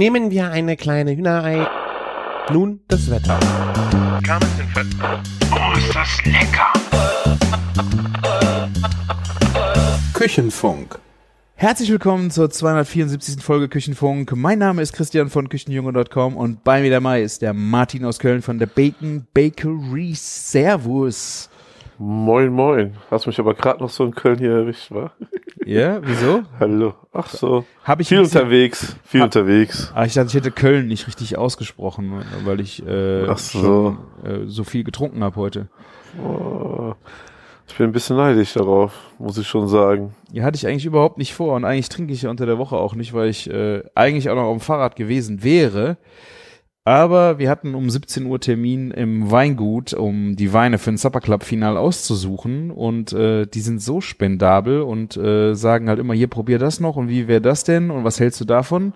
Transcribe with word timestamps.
Nehmen 0.00 0.30
wir 0.30 0.50
eine 0.50 0.78
kleine 0.78 1.14
Hühnerei. 1.14 1.68
Nun 2.50 2.80
das 2.88 3.10
Wetter. 3.10 3.38
Oh, 5.52 5.76
ist 5.76 5.94
das 5.94 6.24
lecker! 6.24 6.72
Küchenfunk. 10.14 10.98
Herzlich 11.54 11.90
willkommen 11.90 12.30
zur 12.30 12.48
274. 12.48 13.44
Folge 13.44 13.68
Küchenfunk. 13.68 14.34
Mein 14.34 14.58
Name 14.58 14.80
ist 14.80 14.94
Christian 14.94 15.28
von 15.28 15.50
Küchenjunge.com 15.50 16.34
und 16.34 16.64
bei 16.64 16.80
mir 16.80 16.90
dabei 16.90 17.20
ist 17.20 17.42
der 17.42 17.52
Martin 17.52 18.06
aus 18.06 18.18
Köln 18.18 18.40
von 18.40 18.58
der 18.58 18.68
Bacon 18.68 19.26
Bakery. 19.34 20.14
Servus. 20.14 21.50
Moin, 21.98 22.50
moin. 22.50 22.94
Hast 23.10 23.26
mich 23.26 23.38
aber 23.38 23.52
gerade 23.52 23.80
noch 23.80 23.90
so 23.90 24.06
in 24.06 24.14
Köln 24.14 24.38
hier 24.38 24.52
erwischt, 24.52 24.90
wa? 24.92 25.12
Ja, 25.70 26.00
wieso? 26.02 26.42
Hallo. 26.58 26.94
Ach 27.12 27.28
so. 27.28 27.64
Hab 27.84 28.00
ich 28.00 28.08
viel 28.08 28.18
unterwegs. 28.18 28.96
Viel 29.04 29.20
Ha- 29.20 29.26
unterwegs. 29.26 29.92
Ah, 29.94 30.04
ich 30.04 30.14
dachte, 30.14 30.26
ich 30.26 30.34
hätte 30.34 30.50
Köln 30.50 30.88
nicht 30.88 31.06
richtig 31.06 31.38
ausgesprochen, 31.38 32.24
weil 32.44 32.58
ich 32.58 32.84
äh, 32.84 33.24
Ach 33.28 33.38
so. 33.38 33.60
schon 33.60 33.98
äh, 34.24 34.46
so 34.48 34.64
viel 34.64 34.82
getrunken 34.82 35.22
habe 35.22 35.36
heute. 35.36 35.68
Oh, 36.26 36.94
ich 37.68 37.76
bin 37.76 37.86
ein 37.86 37.92
bisschen 37.92 38.16
neidisch 38.16 38.52
darauf, 38.54 38.92
muss 39.20 39.38
ich 39.38 39.46
schon 39.46 39.68
sagen. 39.68 40.12
Ja, 40.32 40.42
hatte 40.42 40.56
ich 40.56 40.66
eigentlich 40.66 40.86
überhaupt 40.86 41.18
nicht 41.18 41.34
vor 41.34 41.54
und 41.54 41.64
eigentlich 41.64 41.88
trinke 41.88 42.12
ich 42.12 42.22
ja 42.22 42.30
unter 42.30 42.46
der 42.46 42.58
Woche 42.58 42.74
auch 42.76 42.96
nicht, 42.96 43.14
weil 43.14 43.28
ich 43.28 43.48
äh, 43.48 43.84
eigentlich 43.94 44.28
auch 44.28 44.34
noch 44.34 44.42
auf 44.46 44.56
dem 44.56 44.60
Fahrrad 44.60 44.96
gewesen 44.96 45.44
wäre. 45.44 45.98
Aber 46.84 47.38
wir 47.38 47.50
hatten 47.50 47.74
um 47.74 47.90
17 47.90 48.24
Uhr 48.24 48.40
Termin 48.40 48.90
im 48.90 49.30
Weingut, 49.30 49.92
um 49.92 50.34
die 50.36 50.52
Weine 50.54 50.78
für 50.78 50.90
ein 50.90 50.96
Supper 50.96 51.20
Club 51.20 51.44
Final 51.44 51.76
auszusuchen 51.76 52.70
und 52.70 53.12
äh, 53.12 53.46
die 53.46 53.60
sind 53.60 53.82
so 53.82 54.00
spendabel 54.00 54.80
und 54.80 55.16
äh, 55.16 55.54
sagen 55.54 55.90
halt 55.90 55.98
immer, 55.98 56.14
hier 56.14 56.28
probier 56.28 56.58
das 56.58 56.80
noch 56.80 56.96
und 56.96 57.08
wie 57.08 57.28
wäre 57.28 57.42
das 57.42 57.64
denn 57.64 57.90
und 57.90 58.04
was 58.04 58.18
hältst 58.18 58.40
du 58.40 58.46
davon? 58.46 58.94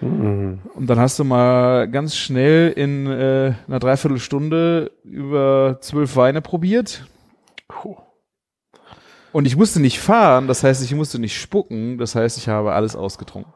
Mhm. 0.00 0.58
Und 0.74 0.88
dann 0.88 0.98
hast 0.98 1.20
du 1.20 1.24
mal 1.24 1.88
ganz 1.88 2.16
schnell 2.16 2.72
in 2.72 3.06
äh, 3.06 3.54
einer 3.68 3.78
Dreiviertelstunde 3.78 4.90
über 5.04 5.78
zwölf 5.80 6.16
Weine 6.16 6.42
probiert. 6.42 7.06
Puh. 7.68 7.98
Und 9.30 9.46
ich 9.46 9.56
musste 9.56 9.80
nicht 9.80 10.00
fahren, 10.00 10.48
das 10.48 10.64
heißt, 10.64 10.82
ich 10.82 10.94
musste 10.94 11.20
nicht 11.20 11.40
spucken, 11.40 11.98
das 11.98 12.16
heißt, 12.16 12.36
ich 12.36 12.48
habe 12.48 12.72
alles 12.72 12.96
ausgetrunken. 12.96 13.52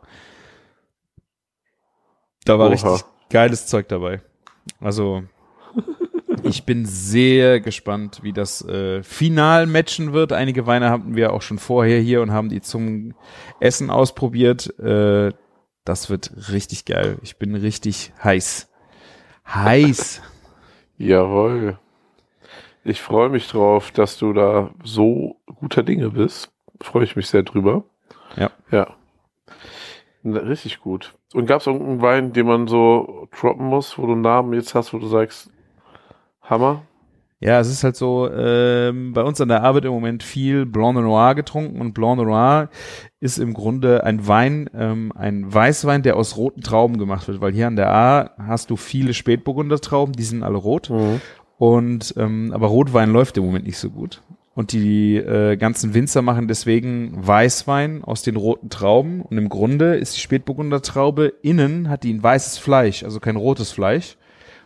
Da 2.44 2.60
war 2.60 2.66
Oha. 2.66 2.72
richtig 2.72 3.15
geiles 3.30 3.66
Zeug 3.66 3.88
dabei. 3.88 4.20
Also, 4.80 5.24
ich 6.42 6.64
bin 6.64 6.84
sehr 6.86 7.60
gespannt, 7.60 8.20
wie 8.22 8.32
das 8.32 8.64
äh, 8.64 9.02
final 9.02 9.66
matchen 9.66 10.12
wird. 10.12 10.32
Einige 10.32 10.66
Weine 10.66 10.90
hatten 10.90 11.16
wir 11.16 11.32
auch 11.32 11.42
schon 11.42 11.58
vorher 11.58 12.00
hier 12.00 12.22
und 12.22 12.30
haben 12.30 12.48
die 12.48 12.60
zum 12.60 13.14
Essen 13.60 13.90
ausprobiert. 13.90 14.78
Äh, 14.78 15.32
das 15.84 16.10
wird 16.10 16.32
richtig 16.52 16.84
geil. 16.84 17.18
Ich 17.22 17.36
bin 17.36 17.54
richtig 17.54 18.12
heiß. 18.22 18.68
Heiß. 19.46 20.22
Jawohl. 20.98 21.78
Ich 22.84 23.00
freue 23.00 23.28
mich 23.28 23.48
drauf, 23.48 23.90
dass 23.90 24.18
du 24.18 24.32
da 24.32 24.70
so 24.84 25.36
guter 25.46 25.82
Dinge 25.82 26.10
bist. 26.10 26.52
Freue 26.80 27.04
ich 27.04 27.16
mich 27.16 27.28
sehr 27.28 27.42
drüber. 27.42 27.84
Ja. 28.36 28.50
Ja. 28.70 28.94
Richtig 30.34 30.80
gut. 30.80 31.14
Und 31.34 31.46
gab 31.46 31.60
es 31.60 31.66
irgendeinen 31.66 32.02
Wein, 32.02 32.32
den 32.32 32.46
man 32.46 32.66
so 32.66 33.28
droppen 33.38 33.66
muss, 33.66 33.98
wo 33.98 34.06
du 34.06 34.12
einen 34.12 34.22
Namen 34.22 34.52
jetzt 34.54 34.74
hast, 34.74 34.92
wo 34.92 34.98
du 34.98 35.06
sagst, 35.06 35.50
Hammer? 36.42 36.82
Ja, 37.38 37.60
es 37.60 37.68
ist 37.68 37.84
halt 37.84 37.96
so, 37.96 38.30
ähm, 38.30 39.12
bei 39.12 39.22
uns 39.22 39.40
an 39.42 39.48
der 39.48 39.62
Arbeit 39.62 39.84
im 39.84 39.92
Moment 39.92 40.22
viel 40.22 40.64
Blanc 40.64 40.96
de 40.96 41.04
Noir 41.04 41.34
getrunken 41.34 41.82
und 41.82 41.92
Blanc 41.92 42.18
de 42.18 42.26
Noir 42.26 42.70
ist 43.20 43.38
im 43.38 43.52
Grunde 43.52 44.04
ein 44.04 44.26
Wein, 44.26 44.70
ähm, 44.74 45.12
ein 45.14 45.52
Weißwein, 45.52 46.02
der 46.02 46.16
aus 46.16 46.38
roten 46.38 46.62
Trauben 46.62 46.96
gemacht 46.96 47.28
wird, 47.28 47.42
weil 47.42 47.52
hier 47.52 47.66
an 47.66 47.76
der 47.76 47.92
A 47.92 48.30
hast 48.38 48.70
du 48.70 48.76
viele 48.76 49.12
Spätburgunder 49.12 49.78
Trauben, 49.80 50.14
die 50.14 50.22
sind 50.22 50.42
alle 50.42 50.56
rot 50.56 50.90
und 51.58 52.14
ähm, 52.16 52.52
aber 52.54 52.68
Rotwein 52.68 53.12
läuft 53.12 53.36
im 53.36 53.44
Moment 53.44 53.66
nicht 53.66 53.78
so 53.78 53.90
gut. 53.90 54.22
Und 54.56 54.72
die 54.72 55.16
äh, 55.16 55.58
ganzen 55.58 55.92
Winzer 55.92 56.22
machen 56.22 56.48
deswegen 56.48 57.12
Weißwein 57.14 58.02
aus 58.02 58.22
den 58.22 58.36
roten 58.36 58.70
Trauben. 58.70 59.20
Und 59.20 59.36
im 59.36 59.50
Grunde 59.50 59.96
ist 59.96 60.16
die 60.16 60.20
Spätburgunder 60.20 60.80
Traube 60.80 61.34
innen 61.42 61.90
hat 61.90 62.04
die 62.04 62.14
ein 62.14 62.22
weißes 62.22 62.56
Fleisch, 62.56 63.02
also 63.02 63.20
kein 63.20 63.36
rotes 63.36 63.70
Fleisch. 63.70 64.16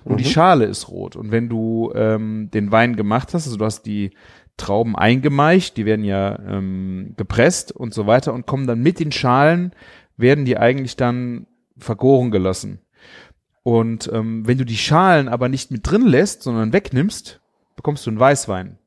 Und 0.05 0.21
die 0.21 0.25
Schale 0.25 0.67
ist 0.67 0.89
rot. 0.91 1.17
Und 1.17 1.33
wenn 1.33 1.49
du 1.49 1.91
ähm, 1.97 2.53
den 2.55 2.71
Wein 2.71 2.95
gemacht 2.95 3.35
hast, 3.35 3.49
also 3.49 3.57
du 3.57 3.65
hast 3.65 3.83
die 3.83 4.13
Trauben 4.57 4.95
eingemeicht, 4.95 5.77
die 5.77 5.87
werden 5.87 6.05
ja 6.05 6.39
ähm, 6.39 7.15
gepresst 7.17 7.73
und 7.73 7.93
so 7.93 8.07
weiter 8.07 8.33
und 8.33 8.47
kommen 8.47 8.69
dann 8.69 8.83
mit 8.83 9.01
den 9.01 9.11
Schalen, 9.11 9.73
werden 10.17 10.45
die 10.45 10.57
eigentlich 10.57 10.95
dann 10.95 11.49
vergoren 11.77 12.31
gelassen. 12.31 12.79
Und 13.65 14.09
ähm, 14.13 14.47
wenn 14.47 14.57
du 14.57 14.65
die 14.65 14.77
Schalen 14.77 15.29
aber 15.29 15.49
nicht 15.49 15.73
mit 15.73 15.91
drin 15.91 16.07
lässt, 16.07 16.45
sondern 16.45 16.73
wegnimmst, 16.73 17.41
bekommst 17.75 18.07
du 18.07 18.11
einen 18.11 18.21
Weißwein. 18.21 18.79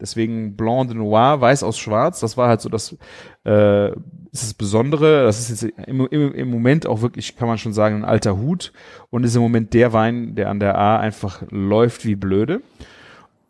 Deswegen 0.00 0.56
Blanc 0.56 0.88
de 0.88 0.96
Noir, 0.96 1.40
weiß 1.40 1.62
aus 1.62 1.78
schwarz, 1.78 2.20
das 2.20 2.36
war 2.36 2.48
halt 2.48 2.60
so 2.60 2.68
das, 2.68 2.96
äh, 3.44 3.90
ist 3.90 4.42
das 4.42 4.54
Besondere. 4.54 5.24
Das 5.24 5.38
ist 5.38 5.62
jetzt 5.62 5.78
im, 5.86 6.06
im, 6.06 6.34
im 6.34 6.50
Moment 6.50 6.86
auch 6.86 7.00
wirklich, 7.00 7.36
kann 7.36 7.48
man 7.48 7.58
schon 7.58 7.72
sagen, 7.72 7.96
ein 7.96 8.04
alter 8.04 8.36
Hut 8.36 8.72
und 9.10 9.24
ist 9.24 9.36
im 9.36 9.42
Moment 9.42 9.72
der 9.72 9.92
Wein, 9.92 10.34
der 10.34 10.50
an 10.50 10.60
der 10.60 10.76
A 10.76 10.98
einfach 10.98 11.42
läuft 11.50 12.04
wie 12.04 12.16
blöde. 12.16 12.60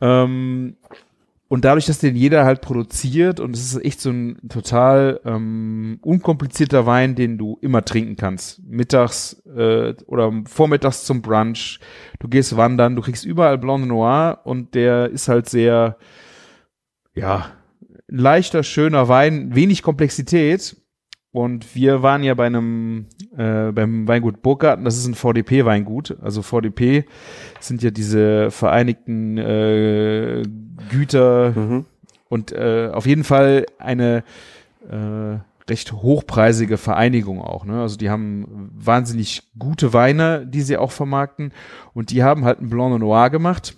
Ähm, 0.00 0.76
und 1.48 1.64
dadurch, 1.64 1.86
dass 1.86 1.98
den 1.98 2.16
jeder 2.16 2.44
halt 2.44 2.62
produziert 2.62 3.38
und 3.38 3.54
es 3.54 3.74
ist 3.74 3.84
echt 3.84 4.00
so 4.00 4.10
ein 4.10 4.38
total 4.48 5.20
ähm, 5.24 5.98
unkomplizierter 6.02 6.84
Wein, 6.84 7.14
den 7.14 7.38
du 7.38 7.58
immer 7.60 7.84
trinken 7.84 8.16
kannst. 8.16 8.62
Mittags 8.66 9.42
äh, 9.56 9.94
oder 10.06 10.32
vormittags 10.46 11.04
zum 11.04 11.22
Brunch. 11.22 11.80
Du 12.18 12.28
gehst 12.28 12.56
wandern, 12.56 12.96
du 12.96 13.02
kriegst 13.02 13.24
überall 13.24 13.58
Blanc 13.58 13.82
de 13.82 13.88
Noir 13.88 14.40
und 14.44 14.74
der 14.74 15.10
ist 15.10 15.28
halt 15.28 15.48
sehr, 15.48 15.96
ja, 17.14 17.46
leichter, 18.08 18.62
schöner 18.62 19.08
Wein, 19.08 19.54
wenig 19.54 19.82
Komplexität. 19.82 20.76
Und 21.32 21.74
wir 21.74 22.02
waren 22.02 22.22
ja 22.22 22.34
bei 22.34 22.46
einem, 22.46 23.06
äh, 23.36 23.72
beim 23.72 24.06
Weingut 24.06 24.40
Burgarten, 24.40 24.84
das 24.84 24.96
ist 24.96 25.06
ein 25.08 25.16
VDP-Weingut. 25.16 26.16
Also 26.22 26.42
VDP 26.42 27.06
sind 27.58 27.82
ja 27.82 27.90
diese 27.90 28.52
vereinigten 28.52 29.36
äh, 29.38 30.42
Güter 30.90 31.50
Mhm. 31.56 31.86
und 32.28 32.52
äh, 32.52 32.90
auf 32.92 33.06
jeden 33.06 33.24
Fall 33.24 33.66
eine 33.78 34.22
äh, 34.88 35.38
recht 35.68 35.92
hochpreisige 35.92 36.76
Vereinigung 36.76 37.40
auch. 37.40 37.64
Ne? 37.64 37.80
Also 37.80 37.96
die 37.96 38.10
haben 38.10 38.70
wahnsinnig 38.72 39.42
gute 39.58 39.92
Weine, 39.92 40.46
die 40.46 40.60
sie 40.60 40.76
auch 40.76 40.92
vermarkten. 40.92 41.52
Und 41.94 42.10
die 42.10 42.22
haben 42.22 42.44
halt 42.44 42.60
ein 42.60 42.68
Blanc 42.70 42.92
de 42.92 42.98
Noir 43.00 43.30
gemacht 43.30 43.74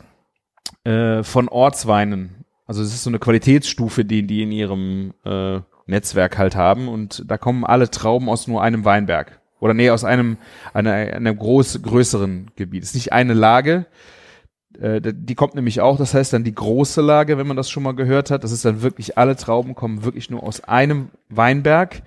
äh, 0.84 1.22
von 1.22 1.48
Ortsweinen. 1.48 2.35
Also 2.66 2.82
es 2.82 2.92
ist 2.92 3.04
so 3.04 3.10
eine 3.10 3.18
Qualitätsstufe, 3.18 4.04
die 4.04 4.26
die 4.26 4.42
in 4.42 4.52
ihrem 4.52 5.14
äh, 5.24 5.60
Netzwerk 5.86 6.36
halt 6.38 6.56
haben. 6.56 6.88
Und 6.88 7.24
da 7.26 7.38
kommen 7.38 7.64
alle 7.64 7.90
Trauben 7.90 8.28
aus 8.28 8.46
nur 8.46 8.62
einem 8.62 8.84
Weinberg. 8.84 9.40
Oder 9.60 9.72
nee, 9.72 9.90
aus 9.90 10.04
einem, 10.04 10.36
einer, 10.74 10.92
einem 10.92 11.36
groß, 11.36 11.82
größeren 11.82 12.50
Gebiet. 12.56 12.82
Es 12.82 12.90
ist 12.90 12.94
nicht 12.96 13.12
eine 13.12 13.32
Lage, 13.32 13.86
äh, 14.80 15.00
die 15.02 15.34
kommt 15.34 15.54
nämlich 15.54 15.80
auch, 15.80 15.96
das 15.96 16.14
heißt 16.14 16.32
dann 16.32 16.44
die 16.44 16.54
große 16.54 17.00
Lage, 17.00 17.38
wenn 17.38 17.46
man 17.46 17.56
das 17.56 17.70
schon 17.70 17.82
mal 17.82 17.94
gehört 17.94 18.30
hat. 18.30 18.44
Das 18.44 18.52
ist 18.52 18.64
dann 18.64 18.82
wirklich, 18.82 19.16
alle 19.18 19.36
Trauben 19.36 19.74
kommen 19.74 20.04
wirklich 20.04 20.30
nur 20.30 20.42
aus 20.42 20.62
einem 20.64 21.10
Weinberg. 21.28 22.02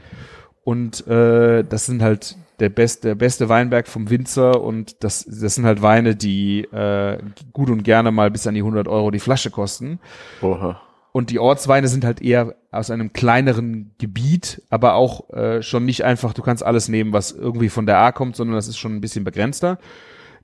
Und 0.64 1.08
äh, 1.08 1.64
das 1.64 1.86
sind 1.86 2.02
halt 2.02 2.38
der 2.60 2.70
beste, 2.70 3.10
der 3.10 3.16
beste 3.16 3.50
Weinberg 3.50 3.88
vom 3.88 4.10
Winzer 4.10 4.62
und 4.62 5.04
das, 5.04 5.26
das 5.26 5.56
sind 5.56 5.66
halt 5.66 5.82
Weine, 5.82 6.16
die 6.16 6.62
äh, 6.66 7.18
gut 7.54 7.70
und 7.70 7.84
gerne 7.84 8.12
mal 8.12 8.32
bis 8.32 8.48
an 8.48 8.54
die 8.54 8.62
100 8.62 8.88
Euro 8.88 9.12
die 9.12 9.20
Flasche 9.20 9.52
kosten. 9.52 10.00
Oha. 10.42 10.82
Und 11.12 11.32
die 11.32 11.40
Ortsweine 11.40 11.88
sind 11.88 12.06
halt 12.06 12.22
eher 12.22 12.56
aus 12.72 12.92
einem 12.92 13.14
kleineren 13.14 13.96
Gebiet, 13.98 14.62
aber 14.70 14.94
auch 14.94 15.30
äh, 15.32 15.62
schon 15.62 15.86
nicht 15.86 16.04
einfach, 16.04 16.34
du 16.34 16.44
kannst 16.44 16.64
alles 16.64 16.88
nehmen, 16.88 17.14
was 17.14 17.32
irgendwie 17.32 17.70
von 17.70 17.86
der 17.86 17.98
A 17.98 18.12
kommt, 18.12 18.36
sondern 18.36 18.56
das 18.56 18.68
ist 18.68 18.78
schon 18.78 18.96
ein 18.96 19.02
bisschen 19.02 19.24
begrenzter. 19.24 19.80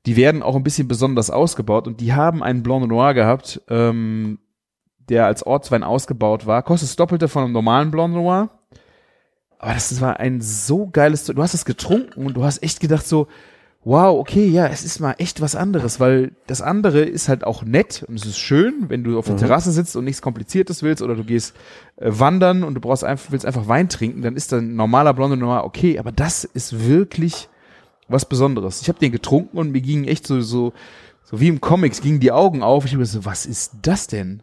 Die 0.05 0.15
werden 0.15 0.41
auch 0.41 0.55
ein 0.55 0.63
bisschen 0.63 0.87
besonders 0.87 1.29
ausgebaut 1.29 1.87
und 1.87 2.01
die 2.01 2.13
haben 2.13 2.41
einen 2.41 2.63
Blanc 2.63 2.81
de 2.81 2.89
Noir 2.89 3.13
gehabt, 3.13 3.61
ähm, 3.69 4.39
der 5.09 5.27
als 5.27 5.45
Ortswein 5.45 5.83
ausgebaut 5.83 6.47
war. 6.47 6.63
Kostet 6.63 6.89
das 6.89 6.95
Doppelte 6.95 7.27
von 7.27 7.43
einem 7.43 7.53
normalen 7.53 7.91
Blanc 7.91 8.13
de 8.13 8.21
Noir. 8.21 8.49
Aber 9.59 9.73
das 9.73 9.99
war 10.01 10.19
ein 10.19 10.41
so 10.41 10.87
geiles, 10.87 11.23
du 11.25 11.41
hast 11.41 11.53
es 11.53 11.65
getrunken 11.65 12.25
und 12.25 12.35
du 12.35 12.43
hast 12.43 12.61
echt 12.61 12.79
gedacht 12.79 13.07
so, 13.07 13.27
wow, 13.85 14.19
okay, 14.19 14.47
ja, 14.47 14.65
es 14.65 14.83
ist 14.83 14.99
mal 14.99 15.13
echt 15.19 15.41
was 15.41 15.55
anderes, 15.55 15.99
weil 15.99 16.31
das 16.47 16.61
andere 16.61 17.01
ist 17.01 17.29
halt 17.29 17.43
auch 17.43 17.63
nett 17.63 18.03
und 18.07 18.15
es 18.15 18.25
ist 18.25 18.39
schön, 18.39 18.85
wenn 18.89 19.03
du 19.03 19.17
auf 19.17 19.27
der 19.27 19.37
Terrasse 19.37 19.71
sitzt 19.71 19.95
und 19.95 20.05
nichts 20.05 20.23
Kompliziertes 20.23 20.81
willst 20.81 21.03
oder 21.03 21.15
du 21.15 21.23
gehst 21.23 21.55
äh, 21.97 22.09
wandern 22.11 22.63
und 22.63 22.73
du 22.73 22.81
brauchst 22.81 23.03
einfach, 23.03 23.31
willst 23.31 23.45
einfach 23.45 23.67
Wein 23.67 23.87
trinken, 23.87 24.23
dann 24.23 24.35
ist 24.35 24.51
dann 24.51 24.75
normaler 24.75 25.13
Blonde 25.13 25.37
Noir 25.37 25.63
okay, 25.63 25.99
aber 25.99 26.11
das 26.11 26.43
ist 26.45 26.87
wirklich 26.87 27.47
was 28.07 28.25
Besonderes. 28.25 28.81
Ich 28.81 28.89
habe 28.89 28.99
den 28.99 29.11
getrunken 29.11 29.57
und 29.57 29.71
mir 29.71 29.81
gingen 29.81 30.05
echt 30.05 30.25
so, 30.25 30.41
so, 30.41 30.73
so 31.23 31.39
wie 31.39 31.47
im 31.47 31.61
Comics 31.61 32.01
gingen 32.01 32.19
die 32.19 32.31
Augen 32.31 32.63
auf. 32.63 32.85
Ich 32.85 32.93
habe 32.93 33.05
so, 33.05 33.23
was 33.23 33.45
ist 33.45 33.73
das 33.83 34.07
denn? 34.07 34.41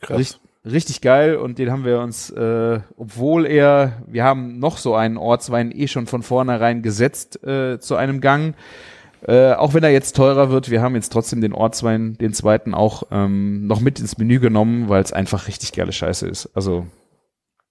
Krass. 0.00 0.18
Richt, 0.18 0.40
richtig 0.64 1.00
geil 1.00 1.36
und 1.36 1.58
den 1.58 1.70
haben 1.70 1.84
wir 1.84 2.00
uns, 2.00 2.30
äh, 2.30 2.80
obwohl 2.96 3.46
er, 3.46 4.02
wir 4.06 4.24
haben 4.24 4.58
noch 4.58 4.76
so 4.76 4.94
einen 4.94 5.16
Ortswein 5.16 5.72
eh 5.72 5.88
schon 5.88 6.06
von 6.06 6.22
vornherein 6.22 6.82
gesetzt 6.82 7.42
äh, 7.44 7.78
zu 7.80 7.96
einem 7.96 8.20
Gang. 8.20 8.54
Äh, 9.26 9.52
auch 9.52 9.74
wenn 9.74 9.84
er 9.84 9.90
jetzt 9.90 10.16
teurer 10.16 10.50
wird, 10.50 10.70
wir 10.70 10.80
haben 10.80 10.94
jetzt 10.94 11.12
trotzdem 11.12 11.40
den 11.40 11.52
Ortswein, 11.52 12.16
den 12.18 12.32
zweiten 12.32 12.74
auch 12.74 13.04
ähm, 13.10 13.66
noch 13.66 13.80
mit 13.80 14.00
ins 14.00 14.16
Menü 14.16 14.38
genommen, 14.40 14.88
weil 14.88 15.02
es 15.02 15.12
einfach 15.12 15.46
richtig 15.46 15.72
geile 15.72 15.92
Scheiße 15.92 16.26
ist. 16.26 16.50
Also, 16.54 16.86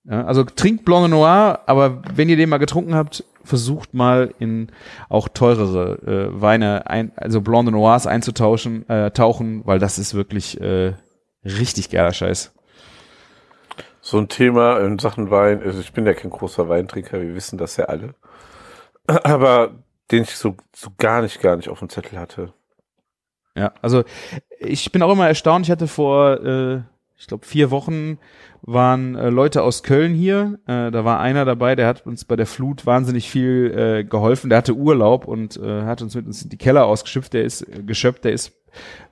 ja, 0.05 0.25
also 0.25 0.43
trinkt 0.43 0.85
Blanc 0.85 1.09
Noir, 1.09 1.61
aber 1.65 2.01
wenn 2.15 2.29
ihr 2.29 2.37
den 2.37 2.49
mal 2.49 2.57
getrunken 2.57 2.93
habt, 2.93 3.23
versucht 3.43 3.95
mal 3.95 4.33
in 4.37 4.67
auch 5.09 5.27
teurere 5.27 6.29
äh, 6.35 6.41
Weine, 6.41 6.87
ein, 6.87 7.11
also 7.15 7.41
Blanc 7.41 7.71
Noirs 7.71 8.05
einzutauschen, 8.05 8.87
äh, 8.87 9.09
tauchen, 9.11 9.61
weil 9.65 9.79
das 9.79 9.97
ist 9.97 10.13
wirklich 10.13 10.61
äh, 10.61 10.93
richtig 11.43 11.89
geiler 11.89 12.13
Scheiß. 12.13 12.53
So 14.09 14.17
ein 14.17 14.27
Thema 14.27 14.79
in 14.79 14.97
Sachen 14.97 15.29
Wein, 15.29 15.61
also 15.61 15.79
ich 15.79 15.93
bin 15.93 16.07
ja 16.07 16.15
kein 16.15 16.31
großer 16.31 16.67
Weintrinker, 16.67 17.21
wir 17.21 17.35
wissen 17.35 17.59
das 17.59 17.77
ja 17.77 17.85
alle. 17.85 18.15
Aber 19.05 19.75
den 20.09 20.23
ich 20.23 20.35
so, 20.35 20.57
so 20.75 20.89
gar 20.97 21.21
nicht, 21.21 21.39
gar 21.41 21.55
nicht 21.57 21.69
auf 21.69 21.77
dem 21.77 21.89
Zettel 21.89 22.17
hatte. 22.17 22.51
Ja, 23.55 23.71
also 23.83 24.03
ich 24.57 24.91
bin 24.91 25.03
auch 25.03 25.11
immer 25.11 25.27
erstaunt, 25.27 25.67
ich 25.67 25.71
hatte 25.71 25.85
vor, 25.85 26.43
äh, 26.43 26.81
ich 27.17 27.27
glaube, 27.27 27.45
vier 27.45 27.69
Wochen 27.69 28.17
waren 28.63 29.13
äh, 29.13 29.29
Leute 29.29 29.61
aus 29.61 29.83
Köln 29.83 30.15
hier. 30.15 30.57
Äh, 30.65 30.89
da 30.89 31.05
war 31.05 31.19
einer 31.19 31.45
dabei, 31.45 31.75
der 31.75 31.85
hat 31.85 32.07
uns 32.07 32.25
bei 32.25 32.35
der 32.35 32.47
Flut 32.47 32.87
wahnsinnig 32.87 33.29
viel 33.29 33.71
äh, 33.77 34.03
geholfen. 34.03 34.49
Der 34.49 34.57
hatte 34.57 34.73
Urlaub 34.73 35.27
und 35.27 35.55
äh, 35.57 35.83
hat 35.83 36.01
uns 36.01 36.15
mit 36.15 36.25
uns 36.25 36.41
in 36.41 36.49
die 36.49 36.57
Keller 36.57 36.87
ausgeschöpft. 36.87 37.33
Der 37.33 37.43
ist 37.43 37.61
äh, 37.61 37.83
geschöpft, 37.83 38.23
der 38.23 38.31
ist 38.31 38.53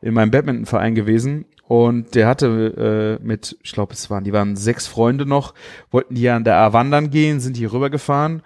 in 0.02 0.16
meinem 0.16 0.32
Badmintonverein 0.32 0.96
gewesen 0.96 1.46
und 1.68 2.16
der 2.16 2.28
hatte 2.28 3.18
äh, 3.20 3.26
mit, 3.26 3.58
ich 3.62 3.74
glaube, 3.74 3.94
es 3.94 4.10
waren, 4.10 4.24
die 4.24 4.32
waren 4.32 4.56
sechs 4.56 4.88
Freunde 4.88 5.26
noch, 5.26 5.54
wollten 5.92 6.16
die 6.16 6.30
an 6.30 6.46
der 6.46 6.58
A 6.58 6.72
wandern 6.72 7.10
gehen, 7.10 7.42
sind 7.42 7.58
hier 7.58 7.74
rübergefahren 7.74 8.42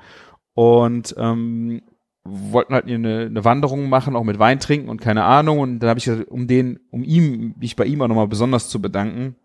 und 0.56 1.14
ähm, 1.18 1.82
wollten 2.24 2.74
halt 2.74 2.86
eine, 2.86 3.26
eine 3.26 3.46
Wanderung 3.46 3.90
machen, 3.90 4.16
auch 4.16 4.24
mit 4.24 4.40
Wein 4.40 4.60
trinken 4.60 4.90
und 4.90 5.02
keine 5.02 5.24
Ahnung. 5.24 5.60
Und 5.60 5.80
dann 5.80 5.90
habe 5.90 6.00
ich 6.00 6.06
gesagt, 6.06 6.30
um 6.30 6.48
den, 6.48 6.80
um 6.90 7.04
ihm, 7.04 7.54
mich 7.60 7.76
bei 7.76 7.86
ihm 7.86 8.02
auch 8.02 8.08
nochmal 8.08 8.28
besonders 8.28 8.70
zu 8.70 8.82
bedanken, 8.82 9.36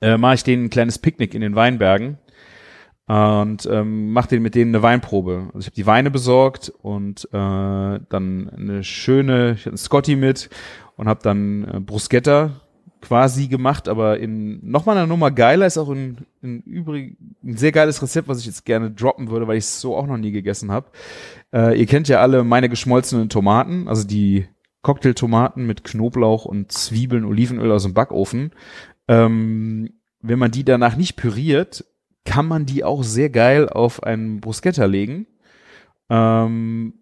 äh, 0.00 0.16
mache 0.16 0.34
ich 0.34 0.44
denen 0.44 0.66
ein 0.66 0.70
kleines 0.70 0.98
Picknick 0.98 1.34
in 1.34 1.40
den 1.40 1.56
Weinbergen 1.56 2.18
und 3.06 3.68
ähm, 3.70 4.12
mache 4.12 4.28
denen 4.28 4.42
mit 4.42 4.54
denen 4.54 4.74
eine 4.74 4.82
Weinprobe. 4.82 5.48
Also 5.48 5.60
ich 5.60 5.66
habe 5.66 5.74
die 5.74 5.86
Weine 5.86 6.10
besorgt 6.12 6.72
und 6.82 7.24
äh, 7.26 7.28
dann 7.32 8.48
eine 8.56 8.84
schöne, 8.84 9.52
ich 9.52 9.62
hatte 9.62 9.70
einen 9.70 9.76
Scotty 9.76 10.14
mit 10.14 10.50
und 10.96 11.08
habe 11.08 11.20
dann 11.22 11.64
äh, 11.64 11.80
Bruschetta 11.80 12.61
quasi 13.02 13.48
gemacht, 13.48 13.88
aber 13.88 14.18
in 14.18 14.58
nochmal 14.68 14.96
eine 14.96 15.06
Nummer 15.06 15.30
geiler 15.30 15.66
ist 15.66 15.76
auch 15.76 15.90
ein, 15.90 16.18
ein 16.42 16.62
übrig 16.62 17.18
ein 17.44 17.56
sehr 17.56 17.72
geiles 17.72 18.00
Rezept, 18.00 18.28
was 18.28 18.38
ich 18.38 18.46
jetzt 18.46 18.64
gerne 18.64 18.90
droppen 18.90 19.28
würde, 19.28 19.46
weil 19.46 19.58
ich 19.58 19.64
es 19.64 19.80
so 19.80 19.96
auch 19.96 20.06
noch 20.06 20.16
nie 20.16 20.30
gegessen 20.30 20.70
habe. 20.70 20.86
Äh, 21.52 21.78
ihr 21.78 21.86
kennt 21.86 22.08
ja 22.08 22.20
alle 22.20 22.44
meine 22.44 22.68
geschmolzenen 22.68 23.28
Tomaten, 23.28 23.88
also 23.88 24.06
die 24.06 24.46
Cocktailtomaten 24.82 25.66
mit 25.66 25.84
Knoblauch 25.84 26.44
und 26.44 26.72
Zwiebeln, 26.72 27.24
Olivenöl 27.24 27.70
aus 27.70 27.82
dem 27.82 27.94
Backofen. 27.94 28.52
Ähm, 29.08 29.90
wenn 30.20 30.38
man 30.38 30.50
die 30.50 30.64
danach 30.64 30.96
nicht 30.96 31.16
püriert, 31.16 31.84
kann 32.24 32.46
man 32.46 32.66
die 32.66 32.84
auch 32.84 33.02
sehr 33.02 33.30
geil 33.30 33.68
auf 33.68 34.02
einen 34.02 34.40
Bruschetta 34.40 34.84
legen. 34.84 35.26
Ähm, 36.08 36.94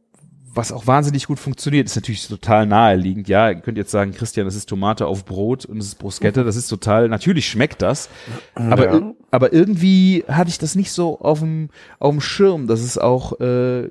was 0.53 0.73
auch 0.73 0.87
wahnsinnig 0.87 1.27
gut 1.27 1.39
funktioniert, 1.39 1.87
ist 1.87 1.95
natürlich 1.97 2.27
total 2.27 2.67
naheliegend. 2.67 3.29
Ja, 3.29 3.51
ihr 3.51 3.61
könnt 3.61 3.79
jetzt 3.79 3.91
sagen, 3.93 4.13
Christian, 4.13 4.47
das 4.47 4.57
ist 4.57 4.69
Tomate 4.69 5.07
auf 5.07 5.25
Brot 5.25 5.65
und 5.65 5.79
es 5.79 5.87
ist 5.87 5.95
Bruschetta, 5.97 6.43
das 6.43 6.57
ist 6.57 6.69
total, 6.69 7.09
natürlich 7.09 7.49
schmeckt 7.49 7.83
das. 7.83 8.09
Aber, 8.55 8.93
Ja. 8.93 9.13
aber 9.31 9.53
irgendwie 9.53 10.25
hatte 10.27 10.51
ich 10.51 10.59
das 10.59 10.75
nicht 10.75 10.91
so 10.93 11.21
auf 11.21 11.41
dem, 11.41 11.69
auf 11.99 12.11
dem 12.11 12.21
Schirm, 12.21 12.67
dass 12.67 12.81
es 12.81 12.99
auch 12.99 13.39
äh, 13.41 13.89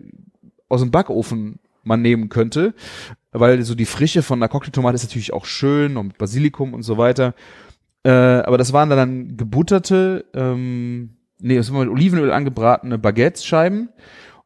aus 0.68 0.82
dem 0.82 0.92
Backofen 0.92 1.60
man 1.84 2.02
nehmen 2.02 2.30
könnte. 2.30 2.74
Weil 3.32 3.62
so 3.64 3.76
die 3.76 3.86
Frische 3.86 4.24
von 4.24 4.40
einer 4.40 4.50
Cocktailtomate 4.50 4.96
ist 4.96 5.04
natürlich 5.04 5.34
auch 5.34 5.46
schön 5.46 5.98
und 5.98 6.08
mit 6.08 6.18
Basilikum 6.18 6.74
und 6.74 6.82
so 6.84 6.98
weiter. 6.98 7.36
Äh, 8.04 8.10
aber 8.10 8.58
das 8.58 8.74
waren 8.74 8.90
dann 8.90 9.38
gebutterte, 9.38 10.26
ähm, 10.34 11.12
nee, 11.40 11.56
das 11.56 11.72
waren 11.72 11.82
mit 11.82 11.90
Olivenöl 11.90 12.32
angebratene 12.32 12.98
Baguettes-Scheiben 12.98 13.90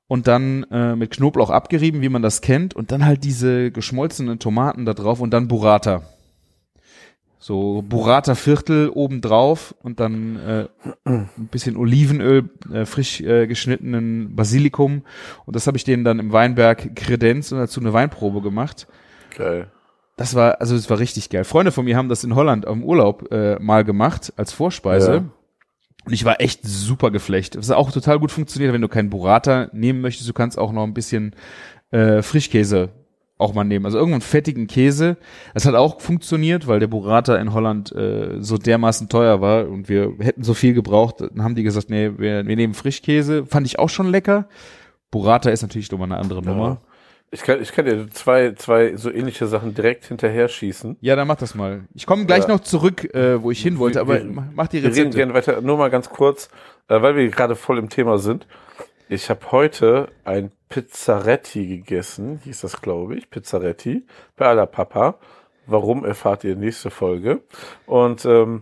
und 0.07 0.27
dann 0.27 0.63
äh, 0.71 0.95
mit 0.95 1.11
Knoblauch 1.11 1.49
abgerieben, 1.49 2.01
wie 2.01 2.09
man 2.09 2.21
das 2.21 2.41
kennt, 2.41 2.75
und 2.75 2.91
dann 2.91 3.05
halt 3.05 3.23
diese 3.23 3.71
geschmolzenen 3.71 4.39
Tomaten 4.39 4.85
da 4.85 4.93
drauf 4.93 5.19
und 5.19 5.31
dann 5.31 5.47
Burrata. 5.47 6.03
So 7.39 7.83
Burrata-Viertel 7.87 8.89
obendrauf 8.89 9.75
und 9.83 9.99
dann 9.99 10.37
äh, 10.37 10.67
ein 11.03 11.49
bisschen 11.51 11.75
Olivenöl, 11.75 12.49
äh, 12.71 12.85
frisch 12.85 13.19
äh, 13.19 13.47
geschnittenen 13.47 14.33
Basilikum. 14.33 15.01
Und 15.45 15.55
das 15.55 15.67
habe 15.67 15.75
ich 15.75 15.83
denen 15.83 16.05
dann 16.05 16.19
im 16.19 16.31
Weinberg 16.31 16.95
kredenzt 16.95 17.51
und 17.51 17.59
dazu 17.59 17.81
eine 17.81 17.91
Weinprobe 17.91 18.41
gemacht. 18.41 18.87
Geil. 19.35 19.67
Das 20.15 20.35
war, 20.35 20.61
also 20.61 20.73
es 20.75 20.89
war 20.89 20.99
richtig 20.99 21.29
geil. 21.29 21.43
Freunde 21.43 21.73
von 21.73 21.83
mir 21.83 21.97
haben 21.97 22.07
das 22.07 22.23
in 22.23 22.33
Holland 22.33 22.63
im 22.63 22.81
Urlaub 22.81 23.29
äh, 23.31 23.59
mal 23.59 23.83
gemacht 23.83 24.31
als 24.37 24.53
Vorspeise. 24.53 25.13
Ja. 25.13 25.23
Und 26.05 26.13
ich 26.13 26.25
war 26.25 26.41
echt 26.41 26.61
super 26.63 27.11
geflecht. 27.11 27.55
Das 27.55 27.69
hat 27.69 27.77
auch 27.77 27.91
total 27.91 28.19
gut 28.19 28.31
funktioniert, 28.31 28.73
wenn 28.73 28.81
du 28.81 28.89
keinen 28.89 29.09
Burrata 29.09 29.69
nehmen 29.71 30.01
möchtest. 30.01 30.27
Du 30.27 30.33
kannst 30.33 30.57
auch 30.57 30.71
noch 30.71 30.83
ein 30.83 30.93
bisschen 30.93 31.35
äh, 31.91 32.21
Frischkäse 32.21 32.89
auch 33.37 33.53
mal 33.53 33.63
nehmen. 33.63 33.85
Also 33.85 33.97
irgendeinen 33.97 34.21
fettigen 34.21 34.67
Käse. 34.67 35.17
Das 35.53 35.65
hat 35.65 35.75
auch 35.75 36.01
funktioniert, 36.01 36.67
weil 36.67 36.79
der 36.79 36.87
Burrata 36.87 37.35
in 37.35 37.53
Holland 37.53 37.91
äh, 37.93 38.41
so 38.41 38.57
dermaßen 38.57 39.09
teuer 39.09 39.41
war 39.41 39.67
und 39.67 39.89
wir 39.89 40.13
hätten 40.19 40.43
so 40.43 40.53
viel 40.53 40.73
gebraucht. 40.73 41.21
Dann 41.21 41.43
haben 41.43 41.55
die 41.55 41.63
gesagt, 41.63 41.89
nee, 41.89 42.11
wir, 42.17 42.45
wir 42.45 42.55
nehmen 42.55 42.73
Frischkäse. 42.73 43.45
Fand 43.45 43.65
ich 43.65 43.79
auch 43.79 43.89
schon 43.89 44.07
lecker. 44.07 44.47
Burrata 45.11 45.49
ist 45.49 45.61
natürlich 45.61 45.91
nochmal 45.91 46.11
eine 46.11 46.19
andere 46.19 46.41
Nummer. 46.41 46.79
Ich 47.33 47.41
kann, 47.41 47.59
ich 47.61 47.71
kann 47.71 47.85
dir 47.85 48.09
zwei, 48.11 48.51
zwei 48.53 48.95
so 48.95 49.09
ähnliche 49.11 49.47
Sachen 49.47 49.73
direkt 49.73 50.05
hinterher 50.05 50.47
schießen. 50.47 50.97
Ja, 51.01 51.15
dann 51.15 51.27
mach 51.27 51.37
das 51.37 51.55
mal. 51.55 51.81
Ich 51.95 52.05
komme 52.05 52.25
gleich 52.27 52.43
Ja. 52.43 52.49
noch 52.49 52.59
zurück, 52.59 53.11
äh, 53.15 53.41
wo 53.41 53.49
ich 53.49 53.59
hin 53.61 53.79
wollte, 53.79 53.99
aber 54.01 54.19
wir- 54.19 54.25
mach- 54.25 54.67
die 54.67 54.83
Wir 54.83 54.89
reden 54.89 54.95
Rezepte. 54.97 55.17
gerne 55.17 55.33
weiter. 55.33 55.61
Nur 55.61 55.77
mal 55.77 55.89
ganz 55.89 56.09
kurz, 56.09 56.49
äh, 56.89 57.01
weil 57.01 57.15
wir 57.15 57.27
gerade 57.29 57.55
voll 57.55 57.79
im 57.79 57.89
Thema 57.89 58.19
sind. 58.19 58.45
Ich 59.09 59.29
habe 59.31 59.51
heute 59.51 60.09
ein 60.25 60.51
Pizzaretti 60.69 61.65
gegessen, 61.67 62.39
hieß 62.43 62.61
das, 62.61 62.81
glaube 62.81 63.15
ich. 63.15 63.29
Pizzaretti 63.31 64.05
bei 64.35 64.45
Alla 64.45 64.65
Papa. 64.67 65.15
Warum 65.65 66.05
erfahrt 66.05 66.43
ihr 66.43 66.55
nächste 66.55 66.91
Folge? 66.91 67.41
Und 67.87 68.25
ähm, 68.25 68.61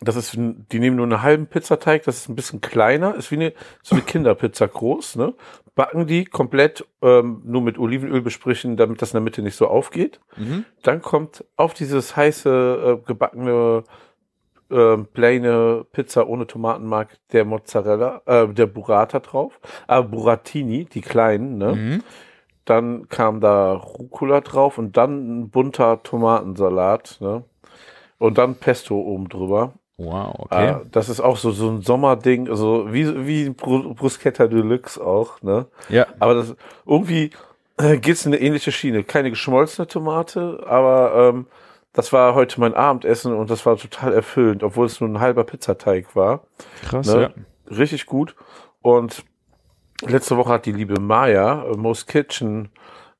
das 0.00 0.16
ist, 0.16 0.34
die 0.36 0.78
nehmen 0.80 0.96
nur 0.96 1.06
einen 1.06 1.22
halben 1.22 1.46
Pizzateig, 1.46 2.02
das 2.04 2.16
ist 2.18 2.28
ein 2.28 2.34
bisschen 2.34 2.60
kleiner, 2.60 3.14
ist 3.14 3.30
wie 3.30 3.36
eine, 3.36 3.52
so 3.82 3.94
eine 3.94 4.02
Kinderpizza 4.04 4.66
groß, 4.66 5.14
ne? 5.16 5.32
Backen 5.74 6.06
die 6.06 6.26
komplett 6.26 6.86
ähm, 7.00 7.40
nur 7.44 7.62
mit 7.62 7.78
Olivenöl 7.78 8.20
besprichen, 8.20 8.76
damit 8.76 9.00
das 9.00 9.10
in 9.10 9.16
der 9.16 9.22
Mitte 9.22 9.42
nicht 9.42 9.56
so 9.56 9.68
aufgeht. 9.68 10.20
Mhm. 10.36 10.66
Dann 10.82 11.00
kommt 11.00 11.44
auf 11.56 11.72
dieses 11.72 12.14
heiße, 12.14 13.00
äh, 13.00 13.06
gebackene, 13.06 13.84
äh, 14.70 14.96
plaine 14.98 15.86
Pizza 15.92 16.28
ohne 16.28 16.46
Tomatenmark 16.46 17.16
der 17.32 17.46
Mozzarella, 17.46 18.20
äh, 18.26 18.48
der 18.48 18.66
Burrata 18.66 19.20
drauf. 19.20 19.58
Aber 19.86 20.08
Buratini, 20.08 20.84
die 20.84 21.00
kleinen, 21.00 21.56
ne? 21.56 21.74
Mhm. 21.74 22.02
Dann 22.64 23.08
kam 23.08 23.40
da 23.40 23.72
Rucola 23.72 24.40
drauf 24.40 24.78
und 24.78 24.96
dann 24.96 25.40
ein 25.40 25.50
bunter 25.50 26.02
Tomatensalat, 26.02 27.16
ne? 27.20 27.44
Und 28.18 28.38
dann 28.38 28.54
Pesto 28.56 29.00
oben 29.00 29.28
drüber. 29.28 29.72
Wow, 30.04 30.34
okay. 30.38 30.68
Ah, 30.70 30.82
das 30.90 31.08
ist 31.08 31.20
auch 31.20 31.36
so, 31.36 31.50
so 31.50 31.68
ein 31.70 31.82
Sommerding, 31.82 32.48
also 32.48 32.92
wie, 32.92 33.26
wie 33.26 33.48
Bru- 33.50 33.94
Bruschetta 33.94 34.46
Deluxe 34.46 35.00
auch, 35.04 35.40
ne? 35.42 35.66
Ja. 35.88 36.06
Aber 36.18 36.34
das 36.34 36.54
irgendwie 36.86 37.30
äh, 37.78 37.98
geht's 37.98 38.26
in 38.26 38.32
eine 38.34 38.42
ähnliche 38.42 38.72
Schiene. 38.72 39.04
Keine 39.04 39.30
geschmolzene 39.30 39.86
Tomate, 39.86 40.64
aber 40.66 41.30
ähm, 41.34 41.46
das 41.92 42.12
war 42.12 42.34
heute 42.34 42.58
mein 42.60 42.74
Abendessen 42.74 43.34
und 43.34 43.50
das 43.50 43.64
war 43.66 43.76
total 43.76 44.12
erfüllend, 44.14 44.62
obwohl 44.62 44.86
es 44.86 45.00
nur 45.00 45.10
ein 45.10 45.20
halber 45.20 45.44
Pizzateig 45.44 46.16
war. 46.16 46.44
Krass, 46.88 47.06
Ne? 47.14 47.22
ja. 47.22 47.30
Richtig 47.76 48.06
gut. 48.06 48.34
Und 48.80 49.24
letzte 50.06 50.36
Woche 50.36 50.50
hat 50.52 50.66
die 50.66 50.72
liebe 50.72 51.00
Maya, 51.00 51.64
äh, 51.64 51.76
Most 51.76 52.08
Kitchen, 52.08 52.70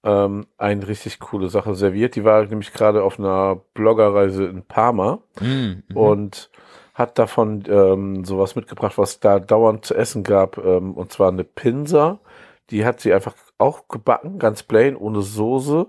ähm, 0.05 0.47
eine 0.59 0.89
richtig 0.89 1.21
coole 1.21 1.49
Sache 1.49 1.75
serviert. 1.77 2.17
Die 2.17 2.25
war 2.25 2.45
nämlich 2.45 2.73
gerade 2.73 3.05
auf 3.05 3.19
einer 3.21 3.61
Bloggerreise 3.75 4.47
in 4.47 4.65
Parma 4.65 5.21
Mhm. 5.41 5.85
und 5.95 6.51
hat 6.95 7.19
davon 7.19 7.63
ähm, 7.69 8.25
sowas 8.25 8.55
mitgebracht, 8.57 8.99
was 8.99 9.21
da 9.21 9.39
dauernd 9.39 9.85
zu 9.85 9.95
essen 9.95 10.23
gab, 10.25 10.59
ähm, 10.59 10.93
und 10.95 11.13
zwar 11.13 11.29
eine 11.29 11.45
Pinsa. 11.45 12.21
Die 12.71 12.85
hat 12.85 13.01
sie 13.01 13.13
einfach 13.13 13.35
auch 13.59 13.89
gebacken, 13.89 14.39
ganz 14.39 14.63
plain, 14.63 14.97
ohne 14.97 15.23
Soße. 15.23 15.87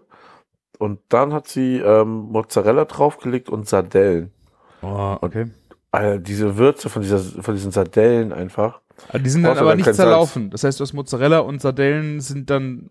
Und 0.79 0.99
dann 1.09 1.33
hat 1.33 1.47
sie 1.47 1.77
ähm, 1.77 2.29
Mozzarella 2.31 2.85
draufgelegt 2.85 3.49
und 3.49 3.67
Sardellen. 3.67 4.31
Oh, 4.81 5.17
okay. 5.21 5.47
Alter, 5.91 6.17
diese 6.19 6.57
Würze 6.57 6.89
von, 6.89 7.01
dieser, 7.03 7.19
von 7.19 7.53
diesen 7.53 7.71
Sardellen 7.71 8.33
einfach. 8.33 8.81
Ah, 9.11 9.17
Die 9.19 9.29
sind 9.29 9.43
dann 9.43 9.57
aber 9.57 9.69
dann 9.69 9.77
nicht 9.77 9.85
kein 9.85 9.93
Salz. 9.93 10.09
zerlaufen. 10.09 10.49
Das 10.49 10.63
heißt, 10.63 10.79
du 10.79 10.83
hast 10.83 10.93
Mozzarella 10.93 11.39
und 11.39 11.61
Sardellen 11.61 12.19
sind 12.19 12.49
dann, 12.49 12.89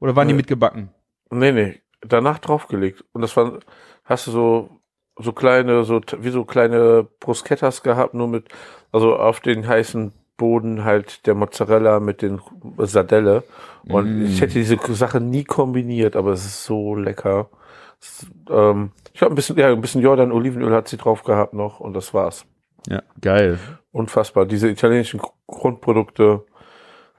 oder 0.00 0.16
waren 0.16 0.28
die 0.28 0.34
Nee. 0.34 0.38
mitgebacken? 0.38 0.90
Nee, 1.30 1.52
nee, 1.52 1.80
danach 2.00 2.38
draufgelegt. 2.40 3.04
Und 3.12 3.22
das 3.22 3.36
war, 3.36 3.60
hast 4.04 4.26
du 4.26 4.30
so 4.32 4.79
so 5.22 5.32
kleine, 5.32 5.84
so 5.84 6.00
wie 6.20 6.30
so 6.30 6.44
kleine 6.44 7.06
Bruschettas 7.20 7.82
gehabt, 7.82 8.14
nur 8.14 8.28
mit, 8.28 8.44
also 8.92 9.16
auf 9.16 9.40
den 9.40 9.66
heißen 9.66 10.12
Boden 10.36 10.84
halt 10.84 11.26
der 11.26 11.34
Mozzarella 11.34 12.00
mit 12.00 12.22
den 12.22 12.40
Sardelle. 12.78 13.42
Und 13.88 14.20
Mm. 14.20 14.24
ich 14.26 14.40
hätte 14.40 14.54
diese 14.54 14.76
Sache 14.94 15.20
nie 15.20 15.44
kombiniert, 15.44 16.16
aber 16.16 16.32
es 16.32 16.44
ist 16.44 16.64
so 16.64 16.94
lecker. 16.94 17.48
Es, 18.00 18.26
ähm, 18.50 18.92
ich 19.12 19.20
habe 19.22 19.32
ein 19.32 19.34
bisschen, 19.34 19.58
ja, 19.58 19.68
ein 19.70 19.80
bisschen 19.80 20.00
Jordan 20.00 20.32
Olivenöl 20.32 20.72
hat 20.74 20.88
sie 20.88 20.96
drauf 20.96 21.22
gehabt 21.24 21.52
noch 21.54 21.80
und 21.80 21.92
das 21.94 22.14
war's. 22.14 22.46
Ja, 22.88 23.02
geil. 23.20 23.58
Unfassbar. 23.92 24.46
Diese 24.46 24.68
italienischen 24.68 25.20
Gr- 25.20 25.32
Grundprodukte, 25.46 26.44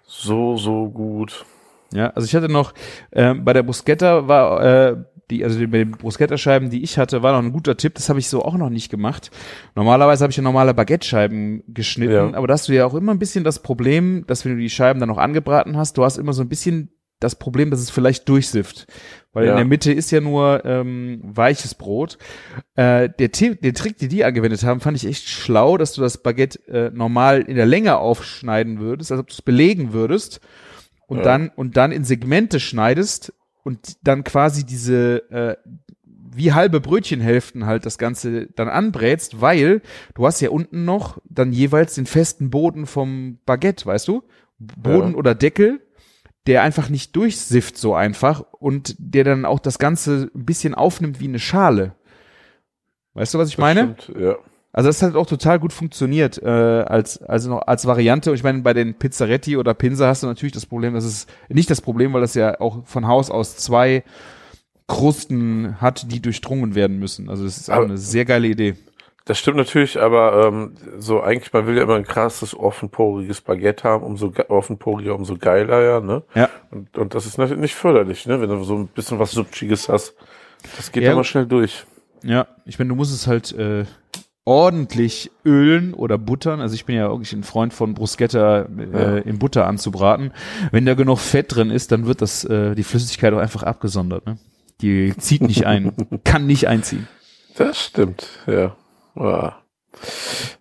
so, 0.04 0.58
so 0.58 0.90
gut. 0.90 1.46
Ja, 1.94 2.08
also 2.12 2.26
ich 2.26 2.36
hatte 2.36 2.52
noch, 2.52 2.74
ähm, 3.12 3.44
bei 3.46 3.54
der 3.54 3.64
Bruschetta 3.64 4.28
war, 4.28 4.64
äh, 4.64 4.96
die, 5.32 5.44
also 5.44 5.58
bei 5.62 5.80
den 5.80 5.92
Bruschetta-Scheiben, 5.92 6.70
die 6.70 6.84
ich 6.84 7.00
hatte, 7.00 7.24
war 7.24 7.32
noch 7.34 7.44
ein 7.48 7.52
guter 7.54 7.76
Tipp. 7.78 7.96
Das 7.96 8.10
habe 8.10 8.20
ich 8.20 8.28
so 8.28 8.44
auch 8.46 8.56
noch 8.56 8.70
nicht 8.70 8.90
gemacht. 8.92 9.32
Normalerweise 9.76 10.24
habe 10.24 10.30
ich 10.32 10.38
ja 10.38 10.44
normale 10.44 10.74
Baguette-Scheiben 10.76 11.64
geschnitten, 11.68 12.14
Ja. 12.14 12.34
aber 12.34 12.46
da 12.48 12.54
hast 12.54 12.68
du 12.68 12.74
ja 12.74 12.86
auch 12.86 12.94
immer 12.94 13.12
ein 13.14 13.20
bisschen 13.20 13.44
das 13.44 13.64
Problem, 13.64 14.26
dass 14.28 14.46
wenn 14.46 14.54
du 14.56 14.62
die 14.62 14.70
Scheiben 14.70 15.00
dann 15.00 15.10
noch 15.10 15.18
angebraten 15.18 15.78
hast, 15.78 15.98
du 15.98 16.04
hast 16.04 16.18
immer 16.18 16.34
so 16.34 16.44
ein 16.44 16.50
bisschen 16.50 16.92
das 17.20 17.36
Problem, 17.36 17.70
dass 17.70 17.80
es 17.80 17.92
vielleicht 17.92 18.28
durchsifft. 18.30 18.88
Weil 19.32 19.46
Ja. 19.46 19.52
in 19.52 19.58
der 19.58 19.66
Mitte 19.66 19.94
ist 19.94 20.10
ja 20.12 20.22
nur 20.22 20.66
ähm, 20.66 21.22
weiches 21.24 21.76
Brot. 21.76 22.18
Äh, 22.76 23.10
der, 23.20 23.32
Tipp, 23.32 23.62
der 23.62 23.74
Trick, 23.74 23.98
den 24.00 24.10
die 24.10 24.24
angewendet 24.26 24.64
haben, 24.64 24.80
fand 24.80 24.98
ich 24.98 25.06
echt 25.08 25.30
schlau, 25.30 25.78
dass 25.78 25.94
du 25.94 26.02
das 26.02 26.24
Baguette 26.24 26.60
äh, 26.68 26.90
normal 26.94 27.42
in 27.42 27.56
der 27.56 27.68
Länge 27.68 27.98
aufschneiden 27.98 28.80
würdest, 28.80 29.12
als 29.12 29.22
ob 29.22 29.28
du 29.28 29.34
es 29.34 29.42
belegen 29.44 29.94
würdest 29.94 30.42
und 31.08 31.18
Ja. 31.20 31.24
dann 31.24 31.50
und 31.56 31.78
dann 31.78 31.92
in 31.92 32.04
Segmente 32.04 32.60
schneidest 32.60 33.34
und 33.64 33.98
dann 34.04 34.24
quasi 34.24 34.66
diese 34.66 35.30
äh, 35.32 35.56
wie 36.34 36.54
halbe 36.54 36.80
Brötchenhälften 36.80 37.66
halt 37.66 37.86
das 37.86 37.98
Ganze 37.98 38.48
dann 38.56 38.70
anbrätst, 38.70 39.42
weil 39.42 39.82
du 40.16 40.26
hast 40.26 40.40
ja 40.40 40.50
unten 40.50 40.86
noch 40.86 41.18
dann 41.30 41.52
jeweils 41.52 41.96
den 41.96 42.06
festen 42.06 42.50
Boden 42.50 42.86
vom 42.86 43.40
Baguette, 43.46 43.86
weißt 43.86 44.08
du? 44.08 44.24
Boden 44.58 45.12
Ja. 45.12 45.18
oder 45.18 45.36
Deckel, 45.36 45.82
der 46.48 46.64
einfach 46.64 46.90
nicht 46.90 47.16
durchsifft 47.16 47.78
so 47.78 47.94
einfach 47.96 48.46
und 48.60 48.96
der 48.98 49.24
dann 49.24 49.46
auch 49.46 49.60
das 49.60 49.78
Ganze 49.78 50.32
ein 50.34 50.46
bisschen 50.46 50.74
aufnimmt 50.74 51.20
wie 51.20 51.28
eine 51.28 51.40
Schale. 51.40 51.96
Weißt 53.14 53.34
du, 53.34 53.38
was 53.38 53.50
ich 53.50 53.58
Das 53.58 53.62
meine? 53.62 53.96
Stimmt, 54.00 54.22
ja. 54.22 54.36
Also 54.74 54.88
das 54.90 55.02
hat 55.02 55.16
auch 55.16 55.26
total 55.26 55.60
gut 55.60 55.74
funktioniert 55.74 56.42
äh, 56.42 56.48
als 56.48 57.22
also 57.24 57.50
noch 57.50 57.62
als 57.68 57.86
Variante. 57.86 58.30
Und 58.32 58.38
ich 58.38 58.44
meine, 58.44 58.62
bei 58.62 58.74
den 58.74 58.94
Pizzaretti 58.94 59.58
oder 59.58 59.74
Pinsa 59.74 60.08
hast 60.08 60.24
du 60.24 60.28
natürlich 60.28 60.54
das 60.54 60.66
Problem, 60.66 60.94
dass 60.94 61.04
es 61.04 61.28
nicht 61.50 61.70
das 61.70 61.82
Problem, 61.82 62.14
weil 62.14 62.22
das 62.22 62.36
ja 62.36 62.60
auch 62.62 62.86
von 62.86 63.06
Haus 63.08 63.30
aus 63.30 63.58
zwei 63.58 64.04
Krusten 64.88 65.80
hat, 65.80 66.12
die 66.12 66.22
durchdrungen 66.22 66.76
werden 66.76 67.00
müssen. 67.00 67.30
Also 67.30 67.44
das 67.46 67.58
ist 67.58 67.70
auch 67.70 67.76
Aber- 67.76 67.86
eine 67.86 67.98
sehr 67.98 68.26
geile 68.26 68.48
Idee. 68.48 68.76
Das 69.26 69.38
stimmt 69.38 69.58
natürlich, 69.58 70.00
aber 70.02 70.48
ähm, 70.48 70.74
so 70.98 71.22
eigentlich, 71.22 71.54
man 71.54 71.68
will 71.68 71.78
ja 71.78 71.84
immer 71.84 71.96
ein 71.96 72.04
krasses, 72.06 72.58
offenporiges 72.58 73.42
Baguette 73.42 73.84
haben, 73.88 74.04
umso 74.04 74.32
ge- 74.32 74.46
offenporiger, 74.50 75.14
umso 75.14 75.38
geiler, 75.38 75.80
ja, 75.84 76.00
ne? 76.00 76.24
Ja. 76.34 76.50
Und, 76.72 76.98
und 76.98 77.14
das 77.14 77.28
ist 77.28 77.38
natürlich 77.38 77.62
nicht 77.62 77.76
förderlich, 77.76 78.26
ne? 78.26 78.42
Wenn 78.42 78.50
du 78.50 78.64
so 78.64 78.76
ein 78.76 78.88
bisschen 78.88 79.20
was 79.20 79.32
Subschiges 79.32 79.90
hast. 79.90 80.16
Das 80.76 80.92
geht 80.92 81.04
Ja, 81.04 81.12
immer 81.14 81.24
schnell 81.24 81.46
durch. 81.46 81.86
Ja, 82.24 82.48
ich 82.66 82.80
meine, 82.80 82.90
du 82.90 82.96
musst 82.96 83.14
es 83.14 83.28
halt 83.28 83.52
äh, 83.54 83.86
ordentlich 84.46 85.32
ölen 85.46 85.94
oder 85.94 86.18
buttern. 86.18 86.62
Also 86.62 86.76
ich 86.76 86.86
bin 86.86 86.96
ja 86.96 87.10
wirklich 87.10 87.34
ein 87.34 87.44
Freund 87.44 87.74
von 87.74 87.94
Bruschetta 87.94 88.62
äh, 88.64 88.68
Ja. 88.94 89.18
in 89.18 89.40
Butter 89.40 89.68
anzubraten. 89.68 90.32
Wenn 90.72 90.86
da 90.86 90.94
genug 90.96 91.20
Fett 91.20 91.56
drin 91.56 91.70
ist, 91.70 91.92
dann 91.92 92.06
wird 92.08 92.22
das 92.22 92.44
äh, 92.46 92.74
die 92.76 92.84
Flüssigkeit 92.84 93.34
auch 93.34 93.40
einfach 93.40 93.64
abgesondert. 93.64 94.26
Ne? 94.26 94.38
Die 94.82 95.16
zieht 95.18 95.44
nicht 95.44 95.66
ein, 95.68 95.94
kann 96.24 96.48
nicht 96.48 96.68
einziehen. 96.68 97.08
Das 97.56 97.80
stimmt, 97.84 98.28
ja. 98.48 98.76
Ah. 99.16 99.58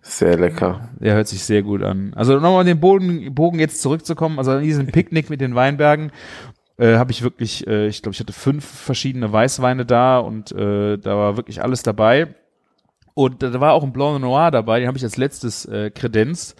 Sehr 0.01 0.37
lecker. 0.37 0.89
Der 0.99 1.15
hört 1.15 1.27
sich 1.27 1.43
sehr 1.43 1.63
gut 1.63 1.81
an. 1.83 2.13
Also 2.15 2.33
nochmal 2.39 2.65
den 2.65 2.79
Boden, 2.81 3.33
Bogen 3.33 3.59
jetzt 3.59 3.81
zurückzukommen, 3.81 4.37
also 4.37 4.51
an 4.51 4.61
diesem 4.61 4.87
Picknick 4.87 5.29
mit 5.29 5.39
den 5.41 5.55
Weinbergen 5.55 6.11
äh, 6.77 6.95
habe 6.97 7.11
ich 7.11 7.23
wirklich, 7.23 7.65
äh, 7.65 7.87
ich 7.87 8.01
glaube, 8.01 8.13
ich 8.13 8.19
hatte 8.19 8.33
fünf 8.33 8.65
verschiedene 8.65 9.31
Weißweine 9.31 9.85
da 9.85 10.19
und 10.19 10.51
äh, 10.51 10.97
da 10.97 11.15
war 11.15 11.37
wirklich 11.37 11.63
alles 11.63 11.81
dabei. 11.81 12.35
Und 13.13 13.43
da 13.43 13.59
war 13.59 13.73
auch 13.73 13.83
ein 13.83 13.93
Blanc 13.93 14.21
Noir 14.21 14.51
dabei, 14.51 14.79
den 14.79 14.87
habe 14.87 14.97
ich 14.97 15.03
als 15.03 15.17
letztes 15.17 15.65
äh, 15.65 15.91
kredenzt. 15.91 16.55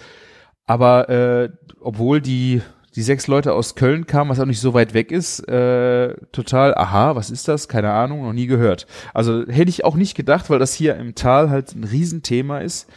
Aber 0.66 1.10
äh, 1.10 1.50
obwohl 1.80 2.22
die 2.22 2.62
die 2.96 3.02
sechs 3.02 3.28
Leute 3.28 3.54
aus 3.54 3.76
Köln 3.76 4.06
kamen, 4.06 4.30
was 4.30 4.40
auch 4.40 4.46
nicht 4.46 4.60
so 4.60 4.74
weit 4.74 4.94
weg 4.94 5.12
ist, 5.12 5.48
äh, 5.48 6.14
total, 6.32 6.76
aha, 6.76 7.16
was 7.16 7.30
ist 7.30 7.48
das? 7.48 7.68
Keine 7.68 7.92
Ahnung, 7.92 8.24
noch 8.24 8.34
nie 8.34 8.48
gehört. 8.48 8.86
Also 9.14 9.46
hätte 9.48 9.70
ich 9.70 9.86
auch 9.86 9.96
nicht 9.96 10.16
gedacht, 10.16 10.50
weil 10.50 10.60
das 10.60 10.74
hier 10.74 10.98
im 10.98 11.16
Tal 11.16 11.50
halt 11.50 11.74
ein 11.74 11.86
Riesenthema 11.86 12.60
ist. 12.60 12.90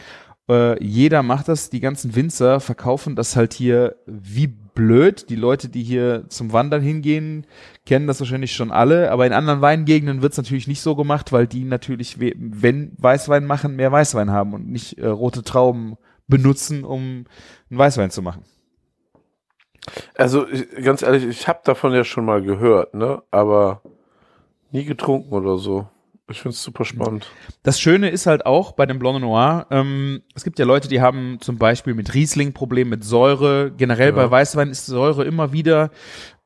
Äh, 0.47 0.83
jeder 0.83 1.23
macht 1.23 1.47
das, 1.47 1.69
die 1.69 1.79
ganzen 1.79 2.15
Winzer 2.15 2.59
verkaufen 2.59 3.15
das 3.15 3.35
halt 3.35 3.53
hier 3.53 3.95
wie 4.05 4.47
blöd. 4.47 5.29
Die 5.29 5.35
Leute, 5.35 5.69
die 5.69 5.81
hier 5.83 6.25
zum 6.29 6.53
Wandern 6.53 6.81
hingehen, 6.81 7.47
kennen 7.85 8.05
das 8.07 8.19
wahrscheinlich 8.19 8.53
schon 8.53 8.71
alle, 8.71 9.11
aber 9.11 9.25
in 9.25 9.33
anderen 9.33 9.61
Weingegenden 9.61 10.21
wird 10.21 10.33
es 10.33 10.37
natürlich 10.37 10.67
nicht 10.67 10.81
so 10.81 10.95
gemacht, 10.95 11.31
weil 11.31 11.47
die 11.47 11.63
natürlich, 11.63 12.19
we- 12.19 12.35
wenn 12.37 12.91
Weißwein 12.97 13.45
machen, 13.45 13.75
mehr 13.75 13.91
Weißwein 13.91 14.29
haben 14.29 14.53
und 14.53 14.69
nicht 14.69 14.97
äh, 14.99 15.07
rote 15.07 15.43
Trauben 15.43 15.95
benutzen, 16.27 16.83
um 16.83 17.25
einen 17.69 17.79
Weißwein 17.79 18.11
zu 18.11 18.21
machen. 18.21 18.43
Also 20.15 20.45
ganz 20.83 21.01
ehrlich, 21.03 21.25
ich 21.25 21.47
habe 21.47 21.59
davon 21.63 21.93
ja 21.93 22.03
schon 22.03 22.25
mal 22.25 22.41
gehört, 22.41 22.93
ne? 22.95 23.21
Aber 23.31 23.81
nie 24.71 24.83
getrunken 24.83 25.31
oder 25.33 25.57
so. 25.57 25.87
Ich 26.29 26.41
find's 26.41 26.63
super 26.63 26.85
spannend. 26.85 27.27
Das 27.61 27.79
Schöne 27.79 28.09
ist 28.09 28.25
halt 28.25 28.45
auch 28.47 28.71
bei 28.71 28.85
dem 28.87 28.97
Blanc 28.97 29.21
Noir, 29.21 29.67
ähm, 29.69 30.23
es 30.33 30.43
gibt 30.43 30.57
ja 30.57 30.65
Leute, 30.65 30.87
die 30.87 30.99
haben 30.99 31.37
zum 31.39 31.57
Beispiel 31.57 31.93
mit 31.93 32.13
Riesling 32.15 32.51
Probleme 32.53 32.91
mit 32.91 33.03
Säure. 33.03 33.71
Generell 33.77 34.09
Ja. 34.09 34.15
bei 34.15 34.31
Weißwein 34.31 34.69
ist 34.69 34.87
Säure 34.87 35.23
immer 35.25 35.53
wieder 35.53 35.91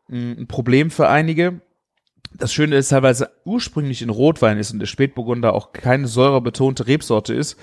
mh, 0.09 0.41
ein 0.41 0.47
Problem 0.47 0.91
für 0.91 1.07
einige. 1.07 1.61
Das 2.33 2.53
Schöne 2.53 2.75
ist 2.75 2.91
halt, 2.91 3.03
weil 3.03 3.13
es 3.13 3.25
ursprünglich 3.45 4.01
in 4.01 4.09
Rotwein 4.09 4.57
ist 4.57 4.71
und 4.71 4.79
der 4.79 4.85
Spätburgunder 4.85 5.53
auch 5.53 5.71
keine 5.71 6.07
säurebetonte 6.07 6.85
Rebsorte 6.85 7.33
ist, 7.33 7.57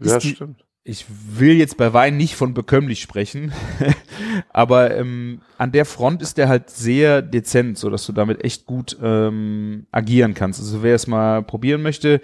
ist 0.00 0.10
ja, 0.10 0.18
die, 0.18 0.34
stimmt. 0.34 0.64
ich 0.82 1.06
will 1.08 1.54
jetzt 1.54 1.76
bei 1.76 1.92
Wein 1.92 2.16
nicht 2.16 2.34
von 2.34 2.54
bekömmlich 2.54 3.00
sprechen, 3.00 3.52
aber 4.52 4.96
ähm, 4.96 5.40
an 5.58 5.72
der 5.72 5.84
Front 5.84 6.22
ist 6.22 6.38
der 6.38 6.48
halt 6.48 6.70
sehr 6.70 7.22
dezent, 7.22 7.78
so 7.78 7.90
dass 7.90 8.06
du 8.06 8.12
damit 8.12 8.44
echt 8.44 8.66
gut 8.66 8.96
ähm, 9.02 9.86
agieren 9.90 10.34
kannst. 10.34 10.60
Also 10.60 10.82
wer 10.82 10.94
es 10.94 11.06
mal 11.06 11.42
probieren 11.42 11.82
möchte, 11.82 12.20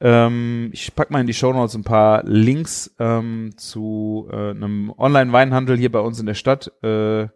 ähm, 0.00 0.70
ich 0.72 0.94
pack 0.94 1.10
mal 1.10 1.20
in 1.20 1.26
die 1.26 1.34
Show 1.34 1.52
Notes 1.52 1.74
ein 1.74 1.84
paar 1.84 2.22
Links 2.24 2.94
ähm, 2.98 3.52
zu 3.56 4.28
äh, 4.30 4.50
einem 4.50 4.92
Online-Weinhandel 4.96 5.78
hier 5.78 5.92
bei 5.92 6.00
uns 6.00 6.20
in 6.20 6.26
der 6.26 6.34
Stadt, 6.34 6.72
äh, 6.82 7.28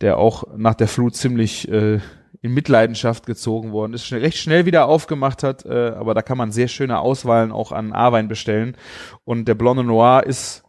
der 0.00 0.18
auch 0.18 0.44
nach 0.56 0.74
der 0.74 0.88
Flut 0.88 1.16
ziemlich 1.16 1.68
äh, 1.68 2.00
in 2.42 2.54
Mitleidenschaft 2.54 3.26
gezogen 3.26 3.72
worden 3.72 3.92
ist, 3.92 4.06
schnell, 4.06 4.20
recht 4.20 4.38
schnell 4.38 4.64
wieder 4.66 4.86
aufgemacht 4.86 5.42
hat, 5.42 5.66
äh, 5.66 5.92
aber 5.96 6.14
da 6.14 6.22
kann 6.22 6.38
man 6.38 6.52
sehr 6.52 6.68
schöne 6.68 6.98
Auswahlen 6.98 7.52
auch 7.52 7.72
an 7.72 7.92
A-Wein 7.92 8.28
bestellen. 8.28 8.76
Und 9.24 9.46
der 9.46 9.54
Blonde 9.54 9.84
Noir 9.84 10.24
ist, 10.26 10.64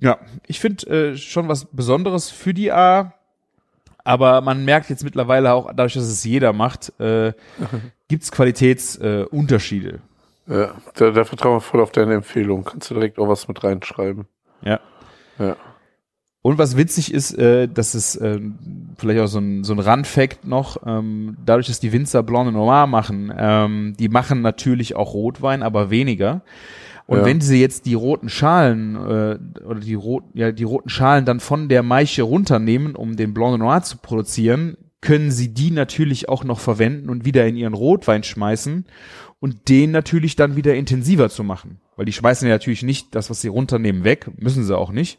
ja, 0.00 0.18
ich 0.46 0.60
finde 0.60 1.12
äh, 1.12 1.16
schon 1.16 1.48
was 1.48 1.64
Besonderes 1.66 2.30
für 2.30 2.54
die 2.54 2.72
A. 2.72 3.14
Aber 4.04 4.40
man 4.40 4.64
merkt 4.64 4.88
jetzt 4.88 5.04
mittlerweile 5.04 5.52
auch, 5.52 5.66
dadurch, 5.68 5.94
dass 5.94 6.04
es 6.04 6.24
jeder 6.24 6.54
macht, 6.54 6.98
äh, 6.98 7.34
gibt 8.08 8.22
es 8.22 8.32
Qualitätsunterschiede. 8.32 10.00
Äh. 10.48 10.52
Ja, 10.54 10.74
da, 10.94 11.10
da 11.10 11.24
vertrauen 11.24 11.56
wir 11.56 11.60
voll 11.60 11.82
auf 11.82 11.92
deine 11.92 12.14
Empfehlung. 12.14 12.64
Kannst 12.64 12.90
du 12.90 12.94
direkt 12.94 13.18
auch 13.18 13.28
was 13.28 13.48
mit 13.48 13.62
reinschreiben. 13.62 14.26
ja. 14.62 14.80
Ja. 15.38 15.56
Und 16.40 16.56
was 16.56 16.76
witzig 16.76 17.12
ist, 17.12 17.32
äh, 17.34 17.68
dass 17.68 17.94
es 17.94 18.16
äh, 18.16 18.40
vielleicht 18.96 19.20
auch 19.20 19.26
so 19.26 19.38
ein, 19.38 19.64
so 19.64 19.72
ein 19.72 19.80
Run-Fact 19.80 20.46
noch, 20.46 20.78
ähm, 20.86 21.36
dadurch, 21.44 21.66
dass 21.66 21.80
die 21.80 21.92
Winzer 21.92 22.22
Blanc 22.22 22.52
Noir 22.52 22.86
machen, 22.86 23.32
ähm, 23.36 23.96
die 23.98 24.08
machen 24.08 24.40
natürlich 24.40 24.94
auch 24.94 25.14
Rotwein, 25.14 25.62
aber 25.62 25.90
weniger. 25.90 26.42
Und 27.08 27.18
Ja. 27.18 27.24
wenn 27.24 27.40
sie 27.40 27.60
jetzt 27.60 27.86
die 27.86 27.94
roten 27.94 28.28
Schalen 28.28 28.94
äh, 28.94 29.38
oder 29.64 29.80
die 29.80 29.94
roten, 29.94 30.30
ja, 30.38 30.52
die 30.52 30.62
roten 30.62 30.88
Schalen 30.88 31.24
dann 31.24 31.40
von 31.40 31.68
der 31.68 31.82
Maische 31.82 32.22
runternehmen, 32.22 32.94
um 32.94 33.16
den 33.16 33.34
Blanc 33.34 33.58
Noir 33.58 33.82
zu 33.82 33.96
produzieren, 33.98 34.76
können 35.00 35.32
sie 35.32 35.52
die 35.52 35.72
natürlich 35.72 36.28
auch 36.28 36.44
noch 36.44 36.60
verwenden 36.60 37.10
und 37.10 37.24
wieder 37.24 37.46
in 37.46 37.56
ihren 37.56 37.74
Rotwein 37.74 38.22
schmeißen 38.22 38.86
und 39.40 39.68
den 39.68 39.90
natürlich 39.90 40.36
dann 40.36 40.54
wieder 40.54 40.74
intensiver 40.76 41.28
zu 41.30 41.42
machen. 41.42 41.80
Weil 41.96 42.04
die 42.04 42.12
schmeißen 42.12 42.46
ja 42.46 42.54
natürlich 42.54 42.84
nicht 42.84 43.14
das, 43.16 43.30
was 43.30 43.40
sie 43.40 43.48
runternehmen, 43.48 44.04
weg, 44.04 44.30
müssen 44.36 44.64
sie 44.64 44.76
auch 44.76 44.92
nicht 44.92 45.18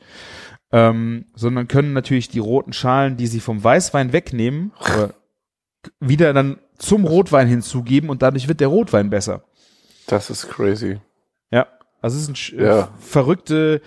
ähm, 0.72 1.26
sondern 1.36 1.68
können 1.68 1.94
natürlich 1.94 2.30
die 2.30 2.40
roten 2.40 2.74
Schalen, 2.74 3.18
die 3.18 3.28
sie 3.28 3.40
vom 3.40 3.64
Weißwein 3.64 4.14
wegnehmen, 4.14 4.72
wieder 6.00 6.34
dann 6.34 6.60
zum 6.78 7.06
Rotwein 7.06 7.48
hinzugeben 7.48 8.10
und 8.10 8.22
dadurch 8.22 8.48
wird 8.48 8.60
der 8.60 8.68
Rotwein 8.68 9.10
besser. 9.10 9.44
Das 10.08 10.30
ist 10.30 10.48
crazy. 10.50 11.00
Ja, 11.52 11.68
also 12.02 12.18
es 12.18 12.24
ist 12.24 12.30
eine 12.30 12.36
sch- 12.38 12.64
Ja. 12.64 12.80
äh, 12.82 12.88
verrückte, 13.00 13.82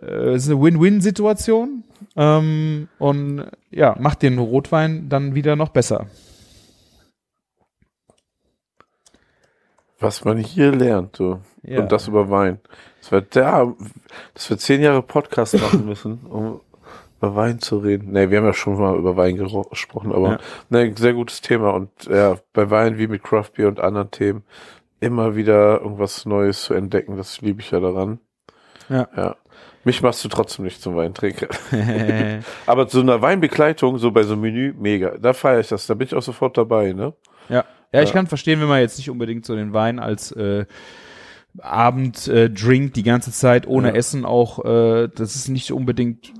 äh, 0.00 0.04
es 0.34 0.44
ist 0.46 0.50
eine 0.52 0.60
Win-Win-Situation 0.62 1.84
ähm, 2.16 2.88
und 2.98 3.44
ja, 3.70 3.96
macht 3.98 4.22
den 4.22 4.38
Rotwein 4.38 5.08
dann 5.08 5.34
wieder 5.34 5.56
noch 5.56 5.68
besser. 5.70 6.06
Was 10.00 10.24
man 10.24 10.38
hier 10.38 10.72
lernt, 10.72 11.16
so. 11.16 11.40
Ja. 11.62 11.80
Und 11.80 11.92
das 11.92 12.08
über 12.08 12.28
Wein. 12.30 12.58
Das 13.00 13.12
wird 13.12 13.34
der, 13.34 13.74
dass 14.34 14.50
wir 14.50 14.58
zehn 14.58 14.82
Jahre 14.82 15.02
Podcast 15.02 15.54
machen 15.58 15.86
müssen, 15.86 16.18
um 16.28 16.60
über 17.18 17.36
Wein 17.36 17.58
zu 17.60 17.78
reden. 17.78 18.12
Nee, 18.12 18.28
wir 18.28 18.38
haben 18.38 18.44
ja 18.44 18.52
schon 18.52 18.78
mal 18.78 18.96
über 18.98 19.16
Wein 19.16 19.36
gesprochen, 19.36 20.12
aber 20.12 20.32
Ja. 20.32 20.38
ne, 20.68 20.92
sehr 20.98 21.14
gutes 21.14 21.40
Thema. 21.40 21.70
Und 21.70 21.90
ja, 22.10 22.36
bei 22.52 22.68
Wein 22.70 22.98
wie 22.98 23.06
mit 23.06 23.22
Craft 23.22 23.52
Beer 23.56 23.68
und 23.68 23.80
anderen 23.80 24.10
Themen 24.10 24.42
immer 25.04 25.36
wieder 25.36 25.80
irgendwas 25.80 26.26
Neues 26.26 26.62
zu 26.62 26.74
entdecken, 26.74 27.16
das 27.16 27.40
liebe 27.40 27.60
ich 27.60 27.70
ja 27.70 27.80
daran. 27.80 28.18
Ja. 28.88 29.08
Ja. 29.16 29.36
Mich 29.84 30.00
machst 30.02 30.24
du 30.24 30.28
trotzdem 30.28 30.64
nicht 30.64 30.80
zum 30.80 30.96
Weintrinker. 30.96 31.48
Aber 32.66 32.88
zu 32.88 33.00
einer 33.00 33.20
Weinbegleitung, 33.20 33.98
so 33.98 34.10
bei 34.10 34.22
so 34.22 34.32
einem 34.32 34.42
Menü, 34.42 34.74
mega. 34.78 35.16
Da 35.18 35.32
feiere 35.34 35.60
ich 35.60 35.68
das. 35.68 35.86
Da 35.86 35.94
bin 35.94 36.06
ich 36.06 36.14
auch 36.14 36.22
sofort 36.22 36.56
dabei, 36.56 36.92
ne? 36.92 37.12
Ja. 37.48 37.64
Ja, 37.92 38.02
ich 38.02 38.12
kann 38.12 38.26
verstehen, 38.26 38.60
wenn 38.60 38.66
man 38.66 38.80
jetzt 38.80 38.98
nicht 38.98 39.08
unbedingt 39.08 39.46
so 39.46 39.54
den 39.54 39.72
Wein 39.72 40.00
als 40.00 40.32
äh, 40.32 40.66
Abenddrink 41.60 42.88
äh, 42.88 42.92
die 42.92 43.02
ganze 43.04 43.30
Zeit 43.30 43.68
ohne 43.68 43.88
Ja. 43.88 43.94
Essen 43.94 44.24
auch, 44.24 44.64
äh, 44.64 45.08
das 45.14 45.36
ist 45.36 45.48
nicht 45.48 45.70
unbedingt 45.70 46.32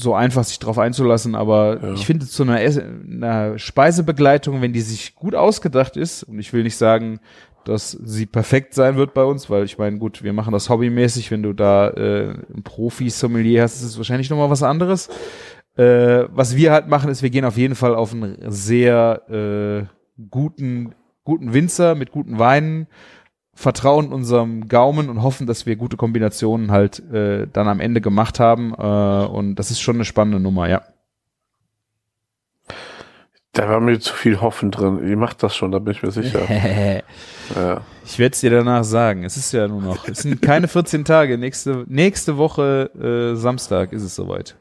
so 0.00 0.14
einfach, 0.14 0.44
sich 0.44 0.58
drauf 0.58 0.78
einzulassen, 0.78 1.34
aber 1.34 1.78
Ja. 1.82 1.92
ich 1.94 2.06
finde 2.06 2.26
zu 2.26 2.42
einer, 2.42 2.60
Ess 2.62 2.78
einer 2.78 3.58
Speisebegleitung, 3.58 4.62
wenn 4.62 4.72
die 4.72 4.80
sich 4.80 5.14
gut 5.14 5.34
ausgedacht 5.34 5.96
ist, 5.96 6.22
und 6.22 6.38
ich 6.38 6.52
will 6.52 6.62
nicht 6.62 6.76
sagen, 6.76 7.20
dass 7.64 7.90
sie 7.90 8.24
perfekt 8.26 8.72
sein 8.74 8.96
wird 8.96 9.12
bei 9.14 9.22
uns, 9.24 9.50
weil 9.50 9.64
ich 9.64 9.76
meine, 9.78 9.98
gut, 9.98 10.22
wir 10.22 10.32
machen 10.32 10.52
das 10.52 10.70
hobbymäßig, 10.70 11.30
wenn 11.30 11.42
du 11.42 11.52
da 11.52 11.90
äh, 11.90 12.30
ein 12.54 12.62
Profi-Sommelier 12.64 13.62
hast, 13.62 13.76
ist 13.76 13.84
es 13.84 13.96
wahrscheinlich 13.98 14.30
nochmal 14.30 14.50
was 14.50 14.62
anderes. 14.62 15.08
Äh, 15.76 16.24
was 16.30 16.56
wir 16.56 16.72
halt 16.72 16.88
machen, 16.88 17.10
ist, 17.10 17.22
wir 17.22 17.30
gehen 17.30 17.44
auf 17.44 17.56
jeden 17.56 17.74
Fall 17.74 17.94
auf 17.94 18.12
einen 18.12 18.36
sehr 18.50 19.22
äh, 19.30 20.22
guten, 20.30 20.94
guten 21.24 21.52
Winzer 21.52 21.94
mit 21.94 22.10
guten 22.12 22.38
Weinen, 22.38 22.86
vertrauen 23.60 24.10
unserem 24.10 24.68
Gaumen 24.68 25.10
und 25.10 25.22
hoffen, 25.22 25.46
dass 25.46 25.66
wir 25.66 25.76
gute 25.76 25.98
Kombinationen 25.98 26.70
halt 26.70 26.98
äh, 27.12 27.46
dann 27.52 27.68
am 27.68 27.78
Ende 27.78 28.00
gemacht 28.00 28.40
haben. 28.40 28.72
Äh, 28.72 29.26
und 29.26 29.56
das 29.56 29.70
ist 29.70 29.80
schon 29.80 29.96
eine 29.96 30.06
spannende 30.06 30.40
Nummer, 30.40 30.68
ja. 30.68 30.82
Da 33.52 33.68
war 33.68 33.80
mir 33.80 34.00
zu 34.00 34.14
viel 34.14 34.40
Hoffen 34.40 34.70
drin. 34.70 35.06
Ihr 35.06 35.16
macht 35.16 35.42
das 35.42 35.54
schon, 35.54 35.72
da 35.72 35.78
bin 35.78 35.92
ich 35.92 36.02
mir 36.02 36.10
sicher. 36.10 36.40
ja. 37.54 37.82
Ich 38.06 38.18
werde 38.18 38.32
es 38.32 38.40
dir 38.40 38.50
danach 38.50 38.84
sagen. 38.84 39.24
Es 39.24 39.36
ist 39.36 39.52
ja 39.52 39.68
nur 39.68 39.82
noch, 39.82 40.08
es 40.08 40.20
sind 40.20 40.40
keine 40.40 40.66
14 40.68 41.04
Tage. 41.04 41.36
Nächste, 41.36 41.84
nächste 41.86 42.38
Woche 42.38 42.90
äh, 43.34 43.36
Samstag 43.36 43.92
ist 43.92 44.04
es 44.04 44.14
soweit. 44.14 44.56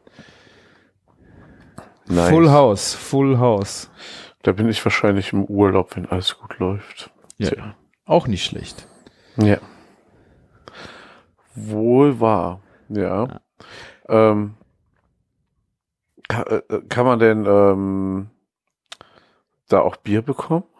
Nice. 2.08 2.29
Full 2.29 2.50
House, 2.50 2.94
Full 2.96 3.38
House. 3.38 3.89
Da 4.41 4.51
bin 4.51 4.68
ich 4.68 4.84
wahrscheinlich 4.84 5.32
im 5.32 5.46
Urlaub, 5.46 5.96
wenn 5.96 6.06
alles 6.08 6.38
gut 6.38 6.60
läuft. 6.60 7.12
Ja. 7.38 7.50
Tja. 7.50 7.75
Auch 8.03 8.27
nicht 8.27 8.44
schlecht. 8.44 8.88
Ja. 9.41 9.58
Wohl 11.55 12.19
wahr. 12.19 12.62
Ja. 12.89 13.41
Ähm, 14.08 14.55
kann, 16.27 16.46
äh, 16.48 16.81
kann 16.88 17.05
man 17.05 17.19
denn 17.19 17.46
ähm, 17.46 18.29
da 19.67 19.81
auch 19.81 19.98
Bier 19.98 20.22
bekommen? 20.22 20.63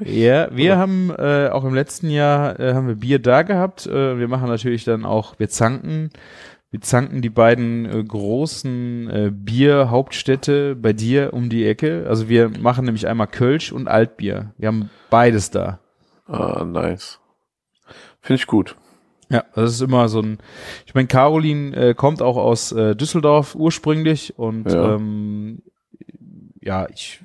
Ja, 0.00 0.48
wir 0.50 0.72
Oder? 0.72 0.78
haben 0.80 1.10
äh, 1.16 1.50
auch 1.52 1.62
im 1.62 1.72
letzten 1.72 2.10
Jahr 2.10 2.58
äh, 2.58 2.74
haben 2.74 2.88
wir 2.88 2.96
Bier 2.96 3.20
da 3.20 3.42
gehabt. 3.42 3.86
Äh, 3.86 4.18
wir 4.18 4.26
machen 4.26 4.48
natürlich 4.48 4.82
dann 4.82 5.04
auch, 5.04 5.38
wir 5.38 5.48
zanken, 5.48 6.10
wir 6.72 6.80
zanken 6.80 7.22
die 7.22 7.30
beiden 7.30 7.86
äh, 7.86 8.02
großen 8.02 9.08
äh, 9.08 9.30
Bierhauptstädte 9.32 10.74
bei 10.74 10.92
dir 10.92 11.32
um 11.32 11.48
die 11.48 11.64
Ecke. 11.64 12.06
Also 12.08 12.28
wir 12.28 12.50
machen 12.58 12.86
nämlich 12.86 13.06
einmal 13.06 13.28
Kölsch 13.28 13.70
und 13.70 13.86
Altbier. 13.86 14.52
Wir 14.58 14.66
haben 14.66 14.90
beides 15.10 15.52
da. 15.52 15.78
Ah, 16.26 16.64
nice. 16.64 17.20
Finde 18.28 18.42
ich 18.42 18.46
gut. 18.46 18.76
Ja, 19.30 19.42
das 19.54 19.72
ist 19.72 19.80
immer 19.80 20.10
so 20.10 20.20
ein. 20.20 20.36
Ich 20.84 20.92
meine, 20.94 21.08
Caroline 21.08 21.74
äh, 21.74 21.94
kommt 21.94 22.20
auch 22.20 22.36
aus 22.36 22.72
äh, 22.72 22.94
Düsseldorf 22.94 23.54
ursprünglich 23.54 24.38
und 24.38 24.70
Ja. 24.70 24.96
ähm, 24.96 25.62
ja, 26.60 26.86
ich 26.92 27.20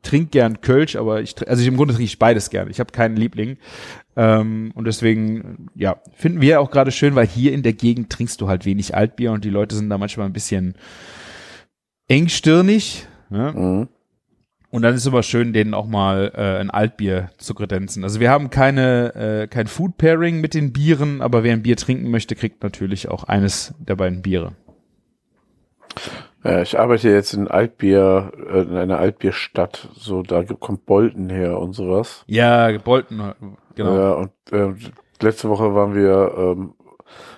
trinke 0.00 0.30
gern 0.30 0.62
Kölsch, 0.62 0.96
aber 0.96 1.20
ich 1.20 1.46
also 1.46 1.60
ich, 1.60 1.68
im 1.68 1.76
Grunde 1.76 1.92
trinke 1.92 2.06
ich 2.06 2.18
beides 2.18 2.48
gern. 2.48 2.70
Ich 2.70 2.80
habe 2.80 2.90
keinen 2.90 3.16
Liebling 3.18 3.58
ähm, 4.16 4.72
und 4.74 4.86
deswegen 4.86 5.66
ja 5.74 6.00
finden 6.14 6.40
wir 6.40 6.58
auch 6.62 6.70
gerade 6.70 6.90
schön, 6.90 7.14
weil 7.16 7.26
hier 7.26 7.52
in 7.52 7.62
der 7.62 7.74
Gegend 7.74 8.08
trinkst 8.08 8.40
du 8.40 8.48
halt 8.48 8.64
wenig 8.64 8.94
Altbier 8.94 9.32
und 9.32 9.44
die 9.44 9.50
Leute 9.50 9.76
sind 9.76 9.90
da 9.90 9.98
manchmal 9.98 10.24
ein 10.24 10.32
bisschen 10.32 10.74
engstirnig. 12.08 13.06
Ne? 13.28 13.52
Mhm. 13.54 13.88
Und 14.76 14.82
dann 14.82 14.94
ist 14.94 15.06
immer 15.06 15.22
schön, 15.22 15.54
denen 15.54 15.72
auch 15.72 15.86
mal 15.86 16.32
äh, 16.34 16.60
ein 16.60 16.68
Altbier 16.68 17.30
zu 17.38 17.54
kredenzen. 17.54 18.04
Also 18.04 18.20
wir 18.20 18.28
haben 18.28 18.50
keine 18.50 19.14
äh, 19.14 19.46
kein 19.46 19.68
Food 19.68 19.96
Pairing 19.96 20.42
mit 20.42 20.52
den 20.52 20.74
Bieren, 20.74 21.22
aber 21.22 21.42
wer 21.42 21.54
ein 21.54 21.62
Bier 21.62 21.78
trinken 21.78 22.10
möchte, 22.10 22.34
kriegt 22.34 22.62
natürlich 22.62 23.08
auch 23.08 23.24
eines 23.24 23.72
der 23.78 23.96
beiden 23.96 24.20
Biere. 24.20 24.52
Ja, 26.44 26.60
ich 26.60 26.78
arbeite 26.78 27.08
jetzt 27.08 27.32
in 27.32 27.48
Altbier, 27.48 28.32
äh, 28.52 28.60
in 28.60 28.76
einer 28.76 28.98
Altbierstadt. 28.98 29.88
So, 29.94 30.22
da 30.22 30.42
kommt 30.42 30.84
Bolten 30.84 31.30
her 31.30 31.58
und 31.58 31.72
sowas. 31.72 32.22
Ja, 32.26 32.76
Bolton, 32.76 33.32
genau. 33.76 33.96
Ja, 33.96 34.12
und 34.12 34.32
ähm, 34.52 34.76
letzte 35.22 35.48
Woche 35.48 35.74
waren 35.74 35.94
wir, 35.94 36.34
ähm, 36.36 36.74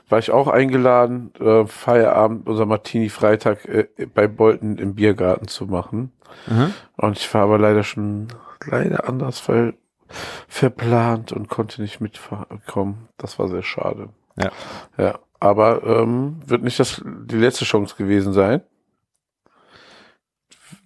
war 0.08 0.18
ich 0.18 0.32
auch 0.32 0.48
eingeladen, 0.48 1.30
äh, 1.38 1.66
Feierabend, 1.66 2.48
unser 2.48 2.66
Martini-Freitag 2.66 3.64
äh, 3.66 3.86
bei 4.12 4.26
Bolten 4.26 4.76
im 4.78 4.96
Biergarten 4.96 5.46
zu 5.46 5.66
machen. 5.66 6.10
Aha. 6.48 6.70
Und 6.96 7.18
ich 7.18 7.32
war 7.34 7.42
aber 7.42 7.58
leider 7.58 7.82
schon 7.84 8.28
leider 8.66 9.08
anders 9.08 9.38
ver 9.38 9.74
verplant 10.48 11.32
und 11.32 11.48
konnte 11.48 11.82
nicht 11.82 12.00
mitkommen. 12.00 13.08
Das 13.18 13.38
war 13.38 13.48
sehr 13.48 13.62
schade. 13.62 14.08
Ja. 14.38 14.50
Ja, 14.96 15.18
aber 15.38 15.82
ähm, 15.84 16.40
wird 16.46 16.62
nicht 16.62 16.80
das 16.80 17.02
die 17.04 17.36
letzte 17.36 17.66
Chance 17.66 17.94
gewesen 17.98 18.32
sein. 18.32 18.62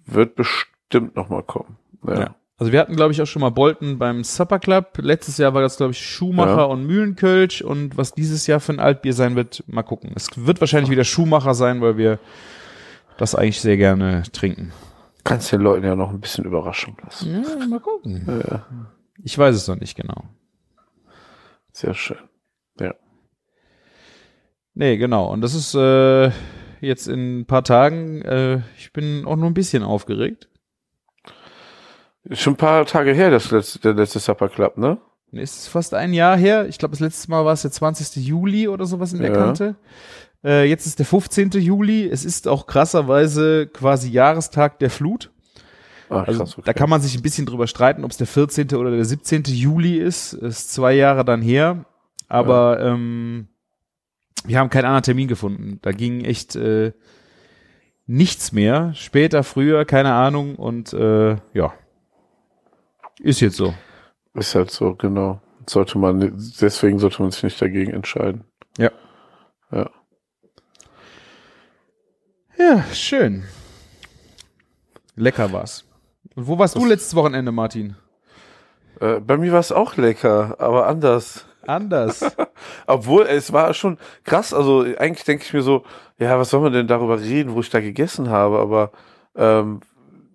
Wird 0.05 0.35
bestimmt 0.35 1.15
noch 1.15 1.29
mal 1.29 1.43
kommen. 1.43 1.77
Ja. 2.05 2.19
Ja. 2.19 2.35
Also 2.59 2.71
wir 2.71 2.79
hatten, 2.79 2.95
glaube 2.95 3.11
ich, 3.11 3.21
auch 3.21 3.25
schon 3.25 3.41
mal 3.41 3.49
Bolton 3.49 3.97
beim 3.97 4.23
Supper 4.23 4.59
Club. 4.59 4.97
Letztes 4.97 5.37
Jahr 5.37 5.53
war 5.53 5.61
das, 5.61 5.77
glaube 5.77 5.91
ich, 5.91 6.05
Schumacher 6.05 6.57
Ja. 6.57 6.63
und 6.65 6.85
Mühlenkölsch. 6.85 7.61
Und 7.61 7.97
was 7.97 8.13
dieses 8.13 8.45
Jahr 8.47 8.59
für 8.59 8.73
ein 8.73 8.79
Altbier 8.79 9.13
sein 9.13 9.35
wird, 9.35 9.63
mal 9.67 9.83
gucken. 9.83 10.11
Es 10.15 10.29
wird 10.35 10.61
wahrscheinlich 10.61 10.91
wieder 10.91 11.03
Schumacher 11.03 11.55
sein, 11.55 11.81
weil 11.81 11.97
wir 11.97 12.19
das 13.17 13.35
eigentlich 13.35 13.59
sehr 13.59 13.77
gerne 13.77 14.23
trinken. 14.31 14.71
Kannst 15.23 15.51
den 15.51 15.61
Leuten 15.61 15.85
ja 15.85 15.95
noch 15.95 16.09
ein 16.09 16.19
bisschen 16.19 16.43
Überraschung 16.45 16.97
lassen. 17.03 17.43
Ja, 17.43 17.65
mal 17.67 17.79
gucken. 17.79 18.25
Ja, 18.27 18.65
Ich 19.23 19.37
weiß 19.37 19.55
es 19.55 19.67
noch 19.67 19.79
nicht 19.79 19.95
genau. 19.95 20.23
sehr 21.71 21.93
schön. 21.93 22.17
Nee, 24.75 24.97
genau. 24.97 25.31
Und 25.31 25.41
das 25.41 25.53
ist 25.53 25.75
äh, 25.75 26.31
jetzt 26.81 27.07
in 27.07 27.41
ein 27.41 27.45
paar 27.45 27.63
Tagen, 27.63 28.23
äh, 28.23 28.61
ich 28.75 28.91
bin 28.91 29.23
auch 29.25 29.35
nur 29.35 29.45
ein 29.49 29.53
bisschen 29.53 29.83
aufgeregt. 29.83 30.49
Ist 32.23 32.41
schon 32.41 32.53
ein 32.53 32.57
paar 32.57 32.83
Tage 32.87 33.13
her, 33.13 33.29
das 33.29 33.51
letzte, 33.51 33.79
der 33.79 33.93
letzte 33.93 34.19
Supper 34.19 34.49
Club, 34.49 34.77
ne? 34.77 34.97
Ist 35.31 35.67
fast 35.67 35.93
ein 35.93 36.13
Jahr 36.13 36.37
her. 36.37 36.67
Ich 36.67 36.79
glaube, 36.79 36.93
das 36.93 37.01
letzte 37.01 37.29
Mal 37.29 37.45
war 37.45 37.53
es 37.53 37.61
der 37.63 37.71
20. 37.71 38.15
Juli 38.25 38.67
oder 38.67 38.85
sowas 38.85 39.13
in 39.13 39.19
der 39.21 39.31
Ja. 39.31 39.37
Kante. 39.37 39.75
Äh, 40.43 40.65
jetzt 40.69 40.85
ist 40.85 40.99
der 40.99 41.05
15. 41.05 41.51
Juli. 41.51 42.07
Es 42.07 42.25
ist 42.25 42.47
auch 42.47 42.67
krasserweise 42.67 43.67
quasi 43.67 44.09
Jahrestag 44.09 44.79
der 44.79 44.89
Flut. 44.89 45.31
Ach, 46.09 46.27
Also 46.27 46.39
krass, 46.39 46.53
okay. 46.57 46.65
da 46.65 46.73
kann 46.73 46.89
man 46.89 47.01
sich 47.01 47.15
ein 47.15 47.21
bisschen 47.21 47.45
drüber 47.45 47.67
streiten, 47.67 48.03
ob 48.03 48.11
es 48.11 48.17
der 48.17 48.27
14. 48.27 48.73
oder 48.75 48.91
der 48.91 49.05
17. 49.05 49.43
Juli 49.45 49.97
ist. 49.97 50.33
Ist 50.33 50.73
zwei 50.73 50.93
Jahre 50.93 51.23
dann 51.25 51.41
her. 51.41 51.85
Aber 52.27 52.79
ähm, 52.81 53.47
wir 54.45 54.59
haben 54.59 54.69
keinen 54.69 54.85
anderen 54.85 55.03
Termin 55.03 55.27
gefunden. 55.27 55.79
Da 55.81 55.91
ging 55.91 56.25
echt 56.25 56.55
äh, 56.55 56.91
nichts 58.05 58.51
mehr. 58.51 58.93
Später, 58.95 59.43
früher, 59.43 59.85
keine 59.85 60.13
Ahnung. 60.13 60.55
Und 60.55 60.93
äh, 60.93 61.37
ja, 61.53 61.73
ist 63.21 63.39
jetzt 63.39 63.55
so. 63.57 63.73
Ist 64.33 64.55
halt 64.55 64.71
so, 64.71 64.95
genau. 64.95 65.41
Sollte 65.69 65.97
man, 65.97 66.33
deswegen 66.59 66.99
sollte 66.99 67.21
man 67.21 67.31
sich 67.31 67.43
nicht 67.43 67.61
dagegen 67.61 67.91
entscheiden. 67.91 68.43
Ja. 68.77 68.91
Ja. 69.71 69.89
Ja, 72.69 72.83
schön. 72.93 73.43
Lecker 75.15 75.51
war's. 75.51 75.85
Und 76.35 76.47
wo 76.47 76.57
warst 76.57 76.75
du 76.75 76.79
Das- 76.79 76.89
letztes 76.89 77.15
Wochenende, 77.15 77.51
Martin? 77.51 77.95
Äh, 79.01 79.19
bei 79.19 79.37
mir 79.37 79.51
war 79.51 79.59
es 79.59 79.71
auch 79.71 79.97
lecker, 79.97 80.55
aber 80.59 80.87
anders. 80.87 81.45
Anders. 81.65 82.23
Obwohl, 82.87 83.23
es 83.23 83.51
war 83.53 83.73
schon 83.73 83.97
krass. 84.23 84.53
Also 84.53 84.81
eigentlich 84.97 85.23
denke 85.25 85.43
ich 85.45 85.53
mir 85.53 85.61
so, 85.61 85.83
ja, 86.19 86.37
was 86.39 86.49
soll 86.51 86.61
man 86.61 86.73
denn 86.73 86.87
darüber 86.87 87.19
reden, 87.19 87.53
wo 87.53 87.59
ich 87.59 87.69
da 87.69 87.79
gegessen 87.79 88.29
habe? 88.29 88.59
Aber 88.59 88.91
ähm, 89.35 89.81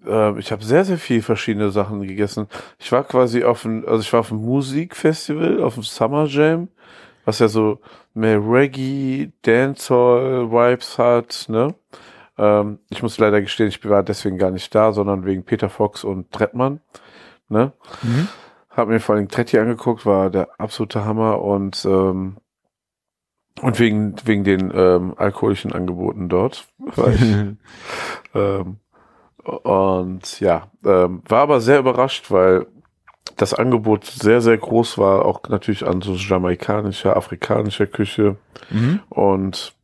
äh, 0.06 0.38
ich 0.38 0.52
habe 0.52 0.64
sehr, 0.64 0.84
sehr 0.84 0.98
viel 0.98 1.22
verschiedene 1.22 1.70
Sachen 1.70 2.02
gegessen. 2.02 2.46
Ich 2.78 2.90
war 2.92 3.04
quasi 3.04 3.44
auf 3.44 3.64
ein, 3.64 3.86
also 3.86 4.00
ich 4.00 4.12
war 4.12 4.20
auf 4.20 4.32
einem 4.32 4.42
Musikfestival, 4.42 5.62
auf 5.62 5.74
dem 5.74 5.82
Summer 5.82 6.26
Jam, 6.26 6.68
was 7.24 7.38
ja 7.38 7.48
so 7.48 7.80
mehr 8.14 8.38
Reggae, 8.38 9.30
Dancehall 9.42 10.50
Vibes 10.50 10.98
hat, 10.98 11.46
ne? 11.48 11.74
Ähm, 12.38 12.78
ich 12.88 13.02
muss 13.02 13.18
leider 13.18 13.40
gestehen, 13.40 13.68
ich 13.68 13.84
war 13.88 14.02
deswegen 14.02 14.38
gar 14.38 14.50
nicht 14.50 14.74
da, 14.74 14.92
sondern 14.92 15.24
wegen 15.26 15.44
Peter 15.44 15.68
Fox 15.68 16.04
und 16.04 16.30
Trettmann, 16.32 16.80
ne? 17.48 17.72
Mhm. 18.02 18.28
Hab 18.70 18.88
mir 18.88 19.00
vor 19.00 19.16
allem 19.16 19.28
Tretti 19.28 19.58
angeguckt, 19.58 20.06
war 20.06 20.30
der 20.30 20.48
absolute 20.58 21.04
Hammer 21.04 21.42
und 21.42 21.84
ähm, 21.84 22.36
und 23.60 23.80
wegen 23.80 24.14
wegen 24.24 24.44
den 24.44 24.70
ähm, 24.72 25.14
alkoholischen 25.16 25.72
Angeboten 25.72 26.28
dort 26.28 26.68
ich, 26.96 27.22
ähm, 28.34 28.76
und 29.44 30.40
ja 30.40 30.70
ähm, 30.84 31.22
war 31.28 31.40
aber 31.42 31.60
sehr 31.60 31.80
überrascht, 31.80 32.30
weil 32.30 32.66
das 33.36 33.52
Angebot 33.54 34.04
sehr 34.04 34.40
sehr 34.40 34.58
groß 34.58 34.98
war, 34.98 35.24
auch 35.24 35.42
natürlich 35.48 35.84
an 35.86 36.00
so 36.00 36.14
jamaikanischer, 36.14 37.16
afrikanischer 37.16 37.86
Küche 37.86 38.36
Mhm. 38.70 39.00
und 39.08 39.74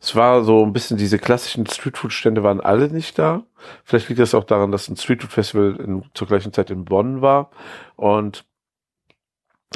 es 0.00 0.16
war 0.16 0.42
so 0.42 0.64
ein 0.64 0.72
bisschen 0.72 0.96
diese 0.96 1.18
klassischen 1.18 1.66
Streetfood-Stände 1.66 2.42
waren 2.42 2.60
alle 2.60 2.88
nicht 2.88 3.18
da. 3.18 3.44
Vielleicht 3.84 4.08
liegt 4.08 4.20
das 4.20 4.34
auch 4.34 4.44
daran, 4.44 4.72
dass 4.72 4.88
ein 4.88 4.96
Streetfood-Festival 4.96 6.02
zur 6.14 6.26
gleichen 6.26 6.52
Zeit 6.52 6.70
in 6.70 6.84
Bonn 6.84 7.22
war. 7.22 7.50
Und 7.96 8.44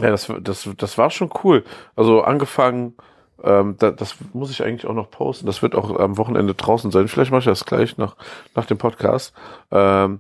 ja, 0.01 0.11
das, 0.11 0.33
das, 0.41 0.69
das 0.77 0.99
war 0.99 1.11
schon 1.11 1.31
cool. 1.45 1.65
Also 1.95 2.23
angefangen, 2.23 2.97
ähm, 3.43 3.77
da, 3.79 3.91
das 3.93 4.17
muss 4.33 4.51
ich 4.51 4.65
eigentlich 4.65 4.87
auch 4.87 4.95
noch 4.95 5.11
posten. 5.11 5.47
Das 5.47 5.63
wird 5.63 5.75
auch 5.75 5.97
am 5.99 6.19
Wochenende 6.19 6.55
draußen 6.55 6.91
sein. 6.91 7.07
Vielleicht 7.07 7.31
mache 7.31 7.41
ich 7.41 7.45
das 7.45 7.65
gleich 7.65 7.97
nach, 7.97 8.17
nach 8.55 8.67
dem 8.67 8.79
Podcast. 8.79 9.33
Ähm, 9.71 10.19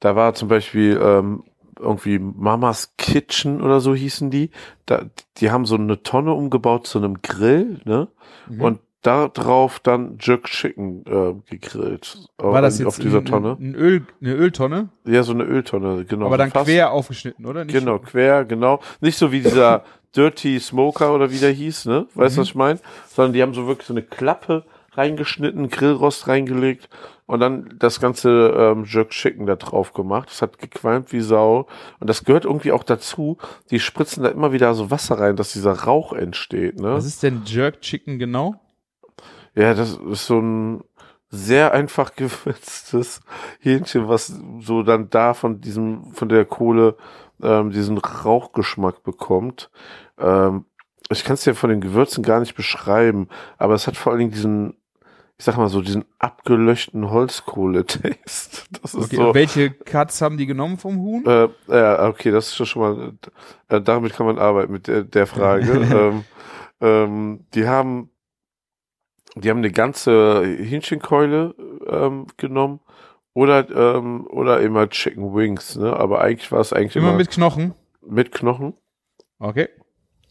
da 0.00 0.16
war 0.16 0.34
zum 0.34 0.48
Beispiel 0.48 0.98
ähm, 1.00 1.44
irgendwie 1.78 2.18
Mamas 2.18 2.94
Kitchen 2.96 3.62
oder 3.62 3.80
so 3.80 3.94
hießen 3.94 4.30
die. 4.30 4.50
Da, 4.86 5.04
die 5.36 5.50
haben 5.50 5.66
so 5.66 5.76
eine 5.76 6.02
Tonne 6.02 6.32
umgebaut 6.32 6.86
zu 6.86 6.98
einem 6.98 7.22
Grill, 7.22 7.80
ne? 7.84 8.08
Mhm. 8.48 8.60
Und 8.60 8.80
da 9.02 9.28
drauf 9.28 9.80
dann 9.80 10.16
Jerk 10.20 10.44
Chicken 10.44 11.04
äh, 11.06 11.34
gegrillt. 11.50 12.18
War 12.38 12.62
das 12.62 12.78
jetzt 12.78 12.86
auf 12.88 12.98
dieser 12.98 13.18
ein, 13.18 13.24
Tonne? 13.24 13.56
Ein 13.60 13.74
Öl, 13.74 14.06
eine 14.20 14.34
Öltonne? 14.34 14.88
Ja, 15.04 15.22
so 15.24 15.32
eine 15.32 15.44
Öltonne, 15.44 16.04
genau. 16.04 16.26
aber 16.26 16.38
dann 16.38 16.50
Fast- 16.50 16.66
quer 16.66 16.92
aufgeschnitten, 16.92 17.44
oder? 17.46 17.64
Nicht 17.64 17.74
Genau, 17.76 17.98
quer, 17.98 18.44
genau. 18.44 18.80
Nicht 19.00 19.18
so 19.18 19.32
wie 19.32 19.40
dieser 19.40 19.84
Dirty 20.16 20.60
Smoker 20.60 21.14
oder 21.14 21.30
wie 21.32 21.38
der 21.38 21.50
hieß, 21.50 21.86
ne? 21.86 22.06
Weißt 22.14 22.36
du, 22.36 22.40
Mhm. 22.40 22.42
was 22.42 22.48
ich 22.48 22.54
meine? 22.54 22.78
Sondern 23.08 23.32
die 23.32 23.42
haben 23.42 23.54
so 23.54 23.66
wirklich 23.66 23.86
so 23.88 23.94
eine 23.94 24.02
Klappe 24.02 24.64
reingeschnitten, 24.92 25.70
Grillrost 25.70 26.28
reingelegt 26.28 26.88
und 27.26 27.40
dann 27.40 27.74
das 27.78 27.98
ganze 27.98 28.54
ähm, 28.56 28.84
Jerk 28.86 29.08
Chicken 29.10 29.46
da 29.46 29.56
drauf 29.56 29.94
gemacht. 29.94 30.28
Das 30.28 30.42
hat 30.42 30.58
gequalmt 30.58 31.12
wie 31.12 31.20
Sau. 31.22 31.66
Und 31.98 32.10
das 32.10 32.24
gehört 32.24 32.44
irgendwie 32.44 32.72
auch 32.72 32.84
dazu. 32.84 33.38
Die 33.70 33.80
spritzen 33.80 34.22
da 34.22 34.28
immer 34.28 34.52
wieder 34.52 34.74
so 34.74 34.90
Wasser 34.90 35.18
rein, 35.18 35.36
dass 35.36 35.54
dieser 35.54 35.72
Rauch 35.72 36.12
entsteht, 36.12 36.78
ne? 36.78 36.92
Was 36.92 37.06
ist 37.06 37.22
denn 37.22 37.42
Jerk 37.46 37.80
Chicken 37.80 38.18
genau? 38.18 38.56
Ja, 39.54 39.74
das 39.74 39.98
ist 39.98 40.26
so 40.26 40.38
ein 40.40 40.84
sehr 41.28 41.72
einfach 41.72 42.14
gewürztes 42.16 43.20
Hähnchen, 43.60 44.08
was 44.08 44.32
so 44.60 44.82
dann 44.82 45.10
da 45.10 45.34
von 45.34 45.60
diesem, 45.60 46.12
von 46.12 46.28
der 46.28 46.44
Kohle 46.44 46.96
ähm, 47.42 47.70
diesen 47.70 47.98
Rauchgeschmack 47.98 49.02
bekommt. 49.02 49.70
Ähm, 50.18 50.66
ich 51.10 51.24
kann 51.24 51.34
es 51.34 51.44
dir 51.44 51.54
von 51.54 51.70
den 51.70 51.80
Gewürzen 51.80 52.22
gar 52.22 52.40
nicht 52.40 52.54
beschreiben, 52.54 53.28
aber 53.58 53.74
es 53.74 53.86
hat 53.86 53.96
vor 53.96 54.12
allen 54.12 54.20
Dingen 54.20 54.30
diesen, 54.30 54.76
ich 55.36 55.44
sag 55.44 55.56
mal 55.56 55.68
so, 55.68 55.82
diesen 55.82 56.04
abgelöschten 56.18 57.10
Holzkohle-Taste. 57.10 58.62
Das 58.82 58.94
ist 58.94 59.04
Okay, 59.06 59.16
so. 59.16 59.34
welche 59.34 59.70
Cuts 59.70 60.22
haben 60.22 60.38
die 60.38 60.46
genommen 60.46 60.78
vom 60.78 60.98
Huhn? 60.98 61.24
Äh, 61.26 61.48
ja, 61.68 62.08
okay, 62.08 62.30
das 62.30 62.48
ist 62.48 62.68
schon 62.68 62.82
mal, 62.82 63.12
äh, 63.68 63.80
damit 63.80 64.14
kann 64.14 64.26
man 64.26 64.38
arbeiten 64.38 64.72
mit 64.72 64.86
der, 64.86 65.02
der 65.02 65.26
Frage. 65.26 65.72
ähm, 65.92 66.24
ähm, 66.80 67.44
die 67.54 67.66
haben, 67.68 68.10
die 69.34 69.50
haben 69.50 69.58
eine 69.58 69.70
ganze 69.70 70.42
Hähnchenkeule 70.44 71.54
ähm, 71.86 72.26
genommen 72.36 72.80
oder 73.34 73.68
ähm, 73.96 74.26
oder 74.26 74.60
immer 74.60 74.88
Chicken 74.90 75.34
Wings, 75.34 75.76
ne? 75.76 75.94
Aber 75.94 76.20
eigentlich 76.20 76.52
war 76.52 76.60
es 76.60 76.72
eigentlich 76.72 76.96
Immer 76.96 77.08
immer, 77.08 77.16
mit 77.16 77.30
Knochen. 77.30 77.74
mit 78.06 78.32
Knochen. 78.32 78.74
Okay. 79.38 79.68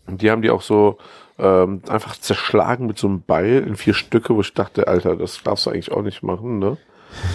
Und 0.07 0.21
die 0.21 0.29
haben 0.29 0.41
die 0.41 0.49
auch 0.49 0.61
so 0.61 0.97
ähm, 1.39 1.81
einfach 1.87 2.15
zerschlagen 2.15 2.85
mit 2.85 2.97
so 2.97 3.07
einem 3.07 3.23
Beil 3.23 3.63
in 3.65 3.75
vier 3.75 3.93
Stücke, 3.93 4.35
wo 4.35 4.41
ich 4.41 4.53
dachte, 4.53 4.87
Alter, 4.87 5.15
das 5.15 5.41
darfst 5.43 5.65
du 5.65 5.71
eigentlich 5.71 5.91
auch 5.91 6.03
nicht 6.03 6.21
machen, 6.23 6.59
ne? 6.59 6.77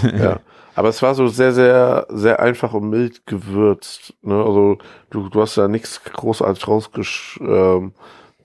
ja. 0.18 0.40
Aber 0.74 0.90
es 0.90 1.02
war 1.02 1.14
so 1.14 1.26
sehr, 1.26 1.52
sehr, 1.52 2.06
sehr 2.10 2.38
einfach 2.38 2.74
und 2.74 2.90
mild 2.90 3.26
gewürzt. 3.26 4.14
Ne? 4.22 4.34
Also 4.34 4.76
du, 5.08 5.30
du 5.30 5.40
hast 5.40 5.56
da 5.56 5.68
nichts 5.68 6.04
großartig 6.04 6.68
rausgeschmeckt, 6.68 7.50
ähm, 7.50 7.92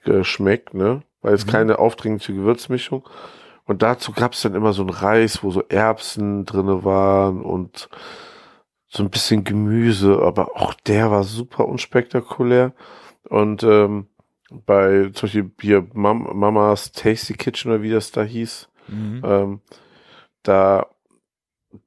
geschmeckt, 0.06 0.74
ne? 0.74 1.04
Weil 1.22 1.34
es 1.34 1.46
Mhm. 1.46 1.52
keine 1.52 1.80
aufdringliche 1.80 2.34
Gewürzmischung. 2.34 3.08
Und 3.66 3.82
dazu 3.84 4.12
gab 4.12 4.34
es 4.34 4.42
dann 4.42 4.56
immer 4.56 4.74
so 4.74 4.82
einen 4.82 4.90
Reis, 4.90 5.44
wo 5.44 5.52
so 5.52 5.62
Erbsen 5.70 6.46
drinne 6.46 6.84
waren 6.84 7.42
und 7.42 7.90
so 8.88 9.04
ein 9.04 9.10
bisschen 9.10 9.44
Gemüse, 9.44 10.20
aber 10.22 10.58
auch 10.60 10.74
der 10.74 11.12
war 11.12 11.24
super 11.24 11.68
unspektakulär. 11.68 12.74
Und 13.30 13.64
ähm, 13.64 14.08
bei 14.66 15.10
zum 15.14 15.28
Beispiel 15.28 15.52
hier 15.62 15.88
Mam 15.94 16.28
Mamas 16.38 16.92
Tasty 16.92 17.34
Kitchen 17.36 17.72
oder 17.72 17.82
wie 17.82 17.92
das 17.92 18.12
da 18.12 18.24
hieß, 18.24 18.68
Mhm. 18.90 19.22
ähm, 19.24 19.62
da, 20.44 20.88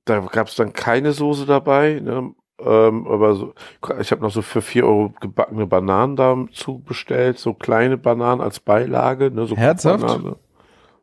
da 0.06 0.20
gab 0.20 0.46
es 0.48 0.54
dann 0.54 0.72
keine 0.72 1.12
Soße 1.12 1.44
dabei, 1.44 2.00
ne? 2.00 2.34
Ähm, 2.64 3.06
aber 3.06 3.34
so, 3.34 3.54
ich 4.00 4.10
habe 4.10 4.22
noch 4.22 4.30
so 4.30 4.42
für 4.42 4.62
4 4.62 4.84
Euro 4.86 5.14
gebackene 5.20 5.66
Bananen 5.66 6.16
dazu 6.16 6.78
bestellt, 6.80 7.38
so 7.38 7.54
kleine 7.54 7.96
Bananen 7.98 8.40
als 8.40 8.60
Beilage. 8.60 9.30
Ne? 9.30 9.46
So 9.46 9.56
Herzhaft? 9.56 10.02
Kochbanane. 10.06 10.36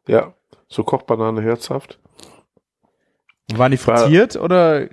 Ja, 0.08 0.34
so 0.68 0.84
Kochbanane 0.84 1.42
herzhaft. 1.42 2.00
Waren 3.54 3.72
die 3.72 3.88
War- 3.88 3.98
frittiert 3.98 4.36
oder? 4.38 4.88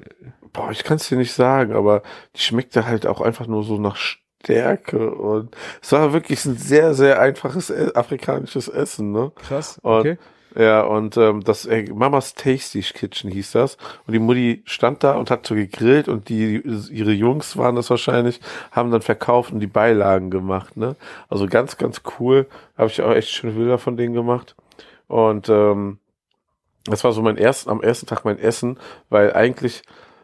Boah, 0.53 0.71
ich 0.71 0.83
kann 0.83 0.97
es 0.97 1.09
dir 1.09 1.19
nicht 1.19 1.33
sagen, 1.33 1.73
aber 1.75 2.03
die 2.35 2.41
schmeckte 2.41 2.87
halt 2.87 3.07
auch 3.07 3.21
einfach 3.21 3.47
nur 3.47 3.63
so 3.65 3.79
nach 3.79 3.97
Stärke 3.97 5.11
und 5.15 5.55
es 5.83 5.93
war 5.93 6.13
wirklich 6.13 6.45
ein 6.47 6.57
sehr, 6.57 6.95
sehr 6.95 7.21
einfaches 7.21 7.71
e 7.71 7.93
afrikanisches 7.95 8.69
Essen, 8.69 9.13
ne? 9.13 9.31
Krass. 9.37 9.79
Und- 9.83 9.99
Okay. 10.01 10.19
Ja, 10.59 10.83
und 10.83 11.17
ähm, 11.17 11.45
das 11.45 11.67
äh, 11.67 11.85
Mamas 11.95 12.35
Tasty 12.35 12.81
Kitchen 12.81 13.31
hieß 13.31 13.53
das. 13.53 13.77
Und 14.09 14.13
die 14.13 14.19
Mutti 14.19 14.63
stand 14.65 15.05
da 15.05 15.15
und 15.15 15.31
hat 15.31 15.47
so 15.47 15.55
gegrillt 15.55 16.09
und 16.09 16.29
die 16.29 16.61
ihre 16.91 17.13
Jungs 17.13 17.57
waren 17.57 17.77
das 17.77 17.91
wahrscheinlich, 17.91 18.41
haben 18.73 18.91
dann 18.91 19.01
verkauft 19.01 19.53
und 19.53 19.61
die 19.61 19.69
Beilagen 19.69 20.31
gemacht, 20.31 20.77
ne? 20.77 20.97
Also 21.29 21.47
ganz, 21.47 21.77
ganz 21.77 22.03
cool. 22.19 22.49
Habe 22.77 22.89
ich 22.89 23.01
auch 23.01 23.13
echt 23.13 23.29
schöne 23.29 23.53
Bilder 23.53 23.79
von 23.79 23.97
denen 23.97 24.15
gemacht. 24.15 24.57
Und 25.07 25.49
ähm, 25.49 26.01
das 26.87 27.05
war 27.05 27.13
so 27.13 27.23
mein 27.23 27.39
ersten, 27.39 27.71
am 27.71 27.81
ersten 27.81 28.07
Tag 28.07 28.25
mein 28.25 28.41
Essen, 28.41 28.81
weil 29.11 29.33
eigentlich 29.35 29.83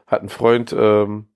hat 0.08 0.22
ein 0.22 0.28
Freund 0.28 0.74
ähm, 0.76 1.28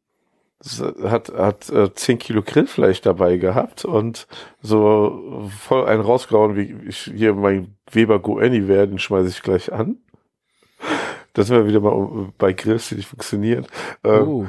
hat, 1.04 1.32
hat 1.32 1.70
äh, 1.70 1.94
10 1.94 2.18
Kilo 2.18 2.42
Grillfleisch 2.42 3.00
dabei 3.00 3.36
gehabt 3.36 3.84
und 3.84 4.26
so 4.60 5.48
voll 5.56 5.86
einen 5.86 6.02
rausgehauen, 6.02 6.56
wie 6.56 6.76
ich 6.88 7.12
hier 7.14 7.34
mein 7.34 7.77
Weber 7.92 8.18
Go 8.18 8.38
Anywhere, 8.38 8.86
den 8.88 8.98
schmeiße 8.98 9.28
ich 9.28 9.42
gleich 9.42 9.72
an. 9.72 9.96
Das 11.34 11.46
sind 11.46 11.56
wir 11.56 11.66
wieder 11.66 11.80
mal 11.80 12.32
bei 12.38 12.52
Grills, 12.52 12.88
die 12.88 12.96
nicht 12.96 13.08
funktionieren. 13.08 13.66
Ähm, 14.04 14.28
Oh. 14.28 14.46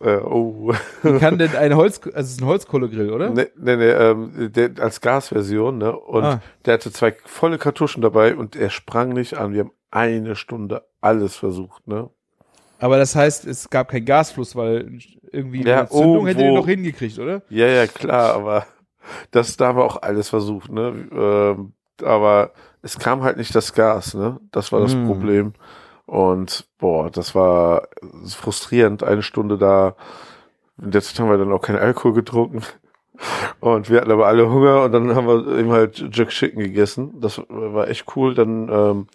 äh, 0.00 0.16
oh. 0.18 0.72
Wie 1.02 1.18
kann 1.18 1.38
denn 1.38 1.54
ein 1.56 1.74
Holz, 1.76 2.00
also 2.04 2.18
es 2.18 2.30
ist 2.32 2.40
ein 2.40 2.46
Holzkohlegrill, 2.46 3.10
oder? 3.12 3.30
Ne, 3.30 3.48
ne, 3.56 3.76
ne, 3.76 3.84
ähm, 3.92 4.52
der, 4.52 4.70
als 4.80 5.00
Gasversion, 5.00 5.78
ne? 5.78 5.96
Und 5.96 6.24
Ah. 6.24 6.40
der 6.64 6.74
hatte 6.74 6.92
zwei 6.92 7.14
volle 7.24 7.58
Kartuschen 7.58 8.02
dabei 8.02 8.36
und 8.36 8.54
er 8.56 8.70
sprang 8.70 9.10
nicht 9.10 9.34
an. 9.34 9.52
Wir 9.52 9.60
haben 9.60 9.72
eine 9.90 10.36
Stunde 10.36 10.84
alles 11.00 11.34
versucht, 11.36 11.86
ne? 11.88 12.10
Aber 12.78 12.98
das 12.98 13.16
heißt, 13.16 13.44
es 13.46 13.68
gab 13.70 13.88
keinen 13.88 14.04
Gasfluss, 14.04 14.54
weil 14.54 14.98
irgendwie 15.32 15.64
Ja, 15.64 15.80
eine 15.80 15.88
Zündung 15.88 16.26
hätte 16.28 16.42
ihr 16.42 16.52
noch 16.52 16.66
hingekriegt, 16.68 17.18
oder? 17.18 17.42
Ja, 17.48 17.66
ja, 17.66 17.86
klar, 17.88 18.34
aber 18.34 18.66
das, 19.32 19.56
da 19.56 19.68
haben 19.68 19.78
wir 19.78 19.84
auch 19.84 20.00
alles 20.02 20.28
versucht, 20.28 20.70
ne? 20.70 21.08
Ähm, 21.10 21.72
aber 22.04 22.52
es 22.82 22.98
kam 22.98 23.22
halt 23.22 23.36
nicht 23.36 23.54
das 23.54 23.72
Gas, 23.74 24.14
ne? 24.14 24.38
Das 24.52 24.72
war 24.72 24.80
das 24.80 24.92
Hm. 24.92 25.06
Problem. 25.06 25.52
Und 26.06 26.66
boah, 26.78 27.10
das 27.10 27.34
war 27.34 27.88
frustrierend, 28.26 29.02
eine 29.02 29.22
Stunde 29.22 29.58
da. 29.58 29.94
In 30.80 30.90
der 30.90 31.02
Zeit 31.02 31.18
haben 31.20 31.28
wir 31.30 31.36
dann 31.38 31.52
auch 31.52 31.60
keinen 31.60 31.78
Alkohol 31.78 32.14
getrunken. 32.14 32.62
Und 33.60 33.90
wir 33.90 34.00
hatten 34.00 34.12
aber 34.12 34.26
alle 34.28 34.48
Hunger 34.48 34.84
und 34.84 34.92
dann 34.92 35.14
haben 35.14 35.26
wir 35.26 35.58
eben 35.58 35.72
halt 35.72 36.04
Jack 36.12 36.28
Chicken 36.28 36.60
gegessen. 36.60 37.20
Das 37.20 37.42
war 37.48 37.88
echt 37.88 38.06
cool. 38.16 38.34
Dann 38.34 38.68
ähm, 38.70 39.06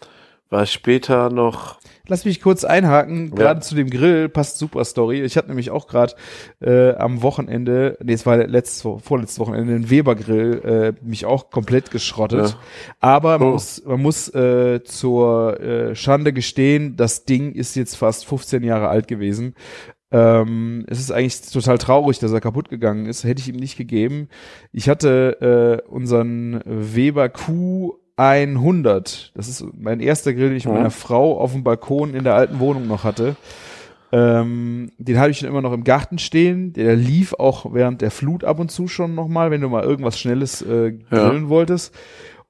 war 0.50 0.64
ich 0.64 0.72
später 0.74 1.30
noch. 1.30 1.78
Lass 2.10 2.26
mich 2.26 2.42
kurz 2.42 2.66
einhaken, 2.66 3.30
Ja. 3.30 3.36
gerade 3.36 3.62
zu 3.62 3.76
dem 3.76 3.90
Grill, 3.90 4.28
passt 4.28 4.58
super 4.58 4.84
Story. 4.84 5.22
Ich 5.22 5.38
hatte 5.38 5.48
nämlich 5.48 5.72
auch 5.72 5.88
gerade 5.88 6.14
äh, 6.62 6.92
am 6.96 7.22
Wochenende, 7.22 7.98
nee, 8.04 8.12
es 8.12 8.26
war 8.26 8.36
letztes, 8.46 8.82
vorletztes 9.02 9.40
Wochenende, 9.40 9.74
einen 9.74 9.90
Weber-Grill, 9.90 10.94
äh, 11.02 11.06
mich 11.06 11.26
auch 11.26 11.50
komplett 11.50 11.92
geschrottet. 11.92 12.50
Ja. 12.50 12.56
Aber 13.00 13.40
man 13.40 13.48
Oh. 13.48 13.52
muss, 13.54 13.82
man 13.86 14.02
muss 14.02 14.28
äh, 14.36 14.84
zur 14.84 15.62
äh, 15.62 15.96
Schande 15.96 16.34
gestehen, 16.34 16.98
das 16.98 17.24
Ding 17.24 17.54
ist 17.54 17.76
jetzt 17.76 17.96
fast 17.96 18.26
15 18.26 18.64
Jahre 18.64 18.90
alt 18.90 19.08
gewesen. 19.08 19.56
Ähm, 20.12 20.86
es 20.90 21.00
ist 21.00 21.10
eigentlich 21.12 21.42
total 21.42 21.78
traurig, 21.78 22.20
dass 22.20 22.34
er 22.34 22.42
kaputt 22.42 22.68
gegangen 22.70 23.06
ist. 23.06 23.24
Hätte 23.24 23.42
ich 23.42 23.48
ihm 23.48 23.56
nicht 23.56 23.78
gegeben. 23.78 24.28
Ich 24.74 24.90
hatte 24.90 25.82
äh, 25.86 25.90
unseren 25.90 26.62
Weber 26.66 27.30
Q 27.30 27.96
100. 28.16 29.32
Das 29.36 29.48
ist 29.48 29.66
mein 29.74 30.00
erster 30.00 30.34
Grill, 30.34 30.50
den 30.50 30.58
ich 30.58 30.66
mit 30.66 30.76
meiner 30.76 30.92
Frau 30.92 31.40
auf 31.40 31.54
dem 31.54 31.64
Balkon 31.64 32.14
in 32.14 32.24
der 32.24 32.36
alten 32.36 32.60
Wohnung 32.60 32.88
noch 32.88 33.04
hatte. 33.04 33.36
Ähm, 34.12 34.92
den 35.00 35.18
habe 35.18 35.32
ich 35.32 35.40
dann 35.40 35.50
immer 35.50 35.64
noch 35.64 35.74
im 35.74 35.84
Garten 35.84 36.20
stehen. 36.20 36.74
Der 36.74 36.96
lief 36.96 37.34
auch 37.34 37.74
während 37.74 38.02
der 38.02 38.12
Flut 38.12 38.44
ab 38.44 38.60
und 38.60 38.70
zu 38.70 38.88
schon 38.88 39.16
nochmal, 39.16 39.50
wenn 39.50 39.62
du 39.62 39.70
mal 39.70 39.84
irgendwas 39.84 40.20
Schnelles 40.20 40.62
äh, 40.62 40.92
grillen 41.10 41.50
wolltest. 41.50 41.96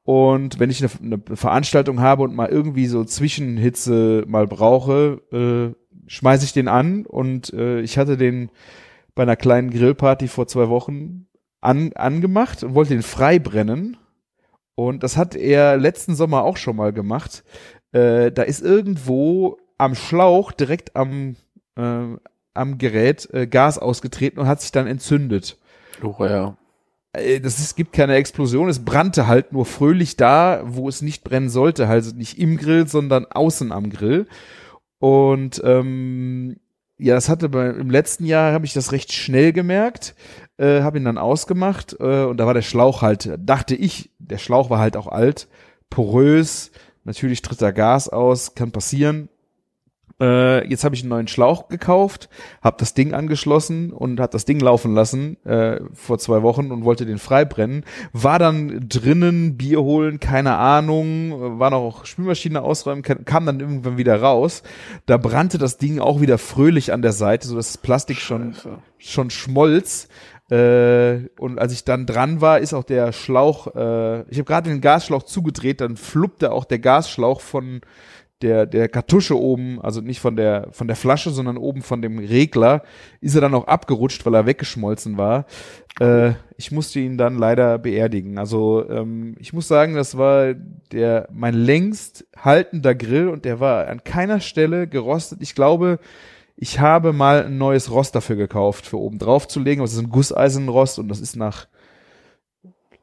Und 0.04 0.60
wenn 0.60 0.70
ich 0.70 0.84
eine, 0.84 0.92
eine 1.02 1.38
Veranstaltung 1.38 2.02
habe 2.02 2.24
und 2.24 2.36
mal 2.36 2.50
irgendwie 2.50 2.88
so 2.88 3.06
Zwischenhitze 3.06 4.26
mal 4.28 4.48
brauche, 4.48 5.22
äh, 5.32 6.10
schmeiße 6.10 6.44
ich 6.44 6.52
den 6.52 6.68
an. 6.68 7.06
Und 7.06 7.54
äh, 7.54 7.80
ich 7.80 7.98
hatte 7.98 8.18
den 8.18 8.50
bei 9.16 9.24
einer 9.24 9.38
kleinen 9.38 9.70
Grillparty 9.70 10.28
vor 10.28 10.48
zwei 10.48 10.68
Wochen 10.68 11.28
an, 11.62 11.94
angemacht 11.94 12.64
und 12.64 12.76
wollte 12.76 12.94
den 12.94 13.04
frei 13.04 13.40
brennen. 13.40 13.96
Und 14.76 15.04
das 15.04 15.18
hat 15.18 15.36
er 15.36 15.78
letzten 15.78 16.16
Sommer 16.16 16.44
auch 16.44 16.58
schon 16.58 16.76
mal 16.76 16.94
gemacht. 16.94 17.44
Äh, 17.92 18.32
da 18.32 18.44
ist 18.44 18.62
irgendwo 18.62 19.58
am 19.78 19.96
Schlauch 19.96 20.52
direkt 20.52 20.96
am, 20.96 21.36
äh, 21.76 22.18
am 22.54 22.78
Gerät 22.78 23.30
äh, 23.34 23.48
Gas 23.48 23.78
ausgetreten 23.78 24.40
und 24.40 24.48
hat 24.48 24.62
sich 24.62 24.72
dann 24.72 24.88
entzündet. 24.88 25.58
Oh 26.02 26.16
ja. 26.26 26.58
Äh, 27.14 27.40
Das 27.40 27.60
ist, 27.60 27.76
gibt 27.76 27.94
keine 27.94 28.16
Explosion, 28.16 28.70
es 28.70 28.84
brannte 28.84 29.28
halt 29.28 29.54
nur 29.54 29.66
fröhlich 29.66 30.18
da, 30.18 30.64
wo 30.66 30.90
es 30.90 31.02
nicht 31.02 31.24
brennen 31.24 31.50
sollte, 31.50 31.88
also 31.88 32.16
nicht 32.16 32.40
im 32.40 32.58
Grill, 32.58 32.88
sondern 32.88 33.26
außen 33.26 33.72
am 33.72 33.90
Grill. 33.90 34.28
Und 35.00 35.62
ähm, 35.64 36.58
ja, 36.98 37.16
das 37.16 37.28
hatte 37.30 37.50
bei, 37.50 37.70
im 37.70 37.90
letzten 37.90 38.26
Jahr 38.26 38.54
habe 38.54 38.66
ich 38.66 38.74
das 38.74 38.92
recht 38.92 39.12
schnell 39.12 39.52
gemerkt, 39.52 40.16
äh, 40.58 40.82
habe 40.82 40.98
ihn 40.98 41.06
dann 41.06 41.18
ausgemacht 41.18 41.96
äh, 42.00 42.24
und 42.24 42.38
da 42.38 42.46
war 42.46 42.54
der 42.54 42.62
Schlauch 42.62 43.02
halt, 43.02 43.34
dachte 43.38 43.76
ich, 43.76 44.12
der 44.20 44.38
Schlauch 44.38 44.70
war 44.70 44.80
halt 44.80 44.98
auch 44.98 45.08
alt, 45.08 45.48
porös, 45.90 46.72
natürlich 47.04 47.42
tritt 47.42 47.62
da 47.62 47.72
Gas 47.72 48.10
aus, 48.10 48.56
kann 48.56 48.72
passieren. 48.72 49.30
Äh, 50.20 50.68
jetzt 50.70 50.84
habe 50.84 50.94
ich 50.94 51.02
einen 51.02 51.10
neuen 51.10 51.28
Schlauch 51.28 51.70
gekauft, 51.70 52.30
habe 52.62 52.78
das 52.80 52.94
Ding 52.94 53.14
angeschlossen 53.14 53.92
und 53.92 54.20
hat 54.20 54.36
das 54.36 54.46
Ding 54.46 54.60
laufen 54.60 54.94
lassen 54.94 55.44
äh, 55.44 55.82
vor 55.94 56.20
zwei 56.20 56.44
Wochen 56.44 56.72
und 56.72 56.86
wollte 56.86 57.06
den 57.06 57.18
frei 57.18 57.46
brennen. 57.46 57.84
War 58.14 58.38
dann 58.38 58.88
drinnen 58.88 59.58
Bier 59.58 59.82
holen, 59.82 60.20
keine 60.20 60.56
Ahnung, 60.56 61.60
war 61.60 61.72
noch 61.72 62.06
Spülmaschine 62.06 62.62
ausräumen, 62.62 63.02
kam 63.02 63.26
kam 63.26 63.46
dann 63.48 63.60
irgendwann 63.60 63.98
wieder 63.98 64.22
raus. 64.22 64.62
Da 65.08 65.18
brannte 65.18 65.58
das 65.58 65.78
Ding 65.78 66.00
auch 66.00 66.22
wieder 66.22 66.38
fröhlich 66.38 66.94
an 66.94 67.02
der 67.02 67.14
Seite, 67.14 67.48
so 67.48 67.56
dass 67.56 67.74
das 67.74 67.78
Plastik 67.80 68.18
schon 68.18 68.54
Scheiße. 68.54 68.78
schon 69.00 69.30
schmolz. 69.32 70.08
Äh, 70.54 71.30
und 71.40 71.58
als 71.58 71.74
ich 71.74 71.84
dann 71.84 72.06
dran 72.06 72.40
war, 72.40 72.60
ist 72.60 72.76
auch 72.76 72.84
der 72.84 73.12
Schlauch, 73.12 73.68
äh, 73.76 74.22
ich 74.30 74.38
habe 74.38 74.44
gerade 74.44 74.70
den 74.70 74.82
Gasschlauch 74.82 75.24
zugedreht, 75.24 75.82
dann 75.82 75.98
fluppte 75.98 76.52
auch 76.52 76.66
der 76.66 76.78
Gasschlauch 76.78 77.42
von 77.42 77.82
der, 78.44 78.68
der 78.68 78.88
Kartusche 78.88 79.40
oben, 79.40 79.82
also 79.82 80.02
nicht 80.02 80.20
von 80.20 80.36
der, 80.36 80.68
von 80.72 80.88
der 80.88 80.96
Flasche, 80.96 81.32
sondern 81.32 81.58
oben 81.58 81.82
von 81.82 82.04
dem 82.04 82.20
Regler, 82.20 82.84
ist 83.20 83.34
er 83.34 83.42
dann 83.42 83.56
auch 83.56 83.66
abgerutscht, 83.66 84.26
weil 84.28 84.36
er 84.36 84.46
weggeschmolzen 84.46 85.18
war. 85.18 85.46
Äh, 86.00 86.34
ich 86.58 86.72
musste 86.72 87.00
ihn 87.00 87.18
dann 87.18 87.40
leider 87.40 87.80
beerdigen. 87.80 88.38
Also 88.38 88.88
ähm, 88.90 89.36
ich 89.40 89.54
muss 89.54 89.68
sagen, 89.68 89.96
das 89.96 90.20
war 90.20 90.54
der 90.92 91.30
mein 91.32 91.56
längst 91.56 92.28
haltender 92.38 92.94
Grill 92.94 93.30
und 93.30 93.46
der 93.46 93.60
war 93.60 93.88
an 93.88 94.04
keiner 94.04 94.40
Stelle 94.40 94.88
gerostet. 94.88 95.40
Ich 95.42 95.56
glaube, 95.56 95.98
ich 96.56 96.80
habe 96.80 97.14
mal 97.14 97.46
ein 97.46 97.58
neues 97.58 97.92
Rost 97.92 98.16
dafür 98.16 98.36
gekauft, 98.36 98.86
für 98.86 99.00
oben 99.00 99.20
drauf 99.20 99.48
zu 99.48 99.60
legen. 99.60 99.82
Das 99.82 99.94
ist 99.94 100.00
ein 100.00 100.10
Gusseisenrost 100.10 101.00
und 101.00 101.08
das 101.08 101.20
ist 101.20 101.36
nach, 101.36 101.68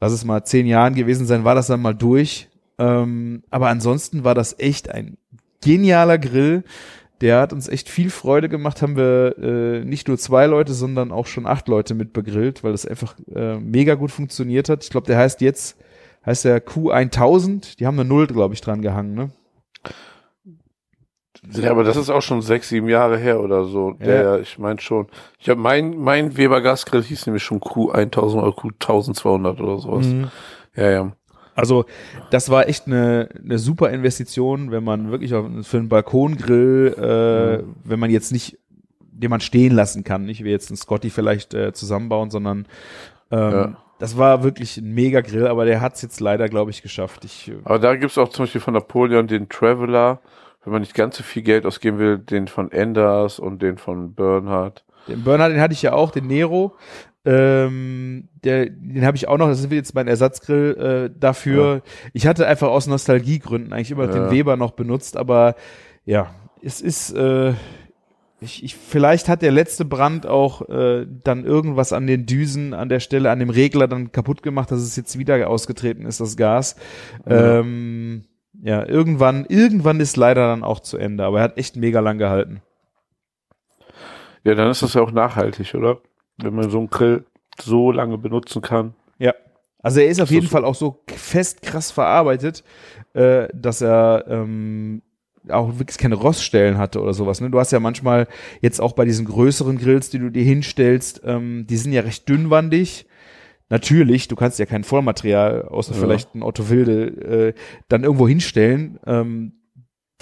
lass 0.01 0.13
es 0.13 0.25
mal 0.25 0.45
zehn 0.45 0.67
Jahren 0.67 0.95
gewesen 0.95 1.27
sein, 1.27 1.45
war 1.45 1.55
das 1.55 1.67
dann 1.67 1.83
mal 1.83 1.95
durch. 1.95 2.49
Ähm, 2.79 3.43
aber 3.51 3.69
ansonsten 3.69 4.25
war 4.25 4.35
das 4.35 4.59
echt 4.59 4.91
ein 4.91 5.19
genialer 5.61 6.19
Grill. 6.19 6.65
Der 7.21 7.41
hat 7.41 7.53
uns 7.53 7.69
echt 7.69 7.91
viel 7.91 8.09
Freude 8.09 8.49
gemacht. 8.49 8.81
Haben 8.81 8.97
wir 8.97 9.37
äh, 9.39 9.85
nicht 9.85 10.09
nur 10.09 10.17
zwei 10.17 10.47
Leute, 10.47 10.73
sondern 10.73 11.13
auch 11.13 11.27
schon 11.27 11.47
acht 11.47 11.69
Leute 11.69 11.95
mit 11.95 12.15
begrillt, 12.15 12.65
weil 12.65 12.73
das 12.73 12.87
einfach 12.87 13.15
äh, 13.35 13.57
mega 13.59 13.95
gut 13.95 14.11
funktioniert 14.11 14.71
hat. 14.71 14.85
Ich 14.85 14.91
glaube, 14.91 15.07
der 15.07 15.19
heißt 15.19 15.43
jetzt, 15.43 15.77
heißt 16.25 16.47
der 16.47 16.65
Q1000. 16.65 17.77
Die 17.77 17.87
haben 17.87 17.99
eine 18.01 18.09
Null, 18.09 18.27
glaube 18.27 18.55
ich, 18.55 18.63
dran 18.63 18.81
gehangen, 18.81 19.15
ne? 19.15 19.31
Ja, 21.53 21.71
aber 21.71 21.85
das 21.85 21.97
ist 21.97 22.11
auch 22.11 22.23
schon 22.23 22.43
sechs, 22.43 22.69
sieben 22.69 22.89
Jahre 22.89 23.19
her 23.19 23.41
oder 23.41 23.65
so. 23.65 23.93
Der, 23.93 24.23
Ja. 24.23 24.39
ich 24.39 24.59
meine 24.59 24.81
schon. 24.81 25.07
Ich 25.39 25.49
habe 25.49 25.61
mein, 25.61 25.99
mein 25.99 26.37
Weber 26.37 26.61
Gasgrill 26.61 27.03
hieß 27.03 27.27
nämlich 27.27 27.43
schon 27.43 27.61
Q1000 27.61 28.35
oder 28.43 28.49
Q1200 28.57 29.61
oder 29.61 29.79
sowas. 29.79 30.07
Ja, 30.77 30.91
ja. 30.91 31.13
Also 31.57 31.85
das 32.31 32.49
war 32.51 32.69
echt 32.69 32.87
eine, 32.87 33.29
eine 33.43 33.59
super 33.59 33.91
Investition, 33.91 34.71
wenn 34.71 34.85
man 34.85 35.11
wirklich 35.11 35.35
auf, 35.35 35.47
für 35.63 35.79
einen 35.79 35.89
Balkongrill, 35.89 36.95
äh, 36.97 37.65
wenn 37.85 37.99
man 37.99 38.11
jetzt 38.11 38.33
nicht, 38.33 38.59
den 39.01 39.31
man 39.31 39.41
stehen 39.41 39.75
lassen 39.75 40.05
kann, 40.05 40.25
nicht 40.25 40.45
wie 40.45 40.51
jetzt 40.51 40.71
ein 40.71 40.77
Scotty 40.77 41.11
vielleicht 41.11 41.53
äh, 41.53 41.73
zusammenbauen, 41.73 42.31
sondern 42.31 42.67
ähm, 43.31 43.51
Ja. 43.53 43.77
das 43.99 44.17
war 44.17 44.43
wirklich 44.43 44.79
ein 44.79 44.95
mega 44.95 45.21
Grill, 45.21 45.49
aber 45.49 45.65
der 45.67 45.81
hat 45.83 45.97
es 45.97 46.03
jetzt 46.03 46.21
leider, 46.21 46.49
glaube 46.49 46.71
ich, 46.71 46.83
geschafft. 46.83 47.25
Ich, 47.25 47.49
äh, 47.49 47.57
Aber 47.65 47.79
da 47.79 47.95
gibt's 47.97 48.17
auch 48.17 48.29
zum 48.31 48.45
Beispiel 48.45 48.61
von 48.63 48.73
Napoleon 48.75 49.27
den 49.27 49.49
Traveler, 49.49 50.21
wenn 50.65 50.73
man 50.73 50.83
nicht 50.83 50.95
ganz 50.95 51.17
so 51.17 51.23
viel 51.23 51.43
Geld 51.43 51.67
ausgeben 51.67 51.99
will, 51.99 52.19
den 52.19 52.49
von 52.49 52.71
Enders 52.71 53.39
und 53.39 53.63
den 53.63 53.79
von 53.79 54.15
Bernhard. 54.15 54.85
Den 55.09 55.25
Burner, 55.25 55.49
den 55.49 55.61
hatte 55.61 55.73
ich 55.73 55.83
ja 55.83 55.93
auch, 55.93 56.11
den 56.11 56.27
Nero. 56.27 56.77
Ähm, 57.25 58.29
der, 58.45 58.67
den 58.67 59.05
habe 59.05 59.17
ich 59.17 59.29
auch 59.29 59.37
noch, 59.37 59.49
das 59.49 59.61
ist 59.61 59.71
jetzt 59.71 59.95
mein 59.95 60.09
Ersatzgrill 60.09 61.11
äh, 61.13 61.19
dafür. 61.19 61.83
Ich 62.15 62.27
hatte 62.27 62.47
einfach 62.47 62.69
aus 62.69 62.87
Nostalgiegründen 62.87 63.73
eigentlich 63.73 63.91
immer 63.91 64.07
Ja. 64.07 64.13
den 64.13 64.31
Weber 64.31 64.57
noch 64.57 64.73
benutzt, 64.73 65.17
aber 65.17 65.55
ja, 66.07 66.35
es 66.63 66.81
ist, 66.81 67.13
äh, 67.13 67.53
ich, 68.41 68.65
ich, 68.65 68.75
vielleicht 68.75 69.29
hat 69.29 69.43
der 69.43 69.53
letzte 69.53 69.85
Brand 69.85 70.27
auch 70.27 70.67
äh, 70.71 71.07
dann 71.25 71.45
irgendwas 71.45 71.93
an 71.93 72.07
den 72.07 72.25
Düsen, 72.25 72.73
an 72.73 72.89
der 72.89 73.01
Stelle, 73.01 73.31
an 73.31 73.39
dem 73.39 73.51
Regler 73.51 73.87
dann 73.87 74.13
kaputt 74.13 74.43
gemacht, 74.43 74.71
dass 74.71 74.81
es 74.81 74.97
jetzt 74.97 75.19
wieder 75.19 75.47
ausgetreten 75.49 76.07
ist, 76.07 76.21
das 76.21 76.39
Gas. 76.39 76.77
Ja. 77.29 77.61
Ähm, 77.61 78.25
ja, 78.63 78.87
irgendwann, 78.87 79.47
irgendwann 79.49 80.01
ist 80.01 80.17
leider 80.17 80.49
dann 80.49 80.65
auch 80.65 80.81
zu 80.81 80.99
Ende, 80.99 81.25
aber 81.25 81.39
er 81.39 81.45
hat 81.45 81.59
echt 81.59 81.77
mega 81.77 82.01
lang 82.01 82.19
gehalten. 82.19 82.63
Ja, 84.45 84.55
dann 84.55 84.71
ist 84.71 84.83
das 84.83 84.95
ja 84.95 85.03
auch 85.03 85.13
nachhaltig, 85.13 85.75
oder? 85.75 85.99
Wenn 86.39 86.55
man 86.55 86.71
so 86.71 86.79
einen 86.79 86.91
Grill 86.91 87.25
so 87.61 87.93
lange 87.93 88.17
benutzen 88.19 88.63
kann. 88.63 88.95
Ja. 89.19 89.35
Also 89.83 90.01
er 90.01 90.09
ist 90.09 90.21
auf 90.21 90.29
So 90.29 90.35
jeden 90.35 90.47
Fall 90.47 90.65
auch 90.65 90.75
so 90.75 91.03
fest 91.09 91.63
krass 91.63 91.91
verarbeitet, 91.91 92.65
äh, 93.15 93.49
dass 93.55 93.81
er 93.81 94.25
ähm, 94.29 95.03
auch 95.49 95.79
wirklich 95.79 95.99
keine 95.99 96.17
Roststellen 96.17 96.79
hatte 96.79 97.01
oder 97.01 97.13
sowas. 97.13 97.41
Ne? 97.41 97.51
Du 97.51 97.59
hast 97.59 97.73
ja 97.73 97.81
manchmal 97.81 98.29
jetzt 98.61 98.81
auch 98.81 98.93
bei 98.93 99.05
diesen 99.05 99.27
größeren 99.27 99.79
Grills, 99.79 100.11
die 100.11 100.19
du 100.19 100.31
dir 100.31 100.45
hinstellst, 100.45 101.23
ähm, 101.25 101.67
die 101.69 101.77
sind 101.77 101.93
ja 101.93 102.03
recht 102.03 102.29
dünnwandig. 102.29 103.07
Natürlich, 103.71 104.29
du 104.29 104.37
kannst 104.37 104.59
ja 104.59 104.67
kein 104.67 104.85
Vollmaterial, 104.85 105.63
außer 105.63 105.95
Ja. 105.95 106.01
vielleicht 106.01 106.35
ein 106.35 106.43
Otto 106.43 106.69
Wilde, 106.69 107.07
äh, 107.49 107.55
dann 107.89 108.05
irgendwo 108.05 108.29
hinstellen. 108.29 108.99
Ähm, 109.07 109.53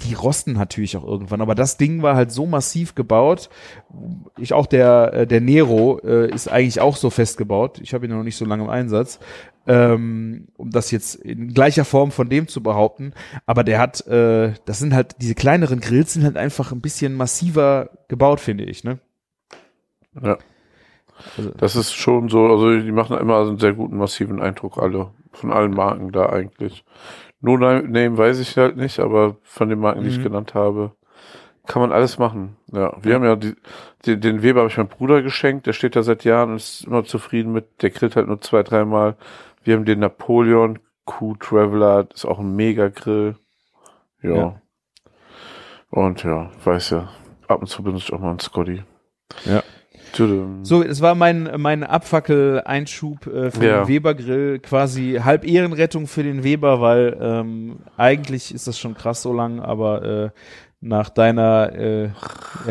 die 0.01 0.13
rosten 0.13 0.53
natürlich 0.53 0.95
auch 0.95 1.03
irgendwann, 1.03 1.41
aber 1.41 1.55
das 1.55 1.75
Ding 1.75 2.01
war 2.01 2.15
halt 2.15 2.31
so 2.31 2.45
massiv 2.45 2.95
gebaut. 2.95 3.49
Ich 4.37 4.53
auch 4.53 4.65
der 4.65 5.11
äh, 5.13 5.27
der 5.27 5.41
Nero 5.41 5.99
äh, 6.05 6.33
ist 6.33 6.47
eigentlich 6.47 6.79
auch 6.79 6.95
so 6.95 7.09
fest 7.09 7.37
gebaut. 7.37 7.81
Ich 7.83 7.93
habe 7.93 8.05
ihn 8.05 8.11
noch 8.11 8.23
nicht 8.23 8.37
so 8.37 8.45
lange 8.45 8.63
im 8.63 8.69
Einsatz, 8.69 9.19
ähm, 9.67 10.47
um 10.55 10.69
das 10.69 10.91
jetzt 10.91 11.15
in 11.15 11.53
gleicher 11.53 11.83
Form 11.83 12.11
von 12.11 12.29
dem 12.29 12.47
zu 12.47 12.63
behaupten. 12.63 13.11
Aber 13.45 13.65
der 13.65 13.79
hat, 13.79 14.07
äh, 14.07 14.53
das 14.63 14.79
sind 14.79 14.93
halt 14.93 15.17
diese 15.19 15.35
kleineren 15.35 15.81
Grills 15.81 16.13
sind 16.13 16.23
halt 16.23 16.37
einfach 16.37 16.71
ein 16.71 16.79
bisschen 16.79 17.15
massiver 17.15 17.89
gebaut, 18.07 18.39
finde 18.39 18.63
ich. 18.63 18.85
Ne? 18.85 18.99
Ja. 20.23 20.37
Also- 21.37 21.51
Das 21.51 21.75
ist 21.75 21.93
schon 21.93 22.29
so, 22.29 22.45
also 22.47 22.79
die 22.79 22.91
machen 22.91 23.17
immer 23.17 23.39
einen 23.41 23.57
sehr 23.57 23.73
guten, 23.73 23.97
massiven 23.97 24.41
Eindruck, 24.41 24.77
alle. 24.77 25.11
Von 25.31 25.51
allen 25.51 25.71
Marken 25.71 26.11
da 26.11 26.27
eigentlich. 26.27 26.83
No 27.41 27.55
Name 27.57 28.17
weiß 28.17 28.39
ich 28.39 28.57
halt 28.57 28.75
nicht, 28.77 28.99
aber 28.99 29.37
von 29.43 29.69
den 29.69 29.79
Marken, 29.79 30.01
die 30.03 30.09
ich 30.09 30.17
Mhm. 30.19 30.23
genannt 30.23 30.53
habe, 30.55 30.91
kann 31.67 31.81
man 31.81 31.91
alles 31.91 32.17
machen. 32.17 32.57
Ja, 32.71 32.97
wir 33.01 33.13
haben 33.15 33.23
ja 33.23 33.35
die, 33.35 33.53
die, 34.05 34.19
den 34.19 34.41
Weber 34.41 34.61
habe 34.61 34.69
ich 34.69 34.77
meinem 34.77 34.87
Bruder 34.87 35.21
geschenkt, 35.21 35.67
der 35.67 35.73
steht 35.73 35.95
da 35.95 36.01
seit 36.03 36.23
Jahren 36.23 36.49
und 36.51 36.55
ist 36.57 36.85
immer 36.85 37.03
zufrieden 37.03 37.51
mit, 37.53 37.81
der 37.83 37.91
grillt 37.91 38.15
halt 38.15 38.27
nur 38.27 38.41
zwei, 38.41 38.63
dreimal. 38.63 39.15
Wir 39.63 39.75
haben 39.75 39.85
den 39.85 39.99
Napoleon 39.99 40.79
Q-Traveler, 41.05 42.07
ist 42.13 42.25
auch 42.25 42.39
ein 42.39 42.55
Mega-Grill. 42.55 43.35
Ja. 44.21 44.35
Ja. 44.35 44.61
Und 45.91 46.23
ja, 46.23 46.49
weiß 46.63 46.91
ja, 46.91 47.09
ab 47.47 47.61
und 47.61 47.67
zu 47.67 47.83
benutze 47.83 48.05
ich 48.07 48.13
auch 48.13 48.19
mal 48.19 48.31
einen 48.31 48.39
Scotty. 48.39 48.83
Ja. 49.45 49.63
Tudum. 50.13 50.63
So, 50.65 50.83
es 50.83 51.01
war 51.01 51.15
mein, 51.15 51.49
mein 51.57 51.83
Abfackel-Einschub 51.83 53.27
äh, 53.27 53.51
für 53.51 53.65
Ja. 53.65 53.79
den 53.83 53.87
Weber-Grill, 53.87 54.59
quasi 54.59 55.19
halb 55.23 55.45
Ehrenrettung 55.45 56.07
für 56.07 56.23
den 56.23 56.43
Weber, 56.43 56.81
weil 56.81 57.17
ähm, 57.21 57.79
eigentlich 57.97 58.53
ist 58.53 58.67
das 58.67 58.79
schon 58.79 58.95
krass 58.95 59.21
so 59.21 59.33
lang, 59.33 59.59
aber 59.59 60.03
äh, 60.03 60.29
nach 60.81 61.09
deiner 61.09 61.73
äh, 61.75 62.09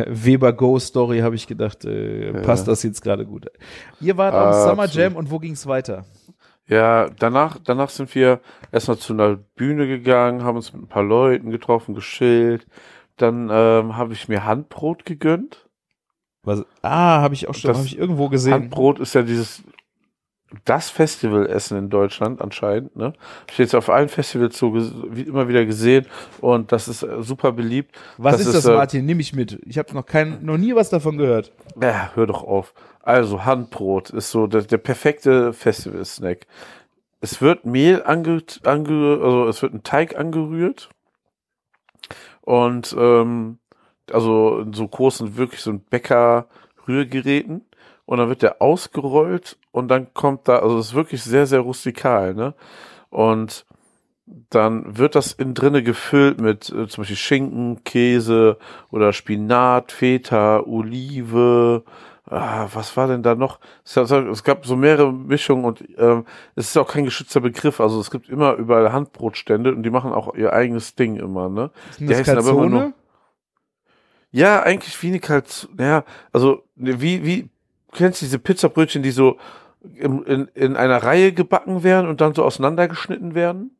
Weber-Go-Story 0.06 1.20
habe 1.20 1.34
ich 1.34 1.46
gedacht, 1.46 1.84
äh, 1.84 2.32
passt 2.42 2.68
das 2.68 2.82
jetzt 2.82 3.02
gerade 3.02 3.24
gut. 3.26 3.46
Ihr 4.00 4.16
wart 4.16 4.34
am 4.34 4.48
Absolut. 4.48 4.70
Summer 4.70 4.86
Jam 4.86 5.16
und 5.16 5.30
wo 5.30 5.38
ging's 5.38 5.66
weiter? 5.66 6.04
Ja, 6.66 7.08
danach, 7.18 7.58
danach 7.64 7.88
sind 7.88 8.14
wir 8.14 8.40
erstmal 8.72 8.98
zu 8.98 9.14
einer 9.14 9.36
Bühne 9.56 9.86
gegangen, 9.86 10.44
haben 10.44 10.56
uns 10.56 10.72
mit 10.72 10.82
ein 10.82 10.88
paar 10.88 11.02
Leuten 11.02 11.50
getroffen, 11.50 11.94
geschillt. 11.94 12.66
Dann 13.16 13.48
ähm, 13.50 13.96
habe 13.96 14.12
ich 14.12 14.28
mir 14.28 14.44
Handbrot 14.44 15.04
gegönnt. 15.04 15.67
Was, 16.48 16.64
ah, 16.82 17.20
habe 17.20 17.34
ich 17.34 17.46
auch 17.46 17.54
schon, 17.54 17.68
Das 17.68 17.76
habe 17.76 17.86
ich 17.86 17.98
irgendwo 17.98 18.28
gesehen. 18.28 18.54
Handbrot 18.54 18.98
ist 19.00 19.14
ja 19.14 19.22
dieses 19.22 19.62
das 20.64 20.88
Festivalessen 20.88 21.76
in 21.76 21.90
Deutschland 21.90 22.40
anscheinend. 22.40 22.96
Ne? 22.96 23.12
Ich 23.50 23.58
jetzt 23.58 23.74
auf 23.74 23.90
allen 23.90 24.08
Festivals 24.08 24.56
so 24.56 24.74
wie 24.74 25.22
immer 25.22 25.46
wieder 25.46 25.66
gesehen 25.66 26.06
und 26.40 26.72
das 26.72 26.88
ist 26.88 27.02
äh, 27.02 27.22
super 27.22 27.52
beliebt. 27.52 27.94
Was 28.16 28.38
das 28.38 28.40
ist 28.46 28.54
das, 28.54 28.64
ist, 28.64 28.70
äh, 28.70 28.74
Martin? 28.74 29.04
Nimm 29.04 29.20
ich 29.20 29.34
mit. 29.34 29.60
Ich 29.66 29.76
habe 29.76 29.92
noch 29.92 30.06
kein, 30.06 30.42
noch 30.44 30.56
nie 30.56 30.74
was 30.74 30.88
davon 30.88 31.18
gehört. 31.18 31.52
Ja, 31.80 32.12
hör 32.14 32.26
doch 32.26 32.42
auf. 32.42 32.72
Also 33.02 33.44
Handbrot 33.44 34.08
ist 34.08 34.30
so 34.30 34.46
der, 34.46 34.62
der 34.62 34.78
perfekte 34.78 35.52
Festival-Snack. 35.52 36.46
Es 37.20 37.42
wird 37.42 37.66
Mehl 37.66 38.02
ange, 38.04 38.42
ange, 38.64 39.20
also 39.22 39.48
es 39.48 39.60
wird 39.60 39.74
ein 39.74 39.82
Teig 39.82 40.16
angerührt 40.16 40.88
und 42.40 42.96
ähm, 42.98 43.58
also 44.12 44.60
in 44.60 44.72
so 44.72 44.86
großen 44.88 45.36
wirklich 45.36 45.60
so 45.60 45.70
ein 45.70 45.80
Bäcker-Rührgeräten 45.80 47.62
und 48.06 48.18
dann 48.18 48.28
wird 48.28 48.42
der 48.42 48.60
ausgerollt 48.62 49.56
und 49.72 49.88
dann 49.88 50.12
kommt 50.14 50.48
da, 50.48 50.58
also 50.60 50.78
es 50.78 50.88
ist 50.88 50.94
wirklich 50.94 51.22
sehr 51.22 51.46
sehr 51.46 51.60
rustikal, 51.60 52.34
ne? 52.34 52.54
Und 53.10 53.64
dann 54.50 54.98
wird 54.98 55.14
das 55.14 55.32
innen 55.32 55.54
drinne 55.54 55.82
gefüllt 55.82 56.40
mit 56.40 56.68
äh, 56.70 56.86
zum 56.86 57.02
Beispiel 57.02 57.16
Schinken, 57.16 57.82
Käse 57.84 58.58
oder 58.90 59.12
Spinat, 59.14 59.90
Feta, 59.92 60.60
Olive. 60.60 61.82
Ah, 62.30 62.68
was 62.74 62.94
war 62.94 63.08
denn 63.08 63.22
da 63.22 63.34
noch? 63.34 63.58
Es, 63.86 64.44
gab- 64.44 64.66
so 64.66 64.76
mehrere 64.76 65.10
Mischungen 65.14 65.64
und 65.64 65.82
ähm, 65.96 66.26
es 66.56 66.68
ist 66.68 66.76
auch 66.76 66.88
kein 66.92 67.04
geschützter 67.06 67.40
Begriff. 67.40 67.80
Also 67.80 67.98
es 68.00 68.10
gibt 68.10 68.28
immer 68.28 68.52
überall 68.56 68.92
Handbrotstände 68.92 69.74
und 69.74 69.82
die 69.82 69.88
machen 69.88 70.12
auch 70.12 70.34
ihr 70.34 70.52
eigenes 70.52 70.94
Ding 70.94 71.16
immer, 71.16 71.48
ne? 71.48 71.70
Die 71.98 72.04
heißen 72.20 72.36
aber 72.38 72.50
immer 72.50 72.68
nur- 72.70 72.92
Ja, 74.30 74.62
eigentlich 74.62 75.02
eine 75.02 75.20
Kalz, 75.20 75.68
ja, 75.78 76.04
also 76.32 76.62
ne, 76.76 77.00
wie, 77.00 77.24
wie, 77.24 77.48
kennst 77.92 78.20
du 78.20 78.26
diese 78.26 78.38
Pizzabrötchen, 78.38 79.02
die 79.02 79.10
so 79.10 79.38
im, 79.96 80.22
in, 80.24 80.48
in 80.54 80.76
einer 80.76 81.02
Reihe 81.02 81.32
gebacken 81.32 81.82
werden 81.82 82.08
und 82.08 82.20
dann 82.20 82.34
so 82.34 82.44
auseinandergeschnitten 82.44 83.34
werden? 83.34 83.76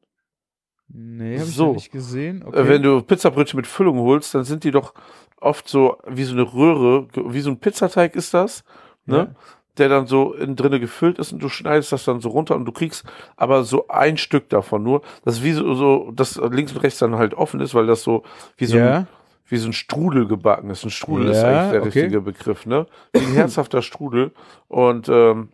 Nee, 0.89 1.39
habe 1.39 1.49
ich 1.49 1.55
So. 1.55 1.67
noch 1.67 1.75
nicht 1.75 1.93
gesehen. 1.93 2.43
Äh, 2.43 2.47
Okay. 2.47 2.69
Wenn 2.69 2.83
du 2.83 3.03
Pizzabrötchen 3.03 3.59
mit 3.59 3.67
Füllung 3.67 3.99
holst, 3.99 4.35
dann 4.35 4.45
sind 4.45 4.65
die 4.65 4.71
doch 4.71 4.95
oft 5.41 5.69
so 5.69 5.99
wie 6.07 6.25
so 6.25 6.33
eine 6.33 6.43
Röhre, 6.43 7.09
wie 7.15 7.41
so 7.41 7.51
ein 7.51 7.61
Pizzateig 7.61 8.17
ist 8.17 8.33
das, 8.35 8.65
ne? 9.07 9.17
Ja. 9.17 9.29
Der 9.77 9.89
dann 9.89 10.07
so 10.09 10.33
innen 10.33 10.57
drinne 10.57 10.81
gefüllt 10.81 11.21
ist 11.21 11.33
und 11.33 11.41
du 11.41 11.49
schneidest 11.49 11.93
das 11.93 12.05
dann 12.05 12.21
so 12.21 12.31
runter 12.31 12.57
und 12.57 12.65
du 12.65 12.73
kriegst 12.73 13.05
aber 13.37 13.63
so 13.63 13.87
ein 13.87 14.17
Stück 14.17 14.49
davon 14.49 14.83
nur. 14.83 15.03
Das 15.25 15.37
ist 15.37 15.45
wie 15.45 15.53
so, 15.53 15.75
so 15.75 16.11
das 16.13 16.35
links 16.51 16.73
und 16.73 16.79
rechts 16.79 16.99
dann 16.99 17.15
halt 17.17 17.35
offen 17.35 17.61
ist, 17.61 17.75
weil 17.75 17.87
das 17.87 18.03
so 18.03 18.25
wie 18.57 18.65
so, 18.67 18.77
ja. 18.79 18.97
ein, 19.01 19.07
wie 19.49 19.57
so 19.57 19.69
ein 19.69 19.73
Strudel 19.73 20.27
gebacken 20.29 20.71
ist. 20.71 20.85
Ein 20.85 20.91
Strudel 20.91 21.29
ist 21.29 21.43
Ja, 21.43 21.49
eigentlich 21.49 21.71
der 21.73 21.81
okay. 21.81 22.01
richtige 22.01 22.21
Begriff, 22.21 22.67
ne? 22.67 22.87
Wie 23.13 23.25
ein 23.25 23.33
herzhafter 23.33 23.83
Strudel. 23.83 24.33
Und 24.69 25.09
ähm, 25.09 25.49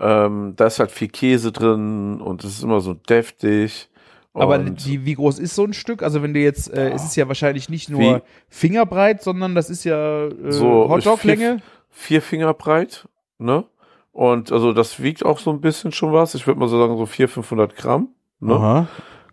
ähm, 0.00 0.54
da 0.56 0.66
ist 0.66 0.78
halt 0.78 0.90
viel 0.92 1.08
Käse 1.08 1.50
drin 1.52 2.20
und 2.20 2.44
es 2.44 2.52
ist 2.58 2.62
immer 2.62 2.80
so 2.80 2.94
deftig. 2.94 3.90
Aber 4.34 4.58
die, 4.58 5.04
wie 5.04 5.14
groß 5.14 5.40
ist 5.40 5.56
so 5.56 5.64
ein 5.64 5.72
Stück? 5.72 6.02
Also 6.04 6.22
wenn 6.22 6.32
du 6.32 6.38
jetzt, 6.38 6.72
äh, 6.72 6.90
es 6.90 7.04
ist 7.04 7.16
ja 7.16 7.26
wahrscheinlich 7.26 7.68
nicht 7.68 7.90
nur 7.90 8.00
Wie? 8.18 8.22
fingerbreit, 8.48 9.20
sondern 9.22 9.56
das 9.56 9.68
ist 9.68 9.82
ja 9.82 10.26
äh, 10.28 10.52
So, 10.52 10.88
Hotdog-Länge. 10.88 11.60
vier 11.90 12.22
Finger 12.22 12.54
breit, 12.54 13.08
ne? 13.38 13.64
Und 14.12 14.52
also 14.52 14.72
das 14.72 15.02
wiegt 15.02 15.24
auch 15.24 15.38
so 15.40 15.50
ein 15.50 15.60
bisschen 15.60 15.90
schon 15.92 16.12
was. 16.12 16.34
Ich 16.34 16.46
würde 16.46 16.60
mal 16.60 16.68
so 16.68 16.78
sagen, 16.78 16.96
so 16.96 17.06
400, 17.06 17.34
500 17.34 17.76
Gramm. 17.76 18.08
Ne? 18.40 18.86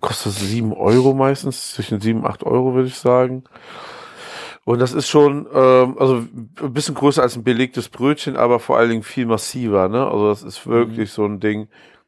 Kostet 0.06 0.34
sieben 0.34 0.74
Euro 0.74 1.14
meistens, 1.14 1.74
zwischen 1.74 2.00
sieben, 2.00 2.26
acht 2.26 2.44
Euro 2.44 2.74
würde 2.76 2.88
ich 2.88 2.98
sagen. 2.98 3.44
Und 4.64 4.80
das 4.80 4.94
ist 4.94 5.08
schon, 5.08 5.48
ähm, 5.54 5.96
also 6.00 6.16
ein 6.62 6.74
bisschen 6.74 6.96
größer 6.96 7.22
als 7.22 7.36
ein 7.36 7.44
belegtes 7.44 7.90
Brötchen, 7.90 8.36
aber 8.36 8.60
vor 8.60 8.78
allen 8.78 8.90
Dingen 8.90 9.04
viel 9.04 9.26
massiver, 9.26 9.90
ne? 9.90 10.06
Also 10.06 10.28
das 10.30 10.44
ist 10.44 10.66
wirklich 10.66 11.12
so 11.12 11.26
ein 11.26 11.40
Ding, 11.40 11.68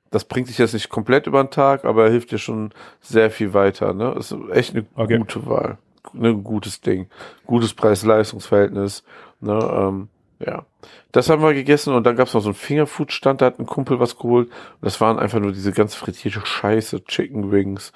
das 0.10 0.26
bringt 0.26 0.50
dich 0.50 0.58
jetzt 0.58 0.74
nicht 0.74 0.90
komplett 0.90 1.28
über 1.28 1.44
den 1.44 1.52
Tag, 1.52 1.86
aber 1.86 2.10
hilft 2.10 2.32
dir 2.32 2.38
schon 2.40 2.72
sehr 3.02 3.30
viel 3.30 3.54
weiter, 3.54 3.94
ne? 3.94 4.16
Ist 4.18 4.36
echt 4.52 4.76
eine 4.76 4.86
Okay. 4.96 5.18
gute 5.20 5.46
Wahl. 5.46 5.78
Ne, 6.14 6.30
ein 6.30 6.44
gutes 6.44 6.82
Ding. 6.82 7.08
Gutes 7.46 7.74
Preis-Leistungs-Verhältnis, 7.74 9.04
ne? 9.40 9.60
Ähm, 9.72 10.08
ja. 10.40 10.66
Das 11.12 11.30
haben 11.30 11.42
wir 11.42 11.54
gegessen 11.54 11.94
und 11.94 12.04
dann 12.06 12.16
gab 12.16 12.28
es 12.28 12.34
noch 12.34 12.42
so 12.42 12.50
einen 12.50 12.56
Fingerfood-Stand, 12.56 13.42
da 13.42 13.48
hat 13.48 13.60
ein 13.60 13.66
Kumpel 13.66 14.00
was 14.00 14.18
geholt. 14.18 14.48
Und 14.50 14.86
das 14.86 15.02
waren 15.02 15.20
einfach 15.20 15.40
nur 15.40 15.52
diese 15.52 15.72
ganz 15.72 15.96
frittierte 15.96 16.46
Scheiße, 16.46 17.04
Chicken 17.06 17.52
Wings, 17.52 17.92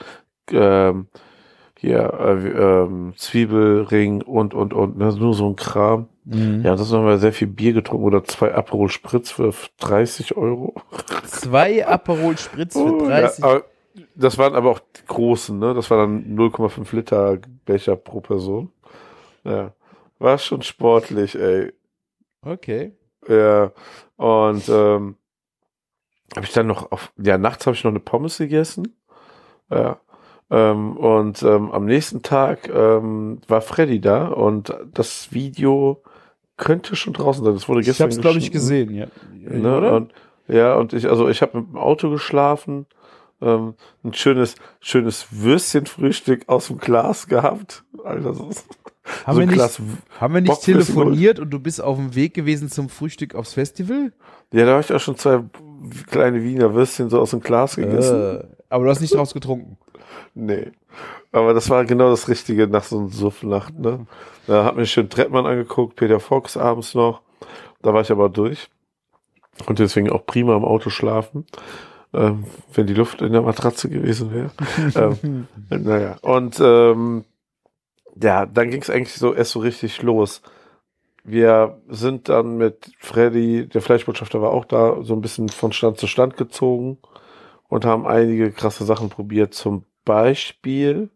ähm, 0.51 1.07
hier, 1.77 2.13
äh, 2.13 2.83
ähm, 2.83 3.13
Zwiebelring 3.15 4.21
und, 4.21 4.53
und, 4.53 4.73
und, 4.73 4.97
ne, 4.97 5.13
nur 5.15 5.33
so 5.33 5.47
ein 5.47 5.55
Kram. 5.55 6.07
Mhm. 6.25 6.61
Ja, 6.63 6.75
das 6.75 6.91
haben 6.93 7.05
wir 7.05 7.17
sehr 7.17 7.33
viel 7.33 7.47
Bier 7.47 7.73
getrunken 7.73 8.05
oder 8.05 8.23
zwei 8.23 8.53
Aperol 8.53 8.89
Spritz 8.89 9.31
für 9.31 9.53
30 9.79 10.37
Euro. 10.37 10.75
Zwei 11.25 11.87
Aperol 11.87 12.37
Spritz 12.37 12.75
für 12.75 13.07
30. 13.07 13.43
Oh, 13.43 13.47
Ja, 13.47 13.61
das 14.15 14.37
waren 14.37 14.53
aber 14.55 14.69
auch 14.69 14.79
die 14.79 15.05
großen, 15.07 15.57
ne? 15.57 15.73
Das 15.73 15.89
war 15.89 15.97
dann 15.97 16.37
0,5 16.37 16.95
Liter 16.95 17.39
Becher 17.65 17.95
pro 17.95 18.21
Person. 18.21 18.71
Ja. 19.43 19.73
War 20.19 20.37
schon 20.37 20.61
sportlich, 20.61 21.35
ey. 21.35 21.73
Okay. 22.45 22.93
Ja. 23.27 23.71
Und 24.17 24.67
ähm, 24.69 25.15
habe 26.35 26.45
ich 26.45 26.53
dann 26.53 26.67
noch 26.67 26.91
auf, 26.91 27.11
ja, 27.17 27.37
nachts 27.37 27.65
habe 27.65 27.75
ich 27.75 27.83
noch 27.83 27.91
eine 27.91 27.99
Pommes 27.99 28.37
gegessen. 28.37 28.95
Ja. 29.69 29.99
Ähm, 30.49 30.97
und 30.97 31.43
ähm, 31.43 31.71
am 31.71 31.85
nächsten 31.85 32.23
Tag 32.23 32.67
ähm, 32.67 33.39
war 33.47 33.61
Freddy 33.61 34.01
da 34.01 34.27
und 34.27 34.75
das 34.93 35.31
Video 35.31 36.03
könnte 36.57 36.95
schon 36.95 37.13
draußen 37.13 37.43
sein. 37.43 37.53
Das 37.53 37.69
wurde 37.69 37.79
Ich 37.79 37.87
gestern 37.87 38.05
hab's, 38.11 38.19
glaube 38.19 38.37
ich, 38.37 38.51
gesehen, 38.51 38.93
ja. 38.93 39.07
Ne? 39.33 39.77
Oder? 39.77 39.95
Und, 39.95 40.13
ja, 40.47 40.75
und 40.75 40.93
ich, 40.93 41.09
also 41.09 41.29
ich 41.29 41.41
habe 41.41 41.59
mit 41.59 41.69
dem 41.69 41.77
Auto 41.77 42.09
geschlafen, 42.09 42.85
ähm, 43.41 43.75
ein 44.03 44.13
schönes, 44.13 44.55
schönes 44.81 45.27
Würstchenfrühstück 45.31 46.47
aus 46.49 46.67
dem 46.67 46.77
Glas 46.77 47.27
gehabt. 47.27 47.83
Alter, 48.03 48.33
so, 48.33 48.49
haben, 49.25 49.35
so 49.35 49.39
wir 49.39 49.47
nicht, 49.47 49.81
haben 50.19 50.33
wir 50.33 50.41
nicht 50.41 50.61
telefoniert 50.61 51.39
und 51.39 51.49
du 51.49 51.59
bist 51.59 51.81
auf 51.81 51.97
dem 51.97 52.15
Weg 52.15 52.33
gewesen 52.33 52.69
zum 52.69 52.89
Frühstück 52.89 53.35
aufs 53.35 53.53
Festival? 53.53 54.11
Ja, 54.53 54.65
da 54.65 54.71
habe 54.71 54.81
ich 54.81 54.93
auch 54.93 54.99
schon 54.99 55.17
zwei 55.17 55.43
kleine 56.07 56.43
Wiener 56.43 56.73
Würstchen 56.73 57.09
so 57.09 57.19
aus 57.19 57.31
dem 57.31 57.39
Glas 57.39 57.75
gegessen. 57.75 58.39
Äh, 58.39 58.43
aber 58.69 58.85
du 58.85 58.89
hast 58.89 59.01
nicht 59.01 59.13
draus 59.13 59.33
getrunken. 59.33 59.77
Nee. 60.33 60.71
Aber 61.31 61.53
das 61.53 61.69
war 61.69 61.85
genau 61.85 62.09
das 62.09 62.27
Richtige 62.27 62.67
nach 62.67 62.83
so 62.83 62.99
einer 62.99 63.09
Suffnacht, 63.09 63.77
ne? 63.79 64.05
Da 64.47 64.65
hat 64.65 64.75
mir 64.75 64.85
schön 64.85 65.09
Trettmann 65.09 65.45
angeguckt, 65.45 65.95
Peter 65.95 66.19
Fox 66.19 66.57
abends 66.57 66.93
noch. 66.93 67.21
Da 67.81 67.93
war 67.93 68.01
ich 68.01 68.11
aber 68.11 68.29
durch. 68.29 68.69
Und 69.67 69.79
deswegen 69.79 70.09
auch 70.09 70.25
prima 70.25 70.55
im 70.55 70.65
Auto 70.65 70.89
schlafen. 70.89 71.45
Ähm, 72.13 72.45
wenn 72.73 72.87
die 72.87 72.93
Luft 72.93 73.21
in 73.21 73.31
der 73.31 73.41
Matratze 73.41 73.89
gewesen 73.89 74.33
wäre. 74.33 74.51
ähm, 75.21 75.47
naja. 75.69 76.17
Und 76.21 76.59
ähm, 76.59 77.23
ja, 78.21 78.45
dann 78.45 78.69
ging 78.69 78.81
es 78.81 78.89
eigentlich 78.89 79.13
so 79.15 79.33
erst 79.33 79.51
so 79.51 79.59
richtig 79.59 80.01
los. 80.01 80.41
Wir 81.23 81.81
sind 81.87 82.29
dann 82.29 82.57
mit 82.57 82.91
Freddy, 82.99 83.67
der 83.67 83.81
Fleischbotschafter 83.81 84.41
war 84.41 84.51
auch 84.51 84.65
da, 84.65 85.03
so 85.03 85.13
ein 85.13 85.21
bisschen 85.21 85.49
von 85.49 85.71
Stand 85.71 85.97
zu 85.97 86.07
Stand 86.07 86.35
gezogen 86.35 86.97
und 87.69 87.85
haben 87.85 88.07
einige 88.07 88.51
krasse 88.51 88.85
Sachen 88.85 89.09
probiert. 89.09 89.53
Zum 89.53 89.85
Beispiel, 90.03 91.09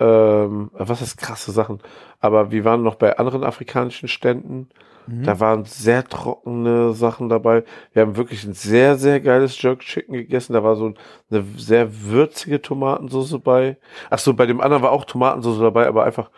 ähm, 0.00 0.70
was 0.72 1.02
ist 1.02 1.16
krasse 1.18 1.52
Sachen? 1.52 1.80
Aber 2.20 2.50
wir 2.50 2.64
waren 2.64 2.82
noch 2.82 2.94
bei 2.96 3.18
anderen 3.18 3.44
afrikanischen 3.44 4.08
Ständen. 4.08 4.68
Mhm. 5.06 5.22
Da 5.24 5.40
waren 5.40 5.64
sehr 5.64 6.04
trockene 6.04 6.92
Sachen 6.92 7.28
dabei. 7.28 7.64
Wir 7.92 8.02
haben 8.02 8.16
wirklich 8.16 8.44
ein 8.44 8.52
sehr, 8.52 8.96
sehr 8.96 9.20
geiles 9.20 9.60
Jerk 9.60 9.80
Chicken 9.80 10.14
gegessen. 10.14 10.52
Da 10.52 10.62
war 10.62 10.76
so 10.76 10.92
eine 11.30 11.44
sehr 11.56 11.88
würzige 12.10 12.60
Tomatensauce 12.60 13.38
bei. 13.42 13.76
Ach 14.10 14.18
so, 14.18 14.34
bei 14.34 14.46
dem 14.46 14.60
anderen 14.60 14.82
war 14.82 14.92
auch 14.92 15.04
Tomatensauce 15.04 15.58
dabei, 15.60 15.86
aber 15.86 16.04
einfach 16.04 16.30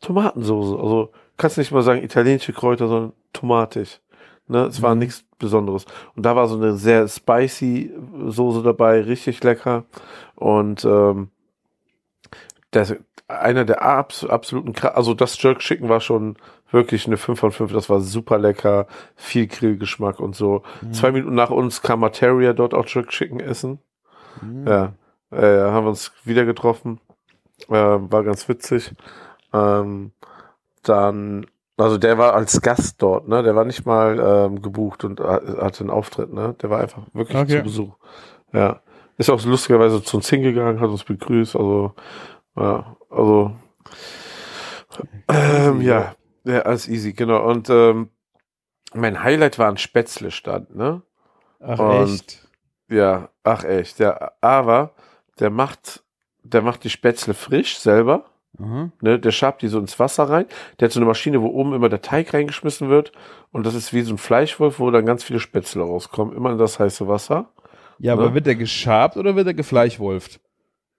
Tomatensauce. 0.00 0.78
Also 0.80 1.10
kannst 1.36 1.58
nicht 1.58 1.72
mal 1.72 1.82
sagen 1.82 2.02
italienische 2.02 2.52
Kräuter, 2.52 2.88
sondern 2.88 3.12
tomatig. 3.32 4.00
Ne, 4.48 4.64
es 4.64 4.82
war 4.82 4.94
Mhm. 4.94 5.00
nichts 5.00 5.24
Besonderes. 5.38 5.86
Und 6.16 6.26
da 6.26 6.34
war 6.34 6.48
so 6.48 6.56
eine 6.56 6.74
sehr 6.74 7.06
spicy 7.06 7.92
Soße 8.26 8.62
dabei, 8.62 9.00
richtig 9.00 9.42
lecker. 9.44 9.84
Und 10.34 10.84
ähm, 10.84 11.28
das, 12.72 12.94
einer 13.28 13.64
der 13.64 13.82
abs 13.82 14.24
absoluten, 14.24 14.74
also 14.88 15.14
das 15.14 15.40
Jerk 15.42 15.58
Chicken 15.60 15.88
war 15.88 16.00
schon 16.00 16.36
wirklich 16.70 17.06
eine 17.06 17.16
5 17.16 17.38
von 17.40 17.52
5. 17.52 17.72
Das 17.72 17.88
war 17.90 18.00
super 18.00 18.38
lecker, 18.38 18.86
viel 19.16 19.46
Grillgeschmack 19.48 20.20
und 20.20 20.36
so. 20.36 20.62
Mhm. 20.82 20.92
Zwei 20.92 21.10
Minuten 21.12 21.34
nach 21.34 21.50
uns 21.50 21.82
kam 21.82 22.00
Materia 22.00 22.52
dort 22.52 22.74
auch 22.74 22.86
Jerk 22.86 23.08
Chicken 23.08 23.40
essen. 23.40 23.78
Mhm. 24.40 24.66
Ja, 24.66 24.92
äh, 25.32 25.60
haben 25.70 25.84
wir 25.84 25.90
uns 25.90 26.12
wieder 26.24 26.44
getroffen. 26.44 27.00
Äh, 27.68 27.72
war 27.74 28.22
ganz 28.24 28.48
witzig. 28.48 28.92
Ähm, 29.52 30.12
dann, 30.82 31.46
also 31.76 31.98
der 31.98 32.18
war 32.18 32.34
als 32.34 32.60
Gast 32.60 33.02
dort, 33.02 33.28
ne? 33.28 33.42
Der 33.42 33.54
war 33.56 33.64
nicht 33.64 33.84
mal 33.84 34.18
ähm, 34.18 34.62
gebucht 34.62 35.04
und 35.04 35.20
ha- 35.20 35.40
hatte 35.60 35.80
einen 35.80 35.90
Auftritt, 35.90 36.32
ne? 36.32 36.54
Der 36.62 36.70
war 36.70 36.80
einfach 36.80 37.02
wirklich 37.12 37.36
Okay. 37.36 37.58
zu 37.58 37.62
Besuch. 37.62 37.94
Ja. 38.52 38.80
Ist 39.18 39.28
auch 39.28 39.44
lustigerweise 39.44 40.02
zu 40.02 40.16
uns 40.16 40.28
hingegangen, 40.30 40.80
hat 40.80 40.88
uns 40.88 41.04
begrüßt, 41.04 41.54
also, 41.56 41.92
ja, 42.56 42.96
also 43.10 43.52
Ähm, 45.28 45.80
ja. 45.80 46.14
ja, 46.44 46.60
alles 46.62 46.88
easy, 46.88 47.12
genau. 47.12 47.48
Und 47.48 47.70
ähm, 47.70 48.10
mein 48.94 49.22
Highlight 49.22 49.58
war 49.58 49.68
ein 49.68 49.76
Spätzle-Stand, 49.78 50.74
ne? 50.74 51.02
Ach, 51.60 51.78
Und- 51.78 52.04
echt? 52.14 52.46
Ja, 52.88 53.28
ach 53.44 53.62
echt, 53.62 54.00
ja. 54.00 54.32
Aber 54.40 54.94
der 55.38 55.50
macht, 55.50 56.02
der 56.42 56.60
macht 56.62 56.82
die 56.82 56.90
Spätzle 56.90 57.34
frisch 57.34 57.78
selber. 57.78 58.24
Aha. 58.58 58.90
Ne, 59.00 59.20
der 59.20 59.30
schabt 59.30 59.62
die 59.62 59.68
so 59.68 59.78
ins 59.78 59.96
Wasser 60.00 60.24
rein. 60.28 60.46
Der 60.80 60.86
hat 60.86 60.92
so 60.92 60.98
eine 60.98 61.06
Maschine, 61.06 61.40
wo 61.40 61.46
oben 61.46 61.72
immer 61.72 61.88
der 61.88 62.02
Teig 62.02 62.34
reingeschmissen 62.34 62.88
wird. 62.88 63.12
Und 63.52 63.64
das 63.64 63.74
ist 63.76 63.92
wie 63.92 64.02
so 64.02 64.12
ein 64.14 64.18
Fleischwolf, 64.18 64.80
wo 64.80 64.90
dann 64.90 65.06
ganz 65.06 65.22
viele 65.22 65.38
Spätzle 65.38 65.82
rauskommen. 65.84 66.34
Immer 66.36 66.50
in 66.50 66.58
das 66.58 66.80
heiße 66.80 67.06
Wasser. 67.06 67.52
Ja, 68.00 68.14
aber 68.14 68.30
Ne? 68.30 68.34
wird 68.34 68.46
der 68.46 68.56
geschabt 68.56 69.16
oder 69.16 69.36
wird 69.36 69.46
er 69.46 69.54
gefleischwolft? 69.54 70.40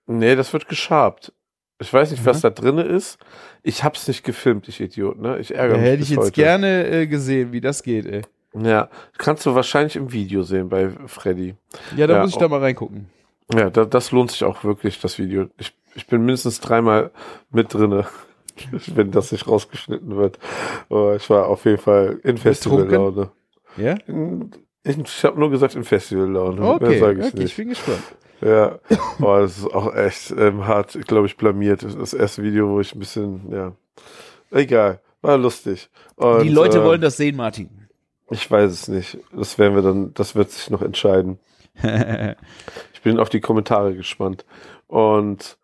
Nee, 0.08 0.36
das 0.38 0.54
wird 0.54 0.70
geschabt. 0.70 1.34
Ich 1.82 1.91
weiß 1.91 2.11
nicht, 2.11 2.25
was 2.25 2.38
Mhm. 2.38 2.41
da 2.43 2.49
drinne 2.51 2.84
ist. 2.84 3.17
Ich 3.63 3.84
hab's 3.84 4.07
nicht 4.07 4.23
gefilmt, 4.23 4.67
ich 4.67 4.79
Idiot, 4.79 5.19
ne? 5.19 5.39
Ich 5.39 5.53
ärgere 5.53 5.77
mich 5.77 5.86
hätte 5.88 6.03
ich 6.03 6.09
jetzt 6.11 6.19
heute. 6.19 6.32
gerne 6.32 6.88
äh, 6.88 7.07
gesehen, 7.07 7.51
wie 7.51 7.59
das 7.61 7.84
geht, 7.84 8.05
ey. 8.05 8.21
Ja, 8.53 8.89
kannst 9.17 9.45
du 9.45 9.55
wahrscheinlich 9.55 9.95
im 9.95 10.11
Video 10.11 10.43
sehen 10.43 10.69
bei 10.69 10.89
Freddy. 11.07 11.55
Ja, 11.95 12.05
da 12.07 12.15
Ja, 12.17 12.21
muss 12.21 12.32
ich 12.32 12.38
da 12.38 12.47
mal 12.47 12.59
reingucken. 12.59 13.07
Ja, 13.53 13.69
da, 13.69 13.86
das 13.86 14.11
lohnt 14.11 14.32
sich 14.32 14.43
auch 14.43 14.63
wirklich, 14.63 14.99
das 14.99 15.17
Video. 15.19 15.47
Ich, 15.57 15.73
ich 15.95 16.05
bin 16.07 16.21
mindestens 16.23 16.59
dreimal 16.59 17.11
mit 17.49 17.73
drinne, 17.73 18.05
wenn 18.95 19.11
das 19.11 19.32
nicht 19.32 19.47
rausgeschnitten 19.47 20.15
wird. 20.17 20.38
Aber 20.89 21.15
ich 21.15 21.29
war 21.29 21.47
auf 21.47 21.65
jeden 21.65 21.77
Fall 21.79 22.19
in 22.23 22.38
Festivallaune. 22.38 23.32
Ja? 23.77 23.95
In- 24.07 24.51
Ich 24.84 25.23
habe 25.23 25.39
nur 25.39 25.49
gesagt 25.49 25.75
in 25.75 25.84
Festivallaune. 25.84 26.61
Okay, 26.61 26.95
ich 26.97 27.03
okay, 27.03 27.43
ich 27.43 27.55
bin 27.55 27.69
gespannt. 27.69 28.03
Ja, 28.42 28.80
oh, 29.22 29.38
das 29.39 29.60
ist 29.60 29.74
auch 29.74 29.94
echt 29.96 30.32
ähm, 30.32 30.66
hart, 30.66 30.98
glaube 31.08 31.28
ich, 31.28 31.38
blamiert. 31.38 31.84
Das 31.84 32.14
erste 32.14 32.42
Video, 32.44 32.70
wo 32.70 32.80
ich 32.80 32.94
ein 32.96 33.00
bisschen, 33.00 33.52
ja, 33.52 33.74
egal, 34.52 35.00
war 35.22 35.38
lustig. 35.38 35.89
Und, 36.16 36.44
Die 36.44 36.50
Leute 36.50 36.80
ähm, 36.80 36.86
wollen 36.86 37.02
das 37.02 37.18
sehen, 37.18 37.36
Martin. 37.36 37.70
Ich 38.32 38.50
weiß 38.50 38.72
es 38.72 38.88
nicht. 38.88 39.20
Das 39.32 39.60
werden 39.60 39.76
wir 39.76 39.82
dann, 39.82 40.14
das 40.14 40.36
wird 40.36 40.52
sich 40.52 40.70
noch 40.70 40.82
entscheiden. 40.82 41.39
Ich 42.94 43.04
bin 43.04 43.20
auf 43.20 43.30
die 43.30 43.42
Kommentare 43.42 43.96
gespannt. 43.96 44.46
Und 44.86 45.58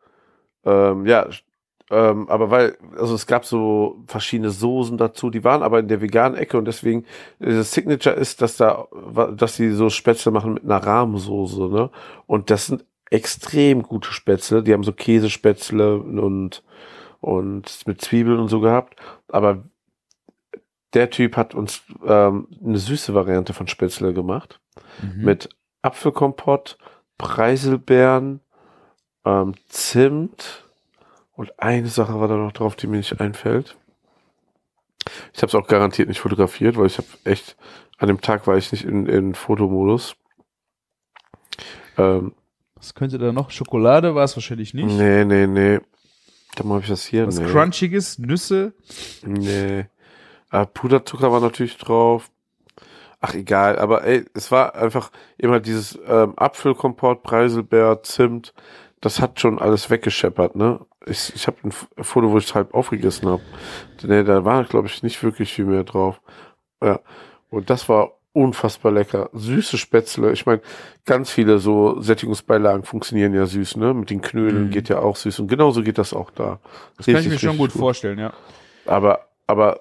ähm, 0.66 1.06
ja, 1.06 1.28
ähm, 1.90 2.28
aber 2.30 2.52
weil, 2.52 2.78
also 2.98 3.16
es 3.16 3.28
gab 3.28 3.46
so 3.46 4.04
verschiedene 4.08 4.50
Soßen 4.50 4.98
dazu, 4.98 5.30
die 5.30 5.44
waren 5.44 5.64
aber 5.64 5.80
in 5.80 5.88
der 5.88 6.02
veganen 6.02 6.38
Ecke 6.38 6.58
und 6.58 6.66
deswegen 6.66 7.06
äh, 7.40 7.54
das 7.54 7.72
Signature 7.72 8.16
ist, 8.16 8.42
dass 8.42 8.58
da, 8.58 8.88
dass 9.36 9.56
sie 9.56 9.72
so 9.72 9.90
Spätzle 9.90 10.32
machen 10.32 10.54
mit 10.56 10.64
einer 10.64 10.78
Rahmsoße, 10.84 11.70
ne? 11.70 11.90
Und 12.26 12.50
das 12.50 12.68
sind 12.68 12.86
extrem 13.10 13.84
gute 13.84 14.12
Spätzle. 14.12 14.64
Die 14.64 14.74
haben 14.74 14.84
so 14.84 14.92
Käsespätzle 14.94 15.98
und 15.98 16.64
und 17.22 17.88
mit 17.88 18.02
Zwiebeln 18.02 18.40
und 18.40 18.50
so 18.50 18.60
gehabt. 18.60 19.00
Aber 19.30 19.64
der 20.94 21.10
Typ 21.10 21.36
hat 21.38 21.56
uns 21.56 21.84
ähm, 22.06 22.48
eine 22.64 22.78
süße 22.78 23.14
Variante 23.14 23.54
von 23.54 23.68
Spätzle 23.68 24.14
gemacht 24.14 24.60
Mhm. 25.02 25.26
mit 25.26 25.50
Apfelkompott, 25.82 26.78
Preiselbeeren, 27.18 28.42
ähm, 29.26 29.54
Zimt 29.68 30.67
und 31.38 31.60
eine 31.60 31.88
Sache 31.88 32.20
war 32.20 32.28
da 32.28 32.36
noch 32.36 32.52
drauf, 32.52 32.76
die 32.76 32.88
mir 32.88 32.98
nicht 32.98 33.22
einfällt. 33.22 33.78
Ich 35.34 35.42
habe 35.42 35.48
es 35.48 35.56
auch 35.56 35.68
garantiert 35.68 36.10
nicht 36.10 36.20
fotografiert, 36.20 36.76
weil 36.78 36.88
ich 36.88 36.98
habe 36.98 37.08
echt 37.24 37.56
an 38.00 38.08
dem 38.08 38.20
Tag 38.20 38.48
war 38.48 38.58
ich 38.58 38.72
nicht 38.72 38.84
in, 38.84 39.06
in 39.06 39.36
Fotomodus. 39.36 40.16
Ähm, 41.98 42.34
Was 42.76 42.96
könnte 42.96 43.20
da 43.20 43.32
noch? 43.32 43.52
Schokolade 43.52 44.16
war 44.16 44.24
es 44.24 44.36
wahrscheinlich 44.36 44.74
nicht. 44.74 44.88
nee, 44.88 45.24
nee, 45.24 45.48
nee. 45.48 45.80
Dann 46.56 46.70
habe 46.70 46.82
ich 46.82 46.88
das 46.88 47.06
hier. 47.06 47.28
Was 47.28 47.40
nee. 47.40 47.46
Crunchiges, 47.46 48.18
Nüsse. 48.18 48.74
Nee. 49.24 49.86
Äh, 50.52 50.66
Puderzucker 50.66 51.32
war 51.32 51.40
natürlich 51.40 51.78
drauf. 51.78 52.32
Ach, 53.20 53.36
egal, 53.36 53.78
aber 53.78 54.04
ey, 54.04 54.26
es 54.34 54.52
war 54.52 54.76
einfach 54.76 55.12
immer 55.38 55.60
dieses 55.60 56.00
ähm, 56.08 56.34
Apfelkompott, 56.36 57.22
Preiselbeer, 57.22 58.02
Zimt, 58.02 58.54
das 59.02 59.22
hat 59.22 59.40
schon 59.40 59.60
alles 59.60 59.90
weggescheppert, 59.90 60.56
ne? 60.56 60.80
Ich, 61.10 61.34
ich 61.36 61.48
habe 61.48 61.58
ein 61.64 61.72
Foto, 62.04 62.32
wo 62.32 62.38
ich 62.38 62.46
es 62.46 62.56
halb 62.56 62.74
aufgegessen 62.74 63.28
habe. 63.30 63.42
Nee, 64.04 64.24
da 64.24 64.44
war, 64.46 64.64
glaube 64.66 64.88
ich, 64.88 65.04
nicht 65.04 65.22
wirklich 65.24 65.54
viel 65.54 65.66
mehr 65.66 65.84
drauf. 65.84 66.20
Ja. 66.84 67.00
Und 67.50 67.70
das 67.70 67.88
war 67.90 68.12
unfassbar 68.34 68.92
lecker. 68.92 69.30
Süße 69.34 69.78
Spätzle. 69.78 70.32
Ich 70.32 70.46
meine, 70.46 70.62
ganz 71.06 71.32
viele 71.32 71.58
so 71.60 72.00
Sättigungsbeilagen 72.02 72.84
funktionieren 72.84 73.34
ja 73.34 73.46
süß, 73.48 73.78
ne? 73.78 73.94
Mit 73.96 74.10
den 74.12 74.22
Knödeln 74.22 74.66
Mhm. 74.66 74.70
geht 74.72 74.90
ja 74.90 75.00
auch 75.00 75.16
süß. 75.16 75.40
Und 75.40 75.48
genauso 75.48 75.82
geht 75.82 75.98
das 75.98 76.14
auch 76.14 76.30
da. 76.32 76.60
Das 76.98 77.06
kann 77.08 77.16
ich 77.16 77.20
Richtig, 77.22 77.32
mir 77.32 77.40
schon 77.40 77.50
richtig 77.52 77.74
gut 77.74 77.80
vorstellen, 77.80 78.20
ja. 78.20 78.34
aber, 78.86 79.28
aber 79.48 79.80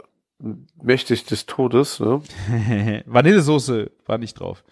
mächtig 0.83 1.25
des 1.27 1.45
Todes, 1.47 2.01
ne? 2.01 2.23
Vanillesoße 3.07 3.91
war 4.07 4.17
nicht 4.19 4.39
drauf. 4.41 4.65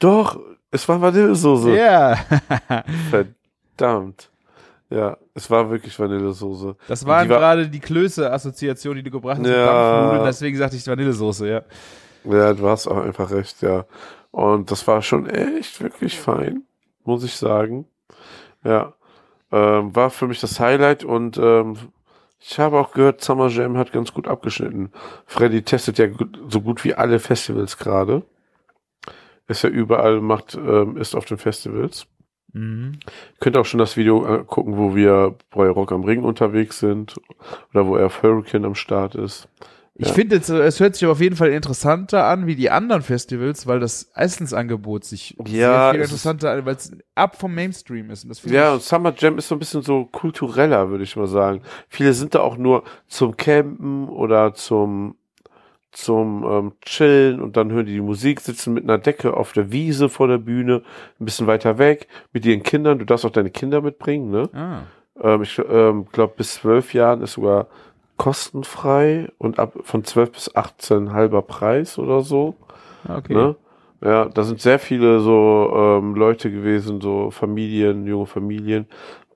Doch, 0.00 0.40
es 0.72 0.88
war 0.88 1.00
Vanillesoße. 1.00 1.76
Ja. 1.76 2.16
Verdammt. 3.10 4.29
Ja, 4.90 5.16
es 5.34 5.48
war 5.50 5.70
wirklich 5.70 5.96
Vanillesoße. 5.98 6.76
Das 6.88 7.06
waren 7.06 7.24
Die 7.24 7.30
war- 7.30 7.38
gerade 7.38 7.68
die 7.68 7.78
Klöße-Assoziation, 7.80 8.96
die 8.96 9.04
du 9.04 9.10
gebracht 9.12 9.38
hast 9.38 9.46
Ja. 9.46 10.24
Deswegen 10.24 10.56
sagte 10.58 10.76
ich 10.76 10.86
Vanillesoße, 10.86 11.48
ja. 11.48 11.62
Ja, 12.24 12.52
du 12.52 12.68
hast 12.68 12.88
auch 12.88 12.98
einfach 12.98 13.30
recht, 13.30 13.62
ja. 13.62 13.86
Und 14.32 14.70
das 14.70 14.86
war 14.86 15.00
schon 15.00 15.26
echt 15.28 15.80
wirklich 15.80 16.18
fein, 16.18 16.64
muss 17.04 17.22
ich 17.24 17.34
sagen. 17.36 17.86
Ja, 18.64 18.94
ähm, 19.52 19.94
war 19.94 20.10
für 20.10 20.26
mich 20.26 20.40
das 20.40 20.58
Highlight 20.60 21.04
und 21.04 21.38
ähm, 21.38 21.76
ich 22.40 22.58
habe 22.58 22.78
auch 22.78 22.92
gehört, 22.92 23.22
Summer 23.22 23.48
Jam 23.48 23.76
hat 23.78 23.92
ganz 23.92 24.12
gut 24.12 24.26
abgeschnitten. 24.26 24.90
Freddy 25.26 25.62
testet 25.62 25.98
ja 25.98 26.06
gut, 26.08 26.38
so 26.48 26.60
gut 26.62 26.82
wie 26.84 26.94
alle 26.94 27.20
Festivals 27.20 27.76
gerade. 27.78 28.22
Ist 29.46 29.62
ja 29.62 29.70
überall, 29.70 30.20
macht, 30.20 30.54
ähm, 30.56 30.96
ist 30.96 31.14
auf 31.14 31.24
den 31.26 31.38
Festivals. 31.38 32.06
Mhm. 32.52 32.92
Könnt 33.38 33.56
auch 33.56 33.64
schon 33.66 33.78
das 33.78 33.96
Video 33.96 34.26
äh, 34.26 34.44
gucken, 34.44 34.76
wo 34.76 34.94
wir 34.94 35.36
bei 35.54 35.68
Rock 35.68 35.92
am 35.92 36.04
Ring 36.04 36.22
unterwegs 36.24 36.78
sind 36.80 37.16
oder 37.72 37.86
wo 37.86 37.96
er 37.96 38.06
auf 38.06 38.22
Hurricane 38.22 38.64
am 38.64 38.74
Start 38.74 39.14
ist. 39.14 39.48
Ich 39.96 40.08
Ja. 40.08 40.14
finde, 40.14 40.36
äh, 40.36 40.58
es 40.66 40.80
hört 40.80 40.94
sich 40.96 41.06
auf 41.06 41.20
jeden 41.20 41.36
Fall 41.36 41.50
interessanter 41.50 42.24
an 42.24 42.46
wie 42.46 42.56
die 42.56 42.70
anderen 42.70 43.02
Festivals, 43.02 43.66
weil 43.66 43.80
das 43.80 44.10
Essensangebot 44.14 45.04
sich 45.04 45.36
Ja, 45.46 45.90
sehr 45.90 45.90
viel 45.92 46.00
interessanter 46.00 46.52
an, 46.52 46.64
weil 46.64 46.76
es 46.76 46.92
ab 47.14 47.36
vom 47.38 47.54
Mainstream 47.54 48.08
ist. 48.10 48.24
Und 48.24 48.46
Ja, 48.50 48.72
und 48.74 48.82
Summer 48.82 49.12
Jam 49.16 49.36
ist 49.36 49.48
so 49.48 49.56
ein 49.56 49.58
bisschen 49.58 49.82
so 49.82 50.06
kultureller, 50.06 50.88
würde 50.88 51.04
ich 51.04 51.16
mal 51.16 51.26
sagen. 51.26 51.60
Viele 51.88 52.14
sind 52.14 52.34
da 52.34 52.40
auch 52.40 52.56
nur 52.56 52.84
zum 53.08 53.36
Campen 53.36 54.08
oder 54.08 54.54
zum 54.54 55.16
zum 55.92 56.44
ähm, 56.44 56.72
Chillen 56.82 57.40
und 57.40 57.56
dann 57.56 57.72
hören 57.72 57.86
die 57.86 57.94
die 57.94 58.00
Musik, 58.00 58.40
sitzen 58.40 58.74
mit 58.74 58.84
einer 58.84 58.98
Decke 58.98 59.36
auf 59.36 59.52
der 59.52 59.72
Wiese 59.72 60.08
vor 60.08 60.28
der 60.28 60.38
Bühne, 60.38 60.82
ein 61.18 61.24
bisschen 61.24 61.46
weiter 61.46 61.78
weg, 61.78 62.06
mit 62.32 62.46
ihren 62.46 62.62
Kindern. 62.62 62.98
Du 62.98 63.04
darfst 63.04 63.26
auch 63.26 63.30
deine 63.30 63.50
Kinder 63.50 63.80
mitbringen, 63.80 64.30
ne? 64.30 64.48
ah. 64.52 64.82
Ähm, 65.22 65.42
ich 65.42 65.60
ähm, 65.68 66.06
glaube, 66.12 66.34
bis 66.36 66.54
zwölf 66.54 66.94
Jahren 66.94 67.22
ist 67.22 67.34
sogar 67.34 67.66
kostenfrei 68.16 69.28
und 69.38 69.58
ab 69.58 69.74
von 69.82 70.04
zwölf 70.04 70.32
bis 70.32 70.54
18 70.54 71.12
halber 71.12 71.42
Preis 71.42 71.98
oder 71.98 72.20
so. 72.20 72.54
ah, 73.08 73.16
okay. 73.16 73.34
Ne? 73.34 73.56
Ja, 74.02 74.26
da 74.26 74.42
sind 74.44 74.60
sehr 74.60 74.78
viele 74.78 75.20
so 75.20 75.72
ähm, 75.74 76.14
Leute 76.14 76.50
gewesen, 76.50 77.00
so 77.00 77.30
Familien, 77.30 78.06
junge 78.06 78.26
Familien. 78.26 78.86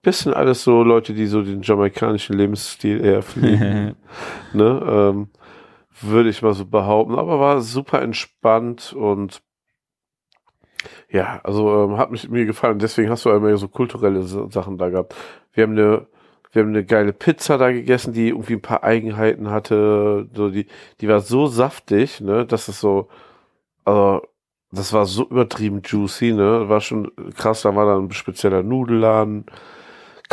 Bisschen 0.02 0.32
alles 0.34 0.64
so 0.64 0.82
Leute, 0.82 1.12
die 1.14 1.26
so 1.26 1.42
den 1.42 1.62
jamaikanischen 1.62 2.36
Lebensstil 2.36 3.04
eher 3.04 3.22
pflegen. 3.22 3.96
ne? 4.52 4.82
ähm, 4.86 5.28
Würde 6.00 6.28
ich 6.30 6.42
mal 6.42 6.54
so 6.54 6.66
behaupten. 6.66 7.16
Aber 7.18 7.40
war 7.40 7.60
super 7.60 8.02
entspannt 8.02 8.92
und 8.92 9.42
ja, 11.10 11.40
also 11.44 11.84
ähm, 11.84 11.96
hat 11.98 12.10
mich 12.10 12.28
mir 12.28 12.46
gefallen. 12.46 12.78
Deswegen 12.78 13.10
hast 13.10 13.24
du 13.24 13.30
immer 13.30 13.56
so 13.56 13.68
kulturelle 13.68 14.22
Sa- 14.22 14.48
Sachen 14.50 14.78
da 14.78 14.88
gehabt. 14.90 15.14
Wir 15.52 15.64
haben 15.64 15.72
eine 15.72 16.06
wir 16.52 16.62
haben 16.62 16.68
eine 16.70 16.84
geile 16.84 17.12
Pizza 17.12 17.58
da 17.58 17.72
gegessen, 17.72 18.12
die 18.12 18.28
irgendwie 18.28 18.52
ein 18.54 18.62
paar 18.62 18.84
Eigenheiten 18.84 19.50
hatte. 19.50 20.28
So 20.34 20.50
die, 20.50 20.66
die 21.00 21.08
war 21.08 21.18
so 21.20 21.48
saftig, 21.48 22.20
ne, 22.20 22.46
dass 22.46 22.68
es 22.68 22.78
so, 22.80 23.08
also 23.84 24.22
das 24.72 24.92
war 24.92 25.06
so 25.06 25.24
übertrieben 25.28 25.82
juicy, 25.84 26.32
ne? 26.32 26.68
War 26.68 26.80
schon 26.80 27.12
krass, 27.36 27.62
da 27.62 27.76
war 27.76 27.86
dann 27.86 28.06
ein 28.06 28.12
spezieller 28.12 28.62
Nudelladen. 28.62 29.46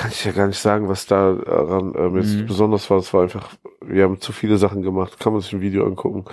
Kann 0.02 0.10
ich 0.12 0.26
ja 0.26 0.32
gar 0.32 0.48
nicht 0.48 0.58
sagen, 0.58 0.90
was 0.90 1.06
da 1.06 1.34
daran 1.34 1.94
ähm, 1.96 2.18
jetzt 2.18 2.34
Mhm. 2.36 2.46
besonders 2.48 2.90
war. 2.90 2.98
Es 2.98 3.14
war 3.14 3.22
einfach, 3.22 3.50
wir 3.82 4.04
haben 4.04 4.20
zu 4.20 4.32
viele 4.34 4.58
Sachen 4.58 4.82
gemacht. 4.82 5.20
Kann 5.20 5.32
man 5.34 5.42
sich 5.44 5.54
ein 5.54 5.62
Video 5.62 5.86
angucken. 5.86 6.26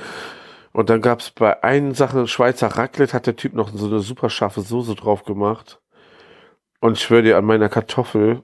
Und 0.73 0.89
dann 0.89 1.03
gab's 1.03 1.31
bei 1.31 1.63
einen 1.63 1.93
Sache, 1.93 2.27
Schweizer 2.27 2.69
Raclette, 2.69 3.13
hat 3.13 3.27
der 3.27 3.37
Typ 3.37 3.53
noch 3.55 3.71
so 3.75 3.87
eine 3.87 4.01
super 4.01 4.31
scharfe 4.31 4.63
Soße 4.63 4.95
drauf 4.95 5.25
gemacht. 5.25 5.81
Und 6.81 6.93
ich 6.97 7.03
schwöre 7.03 7.23
dir, 7.23 7.37
an 7.37 7.45
meiner 7.45 7.69
Kartoffel 7.69 8.43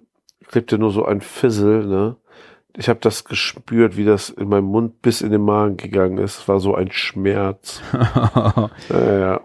klebte 0.49 0.77
nur 0.79 0.91
so 0.91 1.05
ein 1.07 1.21
Fizzle, 1.23 1.87
ne? 1.87 2.17
Ich 2.77 2.89
habe 2.89 2.99
das 3.01 3.25
gespürt, 3.25 3.97
wie 3.97 4.05
das 4.05 4.29
in 4.31 4.49
meinem 4.49 4.65
Mund 4.65 5.01
bis 5.01 5.21
in 5.23 5.31
den 5.31 5.43
Magen 5.43 5.77
gegangen 5.77 6.19
ist. 6.19 6.41
Es 6.41 6.49
war 6.49 6.59
so 6.61 6.75
ein 6.75 6.91
Schmerz. 6.93 7.81
Ja, 8.91 9.19
ja. 9.19 9.41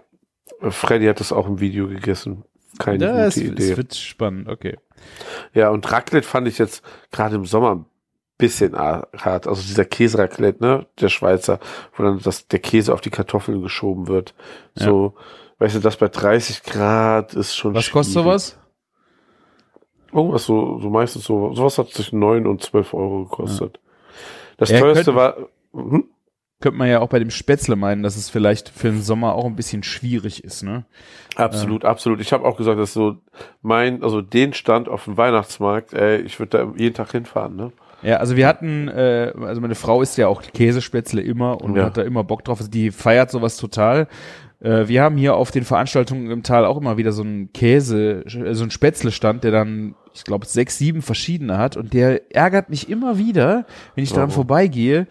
Freddy 0.70 1.06
hat 1.06 1.20
das 1.20 1.32
auch 1.32 1.46
im 1.46 1.60
Video 1.60 1.86
gegessen. 1.88 2.44
Keine 2.78 2.98
das, 2.98 3.34
gute 3.36 3.46
Idee. 3.46 3.68
das 3.68 3.76
wird 3.76 3.94
spannend, 3.94 4.48
okay. 4.48 4.76
Ja, 5.54 5.70
und 5.70 5.90
Raclette 5.90 6.26
fand 6.26 6.48
ich 6.48 6.58
jetzt 6.58 6.82
gerade 7.10 7.36
im 7.36 7.46
Sommer 7.46 7.84
bisschen 8.40 8.76
hart. 8.76 9.46
Also 9.46 9.62
dieser 9.62 9.84
Käseraclette, 9.84 10.62
ne, 10.62 10.86
der 10.98 11.08
Schweizer, 11.10 11.60
wo 11.94 12.02
dann 12.02 12.20
das, 12.20 12.48
der 12.48 12.58
Käse 12.58 12.92
auf 12.92 13.00
die 13.00 13.10
Kartoffeln 13.10 13.62
geschoben 13.62 14.08
wird. 14.08 14.34
So, 14.74 15.14
weißt 15.58 15.76
du, 15.76 15.80
das 15.80 15.96
bei 15.96 16.08
30 16.08 16.62
Grad 16.62 17.34
ist 17.34 17.54
schon 17.54 17.74
Was 17.74 17.90
kostet 17.90 18.14
schwierig. 18.14 18.24
sowas? 18.24 18.58
Irgendwas 20.12 20.44
so, 20.44 20.80
so 20.80 20.90
meistens 20.90 21.24
so, 21.24 21.54
sowas 21.54 21.78
hat 21.78 21.90
zwischen 21.90 22.18
9 22.18 22.46
und 22.46 22.62
12 22.62 22.94
Euro 22.94 23.24
gekostet. 23.24 23.78
Das 24.56 24.70
Ja, 24.70 24.80
teuerste 24.80 25.14
war, 25.14 25.36
mhm. 25.72 26.08
Könnte 26.60 26.78
man 26.78 26.88
ja 26.88 27.00
auch 27.00 27.08
bei 27.08 27.18
dem 27.18 27.30
Spätzle 27.30 27.74
meinen, 27.74 28.02
dass 28.02 28.16
es 28.16 28.28
vielleicht 28.28 28.68
für 28.68 28.90
den 28.90 29.00
Sommer 29.02 29.34
auch 29.34 29.46
ein 29.46 29.56
bisschen 29.56 29.82
schwierig 29.82 30.44
ist, 30.44 30.62
ne? 30.62 30.84
absolut, 31.36 31.84
absolut. 31.86 32.20
Ich 32.20 32.32
habe 32.34 32.44
auch 32.44 32.56
gesagt, 32.56 32.78
dass 32.78 32.92
so 32.92 33.16
mein, 33.62 34.02
also 34.02 34.20
den 34.20 34.52
Stand 34.52 34.88
auf 34.88 35.04
dem 35.04 35.16
Weihnachtsmarkt, 35.16 35.94
ey, 35.94 36.18
ich 36.20 36.38
würde 36.38 36.58
da 36.58 36.72
jeden 36.76 36.94
Tag 36.94 37.12
hinfahren, 37.12 37.56
ne? 37.56 37.72
Ja, 38.02 38.16
also 38.16 38.36
wir 38.36 38.46
hatten, 38.46 38.88
äh, 38.88 39.32
also 39.42 39.60
meine 39.60 39.74
Frau 39.74 40.00
isst 40.02 40.16
ja 40.18 40.26
auch 40.28 40.42
Käsespätzle 40.42 41.20
immer 41.20 41.60
und 41.62 41.76
Ja. 41.76 41.84
hat 41.84 41.96
da 41.98 42.02
immer 42.02 42.24
Bock 42.24 42.44
drauf. 42.44 42.58
Also 42.58 42.70
die 42.70 42.90
feiert 42.90 43.30
sowas 43.30 43.56
total. 43.58 44.08
Äh, 44.60 44.88
wir 44.88 45.02
haben 45.02 45.16
hier 45.18 45.34
auf 45.36 45.50
den 45.50 45.64
Veranstaltungen 45.64 46.30
im 46.30 46.42
Tal 46.42 46.64
auch 46.64 46.78
immer 46.78 46.96
wieder 46.96 47.12
so 47.12 47.22
einen 47.22 47.52
Käse, 47.52 48.24
äh, 48.26 48.54
so 48.54 48.62
einen 48.64 48.70
Spätzle-Stand, 48.70 49.44
der 49.44 49.50
dann, 49.50 49.94
ich 50.14 50.24
glaube, 50.24 50.46
sechs, 50.46 50.78
sieben 50.78 51.02
verschiedene 51.02 51.58
hat 51.58 51.76
und 51.76 51.92
der 51.92 52.34
ärgert 52.34 52.70
mich 52.70 52.88
immer 52.88 53.18
wieder, 53.18 53.66
wenn 53.94 54.04
ich 54.04 54.10
daran 54.10 54.30
Warum? 54.30 54.34
vorbeigehe. 54.46 55.06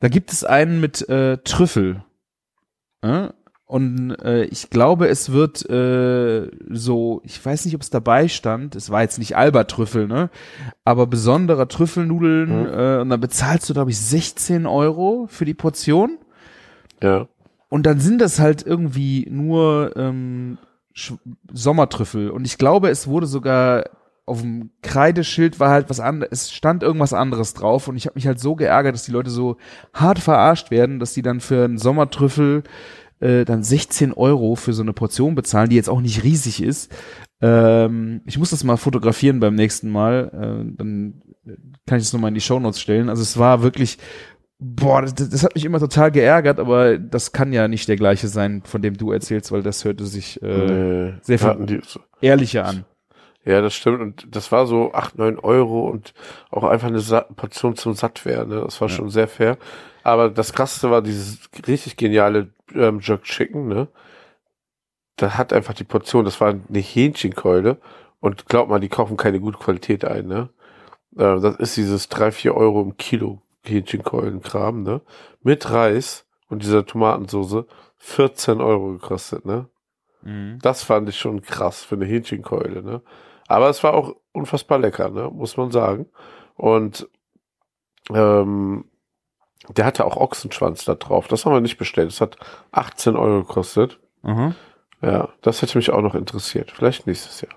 Da 0.00 0.08
gibt 0.08 0.32
es 0.32 0.44
einen 0.44 0.80
mit 0.80 1.08
äh, 1.08 1.38
Trüffel. 1.38 2.04
Äh? 3.02 3.28
Und 3.66 4.12
äh, 4.22 4.44
ich 4.44 4.70
glaube, 4.70 5.08
es 5.08 5.30
wird 5.30 5.68
äh, 5.68 6.50
so, 6.70 7.20
ich 7.24 7.44
weiß 7.44 7.66
nicht, 7.66 7.74
ob 7.74 7.82
es 7.82 7.90
dabei 7.90 8.26
stand, 8.28 8.74
es 8.74 8.88
war 8.88 9.02
jetzt 9.02 9.18
nicht 9.18 9.36
Alba-Trüffel, 9.36 10.06
ne? 10.08 10.30
Aber 10.84 11.06
besonderer 11.06 11.68
Trüffelnudeln, 11.68 12.62
Mhm. 12.62 12.66
äh, 12.66 12.98
und 13.02 13.10
dann 13.10 13.20
bezahlst 13.20 13.68
du, 13.68 13.74
glaube 13.74 13.90
ich, 13.90 13.98
16 14.00 14.64
Euro 14.66 15.26
für 15.28 15.44
die 15.44 15.52
Portion. 15.52 16.16
Ja. 17.02 17.28
Und 17.68 17.84
dann 17.84 18.00
sind 18.00 18.22
das 18.22 18.38
halt 18.40 18.64
irgendwie 18.64 19.26
nur 19.30 19.92
ähm, 19.96 20.56
Sch- 20.96 21.18
Sommertrüffel. 21.52 22.30
Und 22.30 22.46
ich 22.46 22.56
glaube, 22.56 22.88
es 22.88 23.06
wurde 23.06 23.26
sogar 23.26 23.84
auf 24.28 24.40
dem 24.42 24.70
Kreideschild 24.82 25.58
war 25.60 25.70
halt 25.70 25.90
was 25.90 26.00
anderes, 26.00 26.30
es 26.32 26.52
stand 26.52 26.82
irgendwas 26.82 27.12
anderes 27.12 27.54
drauf 27.54 27.88
und 27.88 27.96
ich 27.96 28.06
habe 28.06 28.14
mich 28.14 28.26
halt 28.26 28.38
so 28.38 28.54
geärgert, 28.54 28.94
dass 28.94 29.04
die 29.04 29.12
Leute 29.12 29.30
so 29.30 29.56
hart 29.94 30.18
verarscht 30.18 30.70
werden, 30.70 31.00
dass 31.00 31.14
die 31.14 31.22
dann 31.22 31.40
für 31.40 31.64
einen 31.64 31.78
Sommertrüffel 31.78 32.62
äh, 33.20 33.44
dann 33.44 33.62
16 33.62 34.12
Euro 34.12 34.54
für 34.54 34.72
so 34.72 34.82
eine 34.82 34.92
Portion 34.92 35.34
bezahlen, 35.34 35.70
die 35.70 35.76
jetzt 35.76 35.90
auch 35.90 36.00
nicht 36.00 36.22
riesig 36.22 36.62
ist. 36.62 36.92
Ähm, 37.40 38.20
ich 38.26 38.38
muss 38.38 38.50
das 38.50 38.64
mal 38.64 38.76
fotografieren 38.76 39.40
beim 39.40 39.54
nächsten 39.54 39.90
Mal, 39.90 40.30
äh, 40.32 40.74
dann 40.76 41.22
kann 41.86 41.98
ich 41.98 42.04
es 42.04 42.12
nochmal 42.12 42.28
in 42.28 42.34
die 42.34 42.40
Shownotes 42.40 42.80
stellen. 42.80 43.08
Also 43.08 43.22
es 43.22 43.38
war 43.38 43.62
wirklich, 43.62 43.98
boah, 44.58 45.02
das, 45.02 45.14
das 45.14 45.42
hat 45.44 45.54
mich 45.54 45.64
immer 45.64 45.78
total 45.80 46.10
geärgert, 46.10 46.58
aber 46.58 46.98
das 46.98 47.32
kann 47.32 47.52
ja 47.52 47.68
nicht 47.68 47.88
der 47.88 47.96
gleiche 47.96 48.28
sein, 48.28 48.62
von 48.64 48.82
dem 48.82 48.96
du 48.96 49.12
erzählst, 49.12 49.52
weil 49.52 49.62
das 49.62 49.84
hörte 49.84 50.04
sich 50.04 50.42
äh, 50.42 50.66
nee. 50.66 51.14
sehr 51.22 51.38
viel- 51.38 51.82
ehrlicher 52.20 52.66
an. 52.66 52.84
Ja, 53.48 53.62
das 53.62 53.72
stimmt. 53.74 54.00
Und 54.02 54.36
das 54.36 54.52
war 54.52 54.66
so 54.66 54.92
8, 54.92 55.16
9 55.16 55.38
Euro 55.38 55.88
und 55.88 56.12
auch 56.50 56.64
einfach 56.64 56.88
eine 56.88 57.00
Sa 57.00 57.22
Portion 57.22 57.76
zum 57.76 57.94
Sattwerden. 57.94 58.50
Ne? 58.54 58.60
Das 58.62 58.78
war 58.82 58.88
Ja. 58.88 58.94
schon 58.94 59.08
sehr 59.08 59.26
fair. 59.26 59.56
Aber 60.02 60.28
das 60.28 60.52
krasseste 60.52 60.90
war 60.90 61.00
dieses 61.00 61.48
richtig 61.66 61.96
geniale 61.96 62.52
ähm, 62.74 63.00
Jerk 63.00 63.22
Chicken, 63.22 63.68
ne? 63.68 63.88
Da 65.16 65.38
hat 65.38 65.54
einfach 65.54 65.72
die 65.72 65.84
Portion, 65.84 66.26
das 66.26 66.40
war 66.42 66.50
eine 66.50 66.78
Hähnchenkeule. 66.78 67.78
Und 68.20 68.46
glaub 68.46 68.68
mal, 68.68 68.80
die 68.80 68.90
kaufen 68.90 69.16
keine 69.16 69.40
gute 69.40 69.56
Qualität 69.58 70.04
ein, 70.04 70.26
ne? 70.26 70.50
Äh, 71.16 71.40
das 71.40 71.56
ist 71.56 71.78
dieses 71.78 72.10
3, 72.10 72.30
4 72.32 72.54
Euro 72.54 72.82
im 72.82 72.98
Kilo 72.98 73.40
Hähnchenkeulenkram, 73.64 74.82
ne? 74.82 75.00
Mit 75.42 75.70
Reis 75.70 76.26
und 76.48 76.62
dieser 76.62 76.84
Tomatensoße 76.84 77.66
14 77.96 78.60
Euro 78.60 78.92
gekostet, 78.92 79.46
ne? 79.46 79.70
Das 80.60 80.82
fand 80.82 81.08
ich 81.08 81.18
schon 81.18 81.40
krass 81.40 81.82
für 81.82 81.94
eine 81.94 82.04
Hähnchenkeule, 82.04 82.82
ne? 82.82 83.00
Aber 83.48 83.68
es 83.68 83.82
war 83.82 83.94
auch 83.94 84.14
unfassbar 84.32 84.78
lecker, 84.78 85.08
ne? 85.08 85.30
Muss 85.32 85.56
man 85.56 85.70
sagen. 85.70 86.06
Und 86.54 87.08
ähm, 88.10 88.84
der 89.68 89.84
hatte 89.84 90.04
auch 90.04 90.16
Ochsenschwanz 90.16 90.84
da 90.84 90.94
drauf. 90.94 91.28
Das 91.28 91.44
haben 91.44 91.52
wir 91.52 91.60
nicht 91.60 91.78
bestellt. 91.78 92.10
Das 92.10 92.20
hat 92.20 92.36
18 92.72 93.16
Euro 93.16 93.40
gekostet. 93.40 93.98
Aha. 94.22 94.54
Ja, 95.00 95.28
das 95.42 95.62
hätte 95.62 95.78
mich 95.78 95.90
auch 95.90 96.02
noch 96.02 96.14
interessiert. 96.14 96.70
Vielleicht 96.70 97.06
nächstes 97.06 97.40
Jahr. 97.40 97.52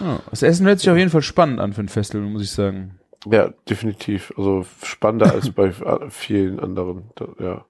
Ja, 0.00 0.20
das 0.30 0.42
Essen 0.42 0.66
hört 0.66 0.80
sich 0.80 0.90
auf 0.90 0.96
jeden 0.96 1.10
Fall 1.10 1.22
spannend 1.22 1.60
an 1.60 1.72
für 1.72 1.82
ein 1.82 1.88
Festival, 1.88 2.26
muss 2.26 2.42
ich 2.42 2.50
sagen. 2.50 2.98
Ja, 3.26 3.50
definitiv. 3.68 4.32
Also 4.36 4.64
spannender 4.82 5.32
als 5.32 5.50
bei 5.50 5.66
äh, 5.66 6.10
vielen 6.10 6.60
anderen. 6.60 7.10
Ja. 7.38 7.64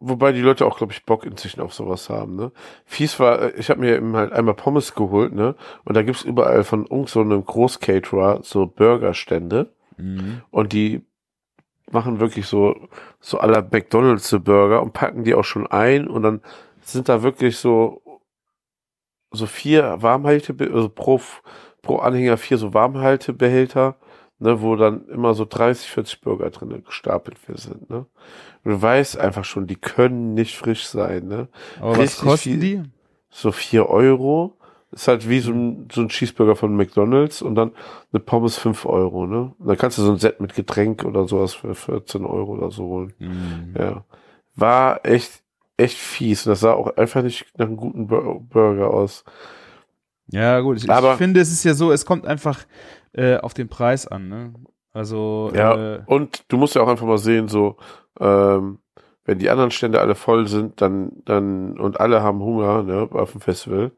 Wobei 0.00 0.32
die 0.32 0.40
Leute 0.40 0.66
auch, 0.66 0.78
glaube 0.78 0.92
ich, 0.92 1.04
Bock 1.04 1.24
inzwischen 1.24 1.60
auf 1.60 1.72
sowas 1.72 2.10
haben, 2.10 2.34
ne? 2.34 2.50
Fies 2.84 3.20
war, 3.20 3.40
äh, 3.40 3.52
ich 3.56 3.70
habe 3.70 3.80
mir 3.80 3.96
eben 3.96 4.16
halt 4.16 4.32
einmal 4.32 4.54
Pommes 4.54 4.94
geholt, 4.94 5.32
ne? 5.32 5.54
Und 5.84 5.96
da 5.96 6.02
gibt's 6.02 6.22
überall 6.22 6.64
von 6.64 6.86
irgend 6.86 7.08
so 7.08 7.20
einem 7.20 7.44
Großcaterer 7.44 8.40
so 8.42 8.66
Burgerstände. 8.66 9.72
Mhm. 9.96 10.42
Und 10.50 10.72
die 10.72 11.02
machen 11.90 12.20
wirklich 12.20 12.46
so, 12.46 12.74
so 13.20 13.38
aller 13.38 13.62
McDonalds 13.62 14.34
Burger 14.42 14.82
und 14.82 14.92
packen 14.92 15.24
die 15.24 15.34
auch 15.34 15.44
schon 15.44 15.66
ein 15.66 16.08
und 16.08 16.22
dann 16.22 16.40
sind 16.82 17.08
da 17.08 17.22
wirklich 17.22 17.58
so, 17.58 18.02
so 19.30 19.46
vier 19.46 20.02
Warmhalte, 20.02 20.54
also 20.72 20.88
pro, 20.88 21.20
pro 21.82 21.98
Anhänger 21.98 22.36
vier 22.36 22.58
so 22.58 22.74
Warmhaltebehälter, 22.74 23.96
ne, 24.40 24.60
wo 24.60 24.74
dann 24.76 25.06
immer 25.08 25.34
so 25.34 25.44
30, 25.48 25.88
40 25.90 26.20
Burger 26.22 26.50
drin 26.50 26.82
gestapelt 26.84 27.38
sind, 27.54 27.88
ne. 27.90 28.06
Und 28.64 28.72
du 28.72 28.82
weißt 28.82 29.16
einfach 29.18 29.44
schon, 29.44 29.66
die 29.66 29.76
können 29.76 30.34
nicht 30.34 30.56
frisch 30.56 30.86
sein, 30.86 31.28
ne. 31.28 31.48
Aber 31.78 31.92
was 31.92 31.98
Richtig 32.00 32.20
kosten 32.24 32.50
viel- 32.50 32.58
die? 32.60 32.82
So 33.30 33.52
vier 33.52 33.88
Euro. 33.88 34.56
Ist 34.92 35.06
halt 35.06 35.28
wie 35.28 35.38
so 35.38 35.52
ein, 35.52 35.86
so 35.92 36.00
ein 36.00 36.08
Cheeseburger 36.08 36.56
von 36.56 36.74
McDonalds 36.74 37.42
und 37.42 37.54
dann 37.54 37.70
eine 38.12 38.18
Pommes 38.18 38.56
fünf 38.58 38.84
Euro, 38.86 39.24
ne? 39.24 39.52
Und 39.58 39.68
dann 39.68 39.78
kannst 39.78 39.98
du 39.98 40.02
so 40.02 40.10
ein 40.10 40.18
Set 40.18 40.40
mit 40.40 40.56
Getränk 40.56 41.04
oder 41.04 41.28
sowas 41.28 41.54
für 41.54 41.76
14 41.76 42.24
Euro 42.24 42.54
oder 42.56 42.72
so 42.72 42.82
holen. 42.84 43.12
Mhm. 43.20 43.74
Ja. 43.78 44.04
War 44.56 45.06
echt, 45.06 45.44
echt 45.76 45.96
fies. 45.96 46.44
Und 46.44 46.50
das 46.50 46.60
sah 46.60 46.72
auch 46.72 46.96
einfach 46.96 47.22
nicht 47.22 47.46
nach 47.56 47.66
einem 47.66 47.76
guten 47.76 48.08
Bur 48.08 48.40
Burger 48.40 48.90
aus. 48.92 49.22
Ja, 50.32 50.58
gut. 50.60 50.78
Ich, 50.82 50.90
Aber- 50.90 51.12
ich 51.12 51.18
finde, 51.18 51.38
es 51.40 51.52
ist 51.52 51.62
ja 51.64 51.74
so, 51.74 51.92
es 51.92 52.04
kommt 52.04 52.26
einfach 52.26 52.58
äh, 53.12 53.36
auf 53.36 53.54
den 53.54 53.68
Preis 53.68 54.06
an, 54.06 54.28
ne? 54.28 54.52
Also, 54.92 55.50
Ja. 55.54 55.96
äh, 55.96 56.02
Und 56.06 56.44
du 56.48 56.56
musst 56.56 56.74
ja 56.74 56.82
auch 56.82 56.88
einfach 56.88 57.06
mal 57.06 57.18
sehen, 57.18 57.48
so, 57.48 57.76
ähm, 58.18 58.78
wenn 59.24 59.38
die 59.38 59.50
anderen 59.50 59.70
Stände 59.70 60.00
alle 60.00 60.14
voll 60.14 60.48
sind, 60.48 60.80
dann, 60.80 61.12
dann, 61.24 61.78
und 61.78 62.00
alle 62.00 62.22
haben 62.22 62.40
Hunger, 62.40 62.82
ne, 62.82 63.08
auf 63.12 63.32
dem 63.32 63.40
Festival, 63.40 63.92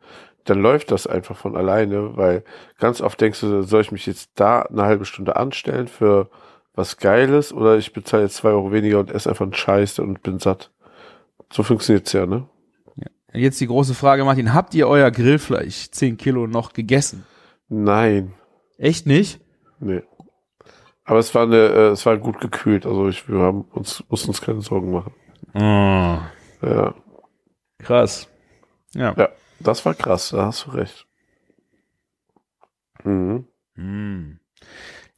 dann 0.44 0.60
läuft 0.60 0.90
das 0.90 1.06
einfach 1.06 1.36
von 1.36 1.56
alleine, 1.56 2.16
weil 2.16 2.44
ganz 2.78 3.00
oft 3.00 3.20
denkst 3.20 3.40
du, 3.40 3.62
soll 3.62 3.80
ich 3.80 3.92
mich 3.92 4.06
jetzt 4.06 4.32
da 4.34 4.62
eine 4.62 4.82
halbe 4.82 5.04
Stunde 5.04 5.36
anstellen 5.36 5.88
für 5.88 6.28
was 6.74 6.96
Geiles 6.96 7.52
oder 7.52 7.76
ich 7.76 7.92
bezahle 7.92 8.24
jetzt 8.24 8.36
zwei 8.36 8.50
Euro 8.50 8.72
weniger 8.72 8.98
und 8.98 9.10
esse 9.10 9.28
einfach 9.28 9.44
einen 9.44 9.54
Scheiß 9.54 9.98
und 10.00 10.22
bin 10.22 10.38
satt. 10.38 10.70
So 11.52 11.62
funktioniert's 11.62 12.12
ja, 12.12 12.26
ne? 12.26 12.48
jetzt 13.34 13.60
die 13.60 13.66
große 13.66 13.94
Frage, 13.94 14.24
Martin, 14.24 14.52
habt 14.52 14.74
ihr 14.74 14.88
euer 14.88 15.10
Grillfleisch 15.10 15.90
10 15.90 16.16
Kilo 16.18 16.46
noch 16.46 16.72
gegessen? 16.72 17.24
Nein, 17.68 18.34
Echt 18.82 19.06
nicht? 19.06 19.40
nee. 19.78 20.02
Aber 21.04 21.18
es 21.18 21.34
war 21.34 21.42
eine, 21.42 21.56
äh, 21.56 21.88
es 21.88 22.06
war 22.06 22.16
gut 22.16 22.40
gekühlt, 22.40 22.86
also 22.86 23.08
ich, 23.08 23.28
wir 23.28 23.40
haben 23.40 23.62
uns, 23.72 24.04
mussten 24.08 24.28
uns 24.28 24.40
keine 24.40 24.60
Sorgen 24.60 24.92
machen. 24.92 25.12
Ja. 25.54 26.94
krass. 27.78 28.28
Ja. 28.94 29.12
Ja, 29.16 29.28
das 29.58 29.84
war 29.84 29.94
krass, 29.94 30.30
da 30.30 30.46
hast 30.46 30.66
du 30.66 30.70
recht. 30.70 31.06
Mhm. 33.04 33.46
Hm. 33.74 34.38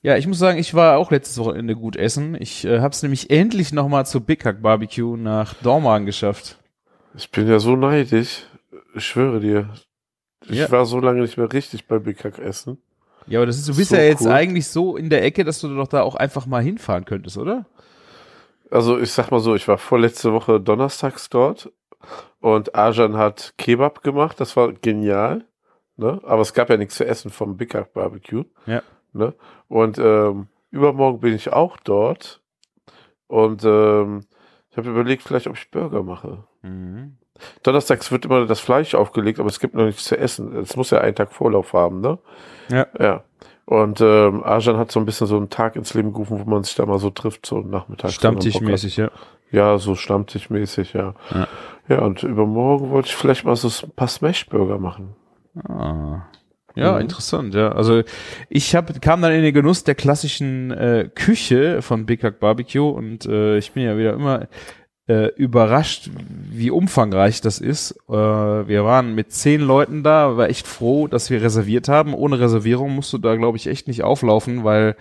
Ja, 0.02 0.16
ich 0.16 0.26
muss 0.26 0.38
sagen, 0.38 0.58
ich 0.58 0.74
war 0.74 0.96
auch 0.98 1.10
letztes 1.10 1.38
Wochenende 1.38 1.74
gut 1.76 1.96
essen. 1.96 2.34
Ich 2.40 2.64
äh, 2.64 2.80
habe 2.80 2.92
es 2.92 3.02
nämlich 3.02 3.30
endlich 3.30 3.72
noch 3.72 3.88
mal 3.88 4.04
zu 4.04 4.20
Big 4.22 4.44
Hack 4.44 4.62
Barbecue 4.62 5.16
nach 5.16 5.54
Dormagen 5.54 6.06
geschafft. 6.06 6.58
Ich 7.14 7.30
bin 7.30 7.46
ja 7.48 7.58
so 7.58 7.76
neidisch. 7.76 8.46
Ich 8.94 9.06
schwöre 9.06 9.40
dir. 9.40 9.68
Ich 10.46 10.58
Ja. 10.58 10.70
war 10.70 10.84
so 10.86 10.98
lange 11.00 11.20
nicht 11.22 11.36
mehr 11.36 11.52
richtig 11.52 11.86
bei 11.88 11.98
Big 11.98 12.24
Hack 12.24 12.38
essen. 12.38 12.78
Ja, 13.26 13.38
aber 13.38 13.46
das 13.46 13.56
ist, 13.58 13.68
du 13.68 13.76
bist 13.76 13.90
So 13.90 13.96
ja 13.96 14.02
jetzt 14.02 14.22
cool. 14.22 14.32
eigentlich 14.32 14.68
so 14.68 14.96
in 14.96 15.10
der 15.10 15.22
Ecke, 15.24 15.44
dass 15.44 15.60
du 15.60 15.74
doch 15.74 15.88
da 15.88 16.02
auch 16.02 16.14
einfach 16.14 16.46
mal 16.46 16.62
hinfahren 16.62 17.04
könntest, 17.04 17.38
oder? 17.38 17.66
Also 18.70 18.98
ich 18.98 19.12
sag 19.12 19.30
mal 19.30 19.40
so, 19.40 19.54
ich 19.54 19.66
war 19.68 19.78
vorletzte 19.78 20.32
Woche 20.32 20.60
donnerstags 20.60 21.30
dort 21.30 21.72
und 22.40 22.74
Arjan 22.74 23.16
hat 23.16 23.54
Kebab 23.56 24.02
gemacht. 24.02 24.40
Das 24.40 24.56
war 24.56 24.72
genial. 24.72 25.44
Ne? 25.96 26.20
Aber 26.24 26.42
es 26.42 26.52
gab 26.54 26.70
ja 26.70 26.76
nichts 26.76 26.96
zu 26.96 27.06
essen 27.06 27.30
vom 27.30 27.56
Big 27.56 27.74
Hack 27.74 27.92
Barbecue. 27.92 28.44
Ja. 28.66 28.82
Ne? 29.12 29.32
Und 29.68 29.98
ähm, 29.98 30.48
übermorgen 30.70 31.20
bin 31.20 31.34
ich 31.34 31.52
auch 31.52 31.76
dort. 31.76 32.42
Und 33.28 33.64
ähm, 33.64 34.24
ich 34.70 34.76
habe 34.76 34.90
überlegt, 34.90 35.22
vielleicht, 35.22 35.46
ob 35.46 35.56
ich 35.56 35.70
Burger 35.70 36.02
mache. 36.02 36.44
Mhm. 36.62 37.16
Donnerstags 37.62 38.10
wird 38.12 38.24
immer 38.24 38.46
das 38.46 38.60
Fleisch 38.60 38.94
aufgelegt, 38.94 39.40
aber 39.40 39.48
es 39.48 39.58
gibt 39.60 39.74
noch 39.74 39.84
nichts 39.84 40.04
zu 40.04 40.16
essen. 40.16 40.56
Es 40.56 40.76
muss 40.76 40.90
ja 40.90 41.00
einen 41.00 41.14
Tag 41.16 41.32
Vorlauf 41.32 41.72
haben, 41.72 42.00
ne? 42.00 42.18
Ja. 42.70 42.86
Ja. 42.98 43.22
Und 43.66 44.00
ähm, 44.00 44.44
Arjan 44.44 44.76
hat 44.76 44.92
so 44.92 45.00
ein 45.00 45.06
bisschen 45.06 45.26
so 45.26 45.36
einen 45.36 45.48
Tag 45.50 45.74
ins 45.76 45.94
Leben 45.94 46.12
gerufen, 46.12 46.38
wo 46.44 46.48
man 46.50 46.62
sich 46.64 46.74
da 46.74 46.84
mal 46.86 46.98
so 46.98 47.10
trifft, 47.10 47.46
so 47.46 47.60
nachmittags. 47.60 48.14
Stammtischmäßig, 48.14 48.96
ja. 48.98 49.10
Ja, 49.50 49.78
so 49.78 49.94
stammtischmäßig, 49.94 50.92
ja. 50.92 51.14
Ja. 51.32 51.48
Ja, 51.88 51.98
und 52.00 52.22
übermorgen 52.22 52.90
wollte 52.90 53.08
ich 53.08 53.16
vielleicht 53.16 53.44
mal 53.44 53.56
so 53.56 53.68
ein 53.86 53.90
paar 53.92 54.08
Smashburger 54.08 54.78
machen. 54.78 55.14
Ah. 55.68 56.22
Ja, 56.74 56.94
Mhm. 56.94 57.02
interessant, 57.02 57.54
ja. 57.54 57.70
Also 57.72 58.02
ich 58.48 58.74
hab, 58.74 59.00
kam 59.00 59.22
dann 59.22 59.32
in 59.32 59.42
den 59.42 59.54
Genuss 59.54 59.84
der 59.84 59.94
klassischen 59.94 60.70
äh, 60.72 61.08
Küche 61.14 61.82
von 61.82 62.04
Big 62.04 62.24
Hack 62.24 62.40
Barbecue 62.40 62.88
und 62.90 63.26
äh, 63.26 63.58
ich 63.58 63.72
bin 63.72 63.84
ja 63.84 63.96
wieder 63.96 64.14
immer 64.14 64.48
äh, 65.06 65.26
überrascht, 65.36 66.10
wie 66.50 66.70
umfangreich 66.70 67.40
das 67.40 67.58
ist. 67.58 67.92
Äh, 68.08 68.12
wir 68.12 68.84
waren 68.84 69.14
mit 69.14 69.32
zehn 69.32 69.60
Leuten 69.60 70.02
da, 70.02 70.36
war 70.36 70.48
echt 70.48 70.66
froh, 70.66 71.08
dass 71.08 71.30
wir 71.30 71.42
reserviert 71.42 71.88
haben. 71.88 72.14
Ohne 72.14 72.40
Reservierung 72.40 72.94
musst 72.94 73.12
du 73.12 73.18
da, 73.18 73.36
glaube 73.36 73.58
ich, 73.58 73.66
echt 73.66 73.86
nicht 73.86 74.02
auflaufen, 74.02 74.64
weil 74.64 74.96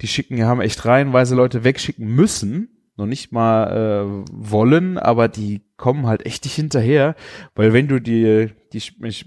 die 0.00 0.08
schicken, 0.08 0.44
haben 0.44 0.60
echt 0.60 0.84
reihenweise 0.84 1.34
Leute 1.34 1.64
wegschicken 1.64 2.06
müssen. 2.06 2.70
Noch 2.96 3.06
nicht 3.06 3.30
mal 3.30 4.26
äh, 4.26 4.28
wollen, 4.32 4.98
aber 4.98 5.28
die 5.28 5.62
kommen 5.76 6.08
halt 6.08 6.26
echt 6.26 6.44
nicht 6.44 6.56
hinterher, 6.56 7.14
weil 7.54 7.72
wenn 7.72 7.86
du 7.86 8.00
die, 8.00 8.48
die 8.72 8.82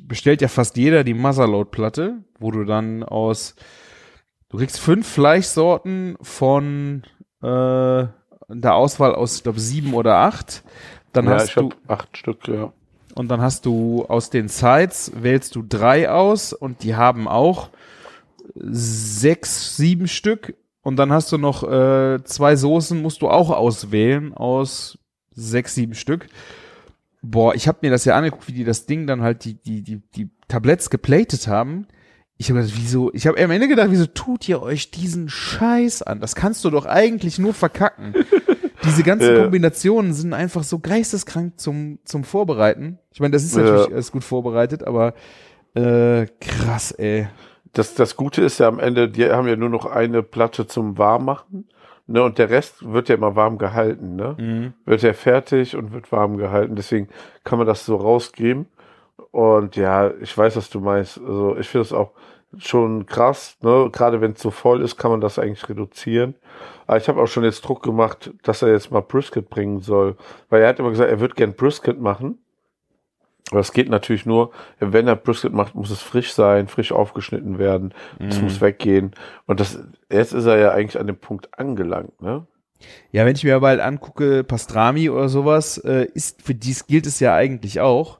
bestellt 0.07 0.41
ja 0.41 0.49
fast 0.49 0.75
jeder 0.75 1.05
die 1.05 1.13
Motherload-Platte, 1.13 2.17
wo 2.37 2.51
du 2.51 2.65
dann 2.65 3.03
aus, 3.03 3.55
du 4.49 4.57
kriegst 4.57 4.77
fünf 4.77 5.07
Fleischsorten 5.07 6.17
von 6.21 7.03
äh, 7.41 8.07
der 8.53 8.75
Auswahl 8.75 9.15
aus, 9.15 9.37
ich 9.37 9.43
glaube, 9.43 9.59
sieben 9.59 9.93
oder 9.93 10.17
acht. 10.17 10.63
Dann 11.13 11.25
ja, 11.25 11.31
hast 11.31 11.49
ich 11.49 11.55
du 11.55 11.63
habe 11.63 11.75
acht 11.87 12.17
Stück, 12.17 12.47
ja. 12.47 12.71
und 13.15 13.29
dann 13.29 13.41
hast 13.41 13.65
du 13.65 14.05
aus 14.07 14.29
den 14.29 14.47
Sides 14.47 15.11
wählst 15.15 15.55
du 15.55 15.63
drei 15.67 16.09
aus 16.09 16.53
und 16.53 16.83
die 16.83 16.95
haben 16.95 17.27
auch 17.27 17.69
sechs, 18.55 19.75
sieben 19.77 20.07
Stück. 20.07 20.55
Und 20.83 20.95
dann 20.95 21.11
hast 21.11 21.31
du 21.31 21.37
noch 21.37 21.63
äh, 21.63 22.23
zwei 22.23 22.55
Soßen, 22.55 23.01
musst 23.01 23.21
du 23.21 23.29
auch 23.29 23.51
auswählen 23.51 24.33
aus 24.33 24.97
sechs, 25.31 25.75
sieben 25.75 25.93
Stück. 25.93 26.27
Boah, 27.21 27.53
ich 27.53 27.67
habe 27.67 27.79
mir 27.81 27.91
das 27.91 28.05
ja 28.05 28.15
angeguckt, 28.15 28.47
wie 28.47 28.53
die 28.53 28.63
das 28.63 28.87
Ding 28.87 29.05
dann 29.05 29.21
halt 29.21 29.45
die 29.45 29.53
die 29.53 29.83
die 29.83 30.01
die 30.15 30.29
Tabletts 30.47 30.89
geplatet 30.89 31.47
haben. 31.47 31.87
Ich 32.41 32.49
habe 32.49 32.59
gedacht, 32.61 32.75
wieso? 32.75 33.13
Ich 33.13 33.27
habe 33.27 33.39
am 33.43 33.51
Ende 33.51 33.67
gedacht, 33.67 33.89
wieso 33.91 34.07
tut 34.07 34.49
ihr 34.49 34.63
euch 34.63 34.89
diesen 34.89 35.29
Scheiß 35.29 36.01
an? 36.01 36.19
Das 36.21 36.33
kannst 36.33 36.65
du 36.65 36.71
doch 36.71 36.87
eigentlich 36.87 37.37
nur 37.37 37.53
verkacken. 37.53 38.15
Diese 38.83 39.03
ganzen 39.03 39.35
Ja. 39.35 39.43
Kombinationen 39.43 40.11
sind 40.11 40.33
einfach 40.33 40.63
so 40.63 40.79
geisteskrank 40.79 41.59
zum 41.59 41.99
zum 42.03 42.23
Vorbereiten. 42.23 42.97
Ich 43.13 43.19
meine, 43.19 43.29
das 43.33 43.43
ist 43.43 43.55
Ja. 43.55 43.61
natürlich 43.61 43.93
alles 43.93 44.11
gut 44.11 44.23
vorbereitet, 44.23 44.83
aber 44.87 45.13
äh, 45.75 46.25
krass, 46.39 46.91
ey. 46.93 47.27
Das, 47.73 47.93
das 47.93 48.15
Gute 48.15 48.41
ist 48.41 48.59
ja 48.59 48.67
am 48.67 48.79
Ende, 48.79 49.07
die 49.07 49.29
haben 49.29 49.47
ja 49.47 49.55
nur 49.55 49.69
noch 49.69 49.85
eine 49.85 50.23
Platte 50.23 50.65
zum 50.65 50.97
Warmmachen. 50.97 51.67
Ne, 52.07 52.23
und 52.23 52.39
der 52.39 52.49
Rest 52.49 52.91
wird 52.91 53.07
ja 53.09 53.15
immer 53.15 53.35
warm 53.35 53.59
gehalten, 53.59 54.15
ne? 54.15 54.35
Mhm. 54.39 54.73
Wird 54.85 55.03
ja 55.03 55.13
fertig 55.13 55.75
und 55.75 55.93
wird 55.93 56.11
warm 56.11 56.37
gehalten. 56.37 56.75
Deswegen 56.75 57.07
kann 57.43 57.59
man 57.59 57.67
das 57.67 57.85
so 57.85 57.95
rausgeben. 57.97 58.65
Und 59.29 59.75
ja, 59.75 60.11
ich 60.19 60.35
weiß, 60.35 60.55
was 60.55 60.71
du 60.71 60.79
meinst. 60.79 61.19
Also 61.19 61.55
ich 61.57 61.69
finde 61.69 61.83
es 61.83 61.93
auch 61.93 62.11
schon 62.57 63.05
krass, 63.05 63.57
ne? 63.61 63.89
Gerade 63.91 64.21
wenn 64.21 64.33
es 64.33 64.41
so 64.41 64.51
voll 64.51 64.81
ist, 64.81 64.97
kann 64.97 65.11
man 65.11 65.21
das 65.21 65.39
eigentlich 65.39 65.67
reduzieren. 65.69 66.35
Aber 66.87 66.97
ich 66.97 67.07
habe 67.07 67.21
auch 67.21 67.27
schon 67.27 67.43
jetzt 67.43 67.61
Druck 67.61 67.81
gemacht, 67.83 68.31
dass 68.43 68.61
er 68.61 68.69
jetzt 68.71 68.91
mal 68.91 69.01
Brisket 69.01 69.49
bringen 69.49 69.79
soll. 69.79 70.17
Weil 70.49 70.61
er 70.61 70.69
hat 70.69 70.79
immer 70.79 70.89
gesagt, 70.89 71.09
er 71.09 71.19
wird 71.19 71.35
gern 71.35 71.53
Brisket 71.53 71.99
machen. 71.99 72.39
Aber 73.51 73.59
es 73.59 73.73
geht 73.73 73.89
natürlich 73.89 74.25
nur, 74.25 74.51
wenn 74.79 75.07
er 75.07 75.15
Brisket 75.15 75.53
macht, 75.53 75.75
muss 75.75 75.89
es 75.91 76.01
frisch 76.01 76.33
sein, 76.33 76.67
frisch 76.67 76.91
aufgeschnitten 76.91 77.57
werden. 77.59 77.93
Es 78.19 78.37
Mhm. 78.37 78.43
muss 78.45 78.61
weggehen. 78.61 79.11
Und 79.45 79.59
das, 79.59 79.79
jetzt 80.09 80.33
ist 80.33 80.45
er 80.45 80.57
ja 80.57 80.71
eigentlich 80.71 80.99
an 80.99 81.07
dem 81.07 81.17
Punkt 81.17 81.57
angelangt, 81.57 82.21
ne? 82.21 82.45
Ja, 83.11 83.25
wenn 83.25 83.35
ich 83.35 83.43
mir 83.43 83.55
aber 83.55 83.67
halt 83.67 83.79
angucke, 83.79 84.43
Pastrami 84.43 85.09
oder 85.09 85.29
sowas, 85.29 85.77
äh, 85.77 86.07
ist 86.13 86.41
für 86.41 86.55
dies 86.55 86.87
gilt 86.87 87.05
es 87.05 87.19
ja 87.19 87.35
eigentlich 87.35 87.79
auch. 87.79 88.19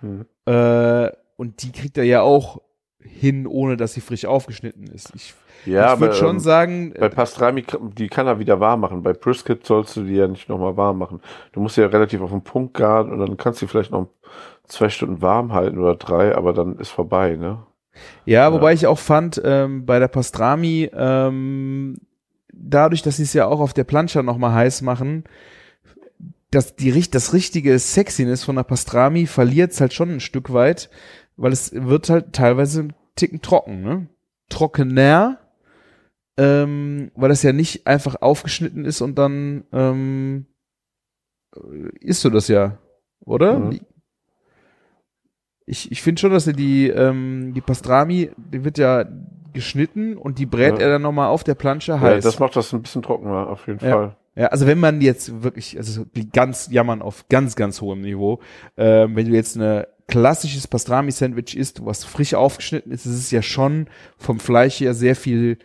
Hm. 0.00 0.26
Äh, 0.44 1.10
und 1.36 1.62
die 1.62 1.72
kriegt 1.72 1.96
er 1.96 2.04
ja 2.04 2.20
auch 2.20 2.60
hin, 3.06 3.46
ohne 3.46 3.76
dass 3.76 3.94
sie 3.94 4.00
frisch 4.00 4.24
aufgeschnitten 4.24 4.86
ist. 4.88 5.12
Ich, 5.14 5.34
Ja, 5.64 5.94
ich 5.94 6.00
würde 6.00 6.14
schon 6.14 6.36
ähm, 6.36 6.40
sagen, 6.40 6.94
Bei 6.98 7.08
Pastrami, 7.08 7.64
die 7.96 8.08
kann 8.08 8.26
er 8.26 8.38
wieder 8.38 8.60
warm 8.60 8.80
machen. 8.80 9.02
Bei 9.02 9.12
Brisket 9.12 9.66
sollst 9.66 9.96
du 9.96 10.04
die 10.04 10.14
ja 10.14 10.28
nicht 10.28 10.48
nochmal 10.48 10.76
warm 10.76 10.98
machen. 10.98 11.20
Du 11.52 11.60
musst 11.60 11.74
sie 11.76 11.80
ja 11.82 11.88
relativ 11.88 12.20
auf 12.20 12.30
den 12.30 12.42
Punkt 12.42 12.74
garen 12.74 13.10
und 13.10 13.18
dann 13.18 13.36
kannst 13.36 13.60
du 13.60 13.66
sie 13.66 13.70
vielleicht 13.70 13.90
noch 13.90 14.08
zwei 14.64 14.88
Stunden 14.88 15.22
warm 15.22 15.52
halten 15.52 15.78
oder 15.78 15.94
drei, 15.96 16.34
aber 16.34 16.52
dann 16.52 16.78
ist 16.78 16.90
vorbei, 16.90 17.36
ne? 17.36 17.58
Ja, 18.26 18.52
wobei 18.52 18.74
ich 18.74 18.86
auch 18.86 18.98
fand, 18.98 19.40
ähm, 19.44 19.86
bei 19.86 19.98
der 19.98 20.08
Pastrami, 20.08 20.90
ähm, 20.92 21.96
dadurch, 22.52 23.02
dass 23.02 23.16
sie 23.16 23.22
es 23.22 23.32
ja 23.32 23.46
auch 23.46 23.60
auf 23.60 23.72
der 23.72 23.84
Plancha 23.84 24.22
nochmal 24.22 24.52
heiß 24.52 24.82
machen, 24.82 25.24
dass 26.50 26.76
die, 26.76 26.90
richt- 26.90 27.14
das 27.14 27.32
richtige 27.32 27.78
Sexiness 27.78 28.44
von 28.44 28.56
der 28.56 28.62
Pastrami 28.62 29.26
verliert 29.26 29.72
es 29.72 29.80
halt 29.80 29.92
schon 29.92 30.10
ein 30.10 30.20
Stück 30.20 30.52
weit, 30.52 30.90
weil 31.36 31.52
es 31.52 31.72
wird 31.72 32.08
halt 32.10 32.32
teilweise 32.32 32.82
ein 32.84 32.92
Ticken 33.14 33.40
trocken, 33.42 33.82
ne? 33.82 34.08
Trockener, 34.48 35.38
ähm, 36.36 37.10
weil 37.14 37.28
das 37.30 37.42
ja 37.42 37.52
nicht 37.52 37.86
einfach 37.86 38.16
aufgeschnitten 38.20 38.84
ist 38.84 39.00
und 39.00 39.16
dann 39.18 39.64
ähm, 39.72 40.46
isst 42.00 42.24
du 42.24 42.30
das 42.30 42.48
ja, 42.48 42.78
oder? 43.20 43.58
Mhm. 43.58 43.80
Ich, 45.68 45.90
ich 45.90 46.02
finde 46.02 46.20
schon, 46.20 46.30
dass 46.30 46.46
er 46.46 46.52
die, 46.52 46.88
ähm, 46.88 47.52
die 47.54 47.60
Pastrami, 47.60 48.30
die 48.36 48.64
wird 48.64 48.78
ja 48.78 49.04
geschnitten 49.52 50.16
und 50.16 50.38
die 50.38 50.46
brät 50.46 50.78
Ja. 50.78 50.84
er 50.84 50.90
dann 50.90 51.02
nochmal 51.02 51.28
auf 51.28 51.42
der 51.42 51.54
Plansche 51.54 51.92
Ja, 51.92 52.00
heiß. 52.00 52.22
das 52.24 52.38
macht 52.38 52.54
das 52.54 52.72
ein 52.72 52.82
bisschen 52.82 53.02
trockener, 53.02 53.48
auf 53.48 53.66
jeden 53.66 53.80
Ja. 53.84 53.90
Fall. 53.90 54.16
Ja, 54.36 54.46
also 54.48 54.66
wenn 54.66 54.78
man 54.78 55.00
jetzt 55.00 55.42
wirklich, 55.42 55.78
also 55.78 56.04
die 56.04 56.28
ganz 56.28 56.68
jammern 56.70 57.00
auf 57.00 57.26
ganz, 57.30 57.56
ganz 57.56 57.80
hohem 57.80 58.02
Niveau, 58.02 58.40
ähm, 58.76 59.16
wenn 59.16 59.26
du 59.26 59.32
jetzt 59.34 59.56
eine 59.56 59.88
klassisches 60.08 60.66
Pastrami-Sandwich 60.66 61.56
isst, 61.56 61.84
was 61.84 62.04
frisch 62.04 62.34
aufgeschnitten 62.34 62.92
ist, 62.92 63.06
ist 63.06 63.18
es 63.18 63.30
ja 63.30 63.42
schon 63.42 63.88
vom 64.16 64.38
Fleisch 64.38 64.80
her 64.80 64.94
sehr 64.94 65.16
viel 65.16 65.58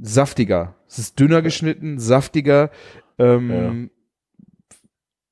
saftiger. 0.00 0.74
Es 0.88 0.98
ist 0.98 1.18
dünner 1.18 1.42
geschnitten, 1.42 1.98
saftiger, 1.98 2.70
ähm, 3.18 3.90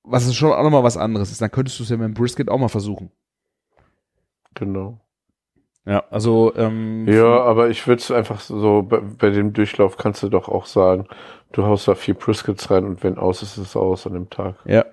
was 0.03 0.27
ist 0.27 0.35
schon 0.35 0.53
auch 0.53 0.63
nochmal 0.63 0.85
was 0.85 0.97
anderes 0.97 1.31
ist. 1.31 1.41
Dann 1.41 1.51
könntest 1.51 1.79
du 1.79 1.85
es 1.85 1.89
ja 1.89 1.97
mit 1.97 2.07
dem 2.07 2.15
Brisket 2.15 2.49
auch 2.49 2.59
mal 2.59 2.69
versuchen. 2.69 3.11
Genau. 4.55 5.01
Ja, 5.87 6.05
also 6.11 6.55
ähm, 6.57 7.07
Ja, 7.09 7.43
aber 7.43 7.69
ich 7.69 7.87
würde 7.87 8.01
es 8.01 8.11
einfach 8.11 8.41
so, 8.41 8.83
bei, 8.83 9.01
bei 9.01 9.31
dem 9.31 9.53
Durchlauf 9.53 9.97
kannst 9.97 10.23
du 10.23 10.29
doch 10.29 10.49
auch 10.49 10.67
sagen, 10.67 11.07
du 11.53 11.65
haust 11.65 11.89
da 11.89 11.95
vier 11.95 12.15
Briskets 12.15 12.71
rein 12.71 12.85
und 12.85 13.03
wenn 13.03 13.19
aus 13.19 13.43
ist, 13.43 13.59
ist 13.59 13.69
es 13.69 13.77
aus 13.77 14.07
an 14.07 14.15
dem 14.15 14.31
Tag. 14.31 14.57
Ja. 14.65 14.85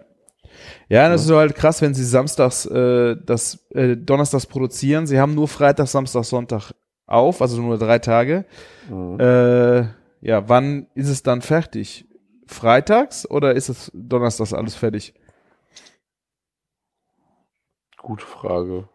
Ja, 0.89 1.09
das 1.09 1.21
ist 1.21 1.27
so 1.27 1.37
halt 1.37 1.55
krass, 1.55 1.81
wenn 1.81 1.93
sie 1.93 2.03
samstags, 2.03 2.65
äh, 2.65 3.15
das, 3.25 3.65
äh, 3.71 3.95
donnerstags 3.95 4.45
produzieren. 4.45 5.07
Sie 5.07 5.19
haben 5.19 5.35
nur 5.35 5.47
Freitag, 5.47 5.87
Samstag, 5.87 6.23
Sonntag 6.25 6.73
auf, 7.07 7.41
also 7.41 7.61
nur 7.61 7.77
drei 7.77 7.99
Tage. 7.99 8.45
Mhm. 8.89 9.19
Äh, 9.19 9.81
ja, 10.21 10.47
wann 10.47 10.87
ist 10.93 11.09
es 11.09 11.23
dann 11.23 11.41
fertig? 11.41 12.05
Freitags 12.45 13.29
oder 13.29 13.53
ist 13.55 13.69
es 13.69 13.91
donnerstags 13.93 14.53
alles 14.53 14.75
fertig? 14.75 15.13
Gute 17.97 18.25
Frage. 18.25 18.87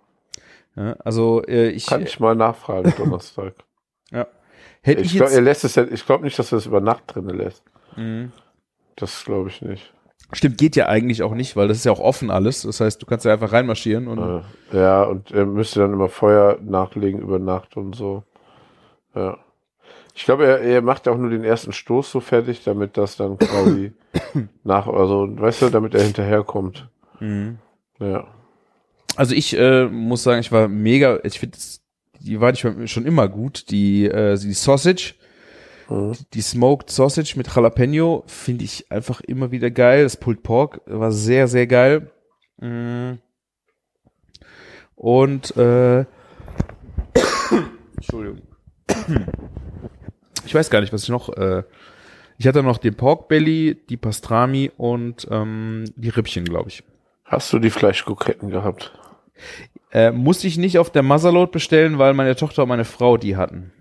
Ja, 0.77 0.93
also 1.05 1.43
äh, 1.47 1.71
ich 1.71 1.87
Kann 1.87 2.03
ich 2.03 2.21
mal 2.21 2.35
nachfragen, 2.35 2.93
Donnerstag. 2.99 3.55
hätte 4.83 5.01
ich, 5.01 5.15
ich 5.15 5.21
er 5.21 5.41
lässt 5.41 5.65
es 5.65 5.75
ja, 5.75 5.85
ich 5.85 6.05
glaube 6.05 6.25
nicht, 6.25 6.39
dass 6.39 6.53
er 6.53 6.59
es 6.59 6.67
über 6.67 6.81
Nacht 6.81 7.05
drin 7.07 7.29
lässt. 7.29 7.65
Mhm. 7.97 8.33
Das 8.95 9.25
glaube 9.25 9.49
ich 9.49 9.63
nicht. 9.63 9.93
Stimmt, 10.33 10.59
geht 10.59 10.75
ja 10.75 10.87
eigentlich 10.87 11.23
auch 11.23 11.35
nicht, 11.35 11.55
weil 11.57 11.69
das 11.69 11.79
ist 11.79 11.85
ja 11.85 11.93
auch 11.93 12.01
offen 12.01 12.31
alles. 12.31 12.63
Das 12.63 12.81
heißt, 12.81 13.01
du 13.01 13.07
kannst 13.07 13.25
ja 13.25 13.33
einfach 13.33 13.53
reinmarschieren 13.53 14.09
und 14.09 14.43
Äh, 14.73 14.77
ja, 14.77 15.05
und 15.05 15.31
er 15.31 15.47
müsste 15.47 15.81
dann 15.81 15.93
immer 15.93 16.09
Feuer 16.09 16.59
nachlegen 16.63 17.21
über 17.21 17.39
Nacht 17.39 17.77
und 17.77 17.95
so. 17.95 18.25
Ja. 19.15 19.39
Ich 20.15 20.25
glaube, 20.25 20.47
er, 20.47 20.61
er 20.61 20.83
macht 20.83 21.07
auch 21.09 21.17
nur 21.17 21.31
den 21.31 21.45
ersten 21.45 21.73
Stoß 21.73 22.11
so 22.11 22.21
fertig, 22.21 22.65
damit 22.65 22.97
das 22.97 23.17
dann 23.17 23.39
quasi 23.39 23.93
nach, 24.65 24.89
also, 24.89 25.29
weißt 25.31 25.63
du, 25.63 25.71
damit 25.71 25.95
er 25.95 26.03
hinterherkommt. 26.03 26.89
Mhm. 27.21 27.59
Ja. 28.01 28.27
Also 29.15 29.35
ich 29.35 29.57
äh, 29.57 29.87
muss 29.87 30.23
sagen, 30.23 30.41
ich 30.41 30.51
war 30.53 30.69
mega, 30.69 31.21
ich 31.23 31.39
finde, 31.39 31.57
die 32.21 32.41
war 32.41 32.51
nicht 32.51 32.91
schon 32.91 33.07
immer 33.07 33.29
gut. 33.29 33.71
Die, 33.71 34.07
äh, 34.07 34.37
die 34.37 34.53
Sausage, 34.53 35.15
Mhm. 35.89 36.15
die 36.35 36.41
Smoked 36.41 36.91
Sausage 36.91 37.35
mit 37.37 37.55
Jalapeno 37.55 38.25
finde 38.27 38.65
ich 38.65 38.91
einfach 38.91 39.21
immer 39.21 39.51
wieder 39.51 39.71
geil. 39.71 40.03
Das 40.03 40.17
Pulled 40.17 40.43
Pork 40.43 40.81
war 40.87 41.13
sehr, 41.13 41.49
sehr 41.49 41.67
geil. 41.67 42.11
Mm. 42.59 43.15
Und 44.97 45.57
äh, 45.57 46.05
Entschuldigung. 47.97 48.43
Ich 50.45 50.55
weiß 50.55 50.71
gar 50.71 50.81
nicht, 50.81 50.93
was 50.93 51.03
ich 51.03 51.09
noch. 51.09 51.29
Äh, 51.37 51.65
ich 52.39 52.47
hatte 52.47 52.63
noch 52.63 52.79
den 52.79 52.95
Pork 52.95 53.29
Belly, 53.29 53.79
die 53.89 53.97
Pastrami 53.97 54.71
und 54.77 55.27
ähm, 55.31 55.85
die 55.97 56.09
Rippchen, 56.09 56.45
glaube 56.45 56.69
ich. 56.69 56.83
Hast 57.25 57.53
du 57.53 57.59
die 57.59 57.71
Fleischkroketten 57.71 58.51
gehabt? 58.51 58.93
Äh, 59.91 60.13
musste 60.13 60.47
ich 60.47 60.59
nicht 60.59 60.79
auf 60.79 60.91
der 60.91 61.03
Motherload 61.03 61.51
bestellen, 61.51 61.99
weil 61.99 62.15
meine 62.15 62.37
Tochter 62.37 62.63
und 62.63 62.69
meine 62.69 62.85
Frau 62.85 63.17
die 63.17 63.37
hatten. 63.37 63.73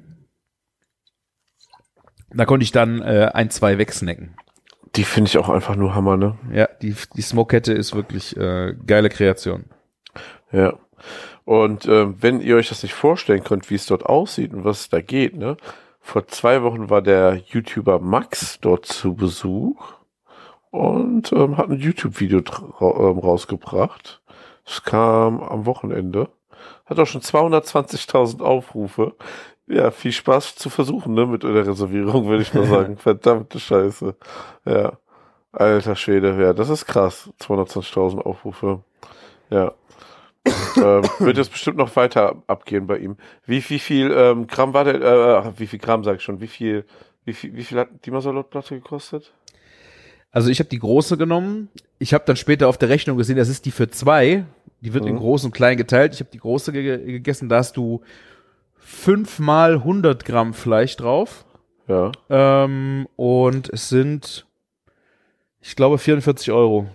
Da 2.36 2.46
konnte 2.46 2.64
ich 2.64 2.72
dann 2.72 3.02
äh, 3.02 3.32
ein, 3.34 3.50
zwei 3.50 3.78
wegsnacken. 3.78 4.36
Die 4.96 5.04
finde 5.04 5.30
ich 5.30 5.38
auch 5.38 5.50
einfach 5.50 5.76
nur 5.76 5.96
Hammer, 5.96 6.18
ne? 6.18 6.38
Ja, 6.54 6.68
die, 6.82 6.96
die 7.16 7.22
Smoke-Kette 7.22 7.74
ist 7.74 7.96
wirklich 7.96 8.36
äh, 8.38 8.76
geile 8.86 9.10
Kreation. 9.10 9.66
Ja. 10.52 10.74
Und 11.46 11.86
ähm, 11.86 12.16
wenn 12.20 12.42
ihr 12.42 12.58
euch 12.58 12.70
das 12.70 12.84
nicht 12.84 12.94
vorstellen 12.94 13.44
könnt, 13.44 13.70
wie 13.70 13.76
es 13.76 13.86
dort 13.86 14.06
aussieht 14.06 14.54
und 14.54 14.64
was 14.64 14.90
da 14.90 15.02
geht, 15.02 15.36
ne? 15.36 15.58
Vor 16.00 16.28
zwei 16.28 16.62
Wochen 16.62 16.90
war 16.90 17.02
der 17.02 17.42
YouTuber 17.48 18.00
Max 18.00 18.60
dort 18.62 18.86
zu 18.86 19.16
Besuch 19.16 19.94
und 20.72 21.32
ähm, 21.32 21.58
hat 21.58 21.70
ein 21.70 21.80
YouTube-Video 21.80 22.40
ähm, 22.80 23.20
rausgebracht. 23.20 24.22
Es 24.66 24.84
kam 24.84 25.42
am 25.42 25.66
Wochenende. 25.66 26.30
Hat 26.86 27.00
auch 27.00 27.08
schon 27.08 27.22
220.000 27.22 28.42
Aufrufe. 28.42 29.16
Ja, 29.68 29.90
viel 29.90 30.12
Spaß 30.12 30.56
zu 30.56 30.70
versuchen, 30.70 31.16
ne, 31.16 31.26
mit 31.26 31.44
der 31.44 31.66
Reservierung, 31.66 32.28
würde 32.28 32.44
ich 32.44 32.54
mal 32.54 32.66
sagen. 32.66 32.98
Verdammte 32.98 33.60
Scheiße. 33.60 34.16
Ja. 34.66 34.94
Alter 35.52 35.96
Schwede, 35.96 36.38
ja, 36.40 36.54
das 36.54 36.70
ist 36.70 36.86
krass. 36.86 37.30
220.000 37.42 38.20
Aufrufe. 38.20 38.84
Ja. 39.50 39.74
ähm, 40.76 41.04
wird 41.20 41.38
jetzt 41.38 41.52
bestimmt 41.52 41.78
noch 41.78 41.96
weiter 41.96 42.44
abgehen 42.46 42.86
bei 42.86 42.98
ihm. 42.98 43.18
Wie, 43.46 43.68
wie 43.70 43.80
viel 43.80 44.12
ähm, 44.12 44.48
Gramm 44.48 44.74
war 44.74 44.84
der, 44.84 45.02
äh, 45.02 45.60
wie 45.60 45.68
viel 45.68 45.80
Gramm 45.80 46.04
sag 46.04 46.18
ich 46.18 46.24
schon, 46.24 46.42
wie 46.42 46.48
viel, 46.48 46.86
wie 47.24 47.34
viel, 47.34 47.56
wie 47.56 47.64
viel 47.64 47.80
hat 47.80 47.90
die 48.06 48.12
Masalot-Platte 48.12 48.76
gekostet? 48.76 49.34
Also 50.32 50.50
ich 50.50 50.60
habe 50.60 50.70
die 50.70 50.80
große 50.80 51.18
genommen. 51.18 51.70
Ich 51.98 52.14
habe 52.14 52.26
dann 52.28 52.36
später 52.36 52.68
auf 52.68 52.78
der 52.78 52.90
Rechnung 52.90 53.18
gesehen, 53.18 53.38
das 53.38 53.50
ist 53.50 53.66
die 53.66 53.72
für 53.72 53.90
zwei. 53.90 54.44
Die 54.82 54.94
wird 54.94 55.06
mhm. 55.06 55.12
in 55.12 55.18
groß 55.18 55.46
und 55.46 55.54
klein 55.54 55.78
geteilt. 55.78 56.14
Ich 56.14 56.20
habe 56.20 56.30
die 56.32 56.40
große 56.40 56.74
ge 56.74 56.98
gegessen. 56.98 57.48
Da 57.48 57.58
hast 57.58 57.78
du 57.78 58.02
fünfmal 58.86 59.74
100 59.74 60.24
Gramm 60.26 60.54
Fleisch 60.54 60.96
drauf. 60.96 61.44
Ja. 61.88 62.12
Ähm, 62.30 63.08
und 63.16 63.70
es 63.70 63.90
sind, 63.90 64.46
ich 65.60 65.76
glaube, 65.76 65.98
44 65.98 66.52
Euro. 66.52 66.88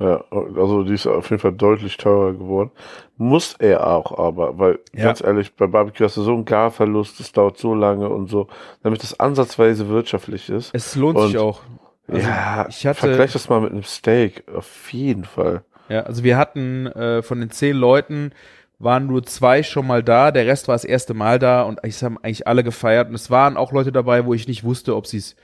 Ja, 0.00 0.24
also 0.30 0.84
die 0.84 0.94
ist 0.94 1.08
auf 1.08 1.30
jeden 1.30 1.40
Fall 1.40 1.52
deutlich 1.52 1.96
teurer 1.96 2.32
geworden. 2.32 2.70
Muss 3.16 3.54
er 3.58 3.86
auch 3.86 4.16
aber, 4.16 4.58
weil 4.58 4.78
ja. 4.94 5.04
ganz 5.04 5.20
ehrlich, 5.20 5.54
bei 5.56 5.66
Barbecue 5.66 6.04
hast 6.04 6.16
du 6.16 6.22
so 6.22 6.34
einen 6.34 6.44
Garverlust, 6.44 7.18
das 7.18 7.32
dauert 7.32 7.58
so 7.58 7.74
lange 7.74 8.08
und 8.08 8.28
so, 8.28 8.46
damit 8.84 9.02
das 9.02 9.18
ansatzweise 9.18 9.88
wirtschaftlich 9.88 10.50
ist. 10.50 10.72
Es 10.72 10.94
lohnt 10.94 11.18
und 11.18 11.28
sich 11.28 11.38
auch. 11.38 11.62
Also 12.06 12.28
ja, 12.28 12.66
ich 12.68 12.86
hatte, 12.86 13.00
vergleich 13.00 13.32
das 13.32 13.48
mal 13.48 13.60
mit 13.60 13.72
einem 13.72 13.82
Steak, 13.82 14.44
auf 14.54 14.92
jeden 14.92 15.24
Fall. 15.24 15.64
Ja, 15.88 16.02
also 16.02 16.22
wir 16.22 16.36
hatten 16.36 16.86
äh, 16.86 17.22
von 17.22 17.40
den 17.40 17.50
zehn 17.50 17.76
Leuten 17.76 18.32
waren 18.78 19.06
nur 19.06 19.24
zwei 19.24 19.62
schon 19.62 19.86
mal 19.86 20.02
da, 20.02 20.30
der 20.30 20.46
Rest 20.46 20.68
war 20.68 20.74
das 20.74 20.84
erste 20.84 21.14
Mal 21.14 21.38
da 21.38 21.62
und 21.62 21.80
ich 21.82 22.02
haben 22.02 22.18
eigentlich 22.18 22.46
alle 22.46 22.62
gefeiert 22.62 23.08
und 23.08 23.14
es 23.14 23.30
waren 23.30 23.56
auch 23.56 23.72
Leute 23.72 23.92
dabei, 23.92 24.24
wo 24.24 24.34
ich 24.34 24.46
nicht 24.46 24.64
wusste, 24.64 24.94
ob 24.94 25.06
sie 25.06 25.18
es 25.18 25.36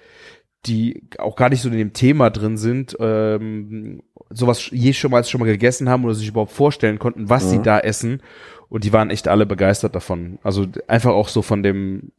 die 0.66 1.02
auch 1.18 1.36
gar 1.36 1.50
nicht 1.50 1.60
so 1.60 1.68
in 1.68 1.76
dem 1.76 1.92
Thema 1.92 2.30
drin 2.30 2.56
sind, 2.56 2.96
ähm, 2.98 4.02
sowas 4.30 4.70
je 4.70 4.92
schon 4.92 5.10
mal 5.10 5.24
schon 5.24 5.40
mal 5.40 5.46
gegessen 5.46 5.88
haben 5.88 6.04
oder 6.04 6.14
sich 6.14 6.28
überhaupt 6.28 6.52
vorstellen 6.52 6.98
konnten, 6.98 7.28
was 7.28 7.44
mhm. 7.44 7.48
sie 7.48 7.62
da 7.62 7.78
essen. 7.78 8.22
Und 8.68 8.84
die 8.84 8.92
waren 8.92 9.10
echt 9.10 9.28
alle 9.28 9.46
begeistert 9.46 9.94
davon. 9.94 10.38
Also 10.42 10.66
einfach 10.88 11.12
auch 11.12 11.28
so 11.28 11.42
von 11.42 11.62
dem, 11.62 12.12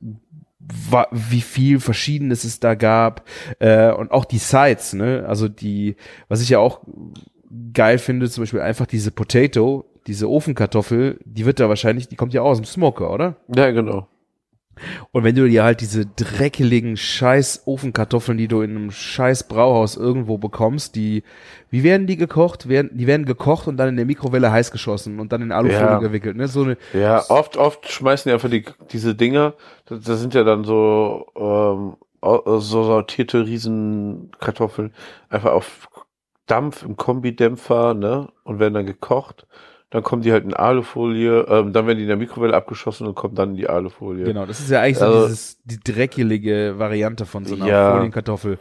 wie 1.11 1.41
viel 1.41 1.79
Verschiedenes 1.79 2.43
es 2.43 2.59
da 2.59 2.75
gab 2.75 3.27
äh, 3.59 3.91
und 3.91 4.11
auch 4.11 4.25
die 4.25 4.37
Sides, 4.37 4.93
ne? 4.93 5.25
Also 5.27 5.47
die, 5.47 5.95
was 6.27 6.41
ich 6.41 6.49
ja 6.49 6.59
auch 6.59 6.81
geil 7.73 7.97
finde, 7.97 8.29
zum 8.29 8.43
Beispiel 8.43 8.61
einfach 8.61 8.85
diese 8.85 9.11
Potato, 9.11 9.85
diese 10.07 10.29
Ofenkartoffel, 10.29 11.19
die 11.25 11.45
wird 11.45 11.59
da 11.59 11.69
wahrscheinlich, 11.69 12.07
die 12.07 12.15
kommt 12.15 12.33
ja 12.33 12.41
auch 12.41 12.51
aus 12.51 12.57
dem 12.57 12.65
Smoker, 12.65 13.11
oder? 13.11 13.37
Ja, 13.55 13.71
genau. 13.71 14.07
Und 15.11 15.23
wenn 15.23 15.35
du 15.35 15.47
dir 15.47 15.63
halt 15.63 15.79
diese 15.79 16.05
dreckeligen 16.05 16.97
scheiß 16.97 17.63
Ofenkartoffeln, 17.65 18.37
die 18.37 18.47
du 18.47 18.61
in 18.61 18.71
einem 18.71 18.91
scheiß 18.91 19.47
Brauhaus 19.47 19.95
irgendwo 19.95 20.37
bekommst, 20.37 20.95
die, 20.95 21.23
wie 21.69 21.83
werden 21.83 22.07
die 22.07 22.17
gekocht? 22.17 22.67
Werden, 22.67 22.91
die 22.93 23.07
werden 23.07 23.25
gekocht 23.25 23.67
und 23.67 23.77
dann 23.77 23.89
in 23.89 23.95
der 23.95 24.05
Mikrowelle 24.05 24.51
heiß 24.51 24.71
geschossen 24.71 25.19
und 25.19 25.31
dann 25.31 25.41
in 25.41 25.51
Alufolie 25.53 25.79
ja. 25.79 25.99
gewickelt, 25.99 26.35
ne? 26.35 26.47
So 26.47 26.63
eine. 26.63 26.77
Ja, 26.93 27.23
oft, 27.29 27.55
oft 27.55 27.89
schmeißen 27.89 28.29
die 28.29 28.33
einfach 28.33 28.49
die, 28.49 28.65
diese 28.91 29.15
Dinger, 29.15 29.53
das, 29.85 30.01
das 30.01 30.19
sind 30.19 30.33
ja 30.33 30.43
dann 30.43 30.65
so, 30.65 31.27
ähm, 31.37 31.95
so 32.21 32.83
sortierte 32.83 33.45
Riesenkartoffeln, 33.45 34.93
einfach 35.29 35.53
auf 35.53 35.87
Dampf 36.47 36.83
im 36.83 36.97
Kombidämpfer, 36.97 37.93
ne? 37.93 38.27
Und 38.43 38.59
werden 38.59 38.73
dann 38.73 38.85
gekocht 38.85 39.47
dann 39.95 40.03
kommen 40.03 40.23
die 40.23 40.33
halt 40.33 40.43
in 40.43 40.53
Alufolie, 40.53 41.45
ähm, 41.47 41.71
dann 41.71 41.87
werden 41.87 41.95
die 41.99 42.03
in 42.03 42.09
der 42.09 42.17
Mikrowelle 42.17 42.53
abgeschossen 42.53 43.07
und 43.07 43.15
kommen 43.15 43.33
dann 43.33 43.51
in 43.51 43.55
die 43.55 43.69
Alufolie. 43.69 44.25
Genau, 44.25 44.45
das 44.45 44.59
ist 44.59 44.69
ja 44.69 44.81
eigentlich 44.81 45.01
also, 45.01 45.21
so 45.21 45.27
dieses, 45.27 45.57
die 45.63 45.79
dreckelige 45.79 46.73
Variante 46.77 47.25
von 47.25 47.45
so 47.45 47.55
einer 47.55 47.65
ja. 47.65 47.93
Folienkartoffel. 47.93 48.59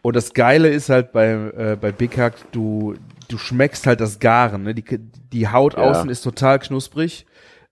Und 0.00 0.14
das 0.14 0.34
Geile 0.34 0.68
ist 0.68 0.90
halt 0.90 1.10
bei, 1.10 1.30
äh, 1.32 1.76
bei 1.80 1.90
Big 1.90 2.16
Hack, 2.16 2.34
du, 2.52 2.94
du 3.26 3.36
schmeckst 3.36 3.88
halt 3.88 4.00
das 4.00 4.20
Garen, 4.20 4.62
ne? 4.62 4.76
Die, 4.76 4.84
die 5.32 5.48
Haut 5.48 5.74
ja. 5.74 5.80
außen 5.80 6.08
ist 6.08 6.22
total 6.22 6.60
knusprig. 6.60 7.26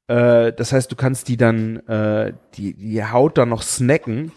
Äh, 0.09 0.53
das 0.53 0.73
heißt, 0.73 0.91
du 0.91 0.97
kannst 0.97 1.29
die 1.29 1.37
dann, 1.37 1.77
äh, 1.87 2.33
die, 2.55 2.75
die 2.75 3.05
Haut 3.05 3.39
dann 3.39 3.51
noch 3.51 3.63
snacken. 3.63 4.33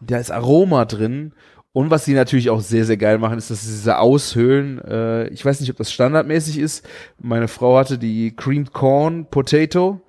Da 0.00 0.16
ist 0.16 0.30
Aroma 0.30 0.86
drin 0.86 1.34
und 1.78 1.92
was 1.92 2.04
sie 2.04 2.14
natürlich 2.14 2.50
auch 2.50 2.58
sehr, 2.58 2.84
sehr 2.84 2.96
geil 2.96 3.18
machen, 3.18 3.38
ist, 3.38 3.52
dass 3.52 3.62
sie 3.62 3.70
diese 3.70 4.00
Aushöhlen, 4.00 4.80
äh, 4.80 5.28
ich 5.28 5.44
weiß 5.44 5.60
nicht, 5.60 5.70
ob 5.70 5.76
das 5.76 5.92
standardmäßig 5.92 6.58
ist. 6.58 6.84
Meine 7.20 7.46
Frau 7.46 7.78
hatte 7.78 7.98
die 7.98 8.34
Creamed 8.34 8.72
Corn 8.72 9.26
Potato. 9.26 10.00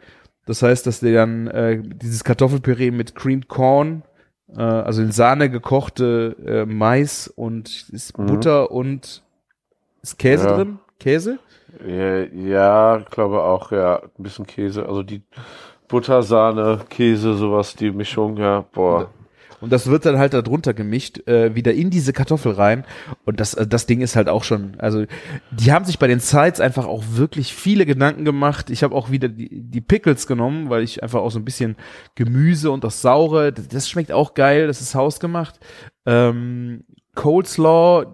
Das 0.48 0.64
heißt, 0.64 0.88
dass 0.88 1.02
die 1.02 1.14
dann 1.14 1.46
äh, 1.46 1.80
dieses 1.80 2.24
Kartoffelpüree 2.24 2.90
mit 2.90 3.14
Creamed 3.14 3.50
Corn, 3.50 4.02
äh, 4.58 4.64
also 4.64 5.04
in 5.04 5.12
Sahne 5.12 5.52
gekochte 5.52 6.36
äh, 6.44 6.66
Mais 6.66 7.28
und 7.28 7.88
ist 7.92 8.18
mhm. 8.18 8.26
Butter 8.26 8.72
und 8.72 9.22
ist 10.02 10.18
Käse 10.18 10.48
ja. 10.48 10.56
drin? 10.56 10.80
Käse? 11.00 11.38
Ja, 11.86 12.98
glaube 13.12 13.44
auch, 13.44 13.72
ja, 13.72 13.98
ein 13.98 14.24
bisschen 14.24 14.48
Käse. 14.48 14.88
Also 14.88 15.04
die 15.04 15.22
Butter, 15.88 16.24
Sahne, 16.24 16.80
Käse, 16.90 17.36
sowas, 17.36 17.76
die 17.76 17.92
Mischung, 17.92 18.38
ja, 18.38 18.66
boah. 18.74 19.12
Und 19.62 19.72
das 19.72 19.88
wird 19.88 20.06
dann 20.06 20.18
halt 20.18 20.34
da 20.34 20.42
drunter 20.42 20.74
gemischt, 20.74 21.28
äh, 21.28 21.56
wieder 21.56 21.74
in 21.74 21.90
diese 21.90 22.14
Kartoffel 22.14 22.54
rein. 22.54 22.86
Und 23.26 23.40
das, 23.40 23.54
äh, 23.54 23.68
das 23.68 23.86
Ding 23.86 24.02
ist 24.02 24.16
halt 24.16 24.30
auch 24.30 24.44
schon, 24.44 24.80
also 24.80 25.06
die 25.52 25.72
haben 25.72 25.86
sich 25.86 26.00
bei 26.00 26.08
den 26.08 26.20
Sides 26.20 26.60
einfach 26.60 26.86
auch 26.86 27.04
wirklich 27.12 27.54
viele 27.54 27.86
Gedanken 27.86 28.26
gemacht. 28.26 28.70
Ich 28.70 28.84
habe 28.84 28.96
auch 28.96 29.12
wieder 29.12 29.28
die, 29.28 29.50
die 29.50 29.82
Pickles 29.82 30.28
genommen, 30.28 30.70
weil 30.70 30.84
ich 30.84 31.04
einfach 31.04 31.20
auch 31.20 31.32
so 31.32 31.40
ein 31.40 31.46
bisschen 31.46 31.76
Gemüse 32.16 32.72
und 32.72 32.84
das 32.84 33.02
Saure, 33.02 33.52
das, 33.52 33.68
das 33.68 33.90
schmeckt 33.90 34.12
auch 34.12 34.34
geil, 34.34 34.68
das 34.68 34.82
ist 34.82 34.96
hausgemacht. 34.96 35.60
Ähm, 36.06 36.84
Coleslaw, 37.16 38.06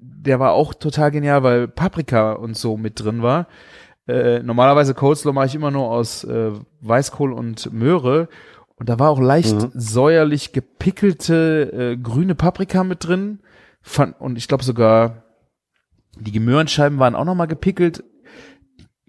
der 0.00 0.40
war 0.40 0.52
auch 0.52 0.74
total 0.74 1.10
genial, 1.10 1.42
weil 1.42 1.68
Paprika 1.68 2.32
und 2.32 2.56
so 2.56 2.76
mit 2.76 3.02
drin 3.02 3.22
war. 3.22 3.46
Äh, 4.08 4.42
normalerweise 4.42 4.94
Coleslaw 4.94 5.34
mache 5.34 5.46
ich 5.46 5.54
immer 5.54 5.70
nur 5.70 5.90
aus 5.90 6.24
äh, 6.24 6.52
Weißkohl 6.80 7.32
und 7.32 7.72
Möhre 7.72 8.28
und 8.78 8.88
da 8.88 8.98
war 8.98 9.10
auch 9.10 9.20
leicht 9.20 9.54
mhm. 9.54 9.70
säuerlich 9.74 10.52
gepickelte 10.52 11.72
äh, 11.72 11.96
grüne 11.96 12.34
Paprika 12.34 12.84
mit 12.84 13.06
drin. 13.06 13.40
Fand, 13.82 14.20
und 14.20 14.38
ich 14.38 14.48
glaube 14.48 14.64
sogar 14.64 15.24
die 16.18 16.32
Gemöhrenscheiben 16.32 16.98
waren 16.98 17.14
auch 17.14 17.24
noch 17.24 17.34
mal 17.34 17.46
gepickelt. 17.46 18.04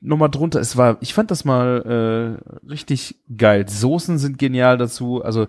Nochmal 0.02 0.30
drunter. 0.30 0.60
Es 0.60 0.78
war, 0.78 0.98
ich 1.02 1.14
fand 1.14 1.30
das 1.30 1.44
mal 1.44 2.40
äh, 2.64 2.68
richtig 2.70 3.16
geil. 3.36 3.68
Soßen 3.68 4.18
sind 4.18 4.38
genial 4.38 4.78
dazu. 4.78 5.24
Also 5.24 5.48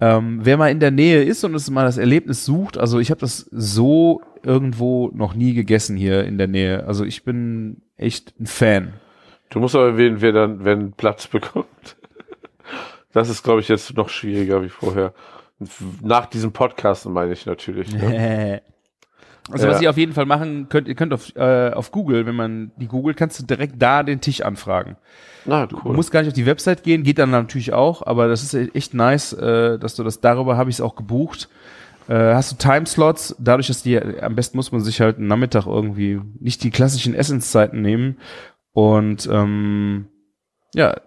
ähm, 0.00 0.40
wer 0.42 0.56
mal 0.56 0.70
in 0.70 0.80
der 0.80 0.92
Nähe 0.92 1.24
ist 1.24 1.42
und 1.44 1.54
es 1.54 1.70
mal 1.70 1.84
das 1.84 1.98
Erlebnis 1.98 2.44
sucht, 2.44 2.78
also 2.78 3.00
ich 3.00 3.10
habe 3.10 3.20
das 3.20 3.48
so 3.50 4.22
irgendwo 4.44 5.10
noch 5.12 5.34
nie 5.34 5.54
gegessen 5.54 5.96
hier 5.96 6.24
in 6.24 6.38
der 6.38 6.46
Nähe. 6.46 6.86
Also 6.86 7.04
ich 7.04 7.24
bin 7.24 7.82
echt 7.96 8.38
ein 8.38 8.46
Fan. 8.46 8.92
Du 9.50 9.58
musst 9.58 9.74
aber 9.74 9.88
erwähnen, 9.88 10.20
wer 10.20 10.32
dann, 10.32 10.64
wenn 10.64 10.92
Platz 10.92 11.26
bekommt. 11.28 11.96
Das 13.12 13.28
ist, 13.28 13.42
glaube 13.42 13.60
ich, 13.60 13.68
jetzt 13.68 13.96
noch 13.96 14.08
schwieriger 14.08 14.62
wie 14.62 14.68
vorher. 14.68 15.14
Nach 16.02 16.26
diesem 16.26 16.52
Podcast 16.52 17.06
meine 17.06 17.32
ich 17.32 17.46
natürlich. 17.46 17.92
Ne? 17.92 18.62
Also 19.50 19.66
ja. 19.66 19.72
was 19.72 19.80
ihr 19.80 19.90
auf 19.90 19.96
jeden 19.96 20.12
Fall 20.12 20.26
machen 20.26 20.68
könnt, 20.68 20.88
ihr 20.88 20.94
könnt 20.94 21.14
auf, 21.14 21.34
äh, 21.34 21.70
auf 21.70 21.90
Google, 21.90 22.26
wenn 22.26 22.34
man 22.34 22.70
die 22.76 22.86
googelt, 22.86 23.16
kannst 23.16 23.40
du 23.40 23.46
direkt 23.46 23.80
da 23.80 24.02
den 24.02 24.20
Tisch 24.20 24.42
anfragen. 24.42 24.96
Na, 25.46 25.66
cool. 25.72 25.80
Du 25.84 25.92
musst 25.94 26.10
gar 26.10 26.20
nicht 26.20 26.28
auf 26.28 26.34
die 26.34 26.44
Website 26.44 26.82
gehen, 26.82 27.02
geht 27.02 27.18
dann 27.18 27.30
natürlich 27.30 27.72
auch, 27.72 28.06
aber 28.06 28.28
das 28.28 28.42
ist 28.42 28.74
echt 28.74 28.92
nice, 28.92 29.32
äh, 29.32 29.78
dass 29.78 29.94
du 29.94 30.04
das 30.04 30.20
darüber 30.20 30.58
habe 30.58 30.68
ich 30.68 30.76
es 30.76 30.80
auch 30.82 30.96
gebucht. 30.96 31.48
Äh, 32.08 32.34
hast 32.34 32.52
du 32.52 32.56
Timeslots, 32.56 33.36
dadurch, 33.38 33.68
dass 33.68 33.82
die, 33.82 33.98
am 33.98 34.34
besten 34.34 34.58
muss 34.58 34.72
man 34.72 34.82
sich 34.82 35.00
halt 35.00 35.16
einen 35.16 35.28
Nachmittag 35.28 35.66
irgendwie 35.66 36.20
nicht 36.40 36.62
die 36.62 36.70
klassischen 36.70 37.14
Essenszeiten 37.14 37.80
nehmen. 37.80 38.18
Und 38.72 39.28
ähm, 39.32 40.08
ja, 40.74 41.00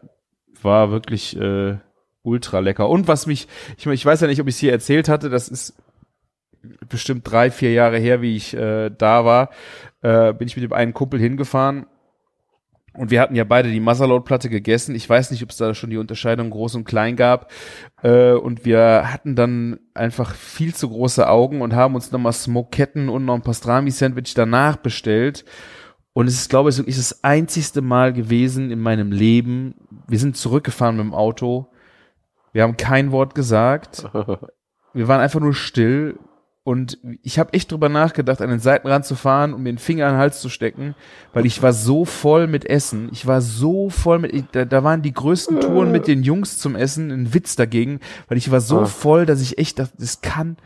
war 0.62 0.92
wirklich 0.92 1.38
äh, 1.40 1.78
ultra 2.24 2.60
lecker. 2.60 2.90
Und 2.90 3.08
was 3.08 3.28
mich, 3.28 3.48
ich, 3.78 3.86
ich 3.86 4.06
weiß 4.06 4.22
ja 4.22 4.28
nicht, 4.28 4.42
ob 4.42 4.48
ich 4.48 4.56
es 4.56 4.60
hier 4.60 4.72
erzählt 4.72 5.10
hatte, 5.10 5.30
das 5.30 5.48
ist 5.48 5.76
bestimmt 6.90 7.30
drei, 7.30 7.50
vier 7.50 7.74
Jahre 7.74 7.98
her, 7.98 8.22
wie 8.22 8.36
ich 8.36 8.54
äh, 8.56 8.92
da 8.96 9.26
war, 9.26 9.50
äh, 10.02 10.34
bin 10.34 10.48
ich 10.48 10.56
mit 10.56 10.64
dem 10.64 10.74
einen 10.74 10.94
Kumpel 10.94 11.20
hingefahren 11.20 11.88
Und 12.94 13.10
wir 13.10 13.22
hatten 13.22 13.36
ja 13.36 13.46
beide 13.46 13.72
die 13.72 13.80
Motherload-Platte 13.80 14.50
gegessen. 14.50 14.96
Ich 14.96 15.10
weiß 15.10 15.32
nicht, 15.32 15.42
ob 15.44 15.50
es 15.50 15.58
da 15.58 15.74
schon 15.74 15.90
die 15.90 15.98
Unterscheidung 15.98 16.50
groß 16.50 16.76
und 16.76 16.84
klein 16.84 17.16
gab. 17.16 17.50
Äh, 18.04 18.34
und 18.34 18.66
wir 18.66 19.12
hatten 19.12 19.36
dann 19.36 19.80
einfach 19.94 20.36
viel 20.36 20.76
zu 20.76 20.90
große 20.90 21.28
Augen 21.28 21.62
und 21.62 21.74
haben 21.74 21.96
uns 21.96 22.12
nochmal 22.12 22.34
Smoketten 22.34 23.08
und 23.08 23.24
noch 23.24 23.36
ein 23.36 23.44
Pastrami-Sandwich 23.44 24.34
danach 24.34 24.76
bestellt. 24.76 25.46
Und 26.14 26.28
es 26.28 26.34
ist, 26.34 26.50
glaube 26.50 26.70
ich, 26.70 26.78
wirklich 26.78 26.98
das 26.98 27.24
einzigste 27.24 27.82
Mal 27.82 28.12
gewesen 28.12 28.72
in 28.72 28.80
meinem 28.82 29.14
Leben. 29.14 29.76
Wir 30.10 30.20
sind 30.20 30.36
zurückgefahren 30.36 30.98
mit 30.98 31.06
dem 31.06 31.14
Auto. 31.14 31.71
Wir 32.54 32.64
haben 32.64 32.78
kein 32.78 33.12
Wort 33.12 33.36
gesagt. 33.36 34.06
Wir 34.94 35.08
waren 35.08 35.22
einfach 35.22 35.40
nur 35.40 35.54
still. 35.54 36.18
Und 36.64 37.00
ich 37.24 37.40
habe 37.40 37.54
echt 37.54 37.72
drüber 37.72 37.90
nachgedacht, 37.90 38.40
an 38.40 38.50
den 38.52 38.60
Seitenrand 38.60 39.04
zu 39.04 39.16
fahren 39.16 39.54
und 39.56 39.64
mir 39.64 39.72
den 39.72 39.80
Finger 39.80 40.06
an 40.06 40.14
den 40.14 40.20
Hals 40.20 40.42
zu 40.42 40.48
stecken, 40.50 40.94
weil 41.34 41.48
ich 41.48 41.64
war 41.64 41.74
so 41.74 42.06
voll 42.06 42.46
mit 42.46 42.66
Essen. 42.70 43.10
Ich 43.12 43.26
war 43.26 43.42
so 43.42 43.90
voll 43.90 44.20
mit, 44.20 44.50
da, 44.52 44.66
da 44.66 44.84
waren 44.84 45.02
die 45.02 45.12
größten 45.14 45.60
Touren 45.60 45.92
mit 45.92 46.06
den 46.06 46.22
Jungs 46.22 46.60
zum 46.60 46.76
Essen, 46.76 47.10
ein 47.10 47.34
Witz 47.34 47.56
dagegen, 47.56 48.00
weil 48.28 48.38
ich 48.38 48.52
war 48.52 48.62
so 48.62 48.82
Ah. 48.82 48.86
voll, 48.86 49.26
dass 49.26 49.42
ich 49.42 49.58
echt 49.58 49.80
dachte, 49.80 49.94
das 49.98 50.22
kann, 50.22 50.58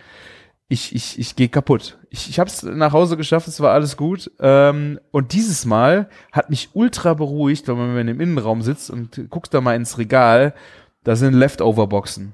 ich, 0.67 0.93
ich, 0.93 1.17
ich 1.17 1.37
gehe 1.37 1.47
kaputt. 1.47 1.97
Ich, 2.09 2.27
ich 2.29 2.39
habe 2.39 2.49
es 2.49 2.61
nach 2.63 2.91
Hause 2.91 3.15
geschafft, 3.15 3.47
es 3.47 3.61
war 3.61 3.71
alles 3.71 3.95
gut. 3.95 4.29
Ähm, 4.41 4.99
und 5.11 5.31
dieses 5.31 5.63
Mal 5.63 6.09
hat 6.33 6.49
mich 6.49 6.71
ultra 6.73 7.13
beruhigt, 7.13 7.69
man 7.69 7.77
wenn 7.77 7.93
man 7.95 8.07
im 8.09 8.19
Innenraum 8.19 8.63
sitzt 8.63 8.89
und 8.89 9.29
guckst 9.29 9.53
da 9.53 9.61
mal 9.61 9.75
ins 9.77 9.97
Regal, 9.97 10.55
da 11.05 11.15
sind 11.15 11.33
Leftover-Boxen. 11.33 12.33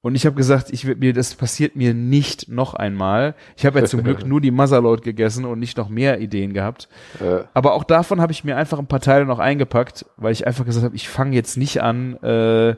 Und 0.00 0.14
ich 0.14 0.26
habe 0.26 0.36
gesagt, 0.36 0.70
ich 0.70 0.84
mir 0.84 1.12
das 1.12 1.34
passiert 1.34 1.74
mir 1.74 1.92
nicht 1.92 2.48
noch 2.48 2.74
einmal. 2.74 3.34
Ich 3.56 3.66
habe 3.66 3.80
ja 3.80 3.84
zum 3.84 4.04
Glück 4.04 4.24
nur 4.26 4.40
die 4.40 4.52
Motherload 4.52 5.02
gegessen 5.02 5.44
und 5.44 5.58
nicht 5.58 5.76
noch 5.76 5.88
mehr 5.88 6.20
Ideen 6.20 6.54
gehabt. 6.54 6.88
Äh, 7.20 7.44
Aber 7.52 7.74
auch 7.74 7.84
davon 7.84 8.20
habe 8.20 8.32
ich 8.32 8.44
mir 8.44 8.56
einfach 8.56 8.78
ein 8.78 8.86
paar 8.86 9.00
Teile 9.00 9.26
noch 9.26 9.38
eingepackt, 9.40 10.06
weil 10.16 10.32
ich 10.32 10.46
einfach 10.46 10.64
gesagt 10.64 10.84
habe, 10.84 10.96
ich 10.96 11.08
fange 11.08 11.34
jetzt 11.34 11.56
nicht 11.56 11.82
an, 11.82 12.16
äh, 12.22 12.76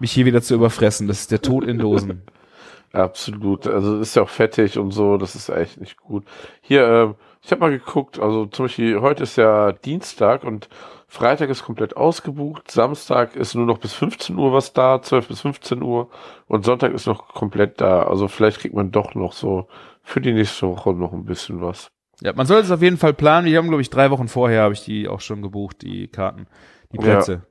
mich 0.00 0.12
hier 0.12 0.26
wieder 0.26 0.42
zu 0.42 0.54
überfressen. 0.54 1.06
Das 1.06 1.20
ist 1.20 1.30
der 1.30 1.40
Tod 1.40 1.64
in 1.64 1.78
Dosen. 1.78 2.22
Absolut. 2.92 3.66
Also 3.66 4.00
ist 4.00 4.16
ja 4.16 4.22
auch 4.22 4.28
fettig 4.28 4.78
und 4.78 4.90
so, 4.90 5.18
das 5.18 5.34
ist 5.34 5.48
echt 5.48 5.80
nicht 5.80 5.96
gut. 5.98 6.24
Hier, 6.62 6.86
ähm, 6.86 7.14
ich 7.42 7.50
habe 7.52 7.60
mal 7.60 7.70
geguckt, 7.70 8.18
also 8.18 8.46
zum 8.46 8.66
Beispiel 8.66 9.00
heute 9.00 9.22
ist 9.22 9.36
ja 9.36 9.72
Dienstag 9.72 10.42
und 10.44 10.68
Freitag 11.08 11.50
ist 11.50 11.64
komplett 11.64 11.96
ausgebucht, 11.96 12.70
Samstag 12.70 13.36
ist 13.36 13.54
nur 13.54 13.64
noch 13.64 13.78
bis 13.78 13.94
15 13.94 14.36
Uhr 14.36 14.52
was 14.52 14.72
da, 14.72 15.00
12 15.00 15.28
bis 15.28 15.40
15 15.42 15.82
Uhr 15.82 16.10
und 16.48 16.64
Sonntag 16.64 16.92
ist 16.92 17.06
noch 17.06 17.28
komplett 17.28 17.80
da. 17.80 18.02
Also 18.02 18.26
vielleicht 18.28 18.58
kriegt 18.60 18.74
man 18.74 18.90
doch 18.90 19.14
noch 19.14 19.32
so 19.32 19.68
für 20.02 20.20
die 20.20 20.32
nächste 20.32 20.66
Woche 20.68 20.92
noch 20.92 21.12
ein 21.12 21.24
bisschen 21.24 21.60
was. 21.62 21.90
Ja, 22.22 22.32
man 22.34 22.46
sollte 22.46 22.64
es 22.64 22.70
auf 22.72 22.82
jeden 22.82 22.96
Fall 22.96 23.12
planen. 23.14 23.46
Wir 23.46 23.58
haben, 23.58 23.68
glaube 23.68 23.82
ich, 23.82 23.90
drei 23.90 24.10
Wochen 24.10 24.26
vorher 24.26 24.62
habe 24.62 24.74
ich 24.74 24.84
die 24.84 25.06
auch 25.06 25.20
schon 25.20 25.42
gebucht, 25.42 25.82
die 25.82 26.08
Karten, 26.08 26.46
die 26.92 26.96
Ja. 26.96 27.02
Plätze. 27.02 27.42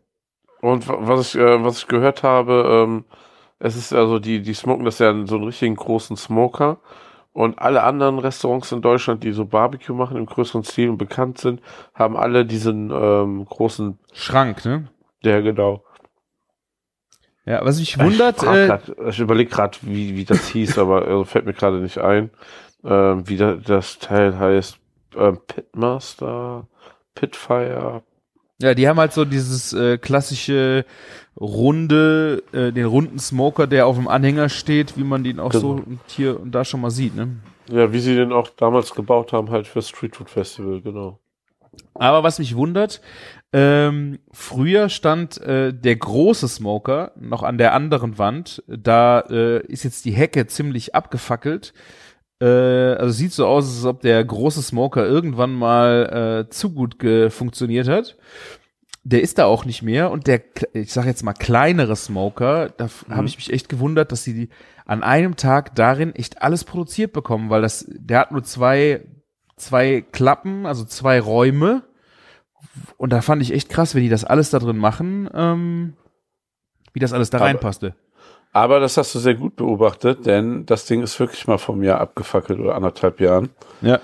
Und 0.61 0.87
wa- 0.89 0.97
was 1.01 1.33
ich, 1.35 1.39
äh, 1.41 1.63
was 1.63 1.77
ich 1.77 1.87
gehört 1.87 2.23
habe, 2.23 2.83
ähm, 2.85 3.05
es 3.59 3.77
ist 3.77 3.93
also 3.93 4.19
die, 4.19 4.41
die 4.41 4.53
smoken 4.53 4.83
das 4.83 4.99
ja 4.99 5.11
in 5.11 5.27
so 5.27 5.35
einen 5.35 5.45
richtigen 5.45 5.75
großen 5.75 6.17
Smoker. 6.17 6.79
Und 7.35 7.59
alle 7.59 7.83
anderen 7.83 8.17
Restaurants 8.17 8.71
in 8.71 8.81
Deutschland, 8.81 9.25
die 9.25 9.33
so 9.33 9.43
Barbecue 9.43 9.93
machen 9.93 10.15
im 10.15 10.25
größeren 10.25 10.63
Stil 10.63 10.89
und 10.89 10.97
bekannt 10.97 11.37
sind, 11.37 11.61
haben 11.93 12.15
alle 12.15 12.45
diesen 12.45 12.91
ähm, 12.91 13.43
großen, 13.43 13.99
Schrank, 14.13 14.63
ne? 14.63 14.87
der 15.25 15.41
genau. 15.41 15.83
Ja, 17.45 17.59
was 17.65 17.77
mich 17.79 17.99
wundert, 17.99 18.37
ich, 18.37 18.43
frag 18.43 18.55
äh, 18.55 18.67
grad, 18.67 18.91
ich 19.09 19.19
überlege 19.19 19.49
gerade, 19.49 19.77
wie, 19.81 20.15
wie 20.15 20.23
das 20.23 20.47
hieß, 20.47 20.77
aber 20.79 21.05
äh, 21.09 21.25
fällt 21.25 21.45
mir 21.45 21.51
gerade 21.51 21.81
nicht 21.81 21.97
ein, 21.97 22.29
ähm, 22.85 23.27
wie 23.27 23.35
da, 23.35 23.55
das 23.55 23.99
Teil 23.99 24.39
heißt. 24.39 24.79
Ähm, 25.17 25.39
Pitmaster, 25.45 26.67
Pitfire. 27.15 28.03
Ja, 28.61 28.73
die 28.73 28.87
haben 28.87 28.99
halt 28.99 29.13
so 29.13 29.25
dieses 29.25 29.73
äh, 29.73 29.97
klassische 29.97 30.85
runde, 31.39 32.43
äh, 32.53 32.71
den 32.71 32.85
runden 32.85 33.19
Smoker, 33.19 33.67
der 33.67 33.87
auf 33.87 33.97
dem 33.97 34.07
Anhänger 34.07 34.49
steht, 34.49 34.97
wie 34.97 35.03
man 35.03 35.23
den 35.23 35.39
auch 35.39 35.51
so 35.51 35.75
Genau. 35.75 35.87
und 35.87 35.99
hier 36.07 36.39
und 36.39 36.51
da 36.53 36.63
schon 36.63 36.81
mal 36.81 36.91
sieht, 36.91 37.15
ne? 37.15 37.37
Ja, 37.69 37.91
wie 37.91 37.99
sie 37.99 38.15
den 38.15 38.31
auch 38.31 38.49
damals 38.49 38.93
gebaut 38.93 39.33
haben, 39.33 39.49
halt 39.49 39.67
für 39.67 39.81
Street 39.81 40.15
Food 40.15 40.29
Festival, 40.29 40.81
genau. 40.81 41.19
Aber 41.93 42.23
was 42.23 42.39
mich 42.39 42.55
wundert, 42.55 43.01
ähm, 43.51 44.19
früher 44.31 44.87
stand 44.89 45.41
äh, 45.41 45.73
der 45.73 45.95
große 45.95 46.47
Smoker 46.47 47.11
noch 47.19 47.43
an 47.43 47.57
der 47.57 47.73
anderen 47.73 48.17
Wand. 48.17 48.63
Da 48.67 49.21
äh, 49.29 49.65
ist 49.65 49.83
jetzt 49.83 50.05
die 50.05 50.11
Hecke 50.11 50.47
ziemlich 50.47 50.95
abgefackelt. 50.95 51.73
Äh, 52.41 52.45
also 52.45 53.11
sieht 53.11 53.31
so 53.31 53.45
aus, 53.47 53.65
als 53.65 53.85
ob 53.85 54.01
der 54.01 54.23
große 54.23 54.61
Smoker 54.61 55.05
irgendwann 55.05 55.53
mal 55.53 56.45
äh, 56.47 56.49
zu 56.49 56.71
gut 56.73 56.97
funktioniert 57.29 57.87
hat. 57.87 58.17
Der 59.07 59.21
ist 59.21 59.37
da 59.37 59.45
auch 59.45 59.65
nicht 59.65 59.83
mehr 59.83 60.09
und 60.09 60.25
der, 60.25 60.41
ich 60.73 60.91
sag 60.91 61.05
jetzt 61.05 61.23
mal 61.23 61.33
kleinere 61.33 61.95
Smoker, 61.95 62.69
da 62.69 62.85
f- 62.85 63.05
habe 63.09 63.27
ich 63.27 63.35
mich 63.37 63.53
echt 63.53 63.69
gewundert, 63.69 64.11
dass 64.11 64.23
sie 64.23 64.33
die 64.33 64.49
an 64.85 65.03
einem 65.03 65.35
Tag 65.35 65.75
darin 65.75 66.13
echt 66.15 66.41
alles 66.41 66.63
produziert 66.63 67.13
bekommen, 67.13 67.51
weil 67.51 67.61
das, 67.61 67.85
der 67.87 68.19
hat 68.19 68.31
nur 68.31 68.43
zwei, 68.43 69.05
zwei 69.57 70.01
Klappen, 70.01 70.65
also 70.65 70.85
zwei 70.85 71.19
Räume 71.19 71.83
und 72.97 73.13
da 73.13 73.21
fand 73.21 73.43
ich 73.43 73.53
echt 73.53 73.69
krass, 73.69 73.93
wenn 73.93 74.01
die 74.01 74.09
das 74.09 74.25
alles 74.25 74.49
da 74.49 74.57
drin 74.57 74.77
machen, 74.77 75.29
ähm, 75.35 75.93
wie 76.93 76.99
das 76.99 77.13
alles 77.13 77.29
da 77.29 77.37
reinpasste. 77.45 77.93
Aber 78.55 78.79
das 78.79 78.95
hast 78.95 79.13
du 79.13 79.19
sehr 79.19 79.35
gut 79.35 79.57
beobachtet, 79.57 80.25
denn 80.25 80.65
das 80.65 80.85
Ding 80.85 81.03
ist 81.03 81.19
wirklich 81.19 81.45
mal 81.45 81.57
vom 81.57 81.83
Jahr 81.83 81.99
abgefackelt 81.99 82.57
oder 82.57 82.75
anderthalb 82.75 83.19
Jahren. 83.19 83.49
Ja. 83.81 83.99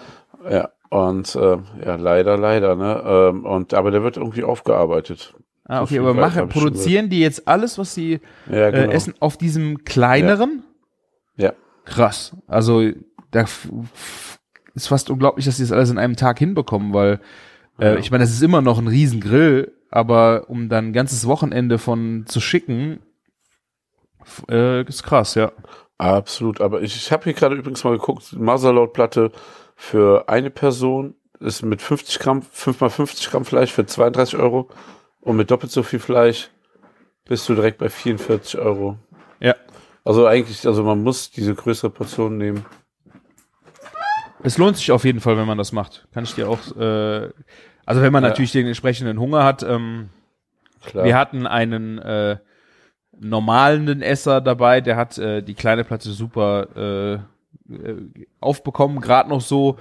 Ja, 0.50 0.70
und 0.90 1.38
ähm, 1.40 1.64
ja, 1.86 1.96
leider, 1.96 2.38
leider, 2.38 2.76
ne? 2.76 3.02
Ähm, 3.06 3.46
und 3.46 3.74
aber 3.74 3.92
der 3.92 4.04
wird 4.04 4.18
irgendwie 4.18 4.44
aufgearbeitet. 4.44 5.34
Ah, 5.64 5.84
okay, 5.84 6.00
aber 6.00 6.14
machen, 6.14 6.50
produzieren 6.50 7.10
die 7.10 7.22
jetzt 7.22 7.48
alles, 7.48 7.78
was 7.78 7.94
sie 7.96 8.20
Ja, 8.50 8.68
äh, 8.68 8.72
genau. 8.74 8.92
essen, 8.92 9.14
auf 9.22 9.38
diesem 9.38 9.86
kleineren? 9.86 10.64
Ja. 11.38 11.54
Krass. 11.86 12.36
Also 12.48 12.82
da 13.32 13.46
ist 14.74 14.88
fast 14.88 15.10
unglaublich, 15.10 15.46
dass 15.46 15.58
sie 15.58 15.64
das 15.64 15.72
alles 15.72 15.92
in 15.92 15.98
einem 15.98 16.18
Tag 16.18 16.40
hinbekommen, 16.40 16.94
weil 16.94 17.22
äh, 17.80 17.94
Ja. 17.94 17.96
ich 17.96 18.12
meine, 18.12 18.26
das 18.26 18.32
ist 18.34 18.42
immer 18.44 18.62
noch 18.62 18.80
ein 18.80 18.88
Riesengrill, 18.88 19.72
aber 19.90 20.50
um 20.50 20.68
dann 20.68 20.88
ein 20.88 20.94
ganzes 20.94 21.26
Wochenende 21.26 21.78
von 21.78 22.26
zu 22.26 22.42
schicken, 22.42 23.00
äh, 24.50 24.84
ist 24.84 25.04
krass, 25.04 25.36
ja. 25.36 25.52
Absolut. 25.98 26.62
Aber 26.62 26.82
ich, 26.82 26.96
ich 26.96 27.12
habe 27.12 27.26
hier 27.26 27.34
gerade 27.34 27.56
übrigens 27.56 27.84
mal 27.84 27.92
geguckt, 27.98 28.34
Motherload-Platte 28.34 29.32
für 29.76 30.28
eine 30.28 30.50
Person 30.50 31.16
ist 31.40 31.64
mit 31.64 31.82
50 31.82 32.20
Gramm, 32.20 32.42
5 32.42 32.80
mal 32.82 32.90
50 32.90 33.30
Gramm 33.30 33.46
Fleisch 33.46 33.72
für 33.72 33.86
32 33.86 34.38
Euro 34.40 34.70
und 35.22 35.36
mit 35.38 35.50
doppelt 35.52 35.72
so 35.72 35.84
viel 35.84 36.00
Fleisch 36.00 36.50
bist 37.26 37.48
du 37.50 37.56
direkt 37.56 37.78
bei 37.80 37.90
44 37.90 38.60
Euro. 38.60 38.98
Ja. 39.40 39.56
Also 40.04 40.26
eigentlich, 40.26 40.66
also 40.68 40.84
man 40.84 41.04
muss 41.04 41.32
diese 41.32 41.54
größere 41.56 41.90
Portion 41.92 42.38
nehmen. 42.38 42.66
Es 44.44 44.58
lohnt 44.58 44.78
sich 44.78 44.92
auf 44.92 45.04
jeden 45.06 45.20
Fall, 45.20 45.38
wenn 45.38 45.46
man 45.48 45.58
das 45.58 45.72
macht. 45.72 46.08
Kann 46.14 46.24
ich 46.24 46.34
dir 46.34 46.50
auch, 46.50 46.60
äh, 46.76 47.30
also 47.86 48.02
wenn 48.02 48.12
man 48.12 48.24
Ja. 48.24 48.30
natürlich 48.30 48.52
den 48.52 48.66
entsprechenden 48.68 49.20
Hunger 49.20 49.44
hat, 49.44 49.62
ähm, 49.64 50.10
Klar. 50.84 51.06
Wir 51.06 51.16
hatten 51.16 51.46
einen 51.46 52.00
äh, 52.00 52.38
normalen 53.22 54.02
Esser 54.02 54.42
dabei, 54.42 54.82
der 54.82 54.96
hat 54.98 55.18
äh, 55.18 55.42
die 55.42 55.54
kleine 55.54 55.84
Platte 55.84 56.10
super 56.12 56.68
äh, 56.76 57.14
äh, 57.74 57.96
aufbekommen, 58.40 59.00
gerade 59.00 59.30
noch 59.30 59.42
so. 59.42 59.78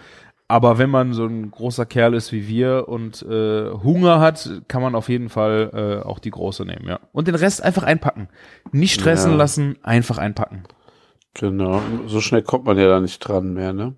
Aber 0.47 0.79
wenn 0.79 0.91
man 0.91 1.13
so 1.13 1.27
ein 1.27 1.51
großer 1.53 1.87
Kerl 1.87 2.13
ist 2.15 2.33
wie 2.33 2.49
wir 2.49 2.89
und 2.89 3.23
äh, 3.23 3.71
Hunger 3.71 4.19
hat, 4.19 4.51
kann 4.67 4.83
man 4.83 4.97
auf 4.97 5.09
jeden 5.09 5.29
Fall 5.29 5.71
äh, 6.03 6.05
auch 6.07 6.19
die 6.19 6.33
große 6.33 6.65
nehmen, 6.65 6.89
ja. 6.89 6.99
Und 7.13 7.29
den 7.29 7.37
Rest 7.37 7.63
einfach 7.63 7.85
einpacken. 7.85 8.29
Nicht 8.73 8.95
stressen 9.01 9.33
Ja. 9.33 9.37
lassen, 9.37 9.79
einfach 9.83 10.19
einpacken. 10.19 10.65
Genau. 11.35 11.81
So 12.07 12.21
schnell 12.21 12.43
kommt 12.43 12.65
man 12.65 12.77
ja 12.77 12.89
da 12.89 13.01
nicht 13.01 13.21
dran 13.21 13.55
mehr, 13.55 13.73
ne? 13.73 13.95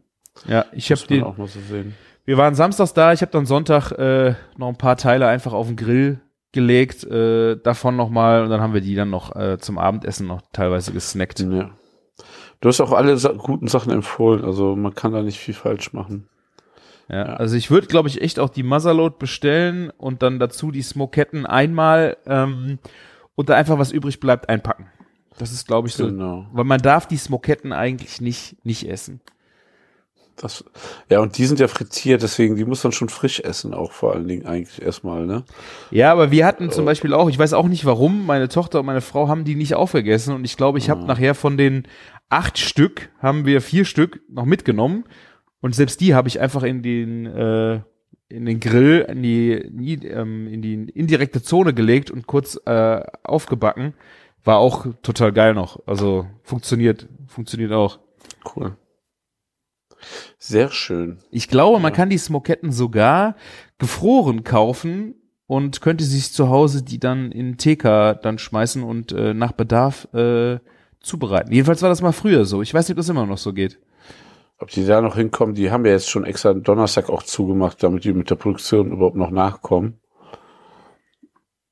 Ja, 0.47 0.66
ich 0.72 0.90
habe 0.90 1.01
den. 1.07 1.22
auch 1.24 1.38
mal 1.38 1.49
so 1.49 1.61
sehen. 1.61 1.95
Wir 2.26 2.36
waren 2.36 2.55
samstags 2.55 2.93
da, 2.93 3.12
ich 3.14 3.22
habe 3.22 3.32
dann 3.32 3.47
Sonntag 3.47 3.90
äh, 3.93 4.34
noch 4.59 4.68
ein 4.68 4.76
paar 4.76 4.97
Teile 4.99 5.26
einfach 5.28 5.55
auf 5.55 5.66
den 5.66 5.76
Grill 5.76 6.20
gelegt, 6.53 7.05
äh, 7.05 7.57
davon 7.57 7.96
nochmal 7.96 8.44
und 8.44 8.50
dann 8.50 8.61
haben 8.61 8.74
wir 8.74 8.80
die 8.80 8.94
dann 8.94 9.11
noch 9.11 9.34
äh, 9.34 9.59
zum 9.59 9.78
Abendessen 9.78 10.26
noch 10.26 10.42
teilweise 10.53 10.92
gesnackt. 10.92 11.40
Ja. 11.40 11.70
Du 12.61 12.68
hast 12.68 12.80
auch 12.80 12.92
alle 12.92 13.16
sa 13.16 13.32
guten 13.32 13.66
Sachen 13.68 13.90
empfohlen, 13.92 14.44
also 14.44 14.76
man 14.76 14.94
kann 14.94 15.12
da 15.12 15.22
nicht 15.22 15.38
viel 15.38 15.55
falsch 15.55 15.92
machen. 15.92 16.28
Ja, 17.09 17.16
Ja. 17.16 17.22
also 17.34 17.57
ich 17.57 17.70
würde, 17.70 17.86
glaube 17.88 18.09
ich, 18.09 18.20
echt 18.22 18.38
auch 18.38 18.50
die 18.50 18.62
Motherload 18.62 19.16
bestellen 19.18 19.90
und 19.96 20.22
dann 20.22 20.38
dazu 20.38 20.70
die 20.70 20.82
Smoketten 20.82 21.46
einmal 21.46 22.16
ähm, 22.26 22.78
und 23.34 23.48
da 23.48 23.55
einfach 23.55 23.78
was 23.78 23.90
übrig 23.90 24.20
bleibt 24.20 24.48
einpacken. 24.48 24.86
Das 25.38 25.50
ist, 25.50 25.66
glaube 25.66 25.88
ich, 25.88 25.94
so. 25.94 26.07
Genau. 26.07 26.46
Weil 26.53 26.64
man 26.64 26.80
darf 26.80 27.07
die 27.09 27.16
Smoketten 27.16 27.72
eigentlich 27.72 28.20
nicht, 28.20 28.64
nicht 28.64 28.88
essen. 28.88 29.20
Das, 30.43 30.64
ja, 31.09 31.20
und 31.20 31.38
die 31.38 31.47
sind 31.47 31.61
ja 31.61 31.68
frittiert, 31.68 32.22
deswegen, 32.22 32.57
die 32.57 32.64
muss 32.64 32.82
man 32.82 32.93
schon 32.93 33.09
frisch 33.09 33.38
essen, 33.40 33.74
auch 33.74 33.93
vor 33.93 34.12
allen 34.12 34.26
Dingen 34.26 34.45
eigentlich 34.45 34.82
erstmal, 34.82 35.24
ne? 35.24 35.45
Ja, 35.93 36.11
aber 36.11 36.32
wir 36.32 36.45
hatten 36.45 36.70
zum 36.70 36.84
Beispiel 36.84 37.14
auch, 37.14 37.30
ich 37.30 37.38
weiß 37.38 37.53
auch 37.53 37.68
nicht 37.68 37.84
warum, 37.84 38.26
meine 38.26 38.49
Tochter 38.49 38.80
und 38.80 38.86
meine 38.86 39.01
Frau 39.03 39.28
haben 39.28 39.45
die 39.45 39.55
nicht 39.55 39.76
aufgegessen 39.76 40.34
und 40.34 40.45
ich 40.45 40.57
glaube, 40.57 40.78
ich 40.78 40.90
habe 40.90 41.03
Ah. 41.03 41.07
nachher 41.07 41.34
von 41.36 41.57
den 41.57 41.84
acht 42.28 42.59
Stück, 42.59 43.11
haben 43.20 43.47
wir 43.47 43.61
vier 43.61 43.84
Stück 43.84 44.20
noch 44.28 44.45
mitgenommen 44.45 45.05
und 45.61 45.74
selbst 45.76 46.01
die 46.01 46.14
habe 46.14 46.26
ich 46.26 46.40
einfach 46.40 46.64
in 46.64 46.82
den, 46.82 47.26
äh, 47.26 47.80
in 48.28 48.45
den 48.47 48.59
Grill, 48.59 49.07
in 49.09 49.22
die, 49.22 49.53
ähm, 49.53 50.49
in 50.49 50.61
die 50.61 50.74
indirekte 50.90 51.43
Zone 51.43 51.72
gelegt 51.72 52.11
und 52.11 52.26
kurz 52.26 52.59
äh, 52.66 53.01
aufgebacken. 53.22 53.95
War 54.43 54.59
auch 54.59 54.86
total 55.03 55.32
geil 55.32 55.55
noch. 55.55 55.78
Also 55.86 56.26
funktioniert, 56.43 57.07
funktioniert 57.28 57.70
auch. 57.70 58.01
Cool. 58.57 58.76
Sehr 60.38 60.70
schön. 60.70 61.18
Ich 61.30 61.48
glaube, 61.48 61.80
man 61.80 61.92
kann 61.92 62.11
die 62.11 62.18
Smoketten 62.18 62.72
sogar 62.72 63.36
gefroren 63.78 64.44
kaufen 64.44 65.14
und 65.46 65.80
könnte 65.80 66.05
sich 66.05 66.32
zu 66.32 66.48
Hause 66.48 66.82
die 66.82 66.98
dann 66.98 67.30
in 67.32 67.59
TK 67.59 68.14
dann 68.22 68.38
schmeißen 68.38 68.82
und 68.82 69.12
äh, 69.12 69.34
nach 69.34 69.53
Bedarf 69.53 70.09
äh, 70.14 70.59
zubereiten. 71.00 71.53
Jedenfalls 71.53 71.82
war 71.82 71.88
das 71.88 72.03
mal 72.03 72.12
früher 72.12 72.44
so. 72.44 72.62
Ich 72.62 72.72
weiß 72.72 72.88
nicht, 72.88 72.94
ob 72.94 72.98
das 72.98 73.09
immer 73.09 73.26
noch 73.26 73.38
so 73.38 73.53
geht. 73.53 73.78
Ob 74.59 74.70
die 74.70 74.86
da 74.86 75.00
noch 75.00 75.16
hinkommen, 75.16 75.55
die 75.55 75.70
haben 75.70 75.84
ja 75.84 75.92
jetzt 75.92 76.09
schon 76.09 76.24
extra 76.24 76.55
Donnerstag 76.55 77.11
auch 77.11 77.24
zugemacht, 77.24 77.82
damit 77.82 78.05
die 78.05 78.12
mit 78.12 78.30
der 78.30 78.36
Produktion 78.36 78.92
überhaupt 78.92 79.16
noch 79.16 79.30
nachkommen. 79.30 80.00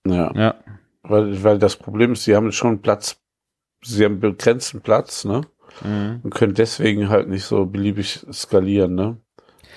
Ja. 0.07 0.33
Ja. 0.35 0.55
Weil, 1.03 1.43
weil 1.43 1.59
das 1.59 1.76
Problem 1.76 2.12
ist, 2.12 2.24
sie 2.24 2.35
haben 2.35 2.53
schon 2.53 2.83
Platz, 2.83 3.20
sie 3.83 4.05
haben 4.05 4.20
begrenzten 4.20 4.81
Platz, 4.81 5.24
ne? 5.24 5.43
Mhm. 5.85 6.21
Und 6.23 6.35
können 6.35 6.55
deswegen 6.55 7.09
halt 7.09 7.29
nicht 7.29 7.45
so 7.45 7.66
beliebig 7.66 8.27
skalieren, 8.33 8.95
ne? 8.95 9.16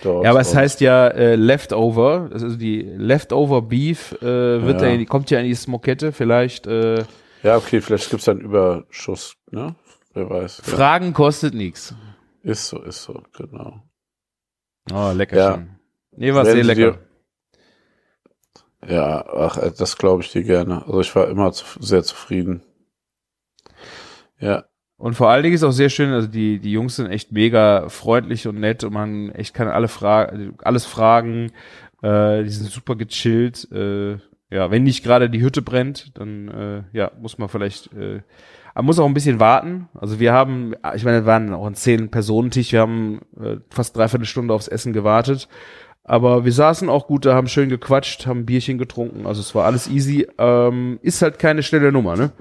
Dort 0.03 0.25
Ja, 0.25 0.31
aber 0.31 0.41
es 0.41 0.53
heißt 0.55 0.81
ja 0.81 1.07
äh, 1.07 1.35
Leftover, 1.35 2.29
also 2.33 2.55
die 2.55 2.81
Leftover 2.81 3.61
Beef 3.61 4.11
äh, 4.21 4.25
wird 4.65 4.81
Ja. 4.81 4.87
ja. 4.87 4.93
in 4.95 5.05
kommt 5.05 5.29
ja 5.29 5.39
in 5.39 5.45
die 5.45 5.55
Smokette, 5.55 6.11
vielleicht 6.11 6.67
äh, 6.67 7.05
Ja, 7.43 7.57
okay, 7.57 7.79
vielleicht 7.81 8.09
gibt's 8.09 8.25
dann 8.25 8.39
Überschuss, 8.41 9.35
ne? 9.51 9.75
Wer 10.13 10.29
weiß. 10.29 10.61
Ja. 10.65 10.73
Fragen 10.75 11.13
kostet 11.13 11.53
nichts. 11.53 11.95
Ist 12.43 12.67
so, 12.67 12.81
ist 12.81 13.03
so, 13.03 13.23
genau. 13.35 13.81
Oh, 14.93 15.11
lecker 15.15 15.37
Ja. 15.37 15.53
schön. 15.55 15.69
Nee, 16.15 16.33
war 16.33 16.45
sehr 16.45 16.63
lecker. 16.63 16.99
Ja, 18.87 19.25
ach, 19.33 19.57
äh, 19.57 19.71
das 19.77 19.97
glaube 19.97 20.23
ich 20.23 20.31
dir 20.31 20.43
gerne. 20.43 20.85
Also 20.85 20.99
ich 21.01 21.15
war 21.15 21.27
immer 21.29 21.51
zu, 21.53 21.65
sehr 21.79 22.03
zufrieden. 22.03 22.61
Ja, 24.39 24.65
Und 25.03 25.15
vor 25.15 25.29
allen 25.29 25.43
Dingen 25.43 25.53
ist 25.53 25.65
auch 25.65 25.71
sehr 25.71 25.89
schön, 25.89 26.13
also 26.13 26.29
die, 26.29 26.59
die 26.59 26.71
Jungs 26.71 26.95
sind 26.95 27.11
echt 27.11 27.33
mega 27.33 27.89
freundlich 27.89 28.47
und 28.47 28.61
nett 28.61 28.85
und 28.85 28.93
man 28.93 29.31
echt 29.31 29.53
kann 29.53 29.67
alle 29.67 29.89
Fra 29.89 30.31
alles 30.59 30.85
fragen. 30.85 31.51
Äh, 32.01 32.43
die 32.43 32.49
sind 32.49 32.71
super 32.71 32.95
gechillt. 32.95 33.69
Äh, 33.73 34.13
ja, 34.49 34.71
wenn 34.71 34.83
nicht 34.83 35.03
gerade 35.03 35.29
die 35.29 35.41
Hütte 35.41 35.61
brennt, 35.61 36.17
dann 36.17 36.47
äh, 36.47 36.97
ja, 36.97 37.11
muss 37.19 37.37
man 37.37 37.49
vielleicht, 37.49 37.91
äh, 37.91 38.21
man 38.75 38.85
muss 38.85 38.97
auch 38.97 39.05
ein 39.05 39.13
bisschen 39.13 39.41
warten. 39.41 39.89
Also 39.93 40.21
wir 40.21 40.31
haben, 40.31 40.73
ich 40.95 41.03
meine, 41.03 41.23
wir 41.23 41.25
waren 41.25 41.53
auch 41.53 41.67
ein 41.67 41.75
Zehn-Personen-Tisch, 41.75 42.71
wir 42.71 42.79
haben 42.79 43.19
äh, 43.37 43.57
fast 43.71 43.97
dreiviertel 43.97 44.25
Stunde 44.25 44.53
aufs 44.53 44.69
Essen 44.69 44.93
gewartet. 44.93 45.49
Aber 46.05 46.45
wir 46.45 46.53
saßen 46.53 46.87
auch 46.87 47.07
gut 47.07 47.25
da, 47.25 47.35
haben 47.35 47.49
schön 47.49 47.67
gequatscht, 47.67 48.25
haben 48.25 48.45
Bierchen 48.45 48.77
getrunken, 48.77 49.25
also 49.25 49.41
es 49.41 49.53
war 49.53 49.65
alles 49.65 49.89
easy. 49.89 50.29
Ähm, 50.37 50.97
ist 51.01 51.21
halt 51.21 51.39
keine 51.39 51.61
schnelle 51.61 51.91
Nummer, 51.91 52.15
ne? 52.15 52.31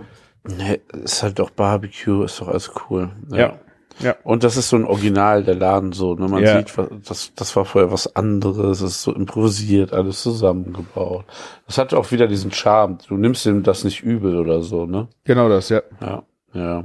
Nee, 0.44 0.80
ist 1.04 1.22
halt 1.22 1.38
doch 1.38 1.50
Barbecue, 1.50 2.24
ist 2.24 2.40
doch 2.40 2.48
alles 2.48 2.70
cool. 2.90 3.10
Ja. 3.30 3.58
Ja. 4.00 4.16
Und 4.24 4.42
das 4.42 4.56
ist 4.56 4.70
so 4.70 4.76
ein 4.76 4.86
Original 4.86 5.44
der 5.44 5.54
Laden 5.54 5.92
so, 5.92 6.14
ne? 6.14 6.26
Man 6.26 6.42
Ja. 6.42 6.58
sieht, 6.58 6.72
das, 7.08 7.32
das 7.34 7.54
war 7.54 7.64
vorher 7.66 7.92
was 7.92 8.16
anderes, 8.16 8.80
es 8.80 8.92
ist 8.92 9.02
so 9.02 9.12
improvisiert, 9.14 9.92
alles 9.92 10.22
zusammengebaut. 10.22 11.26
Das 11.66 11.76
hat 11.78 11.92
auch 11.92 12.10
wieder 12.10 12.26
diesen 12.26 12.50
Charme. 12.52 12.98
Du 13.06 13.16
nimmst 13.16 13.44
ihm 13.44 13.62
das 13.62 13.84
nicht 13.84 14.02
übel 14.02 14.36
oder 14.36 14.62
so, 14.62 14.86
ne? 14.86 15.08
Genau 15.24 15.48
das, 15.48 15.68
ja. 15.68 15.82
Ja, 16.00 16.22
ja. 16.54 16.84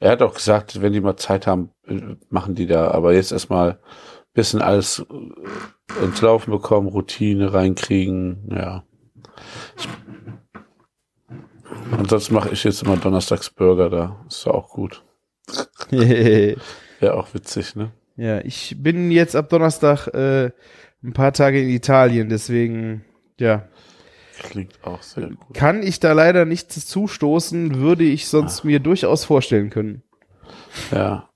Er 0.00 0.10
hat 0.10 0.22
auch 0.22 0.34
gesagt, 0.34 0.82
wenn 0.82 0.92
die 0.92 1.00
mal 1.00 1.16
Zeit 1.16 1.46
haben, 1.46 1.70
äh, 1.86 2.00
machen 2.30 2.54
die 2.54 2.66
da. 2.66 2.90
Aber 2.90 3.12
jetzt 3.12 3.32
erstmal 3.32 3.78
bisschen 4.32 4.60
alles 4.62 5.04
äh, 5.08 6.04
ins 6.04 6.20
Laufen 6.20 6.50
bekommen, 6.50 6.88
Routine 6.88 7.52
reinkriegen, 7.52 8.48
ja. 8.50 8.82
Und 11.98 12.10
sonst 12.10 12.30
mache 12.30 12.50
ich 12.50 12.64
jetzt 12.64 12.82
immer 12.82 12.96
Donnerstags 12.96 13.50
Burger 13.50 13.90
da. 13.90 14.24
Ist 14.28 14.44
ja 14.46 14.52
auch 14.52 14.68
gut. 14.70 15.02
Ja, 17.00 17.14
auch 17.14 17.32
witzig, 17.32 17.76
ne? 17.76 17.92
Ja, 18.16 18.40
ich 18.40 18.76
bin 18.78 19.10
jetzt 19.10 19.34
ab 19.34 19.48
Donnerstag 19.48 20.06
äh, 20.08 20.50
ein 21.02 21.14
paar 21.14 21.32
Tage 21.32 21.62
in 21.62 21.70
Italien, 21.70 22.28
deswegen, 22.28 23.06
ja, 23.38 23.66
Klingt 24.38 24.74
auch 24.84 25.02
sehr 25.02 25.28
gut. 25.28 25.54
kann 25.54 25.82
ich 25.82 25.98
da 25.98 26.12
leider 26.12 26.44
nichts 26.44 26.86
zustoßen, 26.86 27.76
würde 27.76 28.04
ich 28.04 28.28
sonst 28.28 28.64
mir 28.64 28.80
durchaus 28.80 29.24
vorstellen 29.24 29.70
können. 29.70 30.02
Ja. 30.90 31.29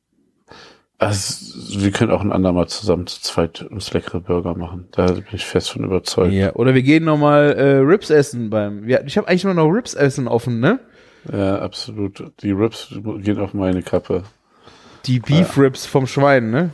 Also, 1.06 1.80
wir 1.80 1.90
können 1.90 2.10
auch 2.10 2.20
ein 2.20 2.32
andermal 2.32 2.68
zusammen 2.68 3.06
zu 3.06 3.20
zweit 3.20 3.62
uns 3.62 3.92
leckere 3.92 4.20
Burger 4.20 4.54
machen. 4.54 4.88
Da 4.92 5.06
bin 5.12 5.24
ich 5.32 5.44
fest 5.44 5.70
von 5.70 5.84
überzeugt. 5.84 6.32
Ja, 6.32 6.54
oder 6.54 6.74
wir 6.74 6.82
gehen 6.82 7.04
nochmal 7.04 7.52
äh, 7.52 7.76
Rips 7.78 8.10
essen 8.10 8.50
beim. 8.50 8.86
Wir, 8.86 9.04
ich 9.04 9.16
habe 9.16 9.28
eigentlich 9.28 9.44
nur 9.44 9.54
noch 9.54 9.68
Rips 9.68 9.94
essen 9.94 10.28
offen, 10.28 10.60
ne? 10.60 10.80
Ja, 11.30 11.58
absolut. 11.58 12.32
Die 12.40 12.52
Rips 12.52 12.88
gehen 13.18 13.38
auf 13.38 13.54
meine 13.54 13.82
Kappe. 13.82 14.24
Die 15.06 15.20
Beef 15.20 15.58
Rips 15.58 15.86
vom 15.86 16.06
Schwein, 16.06 16.50
ne? 16.50 16.70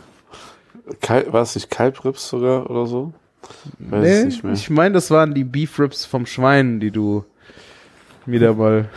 Kal 1.00 1.32
war 1.32 1.42
es 1.42 1.54
nicht 1.54 1.70
Kalbrips 1.70 2.28
sogar 2.28 2.68
oder 2.70 2.86
so? 2.86 3.12
Weiß 3.78 4.08
es 4.08 4.24
nicht 4.24 4.44
mehr. 4.44 4.52
ich 4.52 4.70
meine, 4.70 4.94
das 4.94 5.10
waren 5.10 5.34
die 5.34 5.44
Beef 5.44 5.78
Rips 5.78 6.04
vom 6.04 6.26
Schwein, 6.26 6.80
die 6.80 6.90
du 6.90 7.24
mir 8.26 8.40
da 8.40 8.52
mal 8.52 8.88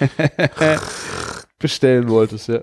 bestellen 1.58 2.08
wolltest, 2.08 2.48
ja. 2.48 2.60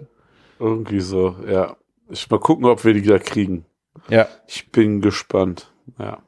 Irgendwie 0.60 1.00
so, 1.00 1.36
ja. 1.48 1.76
Ich 2.10 2.30
mal 2.30 2.40
gucken, 2.40 2.66
ob 2.66 2.84
wir 2.84 2.94
die 2.94 3.04
da 3.04 3.20
kriegen. 3.20 3.66
Ja. 4.10 4.28
Ich 4.48 4.72
bin 4.72 5.02
gespannt. 5.02 5.72
Ja. 5.98 6.20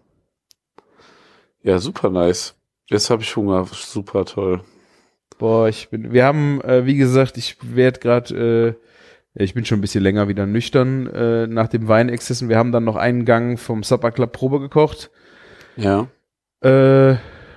Ja, 1.63 1.79
super 1.79 2.09
nice. 2.09 2.55
Jetzt 2.87 3.09
habe 3.09 3.23
ich 3.23 3.35
Hunger. 3.35 3.65
Super 3.71 4.25
toll. 4.25 4.63
Boah, 5.37 5.67
ich 5.69 5.89
bin, 5.89 6.11
wir 6.11 6.25
haben, 6.25 6.61
äh, 6.61 6.85
wie 6.85 6.95
gesagt, 6.95 7.37
ich 7.37 7.57
werde 7.61 7.99
gerade, 7.99 8.77
äh, 9.35 9.43
ich 9.43 9.53
bin 9.53 9.65
schon 9.65 9.79
ein 9.79 9.81
bisschen 9.81 10.03
länger 10.03 10.27
wieder 10.27 10.45
nüchtern 10.45 11.07
äh, 11.07 11.47
nach 11.47 11.67
dem 11.67 11.87
Weinexzessen. 11.87 12.49
Wir 12.49 12.57
haben 12.57 12.71
dann 12.71 12.83
noch 12.83 12.95
einen 12.95 13.25
Gang 13.25 13.59
vom 13.59 13.81
Supper 13.81 14.11
Club 14.11 14.33
Probe 14.33 14.59
gekocht. 14.59 15.09
Ja. 15.77 16.07
Äh, 16.61 17.15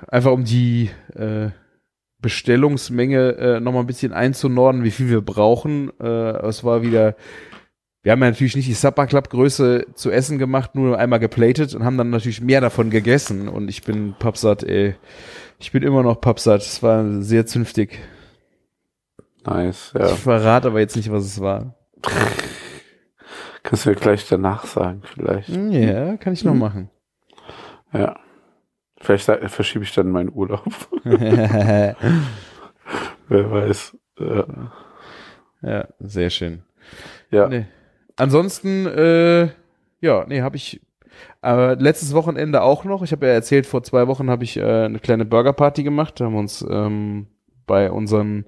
einfach 0.08 0.32
um 0.32 0.44
die 0.44 0.90
äh, 1.14 1.50
Bestellungsmenge 2.20 3.32
äh, 3.36 3.60
nochmal 3.60 3.82
ein 3.82 3.86
bisschen 3.86 4.14
einzunorden, 4.14 4.82
wie 4.82 4.90
viel 4.90 5.10
wir 5.10 5.20
brauchen. 5.20 5.92
Äh, 6.00 6.46
es 6.46 6.64
war 6.64 6.82
wieder, 6.82 7.16
wir 8.04 8.12
haben 8.12 8.22
ja 8.22 8.30
natürlich 8.30 8.54
nicht 8.54 8.68
die 8.68 8.74
Supper 8.74 9.06
Club 9.06 9.30
Größe 9.30 9.86
zu 9.94 10.10
essen 10.10 10.38
gemacht, 10.38 10.74
nur 10.74 10.98
einmal 10.98 11.20
geplatet 11.20 11.74
und 11.74 11.84
haben 11.84 11.96
dann 11.96 12.10
natürlich 12.10 12.42
mehr 12.42 12.60
davon 12.60 12.90
gegessen. 12.90 13.48
Und 13.48 13.68
ich 13.68 13.82
bin 13.82 14.14
pappsatt, 14.18 14.62
ey. 14.62 14.94
Ich 15.58 15.72
bin 15.72 15.82
immer 15.82 16.02
noch 16.02 16.20
pappsatt. 16.20 16.60
Es 16.60 16.82
war 16.82 17.22
sehr 17.22 17.46
zünftig. 17.46 17.98
Nice. 19.46 19.94
Ja. 19.98 20.12
Ich 20.12 20.18
verrate 20.18 20.68
aber 20.68 20.80
jetzt 20.80 20.96
nicht, 20.96 21.10
was 21.10 21.24
es 21.24 21.40
war. 21.40 21.76
Kannst 23.62 23.86
du 23.86 23.90
ja 23.90 23.96
gleich 23.96 24.28
danach 24.28 24.66
sagen, 24.66 25.00
vielleicht. 25.14 25.48
Ja, 25.48 26.18
kann 26.18 26.34
ich 26.34 26.44
noch 26.44 26.54
machen. 26.54 26.90
Ja. 27.94 28.20
Vielleicht 29.00 29.24
verschiebe 29.24 29.84
ich 29.84 29.94
dann 29.94 30.10
meinen 30.10 30.30
Urlaub. 30.30 30.66
Wer 31.04 31.96
weiß. 33.30 33.96
Ja. 34.18 34.72
ja, 35.62 35.88
sehr 36.00 36.28
schön. 36.28 36.64
ja. 37.30 37.48
Nee. 37.48 37.64
Ansonsten, 38.16 38.86
äh, 38.86 39.48
ja, 40.00 40.24
nee, 40.28 40.42
habe 40.42 40.56
ich 40.56 40.80
äh, 41.42 41.74
letztes 41.74 42.14
Wochenende 42.14 42.62
auch 42.62 42.84
noch. 42.84 43.02
Ich 43.02 43.12
habe 43.12 43.26
ja 43.26 43.32
erzählt, 43.32 43.66
vor 43.66 43.82
zwei 43.82 44.06
Wochen 44.06 44.30
habe 44.30 44.44
ich 44.44 44.56
äh, 44.56 44.84
eine 44.84 44.98
kleine 44.98 45.24
Burgerparty 45.24 45.82
gemacht. 45.82 46.20
Da 46.20 46.26
haben 46.26 46.34
wir 46.34 46.40
uns 46.40 46.64
ähm, 46.68 47.26
bei 47.66 47.90
unseren 47.90 48.46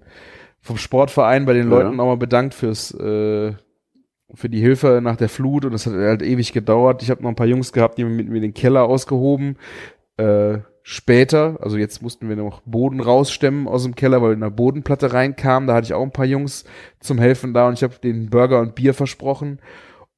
vom 0.60 0.76
Sportverein 0.78 1.46
bei 1.46 1.52
den 1.52 1.70
Ja. 1.70 1.78
Leuten 1.78 2.00
auch 2.00 2.06
mal 2.06 2.16
bedankt 2.16 2.54
fürs 2.54 2.92
äh, 2.92 3.52
für 4.34 4.48
die 4.48 4.60
Hilfe 4.60 5.00
nach 5.02 5.16
der 5.16 5.28
Flut 5.28 5.64
und 5.64 5.72
es 5.72 5.86
hat 5.86 5.94
halt 5.94 6.22
ewig 6.22 6.52
gedauert. 6.52 7.02
Ich 7.02 7.10
habe 7.10 7.22
noch 7.22 7.30
ein 7.30 7.36
paar 7.36 7.46
Jungs 7.46 7.72
gehabt, 7.72 7.96
die 7.98 8.04
haben 8.04 8.16
mit 8.16 8.28
mir 8.28 8.40
den 8.40 8.54
Keller 8.54 8.84
ausgehoben. 8.84 9.56
Äh, 10.16 10.58
später, 10.88 11.58
also 11.60 11.76
jetzt 11.76 12.00
mussten 12.00 12.28
wir 12.28 12.36
noch 12.36 12.60
Boden 12.64 13.00
rausstemmen 13.00 13.66
aus 13.66 13.82
dem 13.82 13.96
Keller, 13.96 14.22
weil 14.22 14.34
eine 14.34 14.52
Bodenplatte 14.52 15.12
reinkam. 15.12 15.66
Da 15.66 15.74
hatte 15.74 15.86
ich 15.86 15.94
auch 15.94 16.02
ein 16.04 16.12
paar 16.12 16.26
Jungs 16.26 16.64
zum 17.00 17.18
Helfen 17.18 17.52
da 17.52 17.66
und 17.66 17.74
ich 17.74 17.82
habe 17.82 17.96
den 18.00 18.30
Burger 18.30 18.60
und 18.60 18.76
Bier 18.76 18.94
versprochen. 18.94 19.58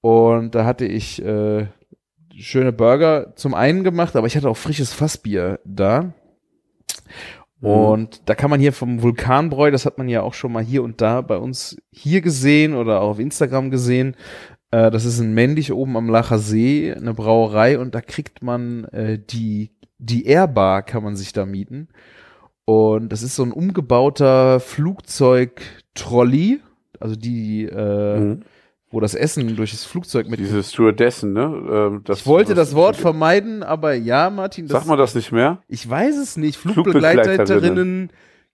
Und 0.02 0.54
da 0.54 0.66
hatte 0.66 0.84
ich 0.84 1.24
äh, 1.24 1.68
schöne 2.36 2.74
Burger 2.74 3.34
zum 3.34 3.54
einen 3.54 3.82
gemacht, 3.82 4.14
aber 4.14 4.26
ich 4.26 4.36
hatte 4.36 4.50
auch 4.50 4.58
frisches 4.58 4.92
Fassbier 4.92 5.58
da. 5.64 6.12
Und 7.60 8.28
da 8.28 8.34
kann 8.34 8.50
man 8.50 8.60
hier 8.60 8.74
vom 8.74 9.00
Vulkanbräu, 9.02 9.70
das 9.70 9.86
hat 9.86 9.96
man 9.96 10.10
ja 10.10 10.20
auch 10.20 10.34
schon 10.34 10.52
mal 10.52 10.62
hier 10.62 10.82
und 10.82 11.00
da 11.00 11.22
bei 11.22 11.38
uns 11.38 11.78
hier 11.90 12.20
gesehen 12.20 12.74
oder 12.74 13.00
auch 13.00 13.12
auf 13.12 13.18
Instagram 13.18 13.70
gesehen. 13.70 14.16
Äh, 14.70 14.90
das 14.90 15.06
ist 15.06 15.18
in 15.18 15.32
Mendig 15.32 15.72
oben 15.72 15.96
am 15.96 16.10
Lacher 16.10 16.38
See, 16.38 16.92
eine 16.92 17.14
Brauerei 17.14 17.78
und 17.78 17.94
da 17.94 18.02
kriegt 18.02 18.42
man 18.42 18.84
äh, 18.84 19.18
die, 19.18 19.70
die 19.98 20.26
Airbar 20.26 20.82
kann 20.82 21.02
man 21.02 21.16
sich 21.16 21.32
da 21.32 21.46
mieten. 21.46 21.88
Und 22.64 23.08
das 23.10 23.22
ist 23.22 23.34
so 23.36 23.42
ein 23.42 23.52
umgebauter 23.52 24.60
Flugzeug-Trolley, 24.60 26.60
also 27.00 27.16
die 27.16 27.64
äh, 27.64 28.18
Mhm. 28.18 28.40
wo 28.90 29.00
das 29.00 29.14
Essen 29.14 29.54
durch 29.56 29.70
das 29.72 29.84
Flugzeug 29.84 30.28
mit. 30.28 30.40
Diese 30.40 30.62
Stewardessen, 30.62 31.32
ne? 31.32 31.44
Ähm, 31.70 32.00
das, 32.04 32.20
ich 32.20 32.26
wollte 32.26 32.50
was- 32.50 32.68
das 32.70 32.74
Wort 32.74 32.96
vermeiden, 32.96 33.62
aber 33.62 33.94
ja, 33.94 34.30
Martin, 34.30 34.66
das, 34.66 34.72
Sagt 34.78 34.86
man 34.86 34.98
das 34.98 35.14
nicht 35.14 35.32
mehr? 35.32 35.62
ich 35.68 35.88
weiß 35.88 36.16
es 36.16 36.36
nicht. 36.36 36.56
Flugbegleiterinnen. 36.58 37.46
Flugbegleiterinnen, 37.46 38.10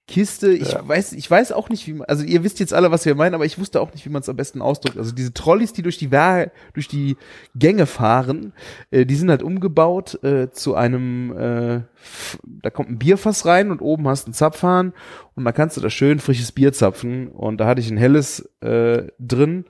Kiste, 0.07 0.51
ich 0.53 0.73
Ja. 0.73 0.87
weiß, 0.87 1.13
ich 1.15 1.31
weiß 1.31 1.53
auch 1.53 1.71
nicht, 1.71 1.87
wie 1.87 1.95
man, 1.95 2.07
also 2.07 2.25
ihr 2.25 2.45
wisst 2.45 2.61
jetzt 2.61 2.75
alle, 2.75 2.91
was 2.91 3.07
wir 3.07 3.15
meinen, 3.15 3.35
aber 3.35 3.47
ich 3.47 3.59
wusste 3.59 3.81
auch 3.81 3.93
nicht, 3.95 4.05
wie 4.05 4.11
man 4.11 4.21
es 4.21 4.29
am 4.29 4.37
besten 4.37 4.61
ausdrückt. 4.61 4.99
Also 4.99 5.13
diese 5.13 5.33
Trolleys, 5.33 5.73
die 5.73 5.81
durch 5.81 5.97
die, 5.97 6.11
Wer 6.11 6.51
durch 6.75 6.89
die 6.89 7.17
Gänge 7.55 7.87
fahren, 7.87 8.53
äh, 8.91 9.07
die 9.07 9.15
sind 9.15 9.31
halt 9.31 9.43
umgebaut 9.43 10.23
äh, 10.23 10.51
zu 10.51 10.75
einem, 10.75 11.33
äh, 11.33 11.81
da 12.45 12.71
kommt 12.71 12.91
ein 12.91 12.99
Bierfass 12.99 13.47
rein 13.47 13.71
und 13.71 13.81
oben 13.81 14.07
hast 14.07 14.27
einen 14.27 14.35
Zapfhahn 14.35 14.93
und 15.37 15.45
da 15.47 15.53
kannst 15.53 15.79
du 15.79 15.81
da 15.81 15.89
schön 15.89 16.19
frisches 16.21 16.53
Bier 16.53 16.75
zapfen 16.75 17.29
und 17.29 17.59
da 17.59 17.67
hatte 17.67 17.81
ich 17.81 17.91
ein 17.91 17.97
helles 17.97 18.41
äh, 18.61 19.05
drin 19.19 19.65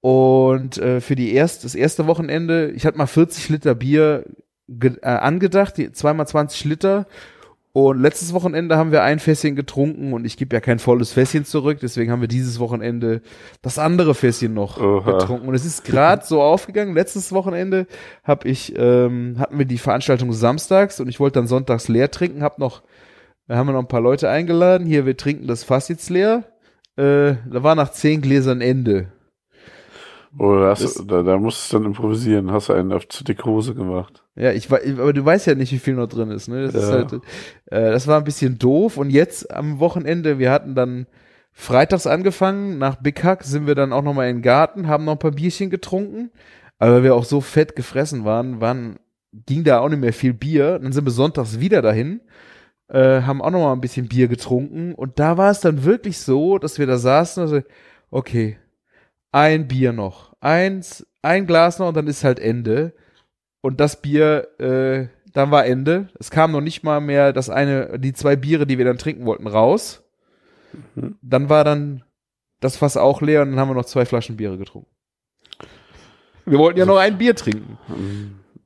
und 0.00 0.78
äh, 0.78 1.00
für 1.02 1.14
die 1.16 1.34
erst, 1.34 1.64
das 1.64 1.74
erste 1.74 2.06
Wochenende, 2.06 2.70
ich 2.70 2.86
hatte 2.86 2.96
mal 2.96 3.06
40 3.06 3.48
Liter 3.50 3.74
Bier 3.74 4.24
äh, 4.80 4.96
angedacht, 5.02 5.76
die, 5.76 5.92
zweimal 5.92 6.26
20 6.26 6.64
Liter. 6.64 7.06
Und 7.80 8.00
letztes 8.00 8.32
Wochenende 8.32 8.76
haben 8.76 8.90
wir 8.90 9.04
ein 9.04 9.20
Fässchen 9.20 9.54
getrunken 9.54 10.12
und 10.12 10.24
ich 10.24 10.36
gebe 10.36 10.56
ja 10.56 10.58
kein 10.58 10.80
volles 10.80 11.12
Fässchen 11.12 11.44
zurück, 11.44 11.78
deswegen 11.80 12.10
haben 12.10 12.20
wir 12.20 12.26
dieses 12.26 12.58
Wochenende 12.58 13.22
das 13.62 13.78
andere 13.78 14.16
Fässchen 14.16 14.52
noch 14.52 14.80
Oha. 14.80 15.12
getrunken. 15.12 15.46
Und 15.46 15.54
es 15.54 15.64
ist 15.64 15.84
gerade 15.84 16.24
so 16.26 16.42
aufgegangen. 16.42 16.92
Letztes 16.92 17.30
Wochenende 17.30 17.86
hab 18.24 18.44
ich, 18.44 18.74
ähm, 18.76 19.36
hatten 19.38 19.58
wir 19.58 19.64
die 19.64 19.78
Veranstaltung 19.78 20.32
samstags 20.32 20.98
und 20.98 21.08
ich 21.08 21.20
wollte 21.20 21.38
dann 21.38 21.46
sonntags 21.46 21.86
leer 21.86 22.10
trinken, 22.10 22.42
hab 22.42 22.58
noch, 22.58 22.82
da 23.46 23.54
haben 23.54 23.68
wir 23.68 23.74
noch 23.74 23.82
ein 23.82 23.86
paar 23.86 24.00
Leute 24.00 24.28
eingeladen. 24.28 24.84
Hier, 24.84 25.06
wir 25.06 25.16
trinken 25.16 25.46
das 25.46 25.62
Fass 25.62 25.88
jetzt 25.88 26.10
leer. 26.10 26.42
Äh, 26.96 27.36
da 27.48 27.62
war 27.62 27.76
nach 27.76 27.92
zehn 27.92 28.20
Gläsern 28.22 28.60
Ende. 28.60 29.06
Oder 30.38 30.70
hast, 30.70 31.04
da, 31.06 31.22
da 31.22 31.38
musst 31.38 31.72
du 31.72 31.78
dann 31.78 31.86
improvisieren. 31.86 32.50
Hast 32.52 32.68
du 32.68 32.74
einen 32.74 32.92
auf 32.92 33.08
zu 33.08 33.24
dicke 33.24 33.44
Hose 33.44 33.74
gemacht. 33.74 34.24
Ja, 34.36 34.52
ich 34.52 34.70
aber 34.70 35.12
du 35.12 35.24
weißt 35.24 35.46
ja 35.46 35.54
nicht, 35.54 35.72
wie 35.72 35.78
viel 35.78 35.94
noch 35.94 36.06
drin 36.08 36.30
ist. 36.30 36.48
Ne? 36.48 36.62
Das, 36.64 36.74
ist 36.74 36.88
Ja. 36.90 36.94
halt, 36.96 37.12
äh, 37.66 37.90
das 37.90 38.06
war 38.06 38.18
ein 38.18 38.24
bisschen 38.24 38.58
doof. 38.58 38.96
Und 38.98 39.10
jetzt 39.10 39.50
am 39.54 39.80
Wochenende, 39.80 40.38
wir 40.38 40.50
hatten 40.50 40.74
dann 40.74 41.06
freitags 41.52 42.06
angefangen, 42.06 42.78
nach 42.78 42.96
Big 42.96 43.24
Hack 43.24 43.42
sind 43.42 43.66
wir 43.66 43.74
dann 43.74 43.92
auch 43.92 44.02
noch 44.02 44.14
mal 44.14 44.28
in 44.28 44.36
den 44.36 44.42
Garten, 44.42 44.86
haben 44.86 45.04
noch 45.04 45.12
ein 45.12 45.18
paar 45.18 45.30
Bierchen 45.32 45.70
getrunken. 45.70 46.30
Aber 46.78 46.94
weil 46.96 47.02
wir 47.04 47.14
auch 47.14 47.24
so 47.24 47.40
fett 47.40 47.74
gefressen 47.74 48.24
waren, 48.24 48.60
waren 48.60 48.98
ging 49.46 49.64
da 49.64 49.80
auch 49.80 49.88
nicht 49.88 50.00
mehr 50.00 50.12
viel 50.12 50.34
Bier. 50.34 50.78
Dann 50.78 50.92
sind 50.92 51.04
wir 51.04 51.10
sonntags 51.10 51.58
wieder 51.60 51.82
dahin, 51.82 52.20
äh, 52.88 53.22
haben 53.22 53.42
auch 53.42 53.50
noch 53.50 53.60
mal 53.60 53.72
ein 53.72 53.80
bisschen 53.80 54.08
Bier 54.08 54.28
getrunken. 54.28 54.94
Und 54.94 55.18
da 55.18 55.36
war 55.36 55.50
es 55.50 55.60
dann 55.60 55.84
wirklich 55.84 56.18
so, 56.18 56.58
dass 56.58 56.78
wir 56.78 56.86
da 56.86 56.98
saßen 56.98 57.42
und 57.42 57.48
so, 57.48 57.60
okay, 58.10 58.58
ein 59.32 59.68
Bier 59.68 59.92
noch, 59.92 60.34
eins, 60.40 61.06
ein 61.22 61.46
Glas 61.46 61.78
noch 61.78 61.88
und 61.88 61.96
dann 61.96 62.06
ist 62.06 62.24
halt 62.24 62.38
Ende. 62.38 62.94
Und 63.60 63.80
das 63.80 64.00
Bier, 64.00 64.48
äh, 64.60 65.08
dann 65.32 65.50
war 65.50 65.66
Ende. 65.66 66.08
Es 66.18 66.30
kam 66.30 66.52
noch 66.52 66.60
nicht 66.60 66.84
mal 66.84 67.00
mehr 67.00 67.32
das 67.32 67.50
eine, 67.50 67.98
die 67.98 68.12
zwei 68.12 68.36
Biere, 68.36 68.66
die 68.66 68.78
wir 68.78 68.84
dann 68.84 68.98
trinken 68.98 69.26
wollten, 69.26 69.46
raus. 69.46 70.02
Mhm. 70.94 71.18
Dann 71.22 71.48
war 71.48 71.64
dann 71.64 72.04
das 72.60 72.76
Fass 72.76 72.96
auch 72.96 73.20
leer 73.20 73.42
und 73.42 73.50
dann 73.50 73.60
haben 73.60 73.70
wir 73.70 73.74
noch 73.74 73.84
zwei 73.84 74.04
Flaschen 74.04 74.36
Biere 74.36 74.58
getrunken. 74.58 74.90
Wir 76.44 76.58
wollten 76.58 76.78
ja 76.78 76.86
noch 76.86 76.96
ein 76.96 77.18
Bier 77.18 77.34
trinken. 77.34 77.78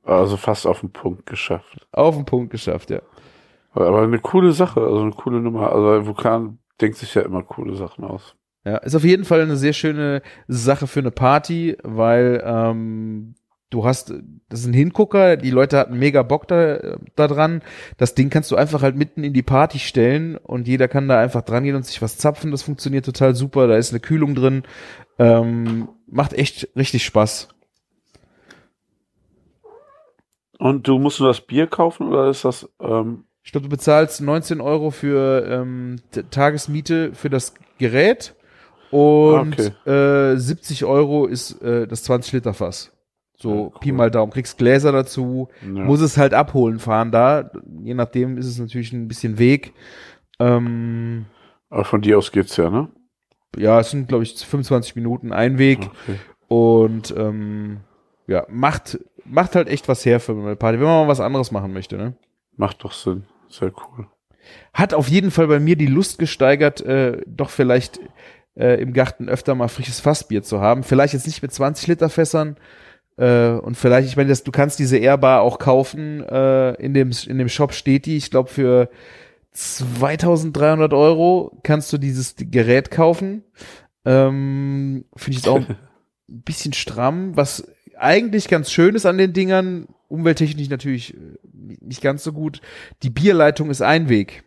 Also 0.03 0.37
fast 0.37 0.65
auf 0.65 0.81
den 0.81 0.91
Punkt 0.91 1.25
geschafft. 1.25 1.87
Auf 1.91 2.15
den 2.15 2.25
Punkt 2.25 2.51
geschafft, 2.51 2.89
ja. 2.89 3.01
Aber 3.71 3.87
aber 3.87 4.01
eine 4.03 4.19
coole 4.19 4.51
Sache, 4.51 4.81
also 4.81 5.01
eine 5.01 5.11
coole 5.11 5.39
Nummer. 5.39 5.71
Also 5.71 6.05
Vulkan 6.07 6.59
denkt 6.79 6.97
sich 6.97 7.13
ja 7.15 7.23
immer 7.23 7.43
coole 7.43 7.75
Sachen 7.75 8.03
aus. 8.03 8.35
Ja, 8.65 8.77
ist 8.77 8.95
auf 8.95 9.03
jeden 9.03 9.25
Fall 9.25 9.41
eine 9.41 9.57
sehr 9.57 9.73
schöne 9.73 10.21
Sache 10.47 10.87
für 10.87 11.01
eine 11.01 11.11
Party, 11.11 11.75
weil 11.83 12.41
ähm, 12.45 13.35
du 13.69 13.83
hast, 13.83 14.13
das 14.47 14.61
ist 14.61 14.67
ein 14.67 14.73
Hingucker, 14.73 15.35
die 15.35 15.49
Leute 15.49 15.77
hatten 15.77 15.99
mega 15.99 16.23
Bock 16.23 16.47
da, 16.47 16.97
da 17.15 17.27
dran. 17.27 17.61
Das 17.97 18.15
Ding 18.15 18.29
kannst 18.29 18.51
du 18.51 18.55
einfach 18.55 18.81
halt 18.81 18.95
mitten 18.95 19.23
in 19.23 19.33
die 19.33 19.41
Party 19.41 19.79
stellen 19.79 20.37
und 20.37 20.67
jeder 20.67 20.87
kann 20.87 21.09
da 21.09 21.19
einfach 21.19 21.41
dran 21.41 21.65
gehen 21.65 21.75
und 21.75 21.85
sich 21.85 22.01
was 22.01 22.17
zapfen. 22.17 22.51
Das 22.51 22.63
funktioniert 22.63 23.05
total 23.05 23.35
super. 23.35 23.67
Da 23.67 23.75
ist 23.75 23.91
eine 23.91 23.99
Kühlung 23.99 24.35
drin. 24.35 24.63
Ähm, 25.19 25.89
macht 26.07 26.33
echt 26.33 26.69
richtig 26.77 27.03
Spaß. 27.03 27.49
Und 30.57 30.87
du 30.87 30.99
musst 30.99 31.19
nur 31.19 31.27
das 31.27 31.41
Bier 31.41 31.67
kaufen 31.67 32.07
oder 32.07 32.29
ist 32.29 32.45
das 32.45 32.69
ähm, 32.79 33.25
Ich 33.43 33.51
glaube, 33.51 33.65
du 33.65 33.69
bezahlst 33.69 34.21
19 34.21 34.61
Euro 34.61 34.91
für 34.91 35.45
ähm, 35.49 35.97
Tagesmiete 36.31 37.13
für 37.13 37.29
das 37.29 37.55
Gerät 37.79 38.35
und 38.93 39.57
äh, 39.87 40.37
70 40.37 40.85
Euro 40.85 41.25
ist 41.25 41.61
äh, 41.61 41.87
das 41.87 42.03
20 42.03 42.33
Liter 42.33 42.53
Fass. 42.53 42.91
So 43.37 43.49
Ja, 43.49 43.55
cool. 43.61 43.71
Pi 43.79 43.91
mal 43.91 44.11
Daumen. 44.11 44.31
Kriegst 44.31 44.57
Gläser 44.57 44.91
dazu, 44.91 45.49
ja. 45.61 45.83
muss 45.83 46.01
es 46.01 46.17
halt 46.17 46.33
abholen 46.33 46.79
fahren 46.79 47.11
da. 47.11 47.51
Je 47.83 47.93
nachdem 47.93 48.37
ist 48.37 48.45
es 48.45 48.59
natürlich 48.59 48.93
ein 48.93 49.07
bisschen 49.07 49.37
Weg. 49.39 49.73
Ähm, 50.39 51.25
Aber 51.69 51.85
von 51.85 52.01
dir 52.01 52.17
aus 52.17 52.31
geht's 52.31 52.57
ja, 52.57 52.69
ne? 52.69 52.89
ja, 53.57 53.79
es 53.79 53.91
sind, 53.91 54.07
glaube 54.07 54.23
ich, 54.23 54.35
25 54.35 54.95
Minuten 54.95 55.31
Einweg 55.31 55.79
Okay. 55.79 56.19
und 56.47 57.13
ähm, 57.17 57.81
ja, 58.27 58.45
macht, 58.49 58.99
macht 59.25 59.55
halt 59.55 59.67
echt 59.67 59.87
was 59.87 60.05
her 60.05 60.19
für 60.19 60.31
eine 60.33 60.55
Party, 60.55 60.79
wenn 60.79 60.87
man 60.87 61.05
mal 61.05 61.07
was 61.11 61.19
anderes 61.19 61.51
machen 61.51 61.71
möchte, 61.73 61.97
ne? 61.97 62.15
Macht 62.55 62.83
doch 62.83 62.93
Sinn. 62.93 63.25
Sehr 63.49 63.71
cool. 63.71 64.07
hat 64.73 64.93
auf 64.95 65.07
jeden 65.07 65.29
Fall 65.29 65.47
bei 65.47 65.59
mir 65.59 65.75
die 65.75 65.85
Lust 65.87 66.17
gesteigert, 66.17 66.81
äh, 66.81 67.21
doch 67.27 67.49
vielleicht 67.51 67.99
äh, 68.55 68.81
im 68.81 68.93
Garten 68.93 69.29
öfter 69.29 69.55
mal 69.55 69.67
frisches 69.67 69.99
Fassbier 69.99 70.43
zu 70.43 70.61
haben. 70.61 70.83
Vielleicht 70.83 71.13
jetzt 71.13 71.27
nicht 71.27 71.41
mit 71.41 71.53
20 71.53 71.87
Liter 71.87 72.09
Fässern 72.09 72.57
äh, 73.17 73.49
und 73.49 73.75
vielleicht, 73.75 74.07
ich 74.07 74.17
meine, 74.17 74.29
das, 74.29 74.43
du 74.43 74.51
kannst 74.51 74.79
diese 74.79 74.97
Airbar 74.97 75.41
auch 75.41 75.59
kaufen. 75.59 76.21
Äh, 76.23 76.73
in 76.75 76.93
dem 76.93 77.11
in 77.27 77.37
dem 77.37 77.49
Shop 77.49 77.73
steht 77.73 78.05
die, 78.05 78.17
ich 78.17 78.31
glaube 78.31 78.49
für 78.49 78.89
2300 79.51 80.93
Euro 80.93 81.59
kannst 81.63 81.93
du 81.93 81.97
dieses 81.97 82.35
Gerät 82.37 82.91
kaufen. 82.91 83.43
Ähm, 84.05 85.05
Finde 85.15 85.31
ich 85.31 85.45
jetzt 85.45 85.49
auch 85.49 85.59
ein 86.29 86.41
bisschen 86.41 86.73
stramm, 86.73 87.35
was 87.35 87.67
eigentlich 87.97 88.47
ganz 88.47 88.71
schön 88.71 88.95
ist 88.95 89.05
an 89.05 89.17
den 89.17 89.33
Dingern, 89.33 89.87
umwelttechnisch 90.07 90.69
natürlich 90.69 91.13
äh, 91.13 91.37
nicht 91.81 92.01
ganz 92.01 92.23
so 92.23 92.33
gut. 92.33 92.61
Die 93.03 93.11
Bierleitung 93.11 93.69
ist 93.69 93.81
ein 93.81 94.09
Weg. 94.09 94.43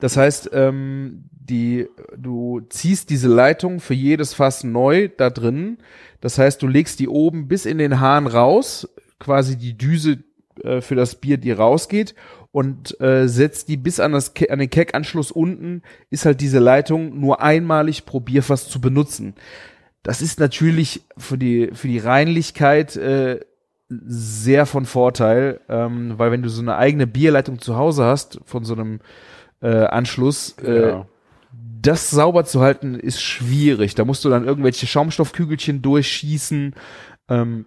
Das 0.00 0.16
heißt, 0.16 0.50
ähm, 0.52 1.24
die, 1.30 1.88
du 2.16 2.60
ziehst 2.68 3.10
diese 3.10 3.28
Leitung 3.28 3.80
für 3.80 3.94
jedes 3.94 4.34
Fass 4.34 4.64
neu 4.64 5.08
da 5.16 5.30
drin. 5.30 5.78
Das 6.20 6.38
heißt, 6.38 6.62
du 6.62 6.66
legst 6.66 7.00
die 7.00 7.08
oben 7.08 7.48
bis 7.48 7.66
in 7.66 7.78
den 7.78 8.00
Hahn 8.00 8.26
raus, 8.26 8.88
quasi 9.18 9.56
die 9.56 9.76
Düse 9.76 10.22
äh, 10.62 10.80
für 10.80 10.94
das 10.94 11.16
Bier, 11.16 11.38
die 11.38 11.52
rausgeht, 11.52 12.14
und 12.52 13.00
äh, 13.00 13.28
setzt 13.28 13.68
die 13.68 13.78
bis 13.78 13.98
an, 13.98 14.12
das 14.12 14.34
Ke 14.34 14.50
an 14.50 14.58
den 14.58 14.70
Keckanschluss 14.70 15.32
unten, 15.32 15.82
ist 16.10 16.26
halt 16.26 16.40
diese 16.40 16.58
Leitung 16.58 17.18
nur 17.18 17.40
einmalig 17.40 18.04
pro 18.04 18.20
Bierfass 18.20 18.68
zu 18.68 18.80
benutzen. 18.80 19.34
Das 20.02 20.20
ist 20.20 20.38
natürlich 20.38 21.02
für 21.16 21.38
die, 21.38 21.70
für 21.72 21.88
die 21.88 21.98
Reinlichkeit 21.98 22.96
äh, 22.96 23.40
sehr 23.88 24.66
von 24.66 24.84
Vorteil, 24.84 25.60
ähm, 25.68 26.14
weil 26.16 26.30
wenn 26.30 26.42
du 26.42 26.48
so 26.48 26.60
eine 26.60 26.76
eigene 26.76 27.06
Bierleitung 27.06 27.58
zu 27.58 27.76
Hause 27.76 28.04
hast 28.04 28.40
von 28.44 28.64
so 28.64 28.74
einem 28.74 29.00
äh, 29.62 29.84
Anschluss, 29.86 30.56
äh, 30.58 30.88
ja. 30.90 31.06
das 31.80 32.10
sauber 32.10 32.44
zu 32.44 32.60
halten 32.60 32.94
ist 32.94 33.22
schwierig. 33.22 33.94
Da 33.94 34.04
musst 34.04 34.24
du 34.24 34.28
dann 34.30 34.46
irgendwelche 34.46 34.86
Schaumstoffkügelchen 34.86 35.82
durchschießen, 35.82 36.74
ähm, 37.28 37.66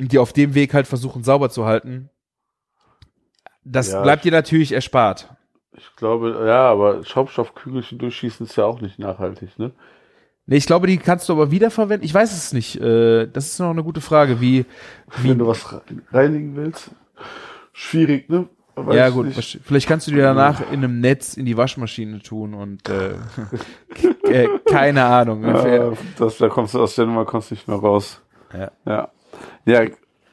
und 0.00 0.12
die 0.12 0.18
auf 0.18 0.32
dem 0.32 0.54
Weg 0.54 0.74
halt 0.74 0.86
versuchen 0.86 1.24
sauber 1.24 1.50
zu 1.50 1.64
halten. 1.64 2.10
Das 3.64 3.92
Ja, 3.92 4.02
bleibt 4.02 4.24
dir 4.24 4.32
natürlich 4.32 4.72
erspart. 4.72 5.28
Ich 5.76 5.94
glaube, 5.96 6.44
ja, 6.46 6.70
aber 6.70 7.04
Schaumstoffkügelchen 7.04 7.98
durchschießen 7.98 8.46
ist 8.46 8.56
ja 8.56 8.64
auch 8.64 8.80
nicht 8.80 8.98
nachhaltig, 8.98 9.58
ne? 9.58 9.72
Nee, 10.46 10.56
ich 10.56 10.66
glaube, 10.66 10.86
die 10.86 10.96
kannst 10.96 11.28
du 11.28 11.34
aber 11.34 11.50
wiederverwenden. 11.50 12.04
Ich 12.04 12.14
weiß 12.14 12.32
es 12.32 12.52
nicht. 12.54 12.80
Äh, 12.80 13.26
das 13.26 13.46
ist 13.48 13.58
noch 13.58 13.70
eine 13.70 13.84
gute 13.84 14.00
Frage, 14.00 14.40
wie, 14.40 14.64
wie 15.18 15.28
Wenn 15.30 15.38
du 15.38 15.46
was 15.46 15.70
re- 15.72 15.82
reinigen 16.10 16.56
willst. 16.56 16.90
Schwierig, 17.72 18.28
ne? 18.30 18.48
Weiß 18.86 18.96
ja 18.96 19.08
gut, 19.10 19.26
nicht. 19.36 19.60
vielleicht 19.64 19.88
kannst 19.88 20.06
du 20.06 20.10
dir 20.12 20.22
danach 20.22 20.60
in 20.70 20.78
einem 20.84 21.00
Netz 21.00 21.34
in 21.36 21.44
die 21.46 21.56
Waschmaschine 21.56 22.20
tun 22.20 22.54
und 22.54 22.88
äh, 22.88 23.14
äh, 24.44 24.48
keine 24.70 25.04
Ahnung. 25.04 25.44
Ja, 25.44 25.92
das, 26.18 26.38
da 26.38 26.48
kommst 26.48 26.74
du 26.74 26.80
aus 26.82 26.94
der 26.94 27.06
Nummer 27.06 27.24
kommst 27.24 27.50
nicht 27.50 27.66
mehr 27.68 27.78
raus. 27.78 28.20
Ja. 28.52 28.70
Ja. 28.86 29.08
Ja, 29.66 29.82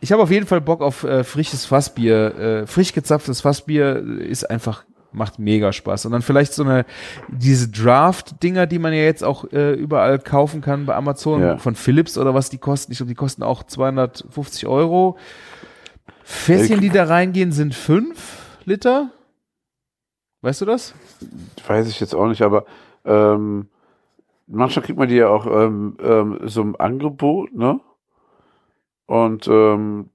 Ich 0.01 0.11
habe 0.11 0.23
auf 0.23 0.31
jeden 0.31 0.47
Fall 0.47 0.61
Bock 0.61 0.81
auf 0.81 1.03
äh, 1.03 1.23
frisches 1.23 1.65
Fassbier. 1.65 2.35
Äh, 2.63 2.67
frisch 2.67 2.93
gezapftes 2.93 3.41
Fassbier 3.41 3.97
ist 3.97 4.49
einfach 4.49 4.83
macht 5.11 5.39
mega 5.39 5.71
Spaß. 5.71 6.05
Und 6.07 6.11
dann 6.11 6.21
vielleicht 6.21 6.53
so 6.53 6.63
eine 6.63 6.85
diese 7.29 7.69
Draft-Dinger, 7.69 8.67
die 8.67 8.79
man 8.79 8.91
ja 8.93 8.99
jetzt 9.03 9.23
auch 9.23 9.45
äh, 9.53 9.71
überall 9.73 10.19
kaufen 10.19 10.59
kann 10.59 10.85
bei 10.85 10.93
Amazon 10.95 11.41
Ja. 11.41 11.57
von 11.57 11.75
Philips 11.75 12.17
oder 12.17 12.33
was 12.33 12.49
die 12.49 12.57
kosten. 12.57 12.91
Ich 12.91 12.97
glaube, 12.97 13.07
die 13.09 13.15
kosten 13.15 13.41
auch 13.41 13.63
250 13.63 14.67
Euro. 14.67 15.17
Fässchen, 16.25 16.81
die 16.81 16.89
da 16.89 17.05
reingehen, 17.05 17.51
sind 17.51 17.75
fünf 17.75 18.57
Liter. 18.65 19.11
Weißt 20.41 20.61
du 20.61 20.65
das? 20.65 20.95
weiß 21.67 21.87
ich 21.87 21.99
jetzt 21.99 22.15
auch 22.15 22.27
nicht, 22.27 22.41
aber 22.41 22.65
ähm, 23.05 23.69
manchmal 24.47 24.83
kriegt 24.85 24.97
man 24.97 25.07
die 25.07 25.15
ja 25.15 25.29
auch 25.29 25.45
ähm, 25.45 25.97
ähm, 26.01 26.39
so 26.43 26.61
im 26.61 26.75
Angebot, 26.79 27.53
ne? 27.53 27.79
Und 29.05 29.47
ähm, 29.47 30.09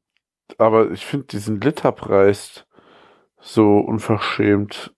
aber 0.58 0.90
ich 0.90 1.06
finde 1.06 1.26
diesen 1.28 1.60
Literpreis 1.60 2.66
so 3.40 3.78
unverschämt 3.78 4.92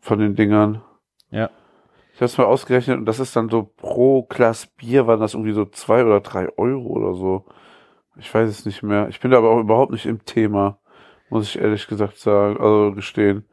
von 0.00 0.18
den 0.18 0.34
Dingern. 0.34 0.82
Ja. 1.30 1.50
Ich 2.14 2.20
habe 2.20 2.26
es 2.26 2.38
mal 2.38 2.46
ausgerechnet 2.46 2.98
und 2.98 3.04
das 3.04 3.20
ist 3.20 3.36
dann 3.36 3.50
so 3.50 3.62
pro 3.62 4.22
Glas 4.24 4.66
Bier 4.66 5.06
waren 5.06 5.20
das 5.20 5.34
irgendwie 5.34 5.52
so 5.52 5.66
zwei 5.66 6.04
oder 6.04 6.20
drei 6.20 6.48
Euro 6.56 6.88
oder 6.88 7.14
so. 7.14 7.44
Ich 8.18 8.32
weiß 8.32 8.48
es 8.48 8.66
nicht 8.66 8.82
mehr. 8.82 9.08
Ich 9.08 9.20
bin 9.20 9.30
da 9.30 9.38
aber 9.38 9.50
auch 9.50 9.60
überhaupt 9.60 9.92
nicht 9.92 10.06
im 10.06 10.24
Thema, 10.24 10.78
muss 11.30 11.44
ich 11.48 11.60
ehrlich 11.60 11.86
gesagt 11.86 12.18
sagen, 12.18 12.56
also 12.58 12.92
gestehen. 12.94 13.44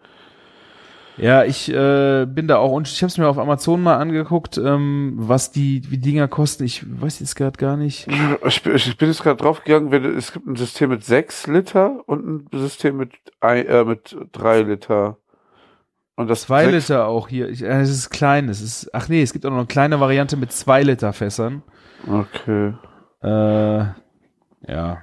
Ja, 1.17 1.45
ich 1.45 1.71
äh, 1.71 2.25
bin 2.25 2.47
da 2.49 2.57
auch 2.57 2.73
und 2.73 2.89
ich 2.89 3.01
habe 3.01 3.07
es 3.09 3.17
mir 3.17 3.27
auf 3.29 3.37
Amazon 3.37 3.81
mal 3.81 3.95
angeguckt, 3.97 4.57
ähm, 4.57 5.13
was 5.15 5.49
die 5.51 5.81
wie 5.89 5.97
die 5.97 6.11
Dinger 6.11 6.27
kosten. 6.27 6.65
Ich 6.65 6.83
weiß 7.01 7.21
jetzt 7.21 7.35
gerade 7.37 7.57
gar 7.57 7.77
nicht. 7.77 8.07
Ich, 8.45 8.61
bin- 8.63 8.75
ich 8.75 8.97
bin 8.97 9.07
jetzt 9.07 9.23
gerade 9.23 9.37
draufgegangen, 9.41 9.91
wenn, 9.91 10.03
es 10.17 10.33
gibt 10.33 10.45
ein 10.45 10.57
System 10.57 10.89
mit 10.89 11.05
sechs 11.05 11.47
Liter 11.47 12.01
und 12.07 12.27
ein 12.53 12.59
System 12.59 12.97
mit, 12.97 13.13
äh, 13.41 13.85
mit 13.85 14.17
drei 14.33 14.61
Liter. 14.63 15.17
Und 16.17 16.29
das 16.29 16.41
Zwei 16.43 16.65
sechs- 16.69 16.89
Liter 16.89 17.07
auch 17.07 17.29
hier. 17.29 17.47
Ich, 17.47 17.61
äh, 17.63 17.79
es 17.79 17.89
ist 17.91 18.09
klein. 18.09 18.49
Es 18.49 18.59
ist 18.61 18.89
ach 18.93 19.07
nee, 19.07 19.21
es 19.21 19.31
gibt 19.31 19.45
auch 19.45 19.51
noch 19.51 19.57
eine 19.57 19.67
kleine 19.67 20.01
Variante 20.01 20.35
mit 20.35 20.51
zwei 20.51 20.83
Liter 20.83 21.13
Fässern. 21.13 21.63
Okay. 22.07 22.73
Äh, 23.21 23.85
ja. 24.67 24.97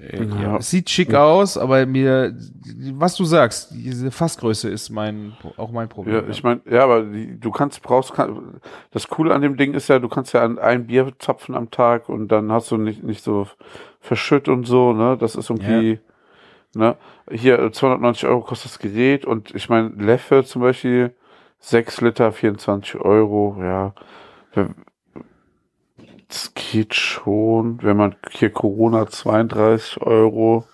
Äh, 0.00 0.24
Ja. 0.24 0.42
ja. 0.42 0.56
Es 0.56 0.70
sieht 0.70 0.88
schick 0.88 1.14
aus, 1.14 1.58
aber 1.58 1.84
mir, 1.86 2.34
was 2.94 3.16
du 3.16 3.24
sagst, 3.24 3.72
diese 3.74 4.10
Fassgröße 4.10 4.68
ist 4.70 4.90
mein, 4.90 5.34
auch 5.56 5.70
mein 5.70 5.88
Problem. 5.88 6.14
Ja, 6.14 6.22
ich 6.28 6.42
meine, 6.42 6.60
ja, 6.70 6.84
aber 6.84 7.02
die, 7.02 7.38
du 7.38 7.50
kannst, 7.50 7.82
brauchst, 7.82 8.14
kann, 8.14 8.60
das 8.92 9.08
Coole 9.08 9.34
an 9.34 9.42
dem 9.42 9.56
Ding 9.56 9.74
ist 9.74 9.88
ja, 9.88 9.98
du 9.98 10.08
kannst 10.08 10.32
ja 10.32 10.42
ein 10.42 10.86
Bier 10.86 11.12
zapfen 11.18 11.54
am 11.54 11.70
Tag 11.70 12.08
und 12.08 12.28
dann 12.28 12.50
hast 12.50 12.70
du 12.70 12.76
nicht, 12.76 13.02
nicht 13.02 13.22
so 13.22 13.46
verschütt 14.00 14.48
und 14.48 14.64
so, 14.66 14.92
ne, 14.92 15.16
das 15.18 15.36
ist 15.36 15.50
irgendwie, 15.50 16.00
ne, 16.74 16.96
hier 17.30 17.58
äh, 17.58 17.70
290 17.70 18.26
Euro 18.26 18.40
kostet 18.40 18.72
das 18.72 18.78
Gerät 18.78 19.26
und 19.26 19.54
ich 19.54 19.68
meine, 19.68 19.88
Leffe 19.90 20.44
zum 20.44 20.62
Beispiel, 20.62 21.14
6 21.58 22.00
Liter, 22.00 22.32
24 22.32 22.96
Euro, 23.00 23.56
ja, 23.60 23.92
das 26.30 26.54
geht 26.54 26.94
schon, 26.94 27.82
wenn 27.82 27.96
man 27.96 28.14
hier 28.30 28.50
Corona 28.50 29.06
32 29.08 30.00
Euro, 30.00 30.64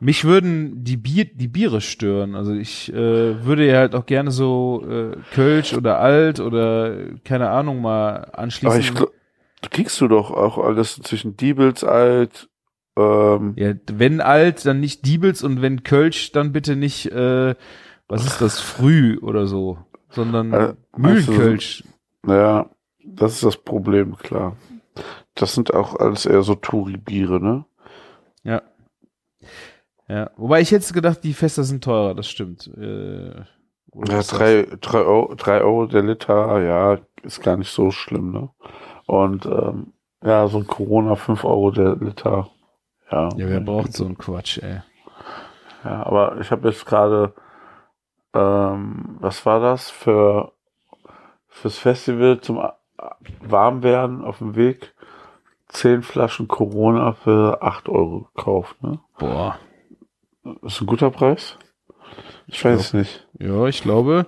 Mich 0.00 0.24
würden 0.24 0.82
die 0.82 0.96
Bier, 0.96 1.26
die 1.26 1.48
Biere 1.48 1.82
stören. 1.82 2.34
Also 2.34 2.54
ich 2.54 2.90
äh, 2.92 3.44
würde 3.44 3.66
ja 3.66 3.78
halt 3.78 3.94
auch 3.94 4.06
gerne 4.06 4.30
so 4.30 4.82
äh, 4.88 5.16
Kölsch 5.34 5.74
oder 5.74 5.98
Alt 6.00 6.40
oder 6.40 6.96
keine 7.24 7.50
Ahnung 7.50 7.82
mal 7.82 8.30
anschließen. 8.32 8.68
aber 8.68 8.80
ich 8.80 8.94
glaub, 8.94 9.12
kriegst 9.70 10.00
du 10.00 10.08
doch 10.08 10.30
auch 10.30 10.56
alles 10.56 10.96
zwischen 11.02 11.36
Diebels 11.36 11.84
alt, 11.84 12.48
ähm, 12.96 13.52
ja, 13.56 13.74
wenn 13.92 14.20
Alt, 14.20 14.64
dann 14.66 14.80
nicht 14.80 15.06
Diebels 15.06 15.42
und 15.42 15.62
wenn 15.62 15.82
Kölsch, 15.82 16.32
dann 16.32 16.52
bitte 16.52 16.76
nicht, 16.76 17.06
äh, 17.12 17.54
was 18.08 18.26
ist 18.26 18.40
das, 18.40 18.60
Früh 18.60 19.18
oder 19.18 19.46
so, 19.46 19.78
sondern 20.08 20.52
Äh, 20.52 20.74
Mühlenkölsch. 20.96 21.84
Naja, 22.22 22.70
das 23.04 23.34
ist 23.34 23.44
das 23.44 23.56
Problem, 23.56 24.16
klar. 24.16 24.56
Das 25.34 25.54
sind 25.54 25.72
auch 25.74 25.96
alles 25.96 26.26
eher 26.26 26.42
so 26.42 26.54
Touri-Biere, 26.54 27.40
ne? 27.40 27.64
Ja. 28.42 28.62
Ja, 30.08 30.30
wobei 30.36 30.60
ich 30.60 30.72
hätte 30.72 30.92
gedacht, 30.92 31.22
die 31.22 31.34
Fässer 31.34 31.62
sind 31.64 31.84
teurer, 31.84 32.14
das 32.14 32.28
stimmt. 32.28 32.66
Äh, 32.76 33.30
Ja, 33.94 34.18
ist 34.18 34.32
das- 34.32 34.38
drei, 34.38 34.66
drei, 34.80 34.98
Euro, 35.00 35.34
drei 35.36 35.60
Euro 35.62 35.86
der 35.86 36.02
Liter, 36.02 36.60
ja, 36.62 36.98
ist 37.22 37.42
gar 37.42 37.56
nicht 37.56 37.70
so 37.70 37.90
schlimm, 37.90 38.32
ne? 38.32 38.50
Und 39.06 39.46
ähm, 39.46 39.92
ja, 40.22 40.46
so 40.48 40.58
ein 40.58 40.66
Corona, 40.66 41.14
fünf 41.16 41.44
Euro 41.44 41.70
der 41.70 41.96
Liter. 41.96 42.48
Ja, 43.10 43.28
Ja, 43.36 43.48
wer 43.48 43.60
braucht 43.60 43.92
so 43.92 44.04
einen 44.04 44.18
Quatsch, 44.18 44.58
ey. 44.58 44.82
Ja, 45.84 46.04
aber 46.06 46.38
ich 46.40 46.50
habe 46.50 46.68
jetzt 46.68 46.84
gerade, 46.86 47.34
ähm, 48.34 49.16
was 49.20 49.44
war 49.46 49.60
das 49.60 49.90
für 49.90 50.52
fürs 51.48 51.78
Festival 51.78 52.40
zum 52.40 52.60
A- 53.10 53.16
Warmwerden 53.40 54.22
auf 54.24 54.38
dem 54.38 54.56
Weg? 54.56 54.94
Zehn 55.68 56.02
Flaschen 56.02 56.48
Corona 56.48 57.12
für 57.12 57.62
acht 57.62 57.88
Euro 57.88 58.28
gekauft, 58.34 58.82
ne? 58.82 58.98
Boah. 59.18 59.58
Ist 60.62 60.80
ein 60.80 60.86
guter 60.86 61.10
Preis? 61.10 61.58
Ich 62.46 62.64
weiß 62.64 62.80
es 62.80 62.92
nicht. 62.92 63.28
Ja, 63.38 63.66
ich 63.66 63.82
glaube, 63.82 64.26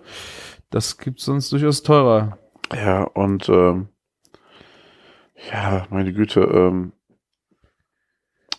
das 0.70 0.98
gibt's 0.98 1.24
sonst 1.24 1.50
durchaus 1.50 1.82
teurer. 1.82 2.38
Ja, 2.72 3.02
und 3.02 3.48
ähm, 3.48 3.88
ja, 5.50 5.86
meine 5.90 6.12
Güte, 6.12 6.40
ähm, 6.42 6.92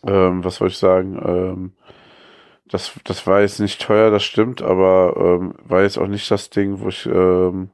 ähm, 0.06 0.44
was 0.44 0.58
soll 0.58 0.68
ich 0.68 0.78
sagen? 0.78 1.22
Ähm, 1.26 1.74
das, 2.66 2.92
das 3.06 3.26
war 3.26 3.42
jetzt 3.42 3.60
nicht 3.60 3.82
teuer, 3.82 4.12
das 4.12 4.24
stimmt, 4.24 4.62
aber 4.62 5.16
ähm, 5.18 5.56
war 5.64 5.84
jetzt 5.84 5.98
auch 5.98 6.08
nicht 6.08 6.30
das 6.30 6.50
Ding, 6.50 6.80
wo 6.82 6.90
ich 6.90 7.06
ähm, 7.06 7.70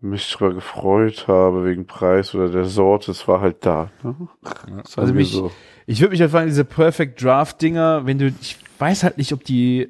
mich 0.00 0.30
drüber 0.30 0.54
gefreut 0.54 1.26
habe 1.26 1.64
wegen 1.64 1.86
Preis 1.86 2.34
oder 2.34 2.48
der 2.48 2.64
Sorte. 2.64 3.10
Es 3.10 3.26
war 3.26 3.40
halt 3.40 3.64
da. 3.64 3.90
Ne? 4.02 4.14
Sagen 4.42 4.82
Also 4.96 5.14
mich, 5.14 5.32
so. 5.32 5.50
ich 5.86 6.00
würde 6.00 6.12
mich 6.12 6.20
halt 6.20 6.30
fragen, 6.30 6.48
diese 6.48 6.64
Perfect 6.64 7.22
Draft 7.22 7.60
Dinger, 7.62 8.06
wenn 8.06 8.18
du, 8.18 8.32
ich 8.40 8.58
weiß 8.78 9.02
halt 9.04 9.18
nicht, 9.18 9.32
ob 9.32 9.44
die 9.44 9.88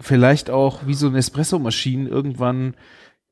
vielleicht 0.00 0.50
auch 0.50 0.86
wie 0.86 0.94
so 0.94 1.06
eine 1.06 1.18
Espresso-Maschinen 1.18 2.06
irgendwann 2.06 2.74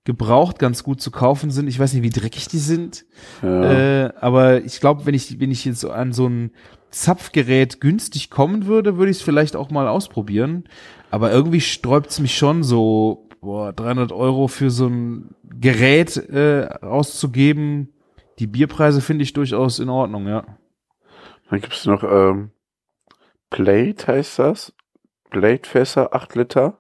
gebraucht 0.05 0.59
ganz 0.59 0.85
gut 0.85 1.01
zu 1.01 1.11
kaufen 1.11 1.51
sind. 1.51 1.67
Ich 1.67 1.79
weiß 1.79 1.95
nicht, 1.95 2.03
wie 2.03 2.11
dreckig 2.11 2.49
die 2.49 2.59
sind. 2.59 3.07
Ja. 3.43 4.05
Äh, 4.05 4.13
aber 4.21 4.63
ich 4.63 4.81
glaube, 4.81 5.07
wenn 5.07 5.15
ich, 5.15 5.41
wenn 5.41 5.51
ich 5.51 5.65
jetzt 5.65 5.81
so 5.81 5.91
an 5.91 6.13
so 6.13 6.29
ein 6.29 6.51
Zapfgerät 6.91 7.81
günstig 7.81 8.31
kommen 8.31 8.67
würde, 8.67 8.99
würde 8.99 9.11
ich 9.11 9.19
es 9.19 9.23
vielleicht 9.23 9.57
auch 9.57 9.71
mal 9.71 9.89
ausprobieren. 9.89 10.65
Aber 11.11 11.33
irgendwie 11.33 11.61
sträubt 11.61 12.11
es 12.11 12.21
mich 12.21 12.37
schon 12.37 12.63
so, 12.63 13.24
boah, 13.45 13.73
300 13.73 14.11
Euro 14.11 14.49
für 14.49 14.71
so 14.71 14.89
ein 14.89 15.35
Gerät 15.45 16.17
äh, 16.17 16.67
auszugeben. 16.81 17.93
Die 18.39 18.47
Bierpreise 18.47 19.01
finde 19.01 19.23
ich 19.23 19.33
durchaus 19.33 19.79
in 19.79 19.89
Ordnung, 19.89 20.27
ja. 20.27 20.45
Dann 21.51 21.61
gibt's 21.61 21.87
noch 21.87 22.03
ähm, 22.03 22.51
Plate, 23.51 24.07
heißt 24.09 24.39
das. 24.41 24.73
Plate-Fässer, 25.31 26.15
8 26.15 26.35
Liter. 26.35 26.79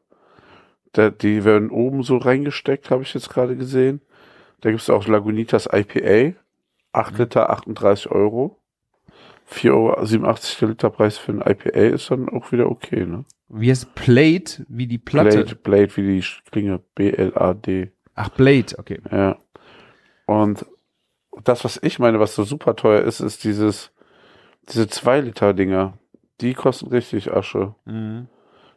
Da, 0.92 1.10
die 1.10 1.44
werden 1.44 1.70
oben 1.70 2.02
so 2.02 2.16
reingesteckt, 2.16 2.90
habe 2.90 3.02
ich 3.02 3.14
jetzt 3.14 3.30
gerade 3.30 3.56
gesehen. 3.56 4.00
Da 4.60 4.70
gibt's 4.70 4.90
auch 4.90 5.06
Lagunitas 5.06 5.68
IPA. 5.70 6.36
8 6.92 7.18
Liter, 7.18 7.50
38 7.50 8.10
Euro. 8.10 8.58
4,87 9.50 9.72
Euro 9.72 10.38
der 10.60 10.68
Literpreis 10.68 11.18
für 11.18 11.32
ein 11.32 11.42
IPA 11.42 11.94
ist 11.94 12.10
dann 12.10 12.28
auch 12.30 12.50
wieder 12.50 12.70
okay, 12.70 13.04
ne? 13.04 13.24
Wie 13.56 13.70
heißt 13.70 13.94
Plate, 13.94 14.64
wie 14.68 14.86
die 14.86 14.98
Platte? 14.98 15.44
Blade, 15.44 15.54
Blade, 15.56 15.96
wie 15.96 16.20
die 16.20 16.26
Klinge. 16.50 16.80
B-L-A-D. 16.94 17.92
Ach, 18.14 18.28
Blade, 18.30 18.66
okay. 18.78 19.00
Ja. 19.10 19.36
Und 20.26 20.64
das, 21.44 21.64
was 21.64 21.78
ich 21.82 21.98
meine, 21.98 22.20
was 22.20 22.34
so 22.34 22.44
super 22.44 22.74
teuer 22.76 23.02
ist, 23.02 23.20
ist 23.20 23.44
dieses, 23.44 23.92
diese 24.68 24.84
2-Liter-Dinger. 24.84 25.94
Die 26.40 26.54
kosten 26.54 26.88
richtig 26.88 27.32
Asche. 27.32 27.74
Mhm. 27.84 28.26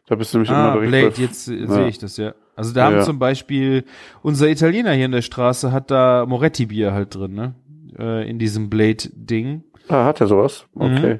Da 0.07 0.15
bist 0.15 0.33
du 0.33 0.37
nämlich 0.37 0.51
Ah, 0.51 0.73
immer 0.75 0.81
direkt 0.85 0.91
Blade, 0.91 1.09
bei- 1.15 1.21
jetzt 1.23 1.47
Ja. 1.47 1.67
sehe 1.67 1.87
ich 1.87 1.97
das, 1.97 2.17
ja. 2.17 2.33
Also 2.55 2.73
da 2.73 2.85
haben 2.85 2.95
Ja. 2.97 3.01
zum 3.03 3.19
Beispiel, 3.19 3.83
unser 4.21 4.47
Italiener 4.49 4.93
hier 4.93 5.05
in 5.05 5.11
der 5.11 5.21
Straße 5.21 5.71
hat 5.71 5.91
da 5.91 6.25
Moretti-Bier 6.27 6.93
halt 6.93 7.13
drin, 7.15 7.33
ne? 7.33 7.55
Äh, 7.97 8.29
in 8.29 8.39
diesem 8.39 8.69
Blade-Ding. 8.69 9.63
Ah, 9.89 10.05
hat 10.05 10.21
er 10.21 10.27
sowas? 10.27 10.65
Okay. 10.75 11.19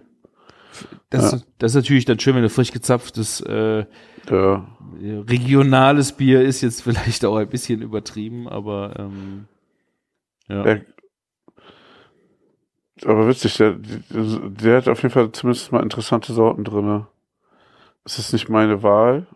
Das, 1.09 1.31
Ja. 1.31 1.39
das 1.59 1.71
ist 1.71 1.75
natürlich 1.75 2.05
dann 2.05 2.19
schön, 2.19 2.35
wenn 2.35 2.43
du 2.43 2.49
frisch 2.49 2.71
gezapftes 2.71 3.39
äh, 3.41 3.85
Ja. 4.29 4.67
regionales 5.01 6.11
Bier 6.11 6.41
ist 6.41 6.61
jetzt 6.61 6.81
vielleicht 6.83 7.23
auch 7.25 7.37
ein 7.37 7.47
bisschen 7.49 7.81
übertrieben, 7.81 8.47
aber 8.49 8.93
ähm, 8.99 9.47
ja. 10.49 10.63
Der, 10.63 10.81
aber 13.05 13.27
witzig, 13.27 13.55
der, 13.57 13.75
der 14.09 14.77
hat 14.77 14.87
auf 14.87 15.01
jeden 15.03 15.13
Fall 15.13 15.31
zumindest 15.31 15.71
mal 15.71 15.83
interessante 15.83 16.33
Sorten 16.33 16.63
drinne. 16.63 17.07
Es 18.03 18.17
ist 18.19 18.33
nicht 18.33 18.49
meine 18.49 18.81
Wahl. 18.83 19.27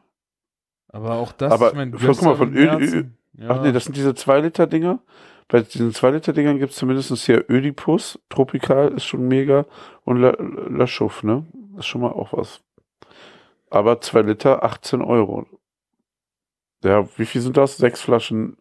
aber 0.89 1.13
auch 1.15 1.31
das, 1.31 1.51
aber 1.53 1.69
ich 1.69 1.75
mein, 1.75 1.91
guck 1.91 2.21
mal, 2.23 2.35
von 2.35 2.53
Ö- 2.55 2.77
Ö- 2.79 3.05
ja. 3.37 3.49
Ach 3.49 3.61
nee, 3.61 3.71
das 3.71 3.85
sind 3.85 3.95
diese 3.95 4.11
2-Liter-Dinger. 4.11 4.99
Bei 5.47 5.61
diesen 5.61 5.91
2-Liter-Dingern 5.91 6.59
gibt 6.59 6.71
es 6.71 6.77
zumindest 6.77 7.13
hier 7.25 7.45
Ödipus, 7.49 8.19
Tropical 8.29 8.93
ist 8.93 9.05
schon 9.05 9.27
mega 9.27 9.65
und 10.05 10.17
La, 10.17 10.33
La 10.39 10.85
ne? 11.23 11.45
ist 11.77 11.85
schon 11.85 12.01
mal 12.01 12.11
auch 12.11 12.33
was. 12.33 12.61
Aber 13.69 14.01
2 14.01 14.21
Liter, 14.21 14.63
18 14.63 15.01
Euro. 15.01 15.45
Ja, 16.83 17.07
wie 17.17 17.25
viel 17.25 17.41
sind 17.41 17.57
das? 17.57 17.77
Sechs 17.77 18.01
Flaschen 18.01 18.57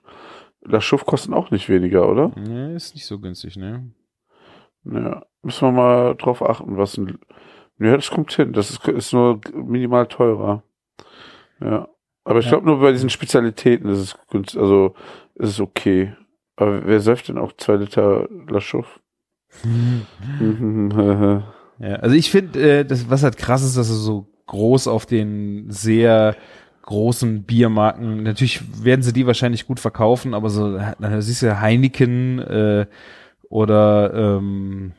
La 0.63 0.81
Chouffe 0.81 1.05
kosten 1.05 1.33
auch 1.33 1.51
nicht 1.51 1.69
weniger, 1.69 2.09
oder? 2.09 2.33
Nee, 2.37 2.75
ist 2.75 2.95
nicht 2.95 3.07
so 3.07 3.19
günstig, 3.19 3.57
ne? 3.57 3.91
Ja, 4.85 5.25
müssen 5.43 5.69
wir 5.69 5.73
mal 5.73 6.15
drauf 6.17 6.43
achten, 6.43 6.77
was 6.77 6.97
ein. 6.99 7.19
Ja, 7.79 7.97
das 7.97 8.11
kommt 8.11 8.33
hin. 8.33 8.53
Das 8.53 8.71
ist, 8.71 8.87
ist 8.89 9.13
nur 9.15 9.41
minimal 9.55 10.07
teurer. 10.07 10.63
Ja. 11.61 11.89
Aber 12.25 12.39
ich 12.41 12.45
Ja. 12.47 12.51
glaube 12.53 12.67
nur 12.67 12.81
bei 12.81 12.93
diesen 12.93 13.09
Spezialitäten 13.09 13.89
ist 13.89 13.99
es 13.99 14.19
günstig, 14.29 14.61
also 14.61 14.95
ist 15.35 15.51
es 15.51 15.61
okay. 15.61 16.15
Aber 16.57 16.87
wer 16.87 17.01
säuft 17.01 17.29
denn 17.29 17.39
auch 17.39 17.53
zwei 17.57 17.77
Liter 17.77 18.29
Laschow? 18.49 19.01
Ja, 21.83 21.95
also 21.95 22.15
ich 22.15 22.31
finde, 22.31 22.81
äh, 22.81 22.85
das, 22.85 23.09
was 23.09 23.23
halt 23.23 23.39
krass 23.39 23.65
ist, 23.65 23.79
dass 23.79 23.89
er 23.89 23.97
so 23.97 24.29
groß 24.49 24.87
auf 24.87 25.07
den 25.07 25.71
sehr 25.71 26.37
großen 26.83 27.45
Biermarken, 27.45 28.23
natürlich 28.23 28.85
werden 28.85 29.03
sie 29.03 29.15
die 29.15 29.27
wahrscheinlich 29.27 29.67
gut 29.67 29.81
verkaufen, 29.81 30.35
aber 30.35 30.51
so, 30.51 30.77
da 30.77 31.21
siehst 31.23 31.41
du 31.41 31.47
ja 31.47 31.61
Heineken 31.61 32.39
äh, 32.39 32.87
oder 33.49 34.13
ähm, 34.13 34.93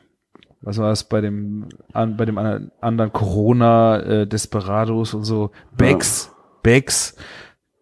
was 0.60 0.78
war 0.78 0.90
es 0.92 1.04
bei 1.04 1.20
dem 1.20 1.68
an, 1.92 2.16
bei 2.16 2.24
dem 2.24 2.38
anderen, 2.38 2.72
anderen 2.80 3.12
Corona 3.12 4.00
äh, 4.00 4.26
Desperados 4.26 5.14
und 5.14 5.24
so 5.24 5.50
Becks 5.76 6.30
ja. 6.30 6.38
Becks 6.62 7.16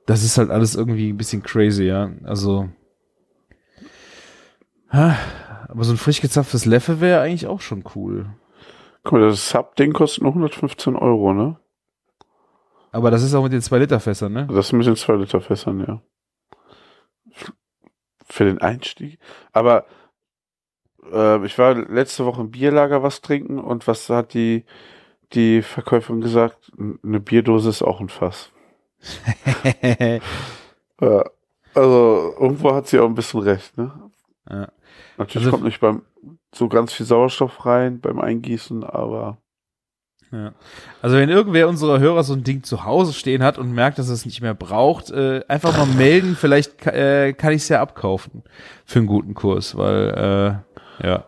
das 0.06 0.24
ist 0.24 0.38
halt 0.38 0.50
alles 0.50 0.74
irgendwie 0.74 1.10
ein 1.10 1.16
bisschen 1.16 1.42
crazy 1.42 1.84
ja 1.84 2.10
also 2.24 2.68
aber 4.90 5.84
so 5.84 5.92
ein 5.92 5.98
frisch 5.98 6.20
gezapftes 6.20 6.66
Leffe 6.66 7.00
wäre 7.00 7.20
eigentlich 7.20 7.46
auch 7.46 7.60
schon 7.60 7.84
cool 7.94 8.30
Guck 9.02 9.12
mal, 9.12 9.28
das 9.28 9.48
Sub-Ding 9.48 9.92
kostet 9.92 10.22
nur 10.22 10.32
115 10.32 10.94
Euro, 10.96 11.32
ne? 11.32 11.56
Aber 12.92 13.10
das 13.10 13.22
ist 13.22 13.34
auch 13.34 13.42
mit 13.42 13.52
den 13.52 13.60
2-Liter-Fässern, 13.60 14.32
ne? 14.32 14.46
Das 14.48 14.66
ist 14.66 14.72
mit 14.72 14.86
den 14.86 14.96
2-Liter-Fässern, 14.96 15.80
ja. 15.80 16.02
Für 18.26 18.44
den 18.44 18.60
Einstieg. 18.60 19.18
Aber 19.52 19.86
äh, 21.10 21.44
ich 21.46 21.56
war 21.58 21.74
letzte 21.74 22.26
Woche 22.26 22.42
im 22.42 22.50
Bierlager 22.50 23.02
was 23.02 23.22
trinken 23.22 23.58
und 23.58 23.86
was 23.86 24.08
hat 24.10 24.34
die, 24.34 24.64
die 25.32 25.62
Verkäuferin 25.62 26.20
gesagt? 26.20 26.70
Eine 26.78 27.20
Bierdose 27.20 27.70
ist 27.70 27.82
auch 27.82 28.00
ein 28.00 28.08
Fass. 28.08 28.50
ja, 31.00 31.24
also 31.74 32.34
irgendwo 32.38 32.74
hat 32.74 32.88
sie 32.88 32.98
auch 32.98 33.06
ein 33.06 33.14
bisschen 33.14 33.40
recht, 33.40 33.78
ne? 33.78 34.10
Ja. 34.48 34.68
Natürlich 35.20 35.48
also, 35.48 35.50
kommt 35.50 35.64
nicht 35.64 35.80
beim 35.80 36.00
so 36.54 36.68
ganz 36.68 36.94
viel 36.94 37.04
Sauerstoff 37.04 37.66
rein 37.66 38.00
beim 38.00 38.18
Eingießen, 38.18 38.84
aber. 38.84 39.36
Ja. 40.32 40.54
Also 41.02 41.16
wenn 41.16 41.28
irgendwer 41.28 41.68
unserer 41.68 41.98
Hörer 41.98 42.22
so 42.22 42.32
ein 42.32 42.42
Ding 42.42 42.62
zu 42.62 42.84
Hause 42.86 43.12
stehen 43.12 43.42
hat 43.42 43.58
und 43.58 43.70
merkt, 43.70 43.98
dass 43.98 44.08
er 44.08 44.14
es 44.14 44.24
nicht 44.24 44.40
mehr 44.40 44.54
braucht, 44.54 45.10
äh, 45.10 45.42
einfach 45.46 45.76
mal 45.76 45.86
melden, 45.94 46.36
vielleicht 46.36 46.86
äh, 46.86 47.34
kann 47.34 47.52
ich 47.52 47.62
es 47.62 47.68
ja 47.68 47.82
abkaufen 47.82 48.44
für 48.86 49.00
einen 49.00 49.08
guten 49.08 49.34
Kurs, 49.34 49.76
weil 49.76 50.64
äh, 51.00 51.06
ja. 51.06 51.26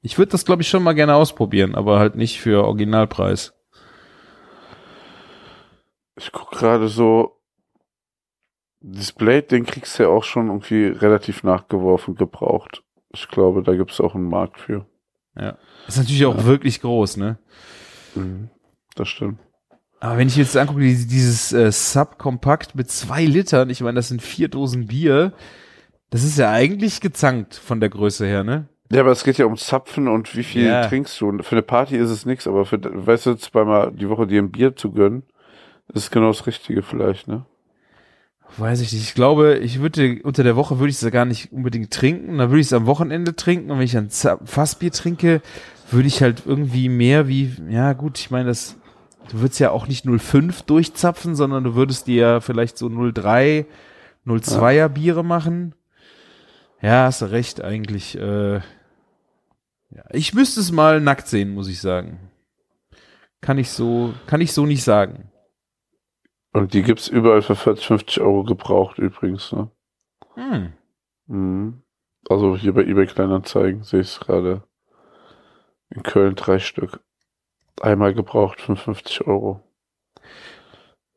Ich 0.00 0.16
würde 0.16 0.32
das, 0.32 0.46
glaube 0.46 0.62
ich, 0.62 0.68
schon 0.68 0.82
mal 0.82 0.94
gerne 0.94 1.14
ausprobieren, 1.14 1.74
aber 1.74 1.98
halt 1.98 2.14
nicht 2.14 2.40
für 2.40 2.64
Originalpreis. 2.64 3.52
Ich 6.16 6.32
guck 6.32 6.50
gerade 6.50 6.88
so, 6.88 7.40
das 8.80 9.12
Blade, 9.12 9.42
den 9.42 9.66
kriegst 9.66 9.98
du 9.98 10.04
ja 10.04 10.08
auch 10.08 10.24
schon 10.24 10.46
irgendwie 10.46 10.86
relativ 10.86 11.42
nachgeworfen 11.42 12.14
gebraucht. 12.14 12.84
Ich 13.14 13.28
glaube, 13.28 13.62
da 13.62 13.74
gibt 13.74 13.92
es 13.92 14.00
auch 14.00 14.14
einen 14.14 14.28
Markt 14.28 14.58
für. 14.58 14.86
Ja. 15.36 15.56
Ist 15.88 15.98
natürlich 15.98 16.26
auch 16.26 16.36
ja. 16.36 16.44
wirklich 16.44 16.80
groß, 16.80 17.16
ne? 17.16 17.38
Mhm, 18.14 18.50
das 18.94 19.08
stimmt. 19.08 19.38
Aber 20.00 20.18
wenn 20.18 20.28
ich 20.28 20.36
jetzt 20.36 20.56
angucke, 20.56 20.80
dieses 20.80 21.52
äh, 21.52 21.72
Subkompakt 21.72 22.74
mit 22.74 22.90
zwei 22.90 23.24
Litern, 23.24 23.70
ich 23.70 23.80
meine, 23.80 23.96
das 23.96 24.08
sind 24.08 24.20
vier 24.20 24.48
Dosen 24.48 24.86
Bier, 24.86 25.32
das 26.10 26.24
ist 26.24 26.38
ja 26.38 26.50
eigentlich 26.50 27.00
gezankt 27.00 27.54
von 27.54 27.80
der 27.80 27.88
Größe 27.88 28.26
her, 28.26 28.44
ne? 28.44 28.68
Ja, 28.92 29.00
aber 29.00 29.12
es 29.12 29.24
geht 29.24 29.38
ja 29.38 29.46
um 29.46 29.56
Zapfen 29.56 30.08
und 30.08 30.36
wie 30.36 30.44
viel 30.44 30.66
ja. 30.66 30.86
trinkst 30.86 31.20
du. 31.20 31.28
Und 31.28 31.42
für 31.44 31.52
eine 31.56 31.62
Party 31.62 31.96
ist 31.96 32.10
es 32.10 32.26
nichts, 32.26 32.46
aber 32.46 32.66
für, 32.66 32.78
weißt 32.82 33.26
du, 33.26 33.34
zweimal 33.36 33.92
die 33.92 34.08
Woche 34.08 34.26
dir 34.26 34.42
ein 34.42 34.50
Bier 34.50 34.76
zu 34.76 34.92
gönnen, 34.92 35.22
ist 35.92 36.10
genau 36.10 36.28
das 36.28 36.46
Richtige 36.46 36.82
vielleicht, 36.82 37.26
ne? 37.26 37.46
Weiß 38.56 38.80
ich 38.80 38.92
nicht. 38.92 39.02
Ich 39.02 39.14
glaube, 39.14 39.56
ich 39.58 39.80
würde 39.80 40.20
unter 40.22 40.44
der 40.44 40.56
Woche 40.56 40.78
würde 40.78 40.90
ich 40.90 40.96
es 40.96 41.02
ja 41.02 41.10
gar 41.10 41.24
nicht 41.24 41.52
unbedingt 41.52 41.92
trinken. 41.92 42.38
Dann 42.38 42.50
würde 42.50 42.60
ich 42.60 42.68
es 42.68 42.72
am 42.72 42.86
Wochenende 42.86 43.34
trinken. 43.34 43.70
Und 43.70 43.78
wenn 43.78 43.84
ich 43.84 43.96
ein 43.96 44.10
Fassbier 44.10 44.92
trinke, 44.92 45.42
würde 45.90 46.08
ich 46.08 46.22
halt 46.22 46.42
irgendwie 46.46 46.88
mehr 46.88 47.26
wie, 47.26 47.54
ja 47.68 47.92
gut, 47.92 48.18
ich 48.18 48.30
meine, 48.30 48.48
das, 48.48 48.76
du 49.30 49.40
würdest 49.40 49.60
ja 49.60 49.70
auch 49.70 49.88
nicht 49.88 50.06
0,5 50.06 50.66
durchzapfen, 50.66 51.34
sondern 51.34 51.64
du 51.64 51.74
würdest 51.74 52.06
dir 52.06 52.20
ja 52.20 52.40
vielleicht 52.40 52.78
so 52.78 52.86
0,3, 52.86 53.66
0,2er 54.26 54.70
ja. 54.70 54.88
Biere 54.88 55.24
machen. 55.24 55.74
Ja, 56.80 57.06
hast 57.06 57.22
du 57.22 57.26
recht, 57.26 57.62
eigentlich. 57.62 58.16
Äh, 58.16 58.54
ja. 58.56 58.62
Ich 60.12 60.32
müsste 60.32 60.60
es 60.60 60.70
mal 60.70 61.00
nackt 61.00 61.26
sehen, 61.26 61.54
muss 61.54 61.68
ich 61.68 61.80
sagen. 61.80 62.18
Kann 63.40 63.58
ich 63.58 63.70
so, 63.70 64.14
kann 64.26 64.40
ich 64.40 64.52
so 64.52 64.64
nicht 64.64 64.84
sagen. 64.84 65.30
Und 66.54 66.72
die 66.72 66.82
gibt's 66.82 67.08
überall 67.08 67.42
für 67.42 67.56
40, 67.56 67.84
50 67.84 68.20
Euro 68.20 68.44
gebraucht 68.44 68.98
übrigens. 68.98 69.50
Ne? 69.50 69.68
Hm. 70.34 70.72
Mhm. 71.26 71.82
Also 72.30 72.56
hier 72.56 72.72
bei 72.72 72.82
eBay 72.82 73.06
Kleinanzeigen 73.06 73.82
sehe 73.82 74.00
ich 74.00 74.06
es 74.06 74.20
gerade. 74.20 74.62
In 75.90 76.04
Köln 76.04 76.36
drei 76.36 76.60
Stück. 76.60 77.00
Einmal 77.80 78.14
gebraucht 78.14 78.60
55 78.60 79.26
Euro. 79.26 79.64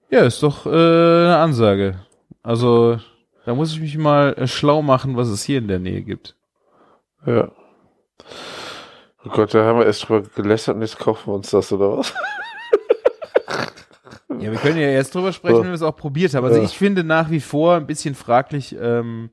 Ja, 0.10 0.22
ist 0.24 0.42
doch 0.42 0.66
äh, 0.66 0.70
eine 0.70 1.38
Ansage. 1.38 2.00
Also 2.42 3.00
da 3.46 3.54
muss 3.54 3.72
ich 3.74 3.80
mich 3.80 3.96
mal 3.96 4.34
äh, 4.34 4.48
schlau 4.48 4.82
machen, 4.82 5.18
was 5.18 5.28
es 5.28 5.44
hier 5.44 5.60
in 5.60 5.68
der 5.68 5.80
Nähe 5.80 6.02
gibt. 6.02 6.36
Ja. 7.28 7.52
Oh 9.24 9.30
Gott, 9.30 9.54
da 9.54 9.66
haben 9.66 9.78
wir 9.78 9.86
erst 9.86 10.10
drüber 10.10 10.28
gelästert 10.36 10.78
und 10.78 10.82
jetzt 10.82 10.98
kaufen 10.98 11.28
wir 11.28 11.36
uns 11.36 11.52
das, 11.52 11.72
oder 11.72 12.00
was? 12.00 12.12
Ja, 14.30 14.52
wir 14.52 14.60
können 14.60 14.78
ja 14.78 14.88
erst 14.88 15.16
drüber 15.16 15.32
sprechen, 15.32 15.60
wenn 15.60 15.68
wir 15.68 15.74
es 15.74 15.82
auch 15.82 15.96
probiert 15.96 16.34
haben. 16.34 16.46
Also 16.46 16.62
ich 16.62 16.78
finde 16.78 17.04
nach 17.04 17.32
wie 17.32 17.40
vor 17.40 17.76
ein 17.76 17.88
bisschen 17.88 18.14
fraglich, 18.14 18.76
ähm, 18.80 19.30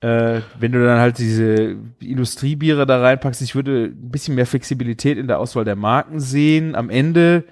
äh, 0.00 0.40
wenn 0.58 0.72
du 0.72 0.84
dann 0.84 0.98
halt 0.98 1.18
diese 1.18 1.76
Industriebiere 2.00 2.86
da 2.86 3.00
reinpackst. 3.00 3.42
Ich 3.42 3.54
würde 3.54 3.92
ein 3.92 4.10
bisschen 4.10 4.34
mehr 4.34 4.46
Flexibilität 4.46 5.18
in 5.18 5.28
der 5.28 5.38
Auswahl 5.38 5.64
der 5.64 5.76
Marken 5.76 6.20
sehen. 6.20 6.74
Am 6.74 6.90
Ende 6.90 7.44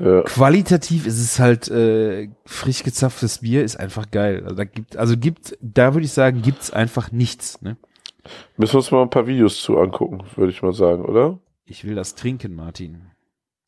ja. 0.00 0.22
qualitativ 0.22 1.06
ist 1.06 1.20
es 1.20 1.38
halt 1.38 1.70
äh, 1.70 2.30
frisch 2.46 2.82
gezapftes 2.82 3.38
Bier 3.38 3.62
ist 3.62 3.78
einfach 3.78 4.10
geil. 4.10 4.42
Also 4.44 4.56
da 4.56 4.64
gibt, 4.64 4.96
also 4.96 5.16
gibt, 5.16 5.56
da 5.60 5.94
würde 5.94 6.06
ich 6.06 6.12
sagen, 6.12 6.42
gibt's 6.42 6.72
einfach 6.72 7.12
nichts. 7.12 7.60
Ne? 7.62 7.76
Müssen 8.56 8.72
wir 8.74 8.78
uns 8.78 8.90
mal 8.90 9.02
ein 9.02 9.10
paar 9.10 9.26
Videos 9.26 9.60
zu 9.60 9.78
angucken, 9.78 10.22
würde 10.36 10.52
ich 10.52 10.62
mal 10.62 10.72
sagen, 10.72 11.04
oder? 11.04 11.38
Ich 11.64 11.84
will 11.84 11.94
das 11.94 12.14
trinken, 12.14 12.54
Martin. 12.54 13.09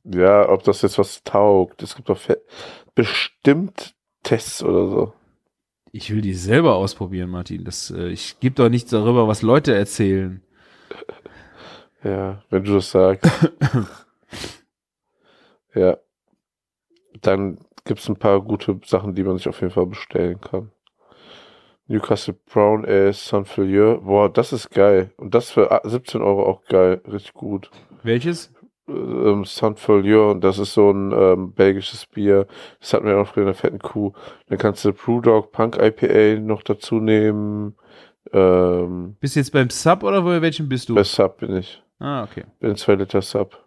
Ja, 0.04 0.48
ob 0.48 0.64
das 0.64 0.82
jetzt 0.82 0.98
was 0.98 1.22
taugt. 1.22 1.82
Es 1.82 1.94
gibt 1.94 2.08
doch 2.08 2.18
bestimmt 2.94 3.94
Tests 4.22 4.62
oder 4.62 4.88
so. 4.88 5.12
Ich 5.92 6.12
will 6.12 6.22
die 6.22 6.34
selber 6.34 6.74
ausprobieren, 6.76 7.30
Martin. 7.30 7.64
Das, 7.64 7.90
äh, 7.90 8.08
ich 8.08 8.40
gebe 8.40 8.54
doch 8.54 8.68
nichts 8.68 8.90
darüber, 8.90 9.28
was 9.28 9.42
Leute 9.42 9.74
erzählen. 9.74 10.42
Ja, 12.04 12.42
wenn 12.50 12.64
du 12.64 12.74
das 12.74 12.90
sagst. 12.90 13.30
ja. 15.72 15.96
Dann 17.20 17.58
gibt's 17.84 18.08
ein 18.08 18.16
paar 18.16 18.40
gute 18.40 18.80
Sachen, 18.84 19.14
die 19.14 19.22
man 19.22 19.36
sich 19.36 19.48
auf 19.48 19.60
jeden 19.60 19.72
Fall 19.72 19.86
bestellen 19.86 20.40
kann. 20.40 20.72
Newcastle 21.86 22.34
Brown 22.52 22.84
Ale 22.84 23.12
Saint-Filieu. 23.12 24.00
Boah, 24.00 24.28
das 24.28 24.52
ist 24.52 24.70
geil. 24.70 25.12
Und 25.16 25.34
das 25.34 25.52
für 25.52 25.80
17 25.84 26.22
Euro 26.22 26.44
auch 26.44 26.64
geil. 26.64 27.00
Richtig 27.06 27.34
gut. 27.34 27.70
Welches? 28.02 28.52
Ähm, 28.88 29.44
Saint-Folieu 29.44 30.30
und 30.30 30.42
das 30.42 30.58
ist 30.58 30.74
so 30.74 30.90
ein 30.90 31.12
ähm, 31.12 31.52
belgisches 31.52 32.06
Bier. 32.06 32.46
Das 32.80 32.92
hatten 32.92 33.06
wir 33.06 33.18
auch 33.18 33.26
früher 33.26 33.42
in 33.42 33.46
der 33.46 33.54
fetten 33.54 33.78
Kuh. 33.78 34.12
Dann 34.48 34.58
kannst 34.58 34.84
du 34.84 34.92
Brewdog 34.92 35.52
Punk 35.52 35.78
IPA 35.80 36.40
noch 36.40 36.62
dazu 36.62 36.96
nehmen. 36.96 37.76
Ähm, 38.32 39.16
bist 39.20 39.36
du 39.36 39.40
jetzt 39.40 39.52
beim 39.52 39.70
Sub 39.70 40.02
oder 40.02 40.22
bei 40.22 40.40
welchem 40.42 40.68
bist 40.68 40.88
du? 40.88 40.94
Bei 40.94 41.04
Sub 41.04 41.38
bin 41.38 41.56
ich. 41.56 41.82
Ah, 41.98 42.24
okay. 42.24 42.44
Bin 42.60 42.76
2 42.76 42.94
Liter 42.94 43.22
Sub. 43.22 43.58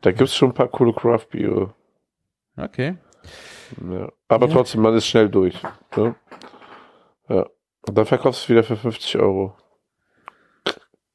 Da 0.00 0.12
gibt's 0.12 0.34
schon 0.34 0.50
ein 0.50 0.54
paar 0.54 0.68
coole 0.68 0.92
Craft-Biere. 0.92 1.74
Okay. 2.56 2.96
Ja. 3.90 4.10
Aber 4.28 4.46
ja. 4.46 4.52
trotzdem, 4.52 4.80
man 4.80 4.94
ist 4.94 5.06
schnell 5.06 5.28
durch. 5.28 5.60
Ne? 5.96 6.14
Ja. 7.28 7.46
Und 7.82 7.98
dann 7.98 8.06
verkaufst 8.06 8.42
du 8.42 8.44
es 8.44 8.48
wieder 8.48 8.62
für 8.62 8.76
50 8.76 9.18
Euro. 9.18 9.54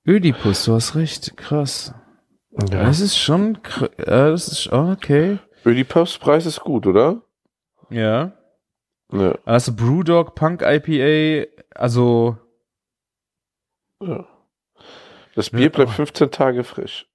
Ödipus, 0.05 0.65
du 0.65 0.73
hast 0.73 0.95
recht. 0.95 1.37
Krass. 1.37 1.93
Ja. 2.57 2.83
Das 2.83 2.99
ist 2.99 3.17
schon, 3.17 3.57
ja, 3.97 4.29
das 4.29 4.47
ist, 4.47 4.71
oh, 4.71 4.91
okay. 4.91 5.39
Ödipus 5.65 6.17
Preis 6.17 6.45
ist 6.45 6.59
gut, 6.59 6.85
oder? 6.85 7.21
Ja. 7.89 8.33
ja. 9.11 9.37
Also 9.45 9.73
Brewdog 9.73 10.35
Punk 10.35 10.61
IPA, 10.61 11.47
also. 11.73 12.37
Ja. 14.01 14.27
Das 15.35 15.49
Bier 15.49 15.69
bleibt 15.69 15.91
15 15.91 16.29
Tage 16.29 16.63
frisch. 16.63 17.07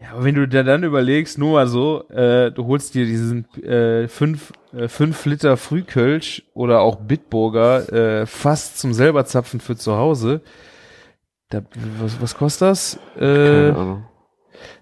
Ja, 0.00 0.12
aber 0.12 0.24
wenn 0.24 0.34
du 0.34 0.48
dir 0.48 0.64
dann 0.64 0.82
überlegst, 0.82 1.38
nur 1.38 1.52
mal 1.52 1.66
so, 1.68 2.08
äh, 2.08 2.50
du 2.50 2.66
holst 2.66 2.94
dir 2.94 3.04
diesen 3.04 3.44
5 3.44 3.64
äh, 3.64 4.08
fünf, 4.08 4.52
äh, 4.72 4.88
fünf 4.88 5.24
Liter 5.26 5.56
Frühkölsch 5.56 6.42
oder 6.54 6.80
auch 6.80 6.96
Bitburger 6.96 7.92
äh, 7.92 8.26
fast 8.26 8.78
zum 8.78 8.94
selber 8.94 9.26
zapfen 9.26 9.60
für 9.60 9.76
zu 9.76 9.96
Hause, 9.96 10.40
da, 11.52 11.62
was, 11.98 12.20
was 12.20 12.34
kostet 12.34 12.68
das? 12.68 12.96
Äh, 13.16 13.20
Keine 13.20 13.76
Ahnung. 13.76 14.06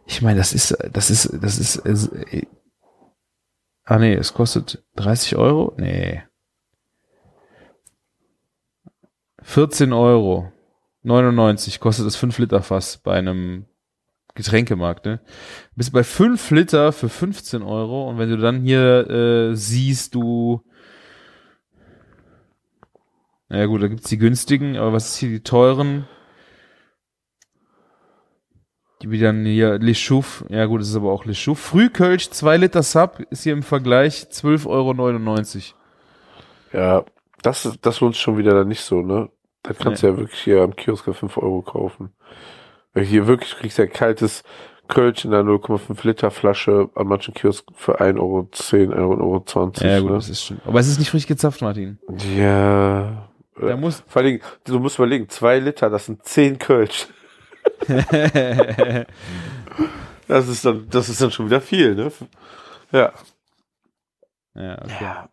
Ich 0.06 0.22
meine, 0.22 0.38
das 0.38 0.52
ist, 0.52 0.76
das 0.92 1.10
ist, 1.10 1.30
das 1.40 1.58
ist, 1.58 1.76
äh, 1.86 2.46
ah 3.84 3.98
nee, 3.98 4.14
es 4.14 4.34
kostet 4.34 4.82
30 4.96 5.36
Euro? 5.36 5.74
Nee. 5.76 6.22
14 9.42 9.92
Euro. 9.92 10.52
99 11.02 11.80
kostet 11.80 12.06
das 12.06 12.16
5 12.16 12.38
Liter 12.38 12.62
Fass 12.62 12.98
bei 12.98 13.14
einem 13.14 13.66
Getränkemarkt, 14.34 15.06
ne? 15.06 15.20
Bist 15.74 15.92
bei 15.92 16.04
5 16.04 16.50
Liter 16.50 16.92
für 16.92 17.08
15 17.08 17.62
Euro 17.62 18.08
und 18.08 18.18
wenn 18.18 18.28
du 18.28 18.36
dann 18.36 18.60
hier 18.60 19.08
äh, 19.08 19.56
siehst, 19.56 20.14
du 20.14 20.62
ja 23.52 23.66
gut, 23.66 23.82
da 23.82 23.88
gibt's 23.88 24.08
die 24.08 24.18
günstigen, 24.18 24.76
aber 24.76 24.92
was 24.92 25.08
ist 25.08 25.16
hier 25.16 25.30
die 25.30 25.42
teuren? 25.42 26.06
Die 29.02 29.10
wie 29.10 29.18
dann 29.18 29.44
hier 29.46 29.78
Le 29.78 29.94
Chouf, 29.94 30.44
ja 30.48 30.66
gut, 30.66 30.80
das 30.80 30.88
ist 30.88 30.96
aber 30.96 31.10
auch 31.10 31.24
Le 31.24 31.32
Chouf. 31.32 31.58
Frühkölsch, 31.58 32.30
2 32.30 32.56
Liter 32.58 32.82
Sub 32.82 33.20
ist 33.30 33.44
hier 33.44 33.54
im 33.54 33.62
Vergleich 33.62 34.26
12,99 34.30 34.66
Euro. 34.66 35.76
Ja, 36.72 37.04
das, 37.42 37.78
das 37.80 38.00
lohnt 38.00 38.14
sich 38.14 38.22
schon 38.22 38.36
wieder 38.36 38.52
dann 38.52 38.68
nicht 38.68 38.82
so, 38.82 39.00
ne? 39.00 39.30
Das 39.62 39.78
kannst 39.78 40.02
du 40.02 40.08
ja 40.08 40.16
wirklich 40.16 40.40
hier 40.40 40.62
am 40.62 40.74
Kiosk 40.76 41.04
für 41.04 41.14
5 41.14 41.36
Euro 41.38 41.62
kaufen. 41.62 42.12
Weil 42.92 43.04
hier 43.04 43.26
wirklich 43.26 43.56
kriegst 43.56 43.78
du 43.78 43.82
ja 43.82 43.88
kaltes 43.88 44.42
Kölsch 44.88 45.24
in 45.24 45.30
der 45.30 45.42
0,5 45.42 46.06
Liter 46.06 46.30
Flasche 46.30 46.90
an 46.94 47.06
manchen 47.06 47.34
Kiosk 47.34 47.66
für 47.74 48.00
1,10 48.00 48.18
Euro, 48.18 48.48
1,20 48.50 48.96
Euro. 48.96 49.44
Ja 49.86 50.00
gut, 50.00 50.10
ne? 50.10 50.16
das 50.16 50.28
ist 50.28 50.44
schon. 50.44 50.60
Aber 50.64 50.80
es 50.80 50.88
ist 50.88 50.98
nicht 50.98 51.10
frisch 51.10 51.26
gezapft, 51.26 51.62
Martin. 51.62 51.98
Ja. 52.36 53.28
Da 53.60 53.76
muss 53.76 54.02
Vor 54.06 54.22
Dingen, 54.22 54.40
du 54.64 54.78
musst 54.78 54.98
überlegen, 54.98 55.28
2 55.28 55.58
Liter, 55.58 55.90
das 55.90 56.06
sind 56.06 56.24
10 56.24 56.58
Kölsch. 56.58 57.08
Das 60.28 60.46
ist 60.46 60.64
dann, 60.64 60.86
das 60.88 61.08
ist 61.08 61.20
dann 61.20 61.32
schon 61.32 61.46
wieder 61.46 61.60
viel, 61.60 61.96
ne? 61.96 62.12
Ja. 62.92 63.12
ja, 64.54 64.78
okay. 64.78 64.94
Ja. 65.00 65.28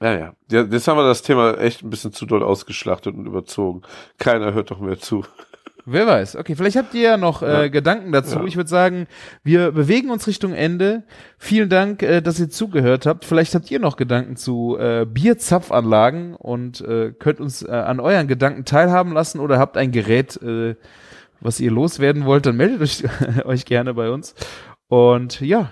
Ja, 0.00 0.12
ja. 0.12 0.34
ja. 0.50 0.62
Jetzt 0.62 0.86
haben 0.86 0.96
wir 0.96 1.06
das 1.06 1.22
Thema 1.22 1.58
echt 1.58 1.82
ein 1.82 1.90
bisschen 1.90 2.12
zu 2.12 2.24
doll 2.24 2.44
ausgeschlachtet 2.44 3.16
und 3.16 3.26
überzogen. 3.26 3.82
Keiner 4.18 4.54
hört 4.54 4.70
doch 4.70 4.78
mehr 4.78 5.00
zu. 5.00 5.24
Wer 5.86 6.06
weiß. 6.06 6.36
Okay, 6.36 6.54
vielleicht 6.54 6.76
habt 6.76 6.94
ihr 6.94 7.02
ja 7.02 7.16
noch 7.16 7.42
äh, 7.42 7.62
Ja. 7.62 7.68
Gedanken 7.68 8.12
dazu. 8.12 8.38
Ja. 8.38 8.44
Ich 8.44 8.56
würde 8.56 8.70
sagen, 8.70 9.06
wir 9.42 9.72
bewegen 9.72 10.10
uns 10.10 10.26
Richtung 10.26 10.52
Ende. 10.54 11.02
Vielen 11.38 11.68
Dank, 11.68 12.02
äh, 12.02 12.20
dass 12.20 12.38
ihr 12.38 12.48
zugehört 12.48 13.06
habt. 13.06 13.24
Vielleicht 13.24 13.54
habt 13.54 13.70
ihr 13.70 13.80
noch 13.80 13.96
Gedanken 13.96 14.36
zu 14.36 14.76
äh, 14.78 15.04
Bierzapfanlagen 15.04 16.34
und 16.34 16.80
äh, 16.82 17.12
könnt 17.18 17.40
uns 17.40 17.62
äh, 17.62 17.70
an 17.70 17.98
euren 17.98 18.28
Gedanken 18.28 18.64
teilhaben 18.64 19.12
lassen 19.12 19.40
oder 19.40 19.58
habt 19.58 19.76
ein 19.76 19.90
Gerät, 19.90 20.40
äh, 20.42 20.76
was 21.40 21.60
ihr 21.60 21.70
loswerden 21.70 22.24
wollt, 22.24 22.46
dann 22.46 22.56
meldet 22.56 22.80
euch, 22.80 23.04
euch 23.44 23.64
gerne 23.64 23.94
bei 23.94 24.10
uns. 24.10 24.34
Und 24.88 25.40
ja, 25.40 25.70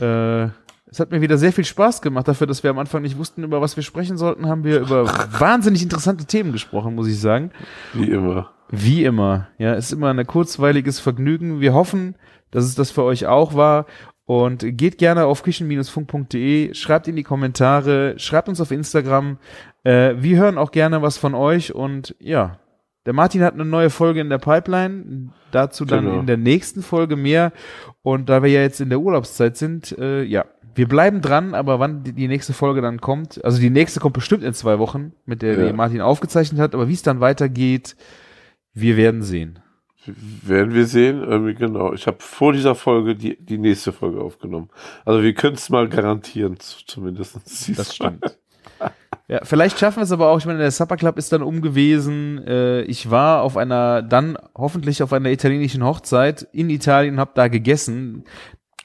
äh, 0.00 0.48
es 0.90 0.98
hat 0.98 1.12
mir 1.12 1.20
wieder 1.20 1.38
sehr 1.38 1.52
viel 1.52 1.64
Spaß 1.64 2.02
gemacht. 2.02 2.26
Dafür, 2.26 2.46
dass 2.46 2.62
wir 2.62 2.70
am 2.70 2.78
Anfang 2.78 3.02
nicht 3.02 3.16
wussten, 3.16 3.44
über 3.44 3.60
was 3.60 3.76
wir 3.76 3.82
sprechen 3.82 4.16
sollten, 4.16 4.46
haben 4.46 4.64
wir 4.64 4.80
über 4.80 5.06
wahnsinnig 5.38 5.82
interessante 5.82 6.24
Themen 6.24 6.52
gesprochen, 6.52 6.94
muss 6.94 7.06
ich 7.06 7.20
sagen. 7.20 7.52
Wie 7.94 8.10
immer. 8.10 8.50
Wie 8.70 9.04
immer. 9.04 9.48
Ja, 9.58 9.74
ist 9.74 9.92
immer 9.92 10.10
ein 10.10 10.26
kurzweiliges 10.26 11.00
Vergnügen. 11.00 11.60
Wir 11.60 11.74
hoffen, 11.74 12.16
dass 12.50 12.64
es 12.64 12.74
das 12.74 12.90
für 12.90 13.04
euch 13.04 13.26
auch 13.26 13.54
war. 13.54 13.86
Und 14.26 14.64
geht 14.76 14.98
gerne 14.98 15.26
auf 15.26 15.42
küchen-funk.de, 15.42 16.72
schreibt 16.74 17.08
in 17.08 17.16
die 17.16 17.24
Kommentare, 17.24 18.14
schreibt 18.16 18.48
uns 18.48 18.60
auf 18.60 18.70
Instagram. 18.70 19.38
Äh, 19.82 20.14
wir 20.18 20.38
hören 20.38 20.56
auch 20.56 20.70
gerne 20.70 21.02
was 21.02 21.18
von 21.18 21.34
euch. 21.34 21.74
Und 21.74 22.14
ja, 22.20 22.58
der 23.06 23.12
Martin 23.12 23.42
hat 23.42 23.54
eine 23.54 23.64
neue 23.64 23.90
Folge 23.90 24.20
in 24.20 24.28
der 24.30 24.38
Pipeline. 24.38 25.30
Dazu 25.52 25.84
dann 25.84 26.04
Genau. 26.04 26.20
in 26.20 26.26
der 26.26 26.36
nächsten 26.36 26.82
Folge 26.82 27.16
mehr. 27.16 27.52
Und 28.02 28.28
da 28.28 28.42
wir 28.42 28.50
ja 28.50 28.60
jetzt 28.60 28.80
in 28.80 28.88
der 28.90 29.00
Urlaubszeit 29.00 29.56
sind, 29.56 29.96
äh, 29.98 30.22
ja, 30.22 30.44
wir 30.74 30.86
bleiben 30.86 31.20
dran, 31.20 31.54
aber 31.54 31.80
wann 31.80 32.04
die, 32.04 32.28
nächste 32.28 32.52
Folge 32.52 32.80
dann 32.80 33.00
kommt, 33.00 33.44
also 33.44 33.58
die 33.60 33.70
nächste 33.70 33.98
kommt 34.00 34.14
bestimmt 34.14 34.44
in 34.44 34.54
zwei 34.54 34.78
Wochen, 34.78 35.12
mit 35.26 35.42
der 35.42 35.58
Ja. 35.66 35.72
Martin 35.72 36.00
aufgezeichnet 36.00 36.60
hat, 36.60 36.74
aber 36.74 36.88
wie 36.88 36.92
es 36.92 37.02
dann 37.02 37.20
weitergeht, 37.20 37.96
wir 38.72 38.96
werden 38.96 39.22
sehen. 39.22 39.58
Werden 40.06 40.72
wir 40.72 40.86
sehen. 40.86 41.22
Irgendwie 41.22 41.54
genau. 41.54 41.92
Ich 41.92 42.06
habe 42.06 42.18
vor 42.20 42.52
dieser 42.52 42.74
Folge 42.74 43.14
die, 43.16 43.36
die 43.44 43.58
nächste 43.58 43.92
Folge 43.92 44.20
aufgenommen. 44.20 44.70
Also 45.04 45.22
wir 45.22 45.34
können 45.34 45.56
es 45.56 45.68
mal 45.68 45.88
garantieren, 45.88 46.56
zumindest. 46.60 47.38
Das 47.76 47.94
stimmt. 47.94 48.38
Ja, 49.30 49.38
vielleicht 49.44 49.78
schaffen 49.78 49.98
wir 49.98 50.02
es 50.02 50.10
aber 50.10 50.28
auch. 50.28 50.38
Ich 50.38 50.46
meine, 50.46 50.58
der 50.58 50.72
Supper 50.72 50.96
Club 50.96 51.16
ist 51.16 51.32
dann 51.32 51.42
um 51.42 51.60
gewesen. 51.60 52.44
Äh, 52.44 52.82
ich 52.82 53.12
war 53.12 53.42
auf 53.42 53.56
einer, 53.56 54.02
dann 54.02 54.36
hoffentlich 54.56 55.04
auf 55.04 55.12
einer 55.12 55.30
italienischen 55.30 55.84
Hochzeit 55.84 56.48
in 56.50 56.68
Italien, 56.68 57.20
habe 57.20 57.30
da 57.36 57.46
gegessen. 57.46 58.24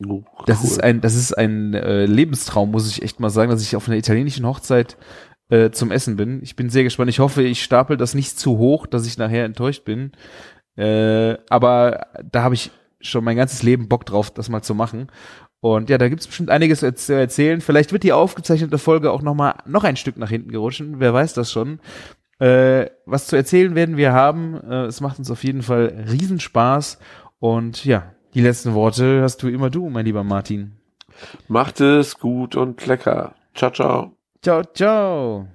Oh, 0.08 0.22
Das 0.46 0.60
cool. 0.60 0.66
ist 0.68 0.84
ein, 0.84 1.02
das 1.02 1.16
ist 1.16 1.36
ein 1.36 1.74
äh, 1.74 2.06
Lebenstraum, 2.06 2.70
muss 2.70 2.88
ich 2.92 3.02
echt 3.02 3.20
mal 3.20 3.32
sagen, 3.32 3.50
dass 3.50 3.64
ich 3.64 3.76
auf 3.76 3.88
einer 3.88 3.98
italienischen 3.98 4.46
Hochzeit 4.46 4.98
äh, 5.50 5.72
zum 5.72 5.90
Essen 5.90 6.16
bin. 6.16 6.44
Ich 6.44 6.56
bin 6.56 6.70
sehr 6.70 6.84
gespannt. 6.84 7.10
Ich 7.10 7.18
hoffe, 7.20 7.42
ich 7.42 7.64
stapel 7.64 7.98
das 7.98 8.14
nicht 8.14 8.38
zu 8.38 8.60
hoch, 8.60 8.86
dass 8.86 9.08
ich 9.08 9.18
nachher 9.18 9.46
enttäuscht 9.46 9.84
bin. 9.84 10.12
Äh, 10.76 11.38
aber 11.50 12.06
da 12.24 12.44
habe 12.44 12.54
ich 12.54 12.70
schon 13.02 13.24
mein 13.24 13.38
ganzes 13.38 13.64
Leben 13.64 13.88
Bock 13.90 14.06
drauf, 14.06 14.30
das 14.30 14.50
mal 14.50 14.62
zu 14.62 14.76
machen. 14.76 15.08
Und 15.66 15.90
ja, 15.90 15.98
da 15.98 16.10
gibt's 16.10 16.28
bestimmt 16.28 16.52
einiges 16.52 16.82
zu 16.82 17.16
erzählen. 17.16 17.60
Vielleicht 17.60 17.92
wird 17.92 18.04
die 18.04 18.14
aufgezeichnete 18.14 18.78
Folge 18.78 19.12
auch 19.12 19.24
noch 19.24 19.34
mal 19.34 19.56
noch 19.66 19.84
ein 19.84 19.96
Stück 19.96 20.16
nach 20.16 20.30
hinten 20.30 20.52
gerutschen. 20.52 21.00
Wer 21.00 21.12
weiß 21.12 21.34
das 21.34 21.52
schon. 21.52 21.80
Äh, 22.38 22.92
was 23.08 23.26
zu 23.26 23.36
erzählen 23.36 23.74
werden 23.74 23.98
wir 23.98 24.14
haben. 24.14 24.62
Äh, 24.62 24.86
es 24.86 25.02
macht 25.02 25.18
uns 25.18 25.32
auf 25.32 25.44
jeden 25.44 25.64
Fall 25.64 26.06
Riesenspaß. 26.08 27.00
Und 27.40 27.84
ja, 27.84 28.12
die 28.36 28.42
letzten 28.42 28.76
Worte 28.76 29.24
hast 29.24 29.42
du 29.42 29.48
immer 29.48 29.72
du, 29.72 29.90
mein 29.90 30.06
lieber 30.06 30.24
Martin. 30.24 30.74
Macht 31.48 31.82
es 31.82 32.20
gut 32.20 32.56
und 32.56 32.86
lecker. 32.86 33.34
Ciao, 33.56 33.72
ciao. 33.72 34.12
Ciao, 34.44 34.62
ciao. 34.72 35.48